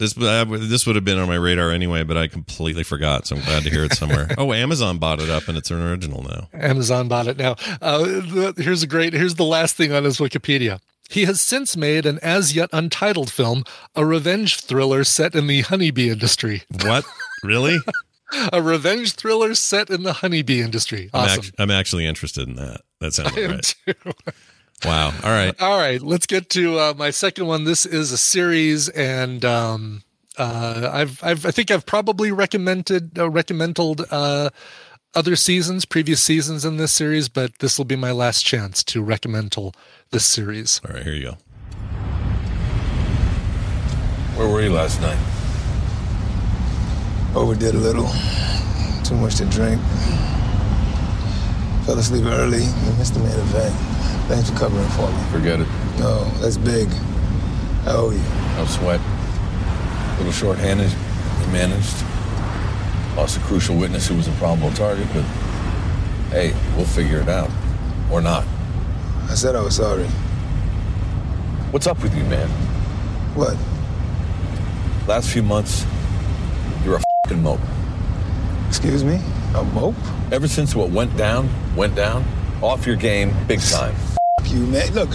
This 0.00 0.16
uh, 0.16 0.46
this 0.48 0.86
would 0.86 0.96
have 0.96 1.04
been 1.04 1.18
on 1.18 1.28
my 1.28 1.34
radar 1.34 1.70
anyway, 1.70 2.04
but 2.04 2.16
I 2.16 2.26
completely 2.26 2.82
forgot. 2.82 3.26
So 3.26 3.36
I'm 3.36 3.42
glad 3.42 3.64
to 3.64 3.70
hear 3.70 3.84
it 3.84 3.92
somewhere. 3.92 4.28
oh, 4.38 4.54
Amazon 4.54 4.96
bought 4.96 5.20
it 5.20 5.28
up, 5.28 5.46
and 5.46 5.58
it's 5.58 5.70
an 5.70 5.82
original 5.82 6.22
now. 6.22 6.48
Amazon 6.54 7.06
bought 7.06 7.26
it 7.26 7.36
now. 7.36 7.54
Uh, 7.82 8.52
here's 8.56 8.82
a 8.82 8.86
great. 8.86 9.12
Here's 9.12 9.34
the 9.34 9.44
last 9.44 9.76
thing 9.76 9.92
on 9.92 10.04
his 10.04 10.16
Wikipedia. 10.16 10.80
He 11.10 11.24
has 11.24 11.42
since 11.42 11.76
made 11.76 12.06
an 12.06 12.18
as 12.22 12.54
yet 12.54 12.70
untitled 12.72 13.30
film, 13.32 13.64
a 13.96 14.06
revenge 14.06 14.60
thriller 14.60 15.02
set 15.04 15.34
in 15.34 15.46
the 15.48 15.62
honeybee 15.62 16.08
industry. 16.08 16.62
What? 16.84 17.04
Really? 17.42 17.78
a 18.52 18.62
revenge 18.62 19.14
thriller 19.14 19.54
set 19.54 19.90
in 19.90 20.04
the 20.04 20.12
honeybee 20.14 20.62
industry. 20.62 21.10
I'm, 21.12 21.24
Awesome. 21.24 21.38
act- 21.46 21.54
I'm 21.58 21.70
actually 21.70 22.06
interested 22.06 22.48
in 22.48 22.54
that. 22.54 22.82
That 23.00 23.12
sounds 23.12 23.36
I 23.36 23.46
right. 23.46 23.74
too. 23.86 23.94
Wow. 24.84 25.12
All 25.22 25.30
right. 25.30 25.54
All 25.60 25.78
right, 25.78 26.00
let's 26.00 26.24
get 26.26 26.48
to 26.50 26.78
uh, 26.78 26.94
my 26.96 27.10
second 27.10 27.46
one. 27.46 27.64
This 27.64 27.84
is 27.84 28.12
a 28.12 28.16
series, 28.16 28.88
and 28.88 29.44
um, 29.44 30.02
uh, 30.38 30.88
I've, 30.90 31.22
I've, 31.22 31.44
I 31.44 31.50
think 31.50 31.70
I've 31.70 31.84
probably 31.84 32.32
recommended, 32.32 33.18
uh, 33.18 33.28
recommended 33.28 34.00
uh, 34.10 34.48
other 35.14 35.36
seasons, 35.36 35.84
previous 35.84 36.22
seasons 36.22 36.64
in 36.64 36.76
this 36.76 36.92
series, 36.92 37.28
but 37.28 37.58
this 37.58 37.78
will 37.78 37.84
be 37.84 37.96
my 37.96 38.12
last 38.12 38.44
chance 38.44 38.84
to 38.84 39.02
recommend 39.02 39.56
this 40.10 40.24
series. 40.24 40.80
All 40.86 40.94
right, 40.94 41.02
here 41.02 41.14
you 41.14 41.22
go. 41.30 41.38
Where 44.36 44.48
were 44.48 44.62
you 44.62 44.72
last 44.72 45.00
night? 45.00 45.18
Overdid 47.34 47.74
a 47.74 47.78
little. 47.78 48.08
Too 49.04 49.16
much 49.16 49.36
to 49.36 49.44
drink. 49.46 49.80
Fell 51.84 51.98
asleep 51.98 52.24
early. 52.26 52.60
We 52.60 52.98
missed 52.98 53.14
the 53.14 53.20
main 53.20 53.32
event. 53.32 53.74
Thanks 54.28 54.50
for 54.50 54.56
covering 54.56 54.88
for 54.90 55.10
me. 55.10 55.22
Forget 55.32 55.60
it. 55.60 55.68
No, 55.98 56.24
that's 56.40 56.56
big. 56.56 56.88
I 57.84 57.92
owe 57.96 58.10
you. 58.10 58.22
No 58.56 58.64
sweat. 58.66 59.00
A 59.00 60.16
little 60.18 60.32
short-handed. 60.32 60.92
We 61.40 61.52
managed. 61.52 62.04
Lost 63.16 63.36
a 63.36 63.40
crucial 63.40 63.76
witness 63.76 64.06
who 64.08 64.16
was 64.16 64.28
a 64.28 64.32
probable 64.32 64.70
target, 64.72 65.06
but 65.12 65.22
hey, 66.30 66.54
we'll 66.76 66.86
figure 66.86 67.20
it 67.20 67.28
out. 67.28 67.50
Or 68.10 68.20
not. 68.20 68.44
I 69.28 69.34
said 69.34 69.54
I 69.54 69.60
was 69.60 69.76
sorry. 69.76 70.06
What's 71.70 71.86
up 71.86 72.02
with 72.02 72.16
you, 72.16 72.24
man? 72.24 72.48
What? 73.36 73.56
Last 75.06 75.30
few 75.30 75.42
months, 75.42 75.86
you're 76.84 76.96
a 76.96 77.02
fucking 77.24 77.42
mope. 77.42 77.60
Excuse 78.68 79.04
me? 79.04 79.20
A 79.54 79.62
mope? 79.62 79.94
Ever 80.32 80.48
since 80.48 80.74
what 80.74 80.90
went 80.90 81.16
down, 81.16 81.48
went 81.76 81.94
down, 81.94 82.24
off 82.62 82.86
your 82.86 82.96
game, 82.96 83.34
big 83.46 83.60
time. 83.60 83.94
You 84.44 84.66
man. 84.66 84.92
Look, 84.94 85.10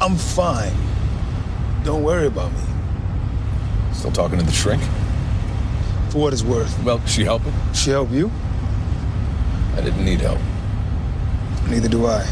I'm 0.00 0.16
fine. 0.16 0.72
Don't 1.84 2.02
worry 2.02 2.26
about 2.26 2.52
me. 2.52 2.60
Still 3.92 4.12
talking 4.12 4.38
to 4.38 4.44
the 4.44 4.52
shrink? 4.52 4.82
For 6.12 6.18
what 6.18 6.32
it's 6.34 6.42
worth. 6.42 6.78
Well, 6.84 7.04
she 7.06 7.24
helping? 7.24 7.54
She 7.72 7.90
help 7.90 8.10
you? 8.10 8.30
I 9.76 9.80
didn't 9.80 10.04
need 10.04 10.20
help. 10.20 10.38
Neither 11.70 11.88
do 11.88 12.06
I. 12.06 12.26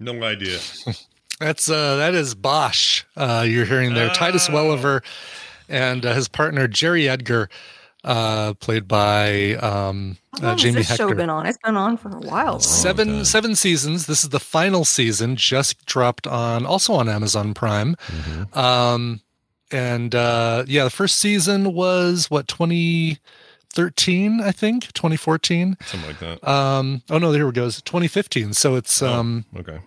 No 0.00 0.20
idea. 0.24 0.58
That's 1.38 1.70
uh, 1.70 1.96
that 1.96 2.14
is 2.14 2.34
Bosch. 2.34 3.04
Uh, 3.16 3.44
you're 3.46 3.64
hearing 3.64 3.94
there, 3.94 4.08
Titus 4.10 4.48
Welliver, 4.48 5.02
and 5.68 6.04
uh, 6.04 6.14
his 6.14 6.26
partner 6.26 6.66
Jerry 6.66 7.08
Edgar. 7.08 7.48
uh, 8.04 8.54
played 8.54 8.86
by 8.86 9.54
um, 9.54 10.16
How 10.40 10.42
uh, 10.42 10.48
long 10.50 10.58
Jamie 10.58 10.76
has 10.78 10.88
this 10.88 10.96
show 10.96 11.12
been 11.14 11.30
on? 11.30 11.46
It's 11.46 11.58
been 11.58 11.76
on 11.76 11.96
for 11.96 12.10
a 12.10 12.20
while. 12.20 12.60
Seven 12.60 13.24
seven 13.24 13.54
seasons. 13.54 14.06
This 14.06 14.22
is 14.22 14.30
the 14.30 14.40
final 14.40 14.84
season. 14.84 15.36
Just 15.36 15.84
dropped 15.86 16.26
on 16.26 16.66
also 16.66 16.92
on 16.94 17.08
Amazon 17.08 17.54
Prime. 17.54 17.96
Mm-hmm. 18.06 18.58
Um, 18.58 19.20
and 19.70 20.14
uh, 20.14 20.64
yeah, 20.66 20.84
the 20.84 20.90
first 20.90 21.16
season 21.18 21.72
was 21.74 22.30
what 22.30 22.46
2013, 22.48 24.40
I 24.40 24.52
think, 24.52 24.92
2014. 24.92 25.76
Something 25.84 26.08
like 26.08 26.18
that. 26.20 26.48
Um, 26.48 27.02
oh 27.10 27.18
no, 27.18 27.32
there 27.32 27.48
it 27.48 27.54
goes, 27.54 27.82
2015. 27.82 28.52
So 28.54 28.74
it's 28.76 29.02
um, 29.02 29.44
okay. 29.56 29.78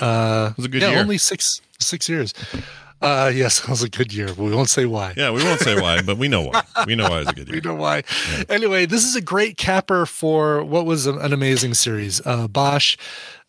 Uh, 0.00 0.50
It 0.52 0.56
was 0.56 0.66
a 0.66 0.68
good 0.68 0.82
yeah, 0.82 0.90
year. 0.90 1.00
only 1.00 1.18
six 1.18 1.60
six 1.78 2.08
years. 2.08 2.32
Uh, 3.02 3.30
yes, 3.34 3.60
it 3.64 3.68
was 3.68 3.82
a 3.82 3.88
good 3.88 4.12
year, 4.12 4.26
but 4.28 4.38
we 4.38 4.54
won't 4.54 4.68
say 4.68 4.86
why. 4.86 5.14
Yeah, 5.16 5.30
we 5.30 5.42
won't 5.42 5.60
say 5.60 5.80
why, 5.80 6.02
but 6.02 6.16
we 6.18 6.28
know 6.28 6.42
why. 6.42 6.62
We 6.86 6.94
know 6.94 7.08
why 7.10 7.20
it's 7.20 7.30
a 7.30 7.34
good 7.34 7.48
year. 7.52 7.60
We 7.62 7.68
know 7.68 7.74
why. 7.74 8.02
Anyway, 8.48 8.86
this 8.86 9.04
is 9.04 9.16
a 9.16 9.20
great 9.22 9.56
capper 9.56 10.06
for 10.06 10.62
what 10.64 10.86
was 10.86 11.06
an, 11.06 11.18
an 11.18 11.32
amazing 11.32 11.74
series. 11.74 12.20
Uh, 12.26 12.46
Bosch. 12.48 12.96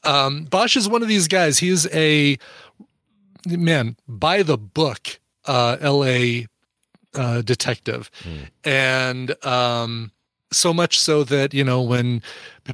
Um, 0.04 0.46
Bosch 0.46 0.76
is 0.76 0.90
one 0.90 1.02
of 1.04 1.08
these 1.08 1.28
guys. 1.28 1.60
He 1.60 1.70
is 1.70 1.88
a 1.94 2.38
man 3.46 3.96
by 4.08 4.42
the 4.44 4.58
book 4.58 5.20
uh, 5.46 5.78
L.A. 5.80 6.48
Uh, 7.14 7.42
detective, 7.42 8.10
and 8.64 9.36
um, 9.46 10.12
so 10.54 10.74
much 10.74 10.98
so 10.98 11.24
that 11.26 11.54
you 11.54 11.64
know 11.64 11.82
when 11.82 12.22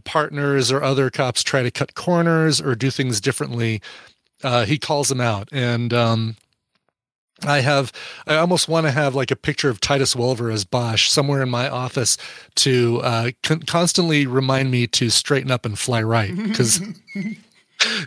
partners 0.04 0.72
or 0.72 0.84
other 0.84 1.10
cops 1.10 1.42
try 1.42 1.64
to 1.64 1.72
cut 1.72 1.96
corners 1.96 2.62
or 2.62 2.76
do 2.76 2.92
things 2.92 3.20
differently, 3.20 3.82
uh, 4.44 4.66
he 4.66 4.78
calls 4.78 5.10
them 5.10 5.22
out 5.22 5.50
and. 5.52 5.94
Um, 5.94 6.36
I 7.46 7.62
have, 7.62 7.92
I 8.26 8.38
almost 8.38 8.68
want 8.68 8.88
to 8.88 8.92
have 8.92 9.14
like 9.14 9.30
a 9.30 9.36
picture 9.36 9.70
of 9.70 9.80
Titus 9.80 10.16
Welliver 10.16 10.50
as 10.50 10.66
Bosch 10.66 11.08
somewhere 11.10 11.44
in 11.44 11.50
my 11.50 11.70
office 11.70 12.18
to 12.56 13.00
uh, 13.04 13.32
con- 13.44 13.62
constantly 13.62 14.26
remind 14.26 14.72
me 14.72 14.88
to 14.88 15.12
straighten 15.12 15.52
up 15.52 15.64
and 15.64 15.78
fly 15.78 16.02
right 16.02 16.36
because 16.36 16.82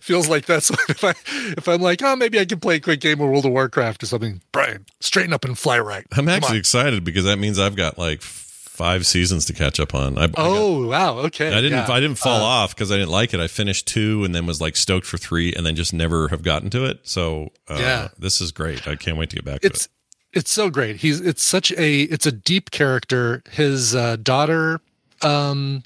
feels 0.02 0.28
like 0.28 0.46
that's 0.46 0.70
what 0.70 0.88
if 0.90 1.04
I 1.04 1.10
if 1.56 1.68
I'm 1.68 1.80
like 1.80 2.02
oh 2.02 2.16
maybe 2.16 2.38
I 2.38 2.44
can 2.44 2.60
play 2.60 2.76
a 2.76 2.80
quick 2.80 3.00
game 3.00 3.20
of 3.20 3.28
World 3.28 3.46
of 3.46 3.52
Warcraft 3.52 4.02
or 4.02 4.06
something. 4.06 4.40
Brian, 4.52 4.86
straighten 5.00 5.32
up 5.32 5.44
and 5.44 5.58
fly 5.58 5.78
right. 5.78 6.06
I'm 6.12 6.28
actually 6.28 6.58
excited 6.58 7.04
because 7.04 7.24
that 7.24 7.38
means 7.38 7.58
I've 7.58 7.76
got 7.76 7.98
like 7.98 8.22
five 8.22 9.06
seasons 9.06 9.44
to 9.44 9.52
catch 9.52 9.78
up 9.78 9.94
on. 9.94 10.16
I, 10.16 10.22
I 10.22 10.26
got- 10.28 10.34
Oh 10.38 10.86
wow, 10.88 11.18
okay. 11.18 11.48
I 11.48 11.60
didn't. 11.60 11.86
yeah. 11.86 11.92
I 11.92 12.00
didn't 12.00 12.16
fall 12.18 12.40
Uh, 12.40 12.44
off 12.44 12.74
because 12.74 12.90
I 12.90 12.96
didn't 12.96 13.10
like 13.10 13.34
it. 13.34 13.40
I 13.40 13.46
finished 13.46 13.86
two 13.86 14.24
and 14.24 14.34
then 14.34 14.46
was 14.46 14.60
like 14.60 14.74
stoked 14.76 15.06
for 15.06 15.18
three, 15.18 15.52
and 15.54 15.66
then 15.66 15.76
just 15.76 15.92
never 15.92 16.28
have 16.28 16.42
gotten 16.42 16.70
to 16.70 16.84
it. 16.86 17.00
So 17.02 17.50
uh, 17.68 17.76
Yeah. 17.78 18.08
this 18.18 18.40
is 18.40 18.52
great. 18.52 18.88
I 18.88 18.96
can't 18.96 19.18
wait 19.18 19.28
to 19.30 19.36
get 19.36 19.44
back 19.44 19.60
It's 19.62 19.84
to 19.86 19.90
it. 20.32 20.38
it's 20.38 20.50
so 20.52 20.70
great. 20.70 20.96
He's 20.96 21.20
it's 21.20 21.42
such 21.42 21.72
a 21.72 22.00
it's 22.02 22.24
a 22.24 22.32
deep 22.32 22.70
character. 22.70 23.42
His 23.50 23.94
uh, 23.94 24.16
daughter 24.16 24.80
um 25.22 25.82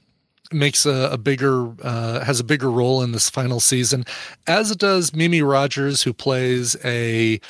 makes 0.52 0.86
a, 0.86 1.10
a 1.12 1.18
bigger 1.18 1.72
uh, 1.82 2.24
has 2.24 2.40
a 2.40 2.44
bigger 2.44 2.70
role 2.70 3.02
in 3.02 3.12
this 3.12 3.30
final 3.30 3.60
season, 3.60 4.04
as 4.46 4.74
does 4.76 5.14
Mimi 5.14 5.42
Rogers, 5.42 6.02
who 6.02 6.12
plays 6.12 6.76
a 6.84 7.40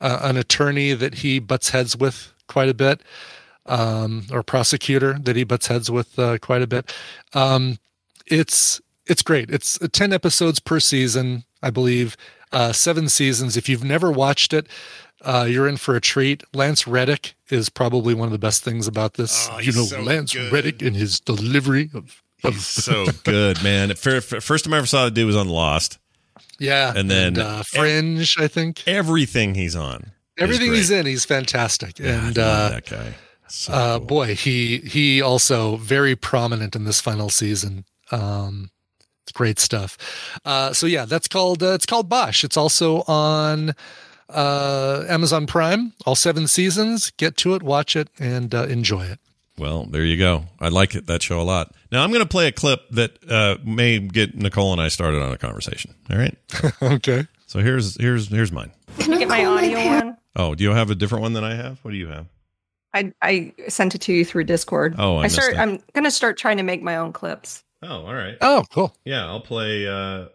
uh, 0.00 0.20
an 0.22 0.36
attorney 0.36 0.92
that 0.94 1.16
he 1.16 1.38
butts 1.38 1.70
heads 1.70 1.96
with 1.96 2.32
quite 2.48 2.68
a 2.68 2.74
bit, 2.74 3.02
um, 3.66 4.26
or 4.32 4.42
prosecutor 4.42 5.18
that 5.18 5.36
he 5.36 5.44
butts 5.44 5.66
heads 5.66 5.90
with 5.90 6.18
uh, 6.18 6.38
quite 6.38 6.62
a 6.62 6.66
bit. 6.66 6.92
Um, 7.34 7.78
it's 8.26 8.80
it's 9.06 9.22
great. 9.22 9.50
It's 9.50 9.80
uh, 9.82 9.88
ten 9.92 10.12
episodes 10.12 10.60
per 10.60 10.80
season, 10.80 11.44
I 11.62 11.70
believe. 11.70 12.16
Uh, 12.52 12.72
seven 12.72 13.08
seasons. 13.08 13.56
If 13.56 13.68
you've 13.68 13.84
never 13.84 14.10
watched 14.10 14.52
it, 14.52 14.66
uh, 15.22 15.46
you're 15.48 15.68
in 15.68 15.76
for 15.76 15.94
a 15.94 16.00
treat. 16.00 16.42
Lance 16.52 16.86
Reddick 16.86 17.34
is 17.48 17.68
probably 17.68 18.12
one 18.12 18.26
of 18.26 18.32
the 18.32 18.38
best 18.38 18.64
things 18.64 18.88
about 18.88 19.14
this. 19.14 19.48
Oh, 19.52 19.58
you 19.58 19.72
know, 19.72 19.84
so 19.84 20.00
Lance 20.02 20.32
good. 20.32 20.52
Reddick 20.52 20.82
and 20.82 20.96
his 20.96 21.20
delivery 21.20 21.90
of. 21.94 22.22
It. 22.44 22.54
So 22.54 23.06
good, 23.24 23.62
man. 23.62 23.94
Fir- 23.94 24.20
fir- 24.20 24.40
First 24.40 24.64
time 24.64 24.74
I 24.74 24.78
ever 24.78 24.86
saw 24.86 25.04
the 25.04 25.10
dude 25.10 25.26
was 25.26 25.36
on 25.36 25.48
Lost, 25.48 25.98
yeah, 26.58 26.92
and 26.96 27.10
then 27.10 27.38
uh, 27.38 27.62
Fringe. 27.64 28.34
I 28.38 28.48
think 28.48 28.82
everything 28.86 29.54
he's 29.54 29.76
on. 29.76 30.12
everything 30.38 30.72
he's 30.72 30.90
in, 30.90 31.06
he's 31.06 31.24
fantastic. 31.24 31.98
Yeah, 31.98 32.26
and 32.28 32.38
I 32.38 32.42
love 32.42 32.72
uh, 32.72 32.74
that 32.74 32.86
guy. 32.86 33.14
So 33.48 33.72
uh, 33.72 33.98
cool. 33.98 34.06
boy, 34.06 34.34
he 34.34 34.78
he 34.78 35.20
also 35.20 35.76
very 35.76 36.14
prominent 36.16 36.76
in 36.76 36.84
this 36.84 37.00
final 37.00 37.28
season. 37.30 37.84
Um, 38.12 38.70
it's 39.24 39.32
great 39.32 39.58
stuff. 39.58 39.96
Uh, 40.44 40.72
so 40.72 40.86
yeah, 40.86 41.04
that's 41.04 41.28
called 41.28 41.62
uh, 41.62 41.72
it's 41.72 41.86
called 41.86 42.08
Bosch. 42.08 42.44
It's 42.44 42.56
also 42.56 43.02
on 43.02 43.72
uh, 44.28 45.04
Amazon 45.08 45.46
Prime. 45.46 45.92
All 46.06 46.14
seven 46.14 46.46
seasons. 46.46 47.10
Get 47.16 47.36
to 47.38 47.54
it, 47.54 47.62
watch 47.62 47.96
it, 47.96 48.08
and 48.18 48.54
uh, 48.54 48.64
enjoy 48.64 49.04
it. 49.06 49.18
Well, 49.60 49.84
there 49.84 50.04
you 50.04 50.16
go. 50.16 50.44
I 50.58 50.68
like 50.68 50.94
it, 50.94 51.06
that 51.08 51.22
show 51.22 51.38
a 51.38 51.44
lot. 51.44 51.74
Now 51.92 52.02
I'm 52.02 52.10
going 52.10 52.22
to 52.22 52.28
play 52.28 52.46
a 52.48 52.52
clip 52.52 52.80
that 52.92 53.18
uh, 53.30 53.58
may 53.62 53.98
get 53.98 54.34
Nicole 54.34 54.72
and 54.72 54.80
I 54.80 54.88
started 54.88 55.22
on 55.22 55.32
a 55.32 55.36
conversation. 55.38 55.94
All 56.10 56.16
right. 56.16 56.34
okay. 56.82 57.26
So 57.46 57.58
here's 57.58 58.00
here's 58.00 58.28
here's 58.28 58.50
mine. 58.50 58.72
Can 58.98 59.12
I 59.12 59.18
get 59.18 59.28
my 59.28 59.44
audio 59.44 59.84
one? 59.84 60.16
Oh, 60.34 60.54
do 60.54 60.64
you 60.64 60.70
have 60.70 60.90
a 60.90 60.94
different 60.94 61.22
one 61.22 61.34
than 61.34 61.44
I 61.44 61.54
have? 61.54 61.78
What 61.80 61.90
do 61.90 61.98
you 61.98 62.06
have? 62.06 62.26
I 62.94 63.12
I 63.20 63.52
sent 63.68 63.94
it 63.94 64.00
to 64.02 64.14
you 64.14 64.24
through 64.24 64.44
Discord. 64.44 64.94
Oh, 64.98 65.18
I 65.18 65.24
missed 65.24 65.34
start. 65.34 65.52
it. 65.52 65.58
I'm 65.58 65.82
gonna 65.92 66.10
start 66.10 66.38
trying 66.38 66.56
to 66.56 66.62
make 66.62 66.82
my 66.82 66.96
own 66.96 67.12
clips. 67.12 67.62
Oh, 67.82 68.06
all 68.06 68.14
right. 68.14 68.38
Oh, 68.40 68.64
cool. 68.72 68.96
Yeah, 69.04 69.26
I'll 69.26 69.40
play. 69.40 69.86
Uh, 69.86 70.26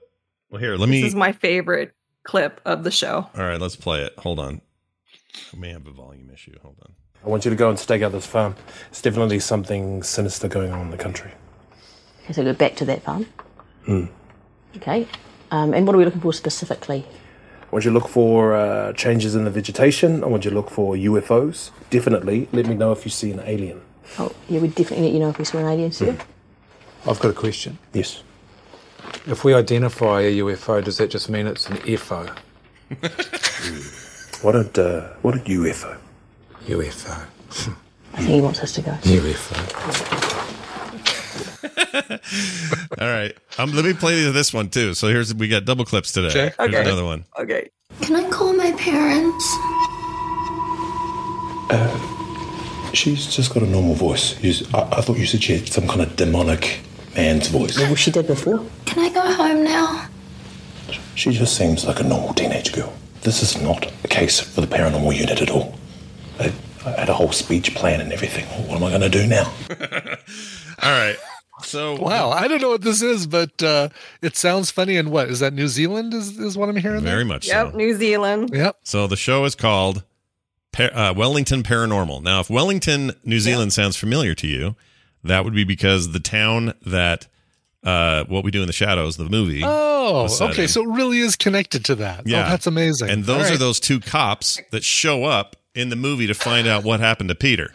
well, 0.52 0.62
here, 0.62 0.76
let 0.76 0.88
me. 0.88 1.02
This 1.02 1.10
is 1.10 1.16
my 1.16 1.32
favorite 1.32 1.94
clip 2.24 2.62
of 2.64 2.84
the 2.84 2.92
show. 2.92 3.28
all 3.36 3.44
right, 3.44 3.60
let's 3.60 3.76
play 3.76 4.04
it. 4.04 4.14
Hold 4.20 4.40
on. 4.40 4.62
I 5.54 5.58
may 5.58 5.72
have 5.72 5.88
a 5.88 5.92
volume 5.92 6.30
issue. 6.32 6.54
Hold 6.62 6.78
on. 6.82 6.94
I 7.26 7.30
want 7.30 7.44
you 7.44 7.52
to 7.52 7.58
go 7.58 7.70
and 7.70 7.80
stake 7.80 8.02
out 8.02 8.12
this 8.12 8.26
farm. 8.26 8.56
It's 8.90 9.02
definitely 9.02 9.40
something 9.40 10.04
sinister 10.04 10.48
going 10.48 10.72
on 10.72 10.82
in 10.82 10.92
the 10.92 10.98
country. 10.98 11.32
Okay, 12.24 12.34
so 12.34 12.44
go 12.44 12.54
back 12.54 12.76
to 12.78 12.86
that 12.86 13.04
farm. 13.04 13.26
Hmm. 13.86 14.06
Okay. 14.78 15.08
Um, 15.52 15.74
and 15.74 15.88
what 15.88 15.96
are 15.96 16.00
we 16.00 16.06
looking 16.06 16.22
for 16.22 16.34
specifically? 16.34 17.06
I 17.62 17.66
want 17.72 17.86
you 17.86 17.92
to 17.92 17.96
look 17.98 18.08
for 18.08 18.56
uh, 18.56 18.94
changes 18.94 19.36
in 19.36 19.44
the 19.44 19.50
vegetation. 19.50 20.24
I 20.24 20.28
want 20.28 20.46
you 20.46 20.52
to 20.52 20.56
look 20.56 20.70
for 20.70 20.96
UFOs. 20.96 21.72
Definitely 21.90 22.48
let 22.52 22.68
me 22.68 22.76
know 22.76 22.92
if 22.92 23.06
you 23.06 23.12
see 23.12 23.32
an 23.32 23.42
alien. 23.44 23.82
Oh, 24.20 24.32
yeah, 24.48 24.60
we 24.60 24.68
definitely 24.68 25.08
let 25.08 25.14
you 25.14 25.20
know 25.20 25.30
if 25.30 25.40
we 25.40 25.46
saw 25.46 25.58
an 25.58 25.66
alien, 25.66 25.92
sir. 25.92 26.18
I've 27.08 27.20
got 27.20 27.32
a 27.32 27.34
question. 27.34 27.80
Yes. 27.94 28.22
If 29.26 29.44
we 29.44 29.54
identify 29.54 30.22
a 30.22 30.38
UFO, 30.38 30.84
does 30.84 30.98
that 30.98 31.10
just 31.10 31.30
mean 31.30 31.48
it's 31.48 31.68
an 31.70 31.78
FO? 31.98 32.30
What 34.42 34.56
a 34.56 34.84
uh, 34.84 35.14
what 35.24 35.36
a 35.36 35.40
UFO. 35.40 35.98
UFO. 36.66 37.26
I 38.14 38.18
think 38.18 38.30
he 38.30 38.42
wants 38.42 38.60
us 38.62 38.72
to 38.74 38.82
go. 38.82 38.92
UFO. 38.92 39.56
All 43.02 43.08
right. 43.08 43.36
Um, 43.58 43.72
let 43.74 43.86
me 43.86 43.94
play 43.94 44.30
this 44.32 44.54
one 44.54 44.70
too. 44.70 44.94
So 44.94 45.08
here's 45.08 45.34
we 45.34 45.48
got 45.48 45.66
double 45.66 45.86
clips 45.86 46.12
today. 46.12 46.28
Okay. 46.30 46.54
Here's 46.58 46.70
Okay. 46.74 46.82
another 46.82 47.04
one. 47.06 47.26
Okay. 47.40 47.70
Can 48.02 48.16
I 48.16 48.30
call 48.30 48.54
my 48.54 48.72
parents? 48.74 49.46
Uh, 51.72 52.92
she's 52.94 53.28
just 53.34 53.54
got 53.54 53.64
a 53.64 53.68
normal 53.68 53.96
voice. 53.96 54.36
I, 54.44 54.48
s- 54.48 54.64
I, 54.74 54.82
I 54.98 55.02
thought 55.02 55.18
you 55.18 55.26
said 55.26 55.44
she 55.44 55.58
had 55.58 55.68
some 55.68 55.88
kind 55.88 56.02
of 56.02 56.16
demonic 56.16 56.80
man's 57.16 57.48
voice. 57.48 57.78
Well, 57.78 57.96
she 57.96 58.12
did 58.12 58.28
before. 58.28 58.66
Can 58.86 59.00
I 59.00 59.10
go 59.14 59.22
home 59.34 59.64
now? 59.64 60.08
She 61.16 61.32
just 61.32 61.56
seems 61.56 61.86
like 61.86 62.00
a 62.00 62.04
normal 62.04 62.34
teenage 62.34 62.72
girl. 62.74 62.94
This 63.22 63.42
is 63.42 63.60
not 63.62 63.92
a 64.04 64.08
case 64.08 64.40
for 64.40 64.62
the 64.62 64.68
paranormal 64.68 65.16
unit 65.18 65.42
at 65.42 65.50
all. 65.50 65.78
I, 66.40 66.54
I 66.86 66.92
had 66.92 67.10
a 67.10 67.14
whole 67.14 67.32
speech 67.32 67.74
plan 67.76 68.02
and 68.02 68.12
everything. 68.12 68.46
What 68.68 68.78
am 68.78 68.84
I 68.84 68.90
going 68.90 69.02
to 69.02 69.10
do 69.10 69.28
now? 69.28 69.52
All 70.84 70.92
right. 70.92 71.18
So 71.64 71.96
Wow, 71.96 72.32
I 72.32 72.48
don't 72.48 72.62
know 72.62 72.70
what 72.70 72.82
this 72.82 73.02
is, 73.02 73.28
but 73.28 73.64
uh, 73.64 73.90
it 74.22 74.36
sounds 74.36 74.72
funny. 74.72 74.98
And 74.98 75.10
what 75.10 75.30
is 75.30 75.40
that? 75.40 75.54
New 75.54 75.68
Zealand 75.68 76.14
is 76.14 76.38
is 76.38 76.58
what 76.58 76.68
I'm 76.68 76.76
hearing. 76.76 77.02
Very 77.02 77.18
there? 77.18 77.26
much 77.26 77.48
Yep, 77.48 77.72
so. 77.72 77.78
New 77.78 77.96
Zealand. 77.96 78.50
Yep. 78.54 78.78
So 78.84 79.08
the 79.08 79.16
show 79.16 79.46
is 79.46 79.56
called 79.56 80.04
Pa- 80.74 80.92
uh, 80.94 81.14
Wellington 81.16 81.64
Paranormal. 81.64 82.22
Now, 82.22 82.42
if 82.42 82.50
Wellington, 82.50 83.14
New 83.24 83.40
Zealand 83.40 83.72
sounds 83.72 83.96
familiar 83.96 84.36
to 84.36 84.48
you, 84.48 84.76
that 85.24 85.46
would 85.46 85.56
be 85.56 85.64
because 85.64 86.12
the 86.12 86.20
town 86.20 86.74
that 86.86 87.28
uh, 87.84 88.26
What 88.26 88.44
We 88.44 88.52
Do 88.52 88.62
in 88.62 88.68
the 88.68 88.74
Shadows, 88.74 89.16
the 89.16 89.30
movie. 89.30 89.62
Oh, 89.64 90.28
okay. 90.42 90.64
in. 90.64 90.68
So 90.68 90.84
it 90.84 90.94
really 90.94 91.20
is 91.20 91.36
connected 91.36 91.86
to 91.86 91.96
that. 91.96 92.28
Yeah. 92.28 92.46
Oh, 92.46 92.50
that's 92.50 92.68
amazing. 92.68 93.10
And 93.10 93.24
those 93.24 93.48
All 93.48 93.56
are 93.56 93.58
those 93.58 93.80
two 93.80 94.00
cops 94.00 94.60
that 94.72 94.84
show 94.84 95.24
up 95.24 95.56
in 95.76 95.90
the 95.90 95.96
movie 95.96 96.28
to 96.28 96.34
find 96.34 96.68
out 96.68 96.84
what 96.84 97.00
happened 97.00 97.30
to 97.30 97.36
Peter 97.36 97.72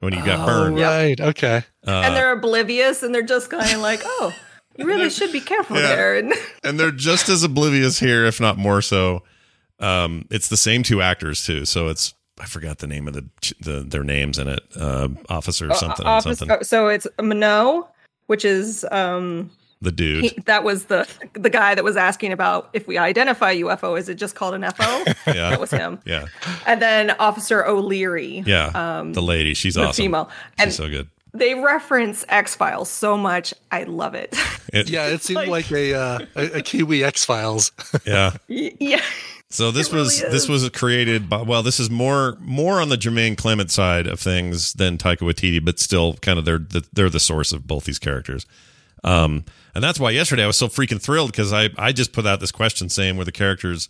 when 0.00 0.12
he 0.12 0.20
got 0.20 0.40
Oh, 0.40 0.46
burned. 0.46 0.78
Right. 0.78 1.20
Okay. 1.20 1.64
Uh, 1.86 1.90
and 1.90 2.16
they're 2.16 2.32
oblivious 2.32 3.02
and 3.02 3.14
they're 3.14 3.22
just 3.22 3.50
kind 3.50 3.70
of 3.74 3.80
like, 3.80 4.00
oh, 4.04 4.32
you 4.76 4.86
really 4.86 5.10
should 5.10 5.32
be 5.32 5.40
careful 5.40 5.76
Yeah. 5.76 5.82
there. 5.94 6.16
And 6.18 6.32
and 6.64 6.78
they're 6.80 6.90
just 6.90 7.28
as 7.28 7.42
oblivious 7.44 7.98
here, 8.00 8.24
if 8.24 8.40
not 8.40 8.56
more 8.58 8.80
so. 8.82 9.22
Um, 9.80 10.26
it's 10.30 10.48
the 10.48 10.56
same 10.56 10.82
two 10.82 11.02
actors 11.02 11.44
too, 11.44 11.64
so 11.64 11.88
it's 11.88 12.14
I 12.40 12.46
forgot 12.46 12.78
the 12.78 12.86
name 12.86 13.06
of 13.08 13.14
the, 13.14 13.24
the 13.60 13.80
their 13.80 14.02
names 14.04 14.38
in 14.38 14.48
it, 14.48 14.60
uh, 14.76 15.08
officer 15.28 15.70
Uh, 15.70 15.74
something 15.74 16.06
office- 16.06 16.38
something. 16.38 16.56
oh, 16.60 16.62
so 16.62 16.88
it's 16.88 17.06
Mano, 17.20 17.88
which 18.26 18.44
is 18.44 18.84
um 18.90 19.50
the 19.84 19.92
dude. 19.92 20.24
He, 20.24 20.30
that 20.46 20.64
was 20.64 20.86
the 20.86 21.06
the 21.34 21.50
guy 21.50 21.74
that 21.74 21.84
was 21.84 21.96
asking 21.96 22.32
about 22.32 22.70
if 22.72 22.86
we 22.88 22.98
identify 22.98 23.54
UFO, 23.56 23.98
is 23.98 24.08
it 24.08 24.14
just 24.16 24.34
called 24.34 24.54
an 24.54 24.62
FO? 24.72 25.04
Yeah. 25.26 25.50
that 25.50 25.60
was 25.60 25.70
him. 25.70 25.98
yeah, 26.04 26.26
And 26.66 26.80
then 26.82 27.10
Officer 27.12 27.64
O'Leary. 27.66 28.42
yeah. 28.46 28.72
um, 28.74 29.12
the 29.14 29.22
lady, 29.22 29.54
she's 29.54 29.74
the 29.74 29.86
awesome. 29.86 30.02
female. 30.04 30.30
She's 30.60 30.76
so 30.76 30.88
good. 30.88 31.08
they 31.32 31.54
reference 31.54 32.24
X 32.28 32.54
Files 32.54 32.90
so 32.90 33.16
much. 33.16 33.54
I 33.72 33.84
love 33.84 34.14
it. 34.14 34.34
It- 34.72 34.88
yeah, 34.94 35.06
it 35.06 35.22
seemed 35.22 35.48
like, 35.48 35.70
a, 35.72 35.94
uh, 35.94 36.18
a 36.36 36.58
a 36.58 36.62
Kiwi 36.62 37.02
X 37.04 37.24
Files. 37.24 37.72
Yeah. 38.06 38.32
yeah. 38.48 39.00
So 39.50 39.70
this 39.70 39.92
was 39.92 40.20
really 40.20 40.32
this 40.32 40.48
was 40.48 40.68
created 40.70 41.28
by 41.28 41.42
well, 41.42 41.62
this 41.62 41.78
is 41.78 41.88
more 41.88 42.36
more 42.40 42.80
on 42.80 42.88
the 42.88 42.96
Jermaine 42.96 43.36
Clement 43.36 43.70
side 43.70 44.06
of 44.08 44.18
things 44.20 44.72
than 44.74 44.98
Taika 44.98 45.18
Waititi, 45.20 45.64
but 45.64 45.78
still 45.78 46.14
kind 46.14 46.38
of 46.40 46.44
they're 46.44 46.58
the, 46.58 46.84
they're 46.92 47.08
the 47.10 47.20
source 47.20 47.52
of 47.52 47.66
both 47.66 47.84
these 47.84 47.98
characters. 48.00 48.46
Um, 49.04 49.44
and 49.74 49.84
that's 49.84 50.00
why 50.00 50.10
yesterday 50.10 50.42
I 50.42 50.46
was 50.46 50.56
so 50.56 50.68
freaking 50.68 51.00
thrilled 51.00 51.30
because 51.30 51.52
I 51.52 51.70
I 51.76 51.92
just 51.92 52.12
put 52.12 52.26
out 52.26 52.40
this 52.40 52.52
question 52.52 52.88
saying 52.88 53.16
were 53.16 53.24
the 53.24 53.32
characters 53.32 53.88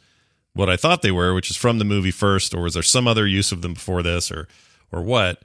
what 0.54 0.70
I 0.70 0.76
thought 0.76 1.02
they 1.02 1.10
were, 1.10 1.34
which 1.34 1.50
is 1.50 1.56
from 1.56 1.78
the 1.78 1.84
movie 1.84 2.10
first, 2.10 2.54
or 2.54 2.62
was 2.62 2.74
there 2.74 2.82
some 2.82 3.06
other 3.08 3.26
use 3.26 3.52
of 3.52 3.62
them 3.62 3.74
before 3.74 4.02
this, 4.02 4.30
or 4.30 4.48
or 4.92 5.02
what? 5.02 5.42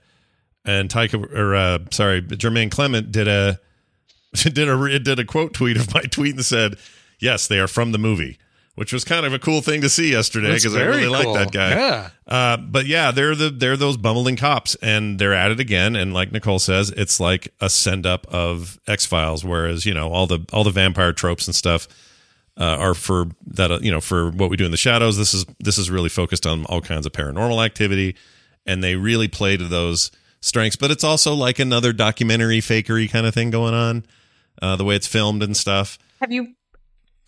And 0.66 0.90
Taika 0.90 1.34
or 1.34 1.56
uh, 1.56 1.80
sorry, 1.92 2.22
Jermaine 2.22 2.72
Clement 2.72 3.12
did 3.12 3.28
a 3.28 3.60
did 4.34 4.70
a 4.70 5.00
did 5.00 5.20
a 5.20 5.26
quote 5.26 5.54
tweet 5.54 5.78
of 5.78 5.94
my 5.94 6.02
tweet 6.02 6.36
and 6.36 6.46
said, 6.46 6.76
"Yes, 7.20 7.48
they 7.48 7.60
are 7.60 7.68
from 7.68 7.92
the 7.92 7.98
movie," 7.98 8.38
which 8.80 8.94
was 8.94 9.04
kind 9.04 9.26
of 9.26 9.34
a 9.34 9.40
cool 9.40 9.60
thing 9.62 9.82
to 9.82 9.90
see 9.90 10.10
yesterday 10.10 10.54
because 10.54 10.74
I 10.74 10.84
really 10.84 11.22
cool. 11.22 11.34
like 11.34 11.52
that 11.52 11.52
guy. 11.52 11.70
Yeah. 11.72 12.10
Uh, 12.26 12.56
but 12.56 12.86
yeah, 12.86 13.12
they're 13.12 13.36
the 13.36 13.50
they're 13.50 13.76
those 13.76 13.98
bumbling 13.98 14.38
cops, 14.38 14.76
and 14.76 15.20
they're 15.20 15.34
at 15.34 15.52
it 15.52 15.60
again. 15.60 15.98
And 15.98 16.14
like 16.14 16.32
Nicole 16.32 16.60
says, 16.60 16.90
it's 16.96 17.20
like 17.20 17.54
a 17.60 17.70
send 17.70 18.06
up 18.06 18.26
of 18.28 18.80
X 18.88 19.06
Files, 19.06 19.44
whereas 19.44 19.86
you 19.86 19.94
know 19.94 20.14
all 20.14 20.28
the 20.28 20.46
all 20.54 20.64
the 20.64 20.72
vampire 20.72 21.12
tropes 21.12 21.46
and 21.46 21.54
stuff 21.54 21.90
uh, 22.56 22.78
are 22.80 22.94
for 22.94 23.28
that 23.48 23.70
uh, 23.70 23.80
you 23.82 23.92
know 23.92 24.00
for 24.00 24.32
what 24.32 24.50
we 24.50 24.56
do 24.56 24.64
in 24.64 24.72
the 24.72 24.78
shadows. 24.78 25.18
This 25.18 25.34
is 25.34 25.46
this 25.60 25.78
is 25.78 25.92
really 25.92 26.08
focused 26.08 26.48
on 26.48 26.64
all 26.68 26.80
kinds 26.80 27.06
of 27.06 27.12
paranormal 27.12 27.66
activity, 27.66 28.16
and 28.66 28.82
they 28.82 28.96
really 28.96 29.28
play 29.28 29.58
to 29.58 29.66
those 29.66 30.10
strengths. 30.40 30.78
But 30.78 30.90
it's 30.90 31.04
also 31.04 31.34
like 31.34 31.60
another 31.60 31.92
documentary 31.92 32.62
fakery 32.62 33.12
kind 33.12 33.28
of 33.28 33.34
thing 33.34 33.50
going 33.50 33.74
on, 33.74 34.06
uh, 34.62 34.78
the 34.78 34.86
way 34.86 34.96
it's 34.96 35.08
filmed 35.08 35.44
and 35.44 35.58
stuff. 35.58 36.00
Have 36.22 36.32
you 36.32 36.56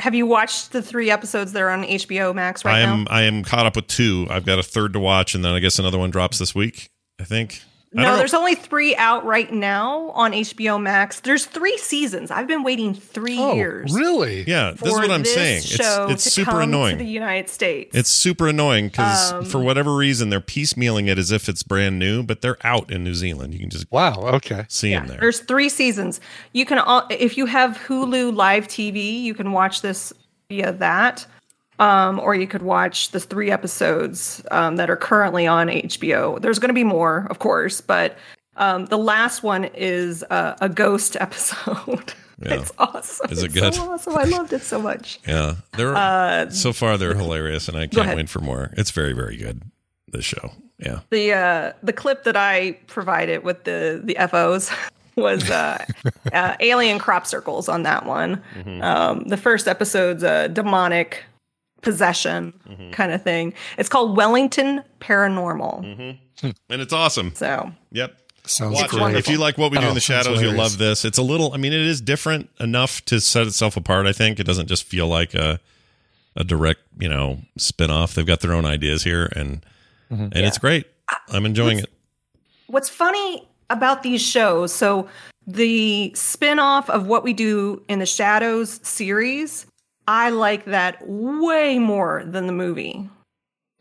have 0.02 0.16
you 0.16 0.26
watched 0.26 0.72
the 0.72 0.82
three 0.82 1.12
episodes 1.12 1.54
that 1.54 1.62
are 1.62 1.70
on 1.70 1.84
HBO 1.84 2.34
Max 2.34 2.66
right 2.66 2.76
I 2.76 2.80
am 2.80 3.04
now? 3.04 3.12
I 3.12 3.22
am 3.24 3.44
caught 3.44 3.66
up 3.66 3.76
with 3.76 3.88
two. 3.88 4.28
I've 4.30 4.46
got 4.46 4.60
a 4.60 4.64
third 4.64 4.94
to 4.94 5.00
watch, 5.00 5.36
and 5.36 5.46
then 5.46 5.54
I 5.54 5.60
guess 5.60 5.78
another 5.80 6.00
one 6.00 6.10
drops 6.10 6.40
this 6.40 6.56
week. 6.56 6.90
I 7.20 7.24
think. 7.24 7.62
I 7.94 8.04
don't 8.04 8.12
No, 8.14 8.18
there's 8.18 8.34
only 8.34 8.56
three 8.56 8.96
out 8.96 9.26
right 9.26 9.52
now 9.52 10.12
on 10.12 10.32
HBO 10.32 10.82
Max. 10.82 11.20
There's 11.20 11.46
three 11.46 11.78
seasons. 11.78 12.32
I've 12.32 12.48
been 12.48 12.64
waiting 12.64 12.94
three 12.94 13.38
Oh, 13.38 13.54
years. 13.54 13.94
really? 13.94 14.44
Yeah, 14.48 14.72
this 14.72 14.84
is 14.94 14.94
what 14.94 15.12
I'm 15.12 15.26
saying. 15.26 15.58
It's 15.58 15.66
show 15.68 16.08
it's 16.10 16.24
to 16.24 16.30
super 16.30 16.52
come 16.52 16.62
annoying. 16.62 16.98
to 17.00 17.04
the 17.04 17.10
United 17.10 17.50
States. 17.50 17.94
It's 17.96 18.10
super 18.10 18.48
annoying 18.48 18.88
because 18.88 19.34
Um, 19.34 19.44
for 19.46 19.60
whatever 19.60 19.94
reason 19.96 20.30
they're 20.30 20.40
piecemealing 20.40 21.10
it 21.10 21.18
as 21.18 21.32
if 21.32 21.50
it's 21.50 21.64
brand 21.64 22.00
new, 22.00 22.24
but 22.24 22.40
they're 22.42 22.58
out 22.66 22.90
in 22.92 23.04
New 23.04 23.14
Zealand. 23.14 23.54
You 23.54 23.60
can 23.60 23.70
just 23.70 23.92
wow, 23.92 24.14
okay, 24.36 24.66
see 24.70 24.92
them 24.92 25.08
there. 25.08 25.18
There's 25.20 25.42
three 25.42 25.68
seasons. 25.68 26.22
You 26.54 26.66
can, 26.66 26.80
all 26.80 27.06
if 27.10 27.38
you 27.38 27.46
have 27.48 27.78
Hulu 27.88 28.34
Live 28.34 28.68
TV, 28.70 29.22
you 29.22 29.34
can 29.34 29.52
watch 29.52 29.82
this 29.82 30.14
via 30.50 30.72
that, 30.72 31.26
um, 31.80 32.20
or 32.20 32.36
you 32.36 32.48
could 32.48 32.62
watch 32.62 33.12
the 33.12 33.20
three 33.20 33.52
episodes 33.52 34.42
um, 34.52 34.76
that 34.76 34.90
are 34.90 34.98
currently 34.98 35.48
on 35.48 35.68
HBO. 35.68 36.40
There's 36.42 36.60
going 36.60 36.70
to 36.70 36.74
be 36.74 36.84
more, 36.84 37.28
of 37.30 37.40
course, 37.40 37.82
but 37.82 38.18
um, 38.58 38.86
the 38.88 38.98
last 38.98 39.44
one 39.44 39.66
is 39.66 40.24
uh, 40.30 40.56
a 40.62 40.70
ghost 40.70 41.16
episode. 41.20 42.14
Yeah. 42.44 42.56
It's 42.56 42.72
awesome. 42.80 43.32
Is 43.32 43.44
it 43.44 43.46
It's 43.46 43.54
good? 43.54 43.74
So 43.76 43.92
awesome. 43.92 44.18
I 44.18 44.24
loved 44.24 44.52
it 44.52 44.64
so 44.64 44.82
much. 44.82 45.20
Yeah, 45.28 45.56
they're 45.78 45.96
Uh, 45.96 46.50
so 46.50 46.74
far 46.74 46.98
they're 46.98 47.14
hilarious, 47.16 47.68
and 47.68 47.78
I 47.78 47.86
can't 47.88 48.16
wait 48.16 48.30
for 48.30 48.40
more. 48.40 48.72
It's 48.78 48.92
very 48.92 49.14
very 49.14 49.38
good. 49.38 49.62
This 50.12 50.26
show, 50.26 50.52
yeah. 50.80 51.00
The 51.10 51.34
uh, 51.34 51.74
the 51.84 51.94
clip 51.94 52.24
that 52.26 52.36
I 52.36 52.74
provided 52.88 53.44
with 53.44 53.64
the 53.64 54.02
the 54.04 54.18
FOs 54.28 54.72
was 55.16 55.50
uh, 55.50 55.86
uh, 56.34 56.56
alien 56.60 56.98
crop 57.00 57.26
circles 57.28 57.70
on 57.70 57.84
that 57.84 58.06
one. 58.06 58.42
Mm-hmm. 58.56 58.82
Um, 58.82 59.24
the 59.26 59.38
first 59.38 59.68
episode's 59.68 60.24
a 60.24 60.50
demonic 60.50 61.24
possession 61.82 62.54
Mm-hmm. 62.70 62.92
kind 62.92 63.12
of 63.12 63.24
thing. 63.24 63.54
It's 63.78 63.90
called 63.90 64.16
Wellington 64.18 64.84
Paranormal. 65.00 66.18
and 66.44 66.58
it's 66.82 66.94
awesome. 66.94 67.34
So 67.36 67.72
Yep. 67.92 68.18
Sounds 68.44 68.74
Watch 68.76 68.90
great. 68.90 69.14
it. 69.14 69.18
If 69.20 69.28
you 69.30 69.38
like 69.38 69.58
what 69.60 69.72
we 69.72 69.78
do 69.78 69.86
Oh, 69.86 69.90
in 69.90 69.94
the 69.96 70.02
sounds 70.02 70.26
shadows, 70.26 70.42
you'll 70.42 70.56
love 70.56 70.80
this. 70.80 71.06
It's 71.06 71.20
a 71.20 71.22
little. 71.24 71.54
I 71.54 71.58
mean, 71.58 71.74
it 71.74 71.82
is 71.82 72.02
different 72.02 72.50
enough 72.60 73.06
to 73.06 73.22
set 73.22 73.46
itself 73.46 73.78
apart. 73.78 74.08
I 74.08 74.14
think 74.14 74.40
it 74.40 74.46
doesn't 74.46 74.66
just 74.68 74.84
feel 74.84 75.08
like 75.08 75.36
a 75.36 75.60
a 76.36 76.44
direct, 76.44 76.80
you 76.98 77.08
know, 77.10 77.40
spin 77.58 77.92
off. 77.92 78.16
They've 78.16 78.26
got 78.26 78.40
their 78.40 78.54
own 78.54 78.66
ideas 78.66 79.04
here, 79.04 79.32
and 79.36 79.64
Mm-hmm. 80.12 80.24
and 80.24 80.38
it's 80.38 80.58
great. 80.58 80.88
I'm 81.30 81.46
enjoying 81.46 81.80
it. 81.80 81.90
what's 82.68 82.90
funny 82.90 83.48
about 83.70 84.02
these 84.04 84.22
shows 84.22 84.74
so 84.74 85.08
the 85.48 86.12
spin-off 86.16 86.90
of 86.90 87.08
what 87.08 87.24
we 87.24 87.32
do 87.34 87.82
in 87.88 88.00
the 88.00 88.06
shadows 88.06 88.80
series 88.84 89.66
i 90.12 90.30
like 90.30 90.66
that 90.66 90.98
way 91.08 91.80
more 91.80 92.24
than 92.26 92.46
the 92.48 92.54
movie. 92.54 93.10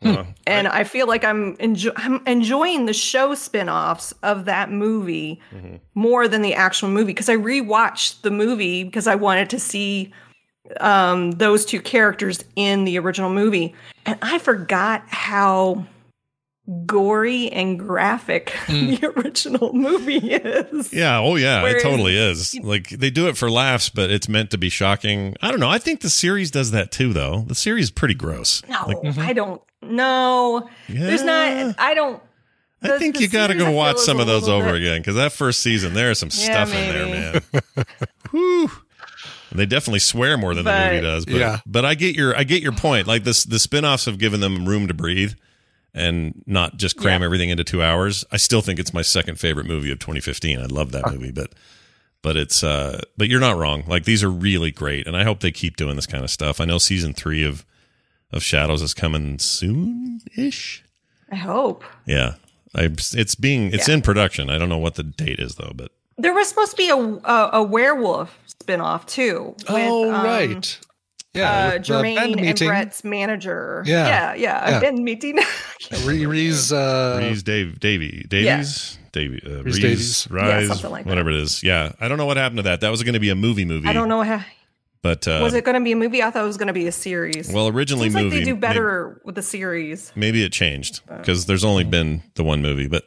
Uh, 0.03 0.23
and 0.47 0.67
I, 0.67 0.83
feel 0.83 1.05
like 1.07 1.23
I'm, 1.23 1.55
enjo- 1.57 1.93
I'm 1.95 2.23
enjoying 2.25 2.87
the 2.87 2.93
show 2.93 3.35
spin-offs 3.35 4.13
of 4.23 4.45
that 4.45 4.71
movie 4.71 5.39
Mm-hmm. 5.53 5.75
more 5.93 6.27
than 6.27 6.41
the 6.41 6.55
actual 6.55 6.89
movie 6.89 7.11
because 7.13 7.29
I 7.29 7.35
rewatched 7.35 8.21
the 8.23 8.31
movie 8.31 8.83
because 8.83 9.05
I 9.05 9.13
wanted 9.13 9.49
to 9.51 9.59
see 9.59 10.11
um, 10.79 11.31
those 11.33 11.65
two 11.65 11.81
characters 11.81 12.43
in 12.55 12.85
the 12.85 12.97
original 12.97 13.29
movie, 13.29 13.75
and 14.07 14.17
I 14.23 14.39
forgot 14.39 15.03
how 15.07 15.85
gory 16.85 17.49
and 17.51 17.79
graphic 17.79 18.53
the 18.67 18.97
mm. 18.97 19.17
original 19.17 19.73
movie 19.73 20.17
is. 20.17 20.93
Yeah. 20.93 21.19
Oh, 21.19 21.35
yeah. 21.35 21.61
Whereas- 21.63 21.81
it 21.81 21.83
totally 21.87 22.17
is. 22.17 22.55
Like 22.61 22.89
they 22.89 23.09
do 23.09 23.27
it 23.27 23.37
for 23.37 23.49
laughs, 23.49 23.89
but 23.89 24.09
it's 24.11 24.29
meant 24.29 24.51
to 24.51 24.57
be 24.57 24.69
shocking. 24.69 25.35
I 25.41 25.49
don't 25.51 25.59
know. 25.59 25.69
I 25.69 25.79
think 25.79 26.01
the 26.01 26.09
series 26.09 26.51
does 26.51 26.71
that 26.71 26.91
too, 26.91 27.13
though. 27.13 27.41
The 27.47 27.55
series 27.55 27.85
is 27.85 27.91
pretty 27.91 28.13
gross. 28.13 28.61
No, 28.67 28.83
Like, 28.87 28.97
I 28.97 29.01
mm-hmm. 29.01 29.33
don't. 29.33 29.61
No, 29.83 30.69
there's 30.87 31.23
not. 31.23 31.75
I 31.79 31.93
don't. 31.95 32.21
I 32.83 32.97
think 32.97 33.19
you 33.19 33.27
got 33.27 33.47
to 33.47 33.55
go 33.55 33.71
watch 33.71 33.97
some 33.97 34.19
of 34.19 34.27
those 34.27 34.47
over 34.47 34.73
bit- 34.73 34.81
again 34.81 35.01
because 35.01 35.15
that 35.15 35.31
first 35.31 35.61
season 35.61 35.93
there's 35.93 36.19
some 36.19 36.29
Yeah, 36.31 36.65
stuff 36.65 36.73
in 36.73 36.89
there, 36.89 37.41
man. 37.75 37.85
Whew. 38.31 38.71
And 39.49 39.59
They 39.59 39.65
definitely 39.65 39.99
swear 39.99 40.37
more 40.37 40.55
than 40.55 40.65
the 40.65 40.71
movie 40.71 41.01
does, 41.01 41.25
but 41.25 41.35
Yeah. 41.35 41.59
but 41.65 41.85
I 41.85 41.95
get 41.95 42.15
your 42.15 42.35
I 42.37 42.43
get 42.43 42.61
your 42.63 42.71
point. 42.71 43.07
Like 43.07 43.23
this, 43.23 43.43
the 43.43 43.59
spin-offs 43.59 44.05
have 44.05 44.17
given 44.17 44.39
them 44.39 44.67
room 44.67 44.87
to 44.87 44.93
breathe 44.93 45.33
and 45.93 46.41
not 46.45 46.77
just 46.77 46.95
cram 46.97 47.21
Yeah. 47.21 47.25
everything 47.25 47.49
into 47.49 47.63
two 47.63 47.83
hours. 47.83 48.23
I 48.31 48.37
still 48.37 48.61
think 48.61 48.79
it's 48.79 48.93
my 48.93 49.01
second 49.01 49.39
favorite 49.39 49.65
movie 49.65 49.91
of 49.91 49.99
2015. 49.99 50.59
I 50.59 50.65
love 50.65 50.91
that 50.93 51.11
movie, 51.11 51.31
but 51.31 51.51
but 52.21 52.37
it's 52.37 52.63
uh 52.63 53.01
but 53.17 53.27
you're 53.29 53.39
not 53.39 53.57
wrong. 53.57 53.83
Like 53.87 54.05
these 54.05 54.23
are 54.23 54.29
really 54.29 54.71
great, 54.71 55.07
and 55.07 55.17
I 55.17 55.23
hope 55.23 55.39
they 55.41 55.51
keep 55.51 55.75
doing 55.77 55.95
this 55.95 56.07
kind 56.07 56.23
of 56.23 56.29
stuff. 56.29 56.61
I 56.61 56.65
know 56.65 56.77
season 56.77 57.13
three 57.13 57.43
of 57.43 57.65
of 58.31 58.43
Shadows 58.43 58.81
is 58.81 58.93
coming 58.93 59.39
soon 59.39 60.21
ish. 60.37 60.83
I 61.31 61.35
hope 61.35 61.83
Yeah. 62.05 62.35
I, 62.73 62.83
it's 62.83 63.35
being 63.35 63.73
it's 63.73 63.87
Yeah. 63.89 63.95
in 63.95 64.01
production. 64.01 64.49
I 64.49 64.57
don't 64.57 64.69
know 64.69 64.77
what 64.77 64.95
the 64.95 65.03
date 65.03 65.39
is 65.39 65.55
though, 65.55 65.73
but 65.75 65.91
there 66.17 66.33
was 66.33 66.47
supposed 66.47 66.71
to 66.71 66.77
be 66.77 66.89
a 66.89 66.95
a, 66.95 67.49
a 67.53 67.63
werewolf 67.63 68.37
spin-off 68.45 69.05
too. 69.07 69.55
With, 69.57 69.65
oh 69.69 70.13
um, 70.13 70.23
right, 70.23 70.79
yeah, 71.33 71.51
uh, 71.51 71.71
Jermaine 71.79 72.17
and 72.17 72.35
meeting. 72.41 72.67
Brett's 72.67 73.03
manager. 73.03 73.83
Yeah. 73.85 74.07
yeah, 74.07 74.33
yeah. 74.33 74.69
Yeah. 74.69 74.77
A 74.77 74.81
band 74.81 74.99
meeting. 75.03 75.39
Ree's 76.05 76.71
uh, 76.71 77.19
Reese 77.21 77.43
Dave 77.43 77.79
Davy 77.79 78.25
Davies 78.29 78.97
Davy 79.11 79.41
uh, 79.45 79.63
Reese 79.63 79.75
Reese 79.75 79.81
Davies. 79.81 80.27
Yeah, 80.31 80.37
Rise 80.37 80.67
something 80.67 80.91
like 80.91 81.03
that. 81.05 81.09
whatever 81.09 81.29
it 81.31 81.37
is. 81.37 81.63
Yeah, 81.63 81.91
I 81.99 82.07
don't 82.07 82.17
know 82.17 82.25
what 82.25 82.37
happened 82.37 82.57
to 82.57 82.63
that. 82.63 82.81
That 82.81 82.89
was 82.89 83.03
going 83.03 83.13
to 83.13 83.19
be 83.19 83.29
a 83.29 83.35
movie 83.35 83.65
movie. 83.65 83.87
I 83.87 83.93
don't 83.93 84.09
know 84.09 84.21
how. 84.23 84.41
But 85.03 85.27
uh, 85.27 85.39
was 85.41 85.55
it 85.55 85.63
going 85.65 85.73
to 85.73 85.83
be 85.83 85.93
a 85.93 85.95
movie? 85.95 86.21
I 86.21 86.29
thought 86.29 86.43
it 86.43 86.47
was 86.47 86.57
going 86.57 86.67
to 86.67 86.73
be 86.73 86.85
a 86.85 86.91
series. 86.91 87.51
Well, 87.51 87.67
originally 87.69 88.05
Seems 88.05 88.15
like 88.15 88.23
movie. 88.25 88.37
they 88.39 88.43
do 88.45 88.51
Maybe- 88.53 88.59
better 88.61 89.19
with 89.25 89.33
the 89.33 89.41
series. 89.41 90.11
Maybe 90.15 90.43
it 90.43 90.51
changed 90.51 91.01
Uh, 91.09 91.17
because 91.17 91.47
there's 91.47 91.63
only 91.63 91.83
been 91.83 92.21
the 92.35 92.43
one 92.43 92.61
movie. 92.61 92.87
But 92.87 93.05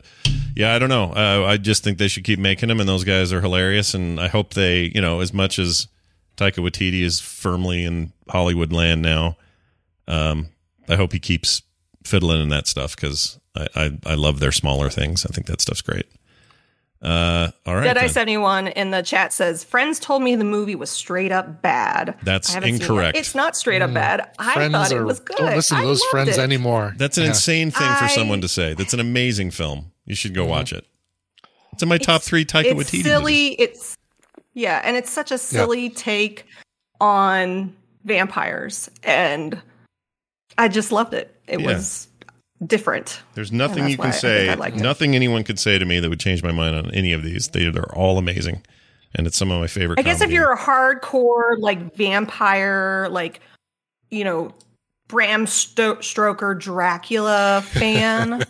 yeah, 0.57 0.75
I 0.75 0.81
don't 0.81 0.89
know. 0.89 1.13
Uh, 1.13 1.45
I 1.47 1.57
just 1.57 1.85
think 1.85 1.99
they 1.99 2.09
should 2.09 2.25
keep 2.25 2.41
making 2.41 2.69
them, 2.69 2.81
and 2.81 2.89
those 2.89 3.05
guys 3.05 3.33
are 3.33 3.41
hilarious. 3.41 3.95
And 3.95 4.19
I 4.19 4.27
hope 4.27 4.55
they, 4.55 4.91
you 4.93 5.01
know, 5.01 5.21
as 5.21 5.33
much 5.33 5.61
as 5.61 5.87
Taika 6.37 6.57
Waititi 6.63 7.03
is 7.03 7.21
firmly 7.21 7.85
in 7.85 8.13
Hollywood 8.29 8.73
land 8.73 9.03
now, 9.03 9.37
um, 10.09 10.49
I 10.89 10.97
hope 10.97 11.13
he 11.13 11.19
keeps 11.19 11.63
fiddling 12.05 12.43
in 12.43 12.49
that 12.51 12.67
stuff 12.67 12.95
because 12.97 13.39
I, 13.57 13.69
I 13.75 13.99
I 14.07 14.15
love 14.15 14.41
their 14.41 14.53
smaller 14.53 14.91
things. 14.91 15.25
I 15.25 15.31
think 15.31 15.47
that 15.47 15.61
stuff's 15.61 15.81
great. 15.83 16.07
Uh, 17.03 17.51
all 17.67 17.77
right, 17.77 17.95
Jedi 17.95 18.09
seventy 18.09 18.39
one 18.39 18.69
in 18.69 18.91
the 18.91 19.03
chat 19.03 19.33
says, 19.33 19.63
"Friends 19.63 20.01
told 20.01 20.23
me 20.23 20.37
the 20.37 20.45
movie 20.45 20.75
was 20.75 20.89
straight 20.91 21.33
up 21.33 21.61
bad." 21.61 22.17
That's 22.23 22.55
I 22.55 22.59
it. 22.59 22.65
incorrect. 22.65 23.19
It's 23.19 23.35
not 23.35 23.57
straight 23.59 23.83
up 23.83 23.93
bad. 23.93 24.31
I 24.39 24.55
friends 24.55 24.73
thought 24.73 24.91
it 24.93 24.97
are- 24.97 25.05
was 25.05 25.21
good. 25.21 25.37
Don't 25.37 25.55
listen 25.55 25.77
to 25.77 25.83
I 25.83 25.87
those 25.87 26.01
loved 26.01 26.11
friends 26.11 26.39
it. 26.39 26.41
anymore. 26.41 26.95
That's 26.97 27.19
an 27.19 27.25
Yeah. 27.25 27.29
insane 27.31 27.71
thing 27.71 27.83
for 27.97 28.05
I- 28.05 28.09
someone 28.15 28.41
to 28.41 28.49
say. 28.49 28.73
That's 28.73 28.95
an 28.95 29.01
amazing 29.01 29.51
film. 29.51 29.93
You 30.07 30.15
should 30.15 30.35
go 30.35 30.43
Mm-hmm. 30.43 30.51
watch 30.51 30.73
it. 30.73 30.87
It's 31.75 31.83
in 31.83 31.89
my 31.91 31.99
top 31.99 32.23
three 32.23 32.45
Taika 32.47 32.79
It's 32.81 32.91
Waititi. 32.91 33.03
silly. 33.03 33.33
movies. 33.51 33.57
It's 33.59 33.94
Yeah, 34.55 34.81
and 34.85 34.97
it's 34.97 35.11
such 35.11 35.31
a 35.33 35.39
silly 35.39 35.91
take 35.91 36.47
on 37.01 37.75
vampires, 38.05 38.89
and 39.03 39.61
I 40.57 40.69
just 40.69 40.93
loved 40.93 41.13
it. 41.15 41.35
It 41.49 41.61
Yeah. 41.61 41.67
was 41.75 42.09
different. 42.65 43.21
There's 43.35 43.53
nothing 43.53 43.89
you 43.89 43.99
can 43.99 44.13
say, 44.13 44.49
I 44.49 44.55
liked 44.55 44.77
it. 44.77 44.83
nothing 44.83 45.15
anyone 45.15 45.43
could 45.45 45.59
say 45.59 45.79
to 45.79 45.85
me 45.85 45.99
that 46.01 46.09
would 46.09 46.21
change 46.21 46.43
my 46.43 46.53
mind 46.53 46.77
on 46.77 46.91
any 46.95 47.13
of 47.13 47.23
these. 47.23 47.49
They, 47.49 47.69
they're 47.71 47.95
all 47.95 48.17
amazing, 48.17 48.63
and 49.15 49.27
it's 49.27 49.37
some 49.37 49.51
of 49.51 49.61
my 49.61 49.67
favorite. 49.67 49.99
I 49.99 50.03
guess 50.03 50.21
if 50.21 50.31
you're 50.31 50.53
a 50.53 50.59
hardcore 50.59 51.59
like 51.59 51.95
vampire, 51.97 53.09
like 53.11 53.41
you 54.11 54.23
know, 54.23 54.55
Bram 55.15 55.47
Sto- 55.47 56.01
Stoker 56.01 56.57
Dracula 56.57 57.63
fan, 57.65 58.43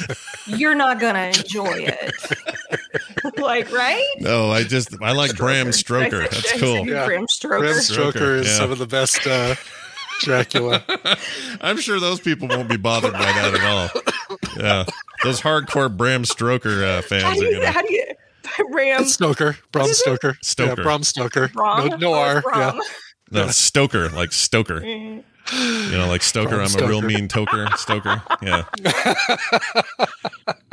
you're 0.46 0.76
not 0.76 1.00
gonna 1.00 1.32
enjoy 1.36 1.66
it. 1.78 2.12
like, 3.38 3.72
right? 3.72 4.06
no, 4.20 4.48
I 4.52 4.62
just 4.62 4.94
I 5.02 5.12
like 5.14 5.36
Bram 5.36 5.66
Stroker. 5.68 6.10
Did 6.10 6.20
I 6.22 6.28
That's 6.28 6.60
cool. 6.60 6.84
say 6.84 6.92
Bram 7.06 7.26
Stoker. 7.26 7.58
Bram 7.58 7.74
Stoker 7.74 8.34
is 8.36 8.46
yeah. 8.46 8.56
some 8.56 8.70
of 8.70 8.78
the 8.78 8.86
best 8.86 9.26
uh, 9.26 9.56
Dracula. 10.20 10.84
I'm 11.60 11.78
sure 11.78 11.98
those 11.98 12.20
people 12.20 12.46
won't 12.46 12.68
be 12.68 12.76
bothered 12.76 13.14
by 13.14 13.18
that 13.18 13.54
at 13.54 13.64
all. 13.64 14.38
Yeah, 14.56 14.84
those 15.24 15.40
hardcore 15.40 15.94
Bram 15.94 16.24
Stoker 16.24 16.84
uh, 16.84 16.94
How 16.94 17.00
fans 17.02 17.40
do 17.40 17.46
are 17.46 17.50
you? 17.50 17.56
gonna. 17.56 17.72
How 17.72 17.82
do 17.82 17.92
you? 17.92 18.04
Bram 18.70 19.06
Stoker, 19.06 19.56
Bram 19.72 19.88
Stoker, 19.88 20.38
Stoker. 20.40 20.68
yeah, 20.78 20.84
Bram 20.84 21.02
Stoker. 21.02 21.48
Bram? 21.48 21.88
No, 21.88 21.96
no 21.96 22.14
Oh, 22.14 22.18
R. 22.18 22.42
Bram. 22.42 22.80
No, 23.32 23.48
Stoker, 23.48 24.08
like 24.10 24.30
Stoker. 24.32 24.80
You 25.52 25.98
know, 25.98 26.08
like 26.08 26.22
Stoker. 26.22 26.56
Bram 26.56 26.68
I'm 26.76 26.84
a 26.84 26.88
real 26.88 27.02
mean 27.02 27.28
toker. 27.28 27.72
Stoker. 27.76 28.22
Yeah. 28.42 28.64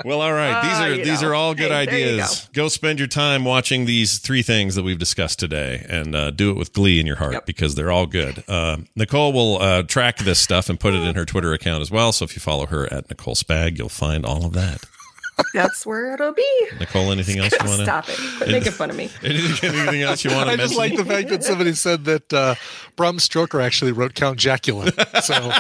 well, 0.06 0.22
all 0.22 0.32
right. 0.32 0.62
These 0.62 0.72
Ah, 0.74 0.84
are 0.86 0.94
you 0.94 1.04
these 1.04 1.22
know. 1.22 1.30
are 1.30 1.36
all 1.36 1.54
good 1.56 1.72
Hey, 1.72 1.82
ideas. 2.14 2.50
Go. 2.54 2.68
spend 2.68 3.00
your 3.00 3.08
time 3.08 3.44
watching 3.46 3.86
these 3.86 4.20
three 4.20 4.42
things 4.42 4.76
that 4.76 4.84
we've 4.84 5.00
discussed 5.00 5.40
today, 5.40 5.86
and 5.90 6.16
uh, 6.16 6.32
do 6.32 6.52
it 6.52 6.58
with 6.58 6.74
glee 6.74 7.00
in 7.00 7.08
your 7.08 7.18
heart 7.18 7.46
because 7.46 7.76
they're 7.76 7.92
all 7.92 8.06
good. 8.06 8.44
Uh, 8.48 8.78
Nicole 8.96 9.34
will 9.34 9.62
uh, 9.62 9.84
track 9.84 10.18
this 10.20 10.40
stuff 10.40 10.70
and 10.70 10.80
put 10.80 10.94
it 10.94 11.02
in 11.02 11.16
her 11.16 11.26
Twitter 11.26 11.54
account 11.54 11.82
as 11.82 11.92
well. 11.92 12.12
So 12.12 12.26
if 12.26 12.36
you 12.36 12.40
follow 12.40 12.66
her 12.68 12.92
at 12.94 13.10
Nicole 13.10 13.36
Spag, 13.36 13.78
you'll 13.78 13.90
find 13.90 14.26
all 14.26 14.46
of 14.46 14.54
that. 14.54 14.84
That's 15.54 15.86
where 15.86 16.14
it'll 16.14 16.34
be. 16.34 16.68
Nicole, 16.80 17.12
anything 17.12 17.40
else 17.40 17.52
you 17.52 17.68
want 17.68 17.80
to 17.80 17.84
Stop 17.86 18.10
it! 18.10 18.18
Quit 18.38 18.50
making 18.52 18.72
fun 18.72 18.90
of 18.90 18.96
me. 18.96 19.10
Anything, 19.24 19.70
anything 19.72 20.02
else 20.02 20.24
you 20.24 20.32
want 20.32 20.48
to 20.48 20.54
I 20.54 20.56
mention? 20.56 20.68
just 20.68 20.78
like 20.78 20.96
the 20.96 21.06
fact 21.06 21.30
that 21.30 21.44
somebody 21.44 21.74
said 21.74 22.06
that 22.06 22.34
uh, 22.34 22.56
Bram 22.96 23.20
Stoker 23.20 23.60
actually 23.62 23.92
wrote 23.92 24.14
Count 24.14 24.38
Jacula. 24.40 24.92
So 25.22 25.34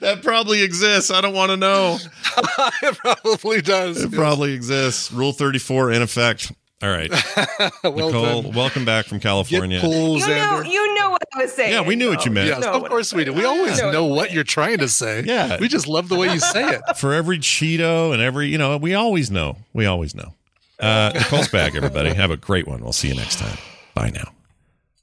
that 0.00 0.20
probably 0.22 0.62
exists. 0.62 1.10
I 1.10 1.20
don't 1.20 1.34
want 1.34 1.50
to 1.50 1.56
know. 1.56 1.98
it 2.82 2.98
probably 2.98 3.60
does. 3.62 4.02
It 4.04 4.12
probably 4.12 4.52
exists. 4.52 5.12
Rule 5.12 5.32
34 5.32 5.92
in 5.92 6.02
effect. 6.02 6.52
All 6.80 6.88
right. 6.88 7.10
well 7.82 7.92
Nicole, 7.92 8.42
done. 8.42 8.52
welcome 8.52 8.84
back 8.84 9.06
from 9.06 9.18
California. 9.18 9.80
Get 9.80 9.90
cool, 9.90 10.18
You 10.18 10.28
know, 10.28 10.62
you 10.62 10.94
know 10.94 11.10
what 11.10 11.22
I 11.34 11.42
was 11.42 11.52
saying. 11.52 11.72
Yeah, 11.72 11.80
we 11.80 11.96
knew 11.96 12.08
what 12.08 12.24
you 12.24 12.30
meant. 12.30 12.46
Yes, 12.48 12.60
know 12.62 12.72
of 12.72 12.88
course 12.88 13.12
we 13.12 13.24
do. 13.24 13.32
We 13.32 13.44
always 13.44 13.80
know 13.80 13.90
know 13.90 14.04
what 14.04 14.32
you're 14.32 14.44
trying 14.44 14.78
to 14.78 14.88
say. 14.88 15.24
Yeah. 15.24 15.58
We 15.58 15.66
just 15.66 15.88
love 15.88 16.08
the 16.08 16.14
way 16.14 16.32
you 16.32 16.38
say 16.38 16.76
it. 16.76 16.82
For 16.96 17.12
every 17.14 17.38
Cheeto 17.38 18.12
and 18.12 18.22
every, 18.22 18.46
you 18.46 18.58
know, 18.58 18.76
we 18.76 18.94
always 18.94 19.28
know. 19.28 19.56
We 19.72 19.86
always 19.86 20.14
know. 20.14 20.34
Uh, 20.78 21.10
Nicole's 21.14 21.48
back, 21.48 21.74
everybody. 21.74 22.14
Have 22.14 22.30
a 22.30 22.36
great 22.36 22.68
one. 22.68 22.80
We'll 22.80 22.92
see 22.92 23.08
you 23.08 23.16
next 23.16 23.40
time. 23.40 23.58
Bye 23.94 24.10
now. 24.10 24.30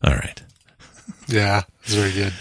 All 0.02 0.14
right. 0.16 0.42
Yeah, 1.28 1.64
it's 1.84 1.94
very 1.94 2.14
good. 2.14 2.34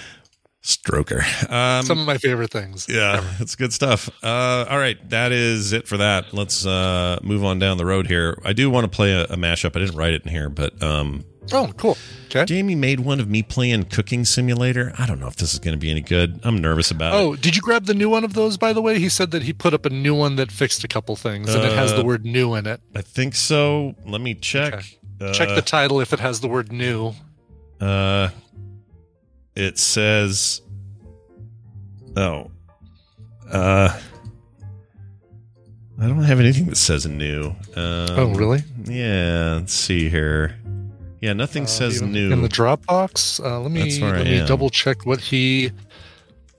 Stroker. 0.65 1.21
Um, 1.51 1.85
Some 1.85 1.99
of 1.99 2.07
my 2.07 2.17
favorite 2.17 2.51
things. 2.51 2.87
yeah, 2.89 3.23
it's 3.39 3.55
good 3.55 3.73
stuff. 3.73 4.09
Uh, 4.23 4.65
all 4.69 4.79
right, 4.79 4.97
that 5.11 5.31
is 5.31 5.73
it 5.75 5.87
for 5.87 5.99
that. 5.99 6.33
Let's 6.33 6.65
uh, 6.65 7.19
move 7.23 7.45
on 7.45 7.59
down 7.59 7.77
the 7.77 7.85
road 7.85 8.07
here. 8.07 8.39
I 8.45 8.55
do 8.55 8.71
want 8.71 8.85
to 8.85 8.89
play 8.89 9.13
a, 9.13 9.25
a 9.25 9.37
mashup. 9.37 9.77
I 9.77 9.81
didn't 9.81 9.95
write 9.97 10.15
it 10.15 10.23
in 10.25 10.31
here, 10.31 10.49
but 10.49 10.83
um, 10.83 11.25
Oh, 11.53 11.71
cool. 11.77 11.99
Okay. 12.29 12.47
Jamie 12.47 12.75
made 12.75 13.01
one 13.01 13.21
of 13.21 13.29
me 13.29 13.43
playing 13.43 13.85
Cooking 13.85 14.25
Simulator. 14.25 14.95
I 14.99 15.05
don't 15.05 15.21
know 15.21 15.27
if 15.27 15.37
this 15.37 15.53
is 15.53 15.59
going 15.59 15.75
to 15.75 15.79
be 15.79 15.91
any 15.91 16.01
good. 16.01 16.41
I'm 16.43 16.57
nervous 16.57 16.91
about 16.91 17.13
it. 17.13 17.17
Oh, 17.19 17.37
did 17.37 17.55
you 17.55 17.61
grab 17.61 17.85
the 17.85 17.93
new 17.93 18.09
one 18.09 18.25
of 18.25 18.33
those, 18.33 18.57
by 18.57 18.73
the 18.73 18.81
way? 18.81 18.99
He 18.99 19.11
said 19.11 19.31
that 19.33 19.43
he 19.43 19.53
put 19.53 19.75
up 19.75 19.85
a 19.85 19.91
new 19.91 20.15
one 20.15 20.37
that 20.37 20.51
fixed 20.51 20.83
a 20.85 20.89
couple 20.89 21.15
things 21.17 21.55
and 21.55 21.63
it 21.63 21.75
has 21.75 21.93
Uh, 21.93 21.97
the 21.99 22.05
word 22.07 22.25
new 22.25 22.55
in 22.55 22.67
it. 22.67 22.81
I 22.97 23.03
think 23.03 23.35
so. 23.35 23.95
Let 24.07 24.23
me 24.23 24.35
check. 24.35 24.83
Check 25.35 25.49
Uh, 25.51 25.55
the 25.55 25.63
title 25.63 26.01
if 26.01 26.15
it 26.15 26.21
has 26.21 26.41
the 26.41 26.49
word 26.49 26.73
new. 26.73 27.13
Uh, 27.79 28.31
it 29.57 29.79
says, 29.79 30.63
oh, 32.17 32.51
uh, 33.51 33.99
I 36.01 36.07
don't 36.09 36.23
have 36.25 36.41
anything 36.41 36.67
that 36.67 36.77
says 36.77 37.07
new. 37.07 37.49
Um, 37.77 38.09
Oh, 38.11 38.35
really? 38.35 38.63
Yeah. 38.85 39.59
Let's 39.61 39.75
see 39.75 40.09
here. 40.09 40.57
Yeah, 41.21 41.33
nothing 41.33 41.67
says 41.67 41.97
Even 42.03 42.13
new. 42.13 42.33
In 42.33 42.43
the 42.43 42.49
Dropbox? 42.49 43.43
Uh, 43.43 43.61
let 43.61 43.71
me, 43.71 44.01
let 44.01 44.25
me 44.27 44.45
double 44.47 44.69
check 44.69 45.07
what 45.07 45.21
he. 45.21 45.71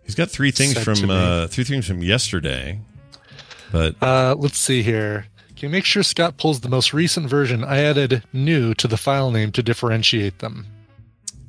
He's 0.04 0.16
got 0.16 0.30
three 0.30 0.52
things 0.52 0.78
from 0.84 1.10
uh, 1.10 1.48
three 1.48 1.64
things 1.64 1.86
from 1.88 2.02
yesterday, 2.02 2.80
but 3.72 3.96
Uh, 4.02 4.36
let's 4.38 4.58
see 4.58 4.82
here. 4.84 5.26
Can 5.56 5.70
you 5.70 5.70
make 5.70 5.86
sure 5.86 6.04
Scott 6.04 6.38
pulls 6.38 6.60
the 6.62 6.70
most 6.70 6.94
recent 6.94 7.30
version? 7.30 7.64
I 7.64 7.80
added 7.80 8.24
new 8.34 8.74
to 8.76 8.88
the 8.88 8.98
file 8.98 9.32
name 9.32 9.52
to 9.54 9.64
differentiate 9.64 10.40
them. 10.40 10.68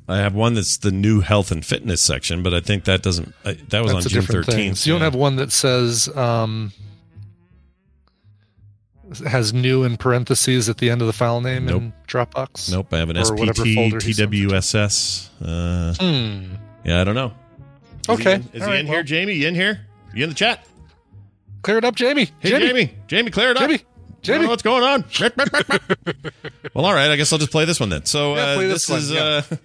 I 0.07 0.17
have 0.17 0.33
one 0.33 0.53
that's 0.53 0.77
the 0.77 0.91
new 0.91 1.19
health 1.21 1.51
and 1.51 1.65
fitness 1.65 2.01
section. 2.01 2.41
But 2.43 2.53
I 2.53 2.59
think 2.61 2.85
that 2.85 3.01
doesn't. 3.01 3.33
Uh, 3.43 3.53
that 3.69 3.83
was 3.83 3.91
That's 3.93 4.05
on 4.05 4.09
June 4.11 4.21
different 4.21 4.45
thing. 4.45 4.55
thirteenth. 4.55 4.77
So 4.77 4.89
you 4.89 4.93
don't 4.93 5.01
have 5.01 5.15
one 5.15 5.35
that 5.35 5.51
says 5.51 6.07
um, 6.15 6.71
has 9.25 9.53
new 9.53 9.83
in 9.83 9.97
parentheses 9.97 10.67
at 10.69 10.77
the 10.77 10.89
end 10.89 11.01
of 11.01 11.07
the 11.07 11.13
file 11.13 11.39
name 11.41 11.69
in 11.69 11.93
Dropbox. 12.07 12.71
Nope, 12.71 12.93
I 12.93 12.97
have 12.99 13.09
an 13.09 13.17
Or 13.17 13.23
SPT 13.23 13.75
folder 13.75 13.99
he 14.05 14.13
sent 14.13 14.33
it 14.33 14.37
to. 14.37 14.47
TWSS. 14.47 15.29
Uh, 15.41 15.93
Hmm. 15.95 16.55
Yeah, 16.83 17.01
I 17.01 17.03
don't 17.03 17.15
know. 17.15 17.33
Is 18.03 18.09
Okay. 18.09 18.23
he 18.23 18.31
in, 18.35 18.49
is 18.53 18.61
All 18.61 18.67
he 18.67 18.73
right, 18.73 18.79
in 18.81 18.85
here, 18.87 18.95
well. 18.95 19.03
Jamie? 19.03 19.33
You 19.33 19.47
in 19.49 19.55
here? 19.55 19.85
You 20.13 20.23
in 20.23 20.29
the 20.29 20.35
chat? 20.35 20.65
Clear 21.63 21.77
it 21.79 21.83
up, 21.85 21.95
Jamie. 21.95 22.29
Hey, 22.39 22.51
Jamie. 22.51 22.93
Jamie, 23.07 23.31
clear 23.31 23.51
it 23.51 23.57
up. 23.57 23.63
Jamie. 23.63 23.81
Jamie. 24.21 24.47
What's 24.47 24.63
going 24.63 24.83
on? 24.83 25.03
well, 26.73 26.85
all 26.85 26.93
right. 26.93 27.11
I 27.11 27.15
guess 27.17 27.31
I'll 27.31 27.39
just 27.39 27.51
play 27.51 27.65
this 27.65 27.79
one 27.79 27.89
then. 27.89 28.05
So 28.05 28.35
Yeah, 28.35 28.41
uh, 28.41 28.55
play 28.55 28.67
this, 28.67 28.87
this 28.87 28.89
one, 28.89 28.99
is 28.99 29.11
yeah. 29.11 29.57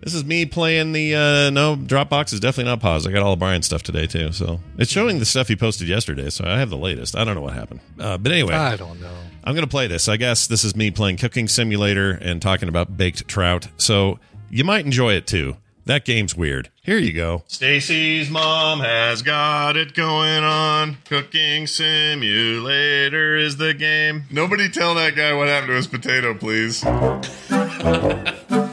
This 0.00 0.14
is 0.14 0.24
me 0.24 0.46
playing 0.46 0.92
the 0.92 1.14
uh, 1.14 1.50
no 1.50 1.76
Dropbox 1.76 2.32
is 2.32 2.40
definitely 2.40 2.70
not 2.70 2.80
paused. 2.80 3.06
I 3.06 3.12
got 3.12 3.22
all 3.22 3.34
of 3.34 3.38
Brian's 3.38 3.66
stuff 3.66 3.82
today 3.82 4.06
too, 4.06 4.32
so 4.32 4.60
it's 4.78 4.90
showing 4.90 5.18
the 5.18 5.24
stuff 5.24 5.48
he 5.48 5.56
posted 5.56 5.88
yesterday. 5.88 6.30
So 6.30 6.44
I 6.44 6.58
have 6.58 6.70
the 6.70 6.76
latest. 6.76 7.16
I 7.16 7.24
don't 7.24 7.34
know 7.34 7.42
what 7.42 7.54
happened, 7.54 7.80
uh, 7.98 8.18
but 8.18 8.32
anyway, 8.32 8.54
I 8.54 8.76
don't 8.76 9.00
know. 9.00 9.14
I'm 9.44 9.54
going 9.54 9.64
to 9.64 9.70
play 9.70 9.86
this. 9.86 10.08
I 10.08 10.16
guess 10.16 10.46
this 10.46 10.64
is 10.64 10.76
me 10.76 10.90
playing 10.90 11.16
Cooking 11.16 11.48
Simulator 11.48 12.10
and 12.10 12.42
talking 12.42 12.68
about 12.68 12.96
baked 12.96 13.26
trout. 13.28 13.68
So 13.76 14.18
you 14.50 14.64
might 14.64 14.84
enjoy 14.84 15.14
it 15.14 15.26
too. 15.26 15.56
That 15.86 16.04
game's 16.04 16.36
weird. 16.36 16.70
Here 16.82 16.98
you 16.98 17.12
go. 17.12 17.42
Stacy's 17.48 18.30
mom 18.30 18.80
has 18.80 19.22
got 19.22 19.76
it 19.76 19.94
going 19.94 20.44
on. 20.44 20.98
Cooking 21.04 21.66
Simulator 21.66 23.36
is 23.36 23.56
the 23.56 23.74
game. 23.74 24.24
Nobody 24.30 24.68
tell 24.68 24.94
that 24.94 25.16
guy 25.16 25.32
what 25.32 25.48
happened 25.48 25.70
to 25.70 25.76
his 25.76 25.86
potato, 25.86 26.34
please. 26.34 26.84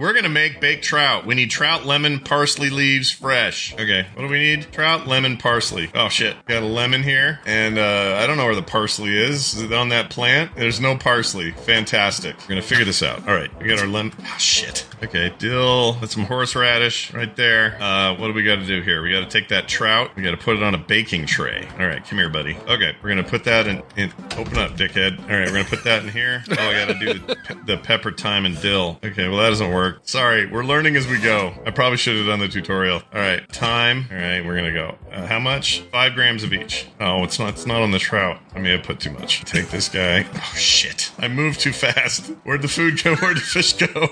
We're 0.00 0.14
gonna 0.14 0.30
make 0.30 0.62
baked 0.62 0.82
trout. 0.82 1.26
We 1.26 1.34
need 1.34 1.50
trout, 1.50 1.84
lemon, 1.84 2.20
parsley 2.20 2.70
leaves, 2.70 3.10
fresh. 3.10 3.74
Okay, 3.74 4.06
what 4.14 4.22
do 4.22 4.28
we 4.28 4.38
need? 4.38 4.72
Trout, 4.72 5.06
lemon, 5.06 5.36
parsley. 5.36 5.90
Oh 5.94 6.08
shit, 6.08 6.42
got 6.46 6.62
a 6.62 6.66
lemon 6.66 7.02
here, 7.02 7.40
and 7.44 7.78
uh, 7.78 8.16
I 8.18 8.26
don't 8.26 8.38
know 8.38 8.46
where 8.46 8.54
the 8.54 8.62
parsley 8.62 9.14
is. 9.14 9.52
Is 9.52 9.60
it 9.60 9.72
on 9.74 9.90
that 9.90 10.08
plant? 10.08 10.56
There's 10.56 10.80
no 10.80 10.96
parsley. 10.96 11.50
Fantastic. 11.50 12.34
We're 12.40 12.48
gonna 12.48 12.62
figure 12.62 12.86
this 12.86 13.02
out. 13.02 13.28
All 13.28 13.34
right, 13.34 13.50
we 13.60 13.68
got 13.68 13.78
our 13.78 13.86
lemon. 13.86 14.14
Oh 14.18 14.36
shit. 14.38 14.86
Okay, 15.02 15.34
dill. 15.38 15.92
That's 15.94 16.14
some 16.14 16.24
horseradish 16.24 17.12
right 17.12 17.34
there. 17.36 17.76
Uh, 17.80 18.14
what 18.16 18.26
do 18.26 18.34
we 18.34 18.42
got 18.42 18.56
to 18.56 18.66
do 18.66 18.82
here? 18.82 19.02
We 19.02 19.10
got 19.10 19.20
to 19.20 19.40
take 19.40 19.48
that 19.48 19.66
trout. 19.66 20.14
We 20.14 20.22
got 20.22 20.32
to 20.32 20.36
put 20.36 20.56
it 20.56 20.62
on 20.62 20.74
a 20.74 20.78
baking 20.78 21.24
tray. 21.24 21.66
All 21.78 21.86
right, 21.86 22.04
come 22.04 22.18
here, 22.18 22.28
buddy. 22.28 22.56
Okay, 22.68 22.94
we're 23.02 23.10
gonna 23.10 23.22
put 23.22 23.44
that 23.44 23.66
in. 23.66 23.82
in 23.96 24.12
open 24.36 24.58
up, 24.58 24.72
dickhead. 24.78 25.18
All 25.20 25.38
right, 25.38 25.46
we're 25.46 25.52
gonna 25.52 25.64
put 25.64 25.84
that 25.84 26.02
in 26.02 26.08
here. 26.08 26.42
Oh, 26.50 26.54
I 26.54 26.86
got 26.86 26.98
to 26.98 26.98
do 26.98 27.14
the, 27.14 27.36
the 27.66 27.76
pepper, 27.78 28.12
thyme, 28.12 28.46
and 28.46 28.60
dill. 28.60 28.98
Okay, 29.04 29.28
well 29.28 29.38
that 29.38 29.50
doesn't 29.50 29.72
work. 29.72 29.89
Sorry, 30.02 30.46
we're 30.46 30.64
learning 30.64 30.96
as 30.96 31.06
we 31.06 31.18
go. 31.18 31.54
I 31.66 31.70
probably 31.70 31.96
should 31.98 32.16
have 32.16 32.26
done 32.26 32.40
the 32.40 32.48
tutorial. 32.48 33.02
All 33.12 33.20
right, 33.20 33.46
time. 33.52 34.06
All 34.10 34.16
right, 34.16 34.44
we're 34.44 34.56
gonna 34.56 34.72
go. 34.72 34.96
Uh, 35.12 35.26
how 35.26 35.38
much? 35.38 35.80
Five 35.92 36.14
grams 36.14 36.42
of 36.44 36.52
each. 36.52 36.86
Oh, 37.00 37.24
it's 37.24 37.38
not. 37.38 37.50
It's 37.50 37.66
not 37.66 37.82
on 37.82 37.90
the 37.90 37.98
trout. 37.98 38.40
I 38.54 38.58
may 38.58 38.70
have 38.70 38.82
put 38.82 39.00
too 39.00 39.10
much. 39.10 39.44
Take 39.44 39.68
this 39.68 39.88
guy. 39.88 40.26
Oh 40.34 40.52
shit! 40.56 41.12
I 41.18 41.28
moved 41.28 41.60
too 41.60 41.72
fast. 41.72 42.26
Where'd 42.44 42.62
the 42.62 42.68
food 42.68 43.02
go? 43.02 43.14
Where'd 43.20 43.36
the 43.36 43.40
fish 43.40 43.72
go? 43.74 44.08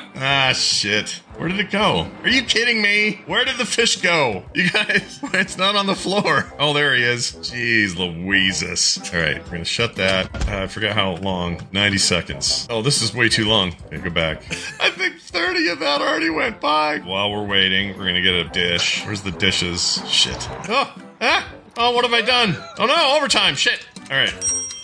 ah 0.18 0.52
shit! 0.52 1.20
Where 1.36 1.48
did 1.48 1.60
it 1.60 1.70
go? 1.70 2.10
Are 2.22 2.28
you 2.28 2.42
kidding 2.42 2.82
me? 2.82 3.20
Where 3.26 3.44
did 3.44 3.56
the 3.56 3.64
fish 3.64 4.00
go? 4.00 4.44
You 4.54 4.70
guys, 4.70 5.20
it's 5.34 5.56
not 5.56 5.76
on 5.76 5.86
the 5.86 5.94
floor. 5.94 6.52
Oh, 6.58 6.72
there 6.72 6.94
he 6.94 7.04
is. 7.04 7.32
Jeez 7.32 7.96
Louises. 7.96 8.98
All 9.14 9.20
right, 9.20 9.42
we're 9.44 9.52
gonna 9.52 9.64
shut 9.64 9.94
that. 9.96 10.48
Uh, 10.48 10.62
I 10.62 10.66
forgot 10.66 10.94
how 10.94 11.16
long. 11.16 11.66
90 11.72 11.98
seconds. 11.98 12.66
Oh, 12.70 12.82
this 12.82 13.02
is 13.02 13.14
way 13.14 13.28
too 13.28 13.44
long. 13.44 13.74
Okay, 13.86 13.98
go 13.98 14.10
back. 14.10 14.42
I 14.80 14.90
think 14.90 15.20
30 15.20 15.68
of 15.68 15.78
that 15.80 16.00
already 16.00 16.30
went 16.30 16.60
by. 16.60 16.98
While 16.98 17.30
we're 17.30 17.46
waiting, 17.46 17.96
we're 17.96 18.06
gonna 18.06 18.22
get 18.22 18.34
a 18.34 18.44
dish. 18.48 19.04
Where's 19.04 19.22
the 19.22 19.30
dishes? 19.30 20.02
Shit. 20.08 20.48
Oh, 20.68 20.94
ah! 21.20 21.48
Oh, 21.76 21.92
what 21.92 22.04
have 22.04 22.12
I 22.12 22.22
done? 22.22 22.56
Oh 22.78 22.86
no, 22.86 23.16
overtime. 23.16 23.54
Shit. 23.54 23.86
All 24.10 24.16
right. 24.16 24.34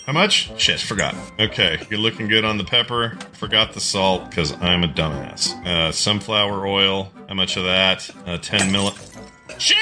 How 0.07 0.13
much? 0.13 0.53
Shit, 0.61 0.81
forgot. 0.81 1.15
Okay, 1.41 1.81
you're 1.89 1.99
looking 1.99 2.29
good 2.29 2.45
on 2.45 2.59
the 2.59 2.65
pepper. 2.65 3.17
Forgot 3.33 3.73
the 3.73 3.81
salt 3.81 4.29
because 4.29 4.53
I'm 4.61 4.85
a 4.85 4.89
dumbass. 4.89 5.55
Uh, 5.65 5.93
sunflower 5.93 6.67
oil. 6.67 7.11
How 7.27 7.35
much 7.35 7.57
of 7.57 7.65
that? 7.65 8.11
Uh, 8.27 8.37
10 8.37 8.71
milli. 8.71 8.95
Shit! 9.59 9.79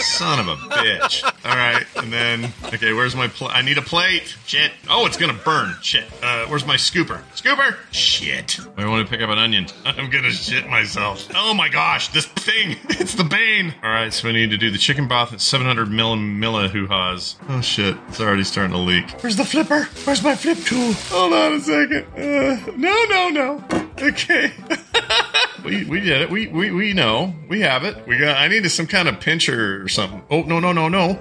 Son 0.00 0.38
of 0.40 0.48
a 0.48 0.56
bitch. 0.56 1.24
All 1.44 1.56
right, 1.56 1.86
and 1.96 2.12
then 2.12 2.52
okay, 2.66 2.92
where's 2.92 3.14
my 3.14 3.28
plate? 3.28 3.50
I 3.54 3.62
need 3.62 3.78
a 3.78 3.82
plate. 3.82 4.36
Shit. 4.46 4.72
Oh, 4.88 5.06
it's 5.06 5.16
gonna 5.16 5.38
burn. 5.44 5.74
Shit. 5.80 6.04
Uh, 6.22 6.46
where's 6.46 6.66
my 6.66 6.76
scooper? 6.76 7.22
Scooper. 7.34 7.76
Shit. 7.92 8.58
I 8.76 8.86
want 8.88 9.06
to 9.06 9.10
pick 9.10 9.22
up 9.22 9.30
an 9.30 9.38
onion. 9.38 9.66
I'm 9.84 10.10
gonna 10.10 10.30
shit 10.30 10.68
myself. 10.68 11.28
Oh 11.34 11.54
my 11.54 11.68
gosh, 11.68 12.08
this 12.08 12.26
thing. 12.26 12.76
It's 13.00 13.14
the 13.14 13.24
bane. 13.24 13.74
All 13.82 13.88
right, 13.90 14.12
so 14.12 14.28
we 14.28 14.34
need 14.34 14.50
to 14.50 14.58
do 14.58 14.70
the 14.70 14.76
chicken 14.76 15.08
broth 15.08 15.32
at 15.32 15.40
700 15.40 15.88
milli 15.88 16.18
milli 16.18 16.68
hoo 16.68 16.86
ha's. 16.86 17.36
Oh 17.48 17.62
shit, 17.62 17.96
it's 18.08 18.20
already 18.20 18.44
starting 18.44 18.72
to 18.72 18.78
leak. 18.78 19.10
Where's 19.22 19.36
the 19.36 19.44
flipper? 19.44 19.84
Where's 20.04 20.22
my 20.22 20.36
flip 20.36 20.58
tool? 20.58 20.92
Hold 20.92 21.32
on 21.32 21.52
a 21.54 21.60
second. 21.60 22.06
Uh, 22.14 22.72
no, 22.76 23.04
no, 23.08 23.28
no. 23.30 23.64
Okay. 24.02 24.52
we 25.64 25.84
we 25.84 26.00
did 26.00 26.22
it. 26.22 26.30
We 26.30 26.48
we 26.48 26.70
we 26.70 26.92
know. 26.92 27.34
We 27.48 27.60
have 27.60 27.84
it. 27.84 28.06
We 28.06 28.18
got. 28.18 28.36
I 28.36 28.48
needed 28.48 28.70
some 28.80 28.86
kind 28.86 29.08
of 29.08 29.20
pincher 29.20 29.82
or 29.82 29.88
something. 29.88 30.22
Oh 30.30 30.40
no 30.42 30.58
no 30.58 30.72
no 30.72 30.88
no. 30.88 31.20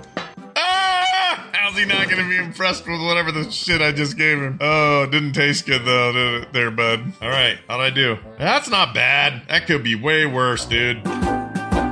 Ah! 0.56 1.50
How's 1.52 1.78
he 1.78 1.84
not 1.84 2.10
going 2.10 2.24
to 2.24 2.30
be 2.30 2.38
impressed 2.38 2.88
with 2.88 3.02
whatever 3.02 3.34
the 3.34 3.52
shit 3.52 3.82
I 3.82 3.92
just 3.92 4.16
gave 4.16 4.38
him? 4.38 4.58
Oh, 4.62 5.04
it 5.04 5.12
didn't 5.12 5.34
taste 5.34 5.66
good 5.66 5.84
though, 5.84 6.14
did 6.14 6.44
it, 6.44 6.54
there, 6.54 6.72
bud? 6.72 7.12
All 7.22 7.28
right, 7.28 7.60
how'd 7.68 7.82
I 7.82 7.90
do? 7.90 8.18
That's 8.38 8.70
not 8.70 8.94
bad. 8.94 9.42
That 9.50 9.68
could 9.68 9.84
be 9.84 9.96
way 9.96 10.26
worse, 10.26 10.64
dude. 10.64 11.06
Uh, 11.06 11.90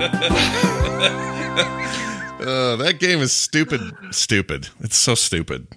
that 2.78 2.96
game 3.00 3.20
is 3.20 3.34
stupid. 3.34 3.82
Stupid. 4.12 4.70
It's 4.80 4.96
so 4.96 5.16
stupid. 5.16 5.68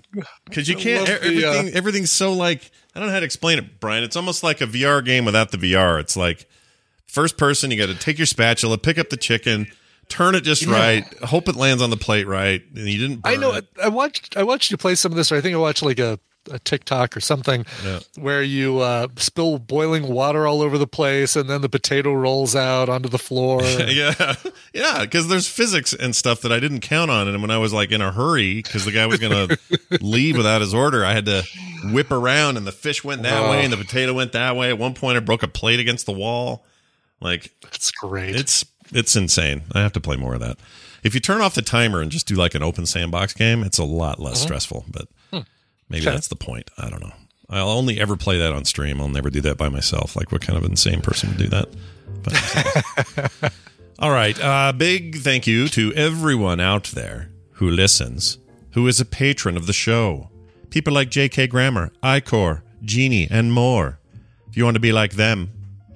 Because 0.44 0.68
you 0.68 0.76
can't. 0.76 1.06
the, 1.06 1.14
everything. 1.14 1.44
uh, 1.44 1.70
everything's 1.74 2.12
so 2.12 2.32
like. 2.32 2.70
I 2.94 3.00
don't 3.00 3.08
know 3.08 3.14
how 3.14 3.20
to 3.20 3.26
explain 3.26 3.58
it, 3.58 3.80
Brian. 3.80 4.04
It's 4.04 4.14
almost 4.16 4.44
like 4.44 4.60
a 4.60 4.66
VR 4.66 5.04
game 5.04 5.24
without 5.24 5.50
the 5.50 5.58
VR. 5.58 5.98
It's 5.98 6.16
like 6.16 6.48
first 7.10 7.36
person. 7.36 7.70
You 7.70 7.76
got 7.78 7.86
to 7.86 7.94
take 7.98 8.18
your 8.18 8.26
spatula, 8.26 8.78
pick 8.78 8.98
up 8.98 9.10
the 9.10 9.16
chicken, 9.16 9.66
turn 10.08 10.34
it 10.34 10.42
just 10.42 10.62
Yeah. 10.62 10.72
right, 10.72 11.18
hope 11.24 11.48
it 11.48 11.56
lands 11.56 11.82
on 11.82 11.90
the 11.90 11.96
plate 11.96 12.26
right, 12.26 12.62
and 12.74 12.88
you 12.88 12.98
didn't. 12.98 13.20
I 13.24 13.36
know. 13.36 13.54
it. 13.54 13.66
I 13.82 13.88
watched. 13.88 14.36
I 14.36 14.42
watched 14.42 14.70
you 14.70 14.76
play 14.76 14.94
some 14.94 15.12
of 15.12 15.16
this. 15.16 15.30
Or 15.32 15.36
I 15.36 15.40
think 15.40 15.54
I 15.54 15.58
watched 15.58 15.82
like 15.82 15.98
a, 15.98 16.18
a 16.50 16.58
TikTok 16.58 17.16
or 17.16 17.20
something 17.20 17.66
Yeah. 17.84 18.00
where 18.16 18.42
you 18.42 18.78
uh, 18.78 19.08
spill 19.16 19.58
boiling 19.58 20.08
water 20.08 20.46
all 20.46 20.62
over 20.62 20.78
the 20.78 20.86
place, 20.86 21.36
and 21.36 21.48
then 21.50 21.60
the 21.60 21.68
potato 21.68 22.12
rolls 22.14 22.56
out 22.56 22.88
onto 22.88 23.08
the 23.10 23.18
floor. 23.18 23.62
yeah, 23.64 24.34
yeah, 24.72 25.00
because 25.02 25.28
there's 25.28 25.46
physics 25.46 25.92
and 25.92 26.16
stuff 26.16 26.40
that 26.40 26.50
I 26.50 26.58
didn't 26.58 26.80
count 26.80 27.10
on, 27.10 27.28
and 27.28 27.42
when 27.42 27.50
I 27.50 27.58
was 27.58 27.72
like 27.72 27.92
in 27.92 28.00
a 28.00 28.10
hurry 28.10 28.62
because 28.62 28.84
the 28.86 28.92
guy 28.92 29.06
was 29.06 29.18
gonna 29.20 29.48
leave 30.00 30.36
without 30.36 30.60
his 30.62 30.72
order, 30.74 31.04
I 31.04 31.12
had 31.12 31.26
to 31.26 31.44
whip 31.92 32.10
around, 32.10 32.56
and 32.56 32.66
the 32.66 32.72
fish 32.72 33.04
went 33.04 33.22
that 33.22 33.44
Oh. 33.44 33.50
way, 33.50 33.62
and 33.64 33.72
the 33.72 33.76
potato 33.76 34.12
went 34.14 34.32
that 34.32 34.56
way. 34.56 34.70
At 34.70 34.78
one 34.78 34.94
point, 34.94 35.16
I 35.18 35.20
broke 35.20 35.42
a 35.42 35.48
plate 35.48 35.78
against 35.78 36.06
the 36.06 36.12
wall. 36.12 36.64
Like 37.20 37.52
it's 37.72 37.90
great. 37.90 38.34
It's 38.36 38.64
it's 38.92 39.14
insane. 39.16 39.62
I 39.72 39.80
have 39.80 39.92
to 39.92 40.00
play 40.00 40.16
more 40.16 40.34
of 40.34 40.40
that. 40.40 40.58
If 41.02 41.14
you 41.14 41.20
turn 41.20 41.40
off 41.40 41.54
the 41.54 41.62
timer 41.62 42.00
and 42.02 42.10
just 42.10 42.26
do 42.26 42.34
like 42.34 42.54
an 42.54 42.62
open 42.62 42.86
sandbox 42.86 43.32
game, 43.34 43.62
it's 43.62 43.78
a 43.78 43.84
lot 43.84 44.18
less 44.20 44.40
Mhm. 44.40 44.44
stressful. 44.44 44.84
But 44.88 45.08
Hmm. 45.30 45.40
maybe 45.88 46.06
Okay. 46.06 46.14
that's 46.14 46.28
the 46.28 46.36
point. 46.36 46.70
I 46.78 46.90
don't 46.90 47.00
know. 47.00 47.12
I'll 47.48 47.68
only 47.70 47.98
ever 48.00 48.16
play 48.16 48.38
that 48.38 48.52
on 48.52 48.64
stream. 48.64 49.00
I'll 49.00 49.08
never 49.08 49.28
do 49.30 49.40
that 49.42 49.56
by 49.58 49.68
myself. 49.68 50.14
Like, 50.14 50.30
what 50.30 50.40
kind 50.40 50.56
of 50.56 50.64
insane 50.64 51.00
person 51.00 51.30
would 51.30 51.38
do 51.38 51.48
that? 51.48 51.68
But 52.22 53.52
All 53.98 54.10
right. 54.12 54.38
Uh, 54.40 54.72
big 54.72 55.16
thank 55.18 55.46
you 55.46 55.68
to 55.68 55.92
everyone 55.94 56.60
out 56.60 56.84
there 56.94 57.30
who 57.54 57.68
listens, 57.70 58.38
who 58.72 58.86
is 58.88 59.00
a 59.00 59.04
patron 59.04 59.56
of 59.56 59.66
the 59.66 59.72
show. 59.72 60.30
People 60.70 60.94
like 60.94 61.10
J.K. 61.10 61.48
Grammar, 61.48 61.92
Icor, 62.02 62.62
Genie, 62.84 63.26
and 63.30 63.52
more. 63.52 63.98
If 64.48 64.56
you 64.56 64.64
want 64.64 64.76
to 64.76 64.80
be 64.80 64.92
like 64.92 65.14
them, 65.14 65.50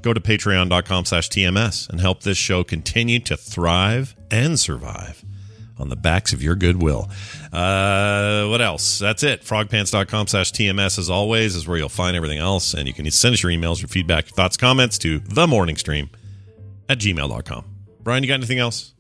go 0.05 0.13
to 0.13 0.21
patreon.com 0.21 1.07
slash 1.07 1.31
TMS 1.31 1.89
and 1.89 2.01
help 2.01 2.23
this 2.23 2.37
show 2.37 2.63
continue 2.63 3.19
to 3.21 3.37
thrive 3.37 4.15
and 4.31 4.61
survive 4.61 5.25
on 5.79 5.89
the 5.89 5.97
backs 5.97 6.33
of 6.33 6.43
your 6.43 6.55
goodwill. 6.55 7.11
Uh, 7.53 8.47
what 8.47 8.61
else? 8.61 8.99
That's 8.99 9.23
it. 9.23 9.43
Frogpants.com 9.43 10.27
slash 10.29 10.53
TMS, 10.53 10.99
as 10.99 11.09
always, 11.09 11.57
is 11.57 11.67
where 11.67 11.79
you'll 11.79 11.89
find 11.89 12.17
everything 12.17 12.39
else. 12.39 12.75
And 12.75 12.87
you 12.87 12.93
can 12.93 13.11
send 13.11 13.33
us 13.33 13.43
your 13.43 13.51
emails, 13.51 13.81
your 13.81 13.89
feedback, 13.89 14.27
your 14.27 14.35
thoughts, 14.35 14.57
comments 14.57 14.99
to 14.99 15.21
the 15.21 15.47
morning 15.47 15.77
stream 15.77 16.11
at 16.89 16.99
gmail.com. 16.99 17.65
Brian, 18.01 18.23
you 18.23 18.29
got 18.29 18.35
anything 18.35 18.59
else? 18.59 18.93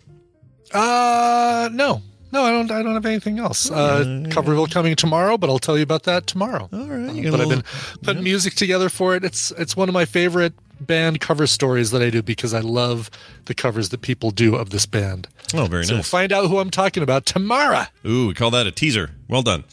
Uh, 0.72 1.68
no, 1.70 2.00
no, 2.32 2.42
I 2.42 2.50
don't. 2.50 2.70
I 2.70 2.82
don't 2.82 2.94
have 2.94 3.06
anything 3.06 3.38
else. 3.38 3.70
Uh, 3.70 4.24
Coverville 4.28 4.68
coming 4.68 4.96
tomorrow, 4.96 5.36
but 5.36 5.50
I'll 5.50 5.60
tell 5.60 5.76
you 5.76 5.84
about 5.84 6.04
that 6.04 6.26
tomorrow. 6.26 6.68
All 6.72 6.86
right, 6.86 7.30
but 7.30 7.40
I've 7.40 7.48
been 7.48 7.64
putting 8.02 8.24
music 8.24 8.54
together 8.54 8.88
for 8.88 9.14
it. 9.14 9.24
It's 9.24 9.52
it's 9.52 9.76
one 9.76 9.88
of 9.88 9.92
my 9.92 10.06
favorite 10.06 10.54
band 10.80 11.20
cover 11.20 11.46
stories 11.46 11.90
that 11.90 12.02
I 12.02 12.10
do 12.10 12.22
because 12.22 12.54
I 12.54 12.60
love 12.60 13.10
the 13.46 13.54
covers 13.54 13.90
that 13.90 14.02
people 14.02 14.30
do 14.30 14.56
of 14.56 14.70
this 14.70 14.86
band. 14.86 15.28
Oh, 15.54 15.66
very 15.66 15.82
nice. 15.82 15.88
so 15.88 15.96
nice. 15.96 16.08
find 16.08 16.32
out 16.32 16.48
who 16.48 16.58
I'm 16.58 16.70
talking 16.70 17.02
about 17.02 17.26
tomorrow. 17.26 17.84
Ooh, 18.06 18.28
we 18.28 18.34
call 18.34 18.50
that 18.50 18.66
a 18.66 18.72
teaser. 18.72 19.10
Well 19.28 19.42
done. 19.42 19.64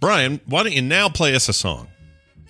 Brian, 0.00 0.40
why 0.46 0.62
don't 0.62 0.72
you 0.72 0.82
now 0.82 1.08
play 1.08 1.34
us 1.34 1.48
a 1.48 1.52
song? 1.52 1.88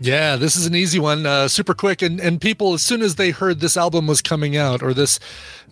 Yeah, 0.01 0.35
this 0.35 0.57
is 0.57 0.67
an 0.67 0.75
easy 0.75 0.99
one, 0.99 1.25
uh, 1.25 1.47
super 1.47 1.73
quick, 1.73 2.03
and 2.03 2.19
and 2.21 2.41
people 2.41 2.75
as 2.75 2.83
soon 2.83 3.01
as 3.01 3.15
they 3.15 3.31
heard 3.31 3.61
this 3.61 3.77
album 3.77 4.09
was 4.09 4.21
coming 4.21 4.57
out 4.57 4.83
or 4.83 4.93
this 4.93 5.21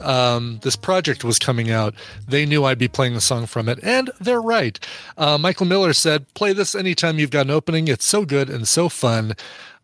um, 0.01 0.61
this 0.63 0.77
project 0.77 1.25
was 1.25 1.41
coming 1.41 1.73
out, 1.73 1.93
they 2.29 2.47
knew 2.47 2.65
I'd 2.65 2.79
be 2.79 2.89
playing 2.89 3.15
the 3.15 3.21
song 3.21 3.47
from 3.47 3.69
it, 3.69 3.81
and 3.83 4.11
they're 4.21 4.41
right. 4.41 4.79
Uh, 5.19 5.39
Michael 5.39 5.67
Miller 5.67 5.93
said, 5.93 6.33
"Play 6.35 6.53
this 6.53 6.77
anytime 6.77 7.19
you've 7.19 7.31
got 7.31 7.47
an 7.47 7.51
opening. 7.51 7.89
It's 7.89 8.07
so 8.07 8.25
good 8.25 8.49
and 8.49 8.69
so 8.69 8.89
fun." 8.89 9.35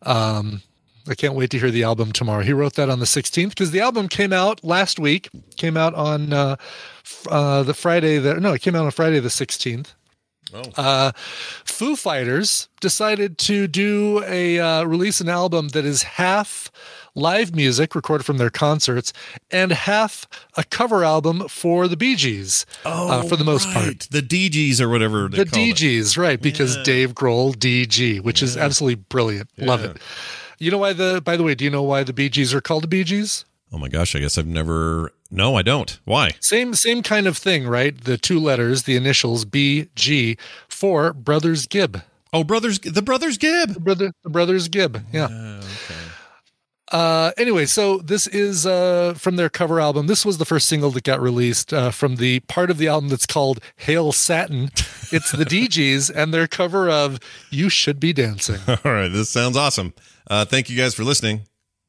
Um, 0.02 0.62
I 1.08 1.14
can't 1.14 1.34
wait 1.34 1.50
to 1.50 1.58
hear 1.58 1.70
the 1.70 1.82
album 1.84 2.12
tomorrow. 2.12 2.42
He 2.42 2.52
wrote 2.52 2.74
that 2.74 2.90
on 2.90 2.98
the 3.00 3.06
16th 3.06 3.50
because 3.50 3.70
the 3.70 3.80
album 3.80 4.08
came 4.08 4.32
out 4.32 4.62
last 4.64 4.98
week. 4.98 5.28
Came 5.56 5.76
out 5.76 5.94
on 5.94 6.32
uh, 6.32 6.56
uh, 7.30 7.62
the 7.62 7.74
Friday 7.74 8.18
that 8.18 8.40
no, 8.40 8.52
it 8.52 8.62
came 8.62 8.74
out 8.74 8.84
on 8.84 8.90
Friday 8.90 9.20
the 9.20 9.28
16th. 9.28 9.94
Oh. 10.54 10.62
Uh, 10.78 11.12
Foo 11.64 11.94
Fighters 11.94 12.68
decided 12.80 13.36
to 13.38 13.66
do 13.66 14.22
a 14.26 14.58
uh, 14.58 14.84
release 14.84 15.20
an 15.20 15.28
album 15.28 15.68
that 15.68 15.84
is 15.84 16.02
half 16.04 16.70
live 17.14 17.54
music 17.54 17.94
recorded 17.94 18.24
from 18.24 18.38
their 18.38 18.48
concerts 18.48 19.12
and 19.50 19.72
half 19.72 20.26
a 20.56 20.64
cover 20.64 21.04
album 21.04 21.46
for 21.48 21.86
the 21.86 21.98
Bee 21.98 22.14
Gees. 22.16 22.64
uh, 22.86 23.22
for 23.24 23.36
the 23.36 23.44
most 23.44 23.68
part, 23.74 23.86
Oh, 24.04 24.06
The 24.10 24.22
Dee 24.22 24.48
Gees 24.48 24.80
or 24.80 24.88
whatever 24.88 25.28
they 25.28 25.38
the 25.38 25.44
call 25.50 25.60
it. 25.60 25.64
Dee 25.66 25.72
Gees, 25.74 26.16
right? 26.16 26.40
Because 26.40 26.78
Dave 26.82 27.14
Grohl, 27.14 27.54
DG, 27.54 28.20
which 28.22 28.42
is 28.42 28.56
absolutely 28.56 28.94
brilliant. 29.10 29.50
Love 29.58 29.84
it. 29.84 29.98
You 30.58 30.70
know 30.70 30.78
why 30.78 30.92
the? 30.92 31.20
By 31.24 31.36
the 31.36 31.42
way, 31.42 31.54
do 31.54 31.64
you 31.64 31.70
know 31.70 31.82
why 31.82 32.02
the 32.02 32.12
Bee 32.12 32.28
Gees 32.28 32.52
are 32.52 32.60
called 32.60 32.82
the 32.82 32.88
Bee 32.88 33.04
Gees? 33.04 33.44
Oh 33.72 33.78
my 33.78 33.88
gosh, 33.88 34.16
I 34.16 34.18
guess 34.18 34.38
I've 34.38 34.46
never. 34.46 35.12
No, 35.30 35.56
I 35.56 35.62
don't. 35.62 35.98
Why? 36.04 36.32
Same 36.40 36.74
same 36.74 37.02
kind 37.02 37.26
of 37.26 37.36
thing, 37.36 37.66
right? 37.68 37.98
The 38.02 38.16
two 38.16 38.40
letters, 38.40 38.84
the 38.84 38.96
initials 38.96 39.44
B 39.44 39.88
G 39.94 40.36
for 40.68 41.12
Brothers 41.12 41.66
Gibb. 41.66 42.02
Oh, 42.32 42.44
brothers, 42.44 42.78
the 42.78 43.02
Brothers 43.02 43.38
Gibb. 43.38 43.74
The 43.74 43.80
brother, 43.80 44.12
the 44.22 44.30
Brothers 44.30 44.68
Gibb. 44.68 45.04
Yeah. 45.12 45.28
Oh, 45.30 45.60
Uh, 46.90 47.32
anyway, 47.36 47.66
so 47.66 47.98
this 47.98 48.26
is 48.26 48.66
uh, 48.66 49.14
from 49.14 49.36
their 49.36 49.50
cover 49.50 49.80
album. 49.80 50.06
This 50.06 50.24
was 50.24 50.38
the 50.38 50.44
first 50.44 50.68
single 50.68 50.90
that 50.92 51.04
got 51.04 51.20
released 51.20 51.72
uh, 51.72 51.90
from 51.90 52.16
the 52.16 52.40
part 52.40 52.70
of 52.70 52.78
the 52.78 52.88
album 52.88 53.10
that's 53.10 53.26
called 53.26 53.60
Hail 53.76 54.12
Satin. 54.12 54.70
It's 55.12 55.32
the 55.32 55.44
Dee 55.48 55.68
Gees 55.68 56.08
and 56.08 56.32
their 56.32 56.46
cover 56.48 56.88
of 56.88 57.18
You 57.50 57.68
Should 57.68 58.00
Be 58.00 58.12
Dancing. 58.12 58.60
All 58.68 58.92
right, 58.92 59.08
this 59.08 59.28
sounds 59.28 59.56
awesome. 59.56 59.92
Uh, 60.28 60.44
thank 60.44 60.70
you 60.70 60.76
guys 60.76 60.94
for 60.94 61.04
listening. 61.04 61.42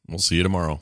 We'll 0.08 0.20
see 0.20 0.36
you 0.36 0.44
tomorrow. 0.44 0.80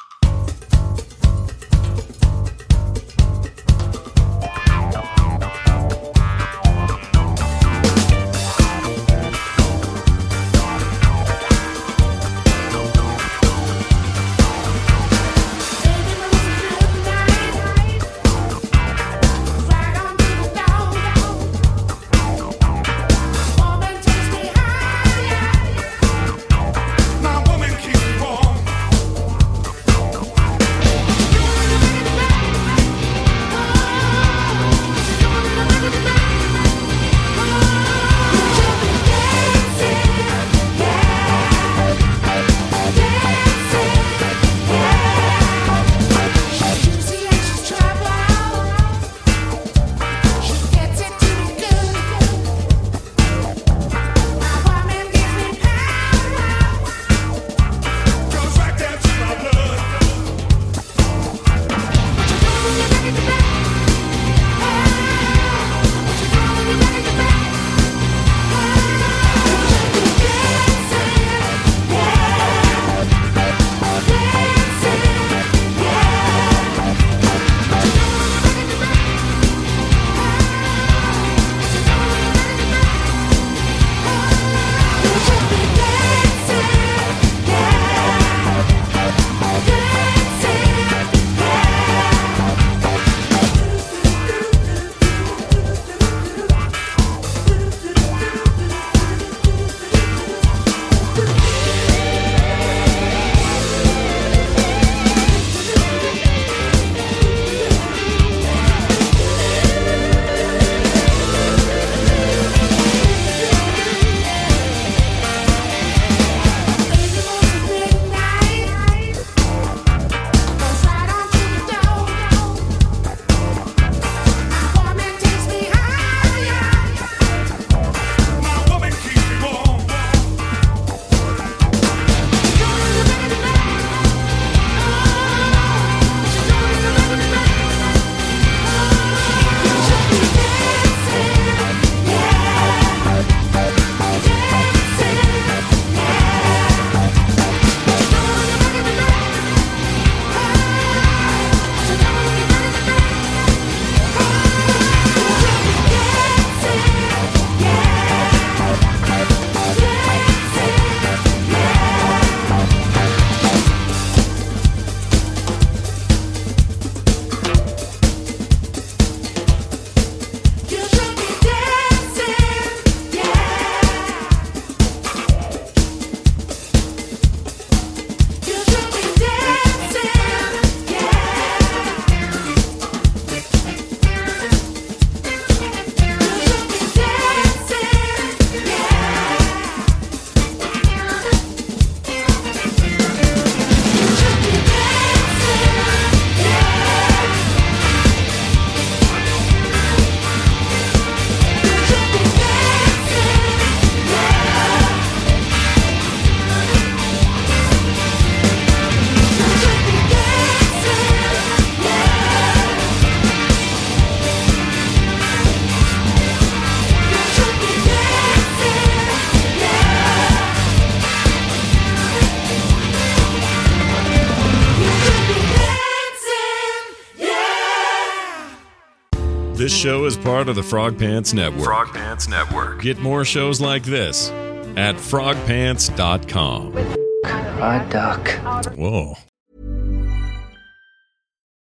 Show 229.78 230.06
is 230.06 230.18
part 230.18 230.50
of 230.50 230.56
the 230.56 230.64
Frog 230.64 230.98
Pants 230.98 231.34
Network. 231.34 231.66
Frog 231.66 231.94
Pants 231.94 232.28
Network. 232.28 232.82
Get 232.82 232.98
more 233.00 233.24
shows 233.24 233.62
like 233.62 233.84
this 233.84 234.30
at 234.76 234.96
frogpants.com. 234.96 236.78
A 237.26 237.88
duck. 237.90 238.28
Whoa. 238.76 239.16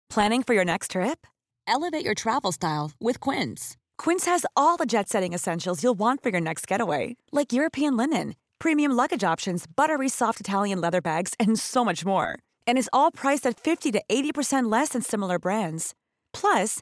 Planning 0.09 0.41
for 0.43 0.55
your 0.55 0.65
next 0.65 0.91
trip? 0.91 1.27
Elevate 1.67 2.03
your 2.03 2.15
travel 2.15 2.51
style 2.51 2.91
with 2.99 3.19
Quince. 3.19 3.77
Quince 3.97 4.25
has 4.25 4.45
all 4.55 4.77
the 4.77 4.85
jet 4.85 5.09
setting 5.09 5.33
essentials 5.33 5.83
you'll 5.83 5.99
want 5.99 6.23
for 6.23 6.29
your 6.29 6.41
next 6.41 6.65
getaway, 6.65 7.17
like 7.31 7.53
European 7.53 7.97
linen, 7.97 8.35
premium 8.57 8.93
luggage 8.93 9.23
options, 9.23 9.65
buttery 9.67 10.09
soft 10.09 10.39
Italian 10.39 10.81
leather 10.81 11.01
bags, 11.01 11.33
and 11.39 11.59
so 11.59 11.83
much 11.85 12.05
more. 12.05 12.39
And 12.65 12.77
is 12.77 12.89
all 12.91 13.11
priced 13.11 13.45
at 13.45 13.59
50 13.59 13.91
to 13.91 14.01
80% 14.09 14.71
less 14.71 14.89
than 14.89 15.01
similar 15.01 15.37
brands. 15.37 15.93
Plus, 16.33 16.81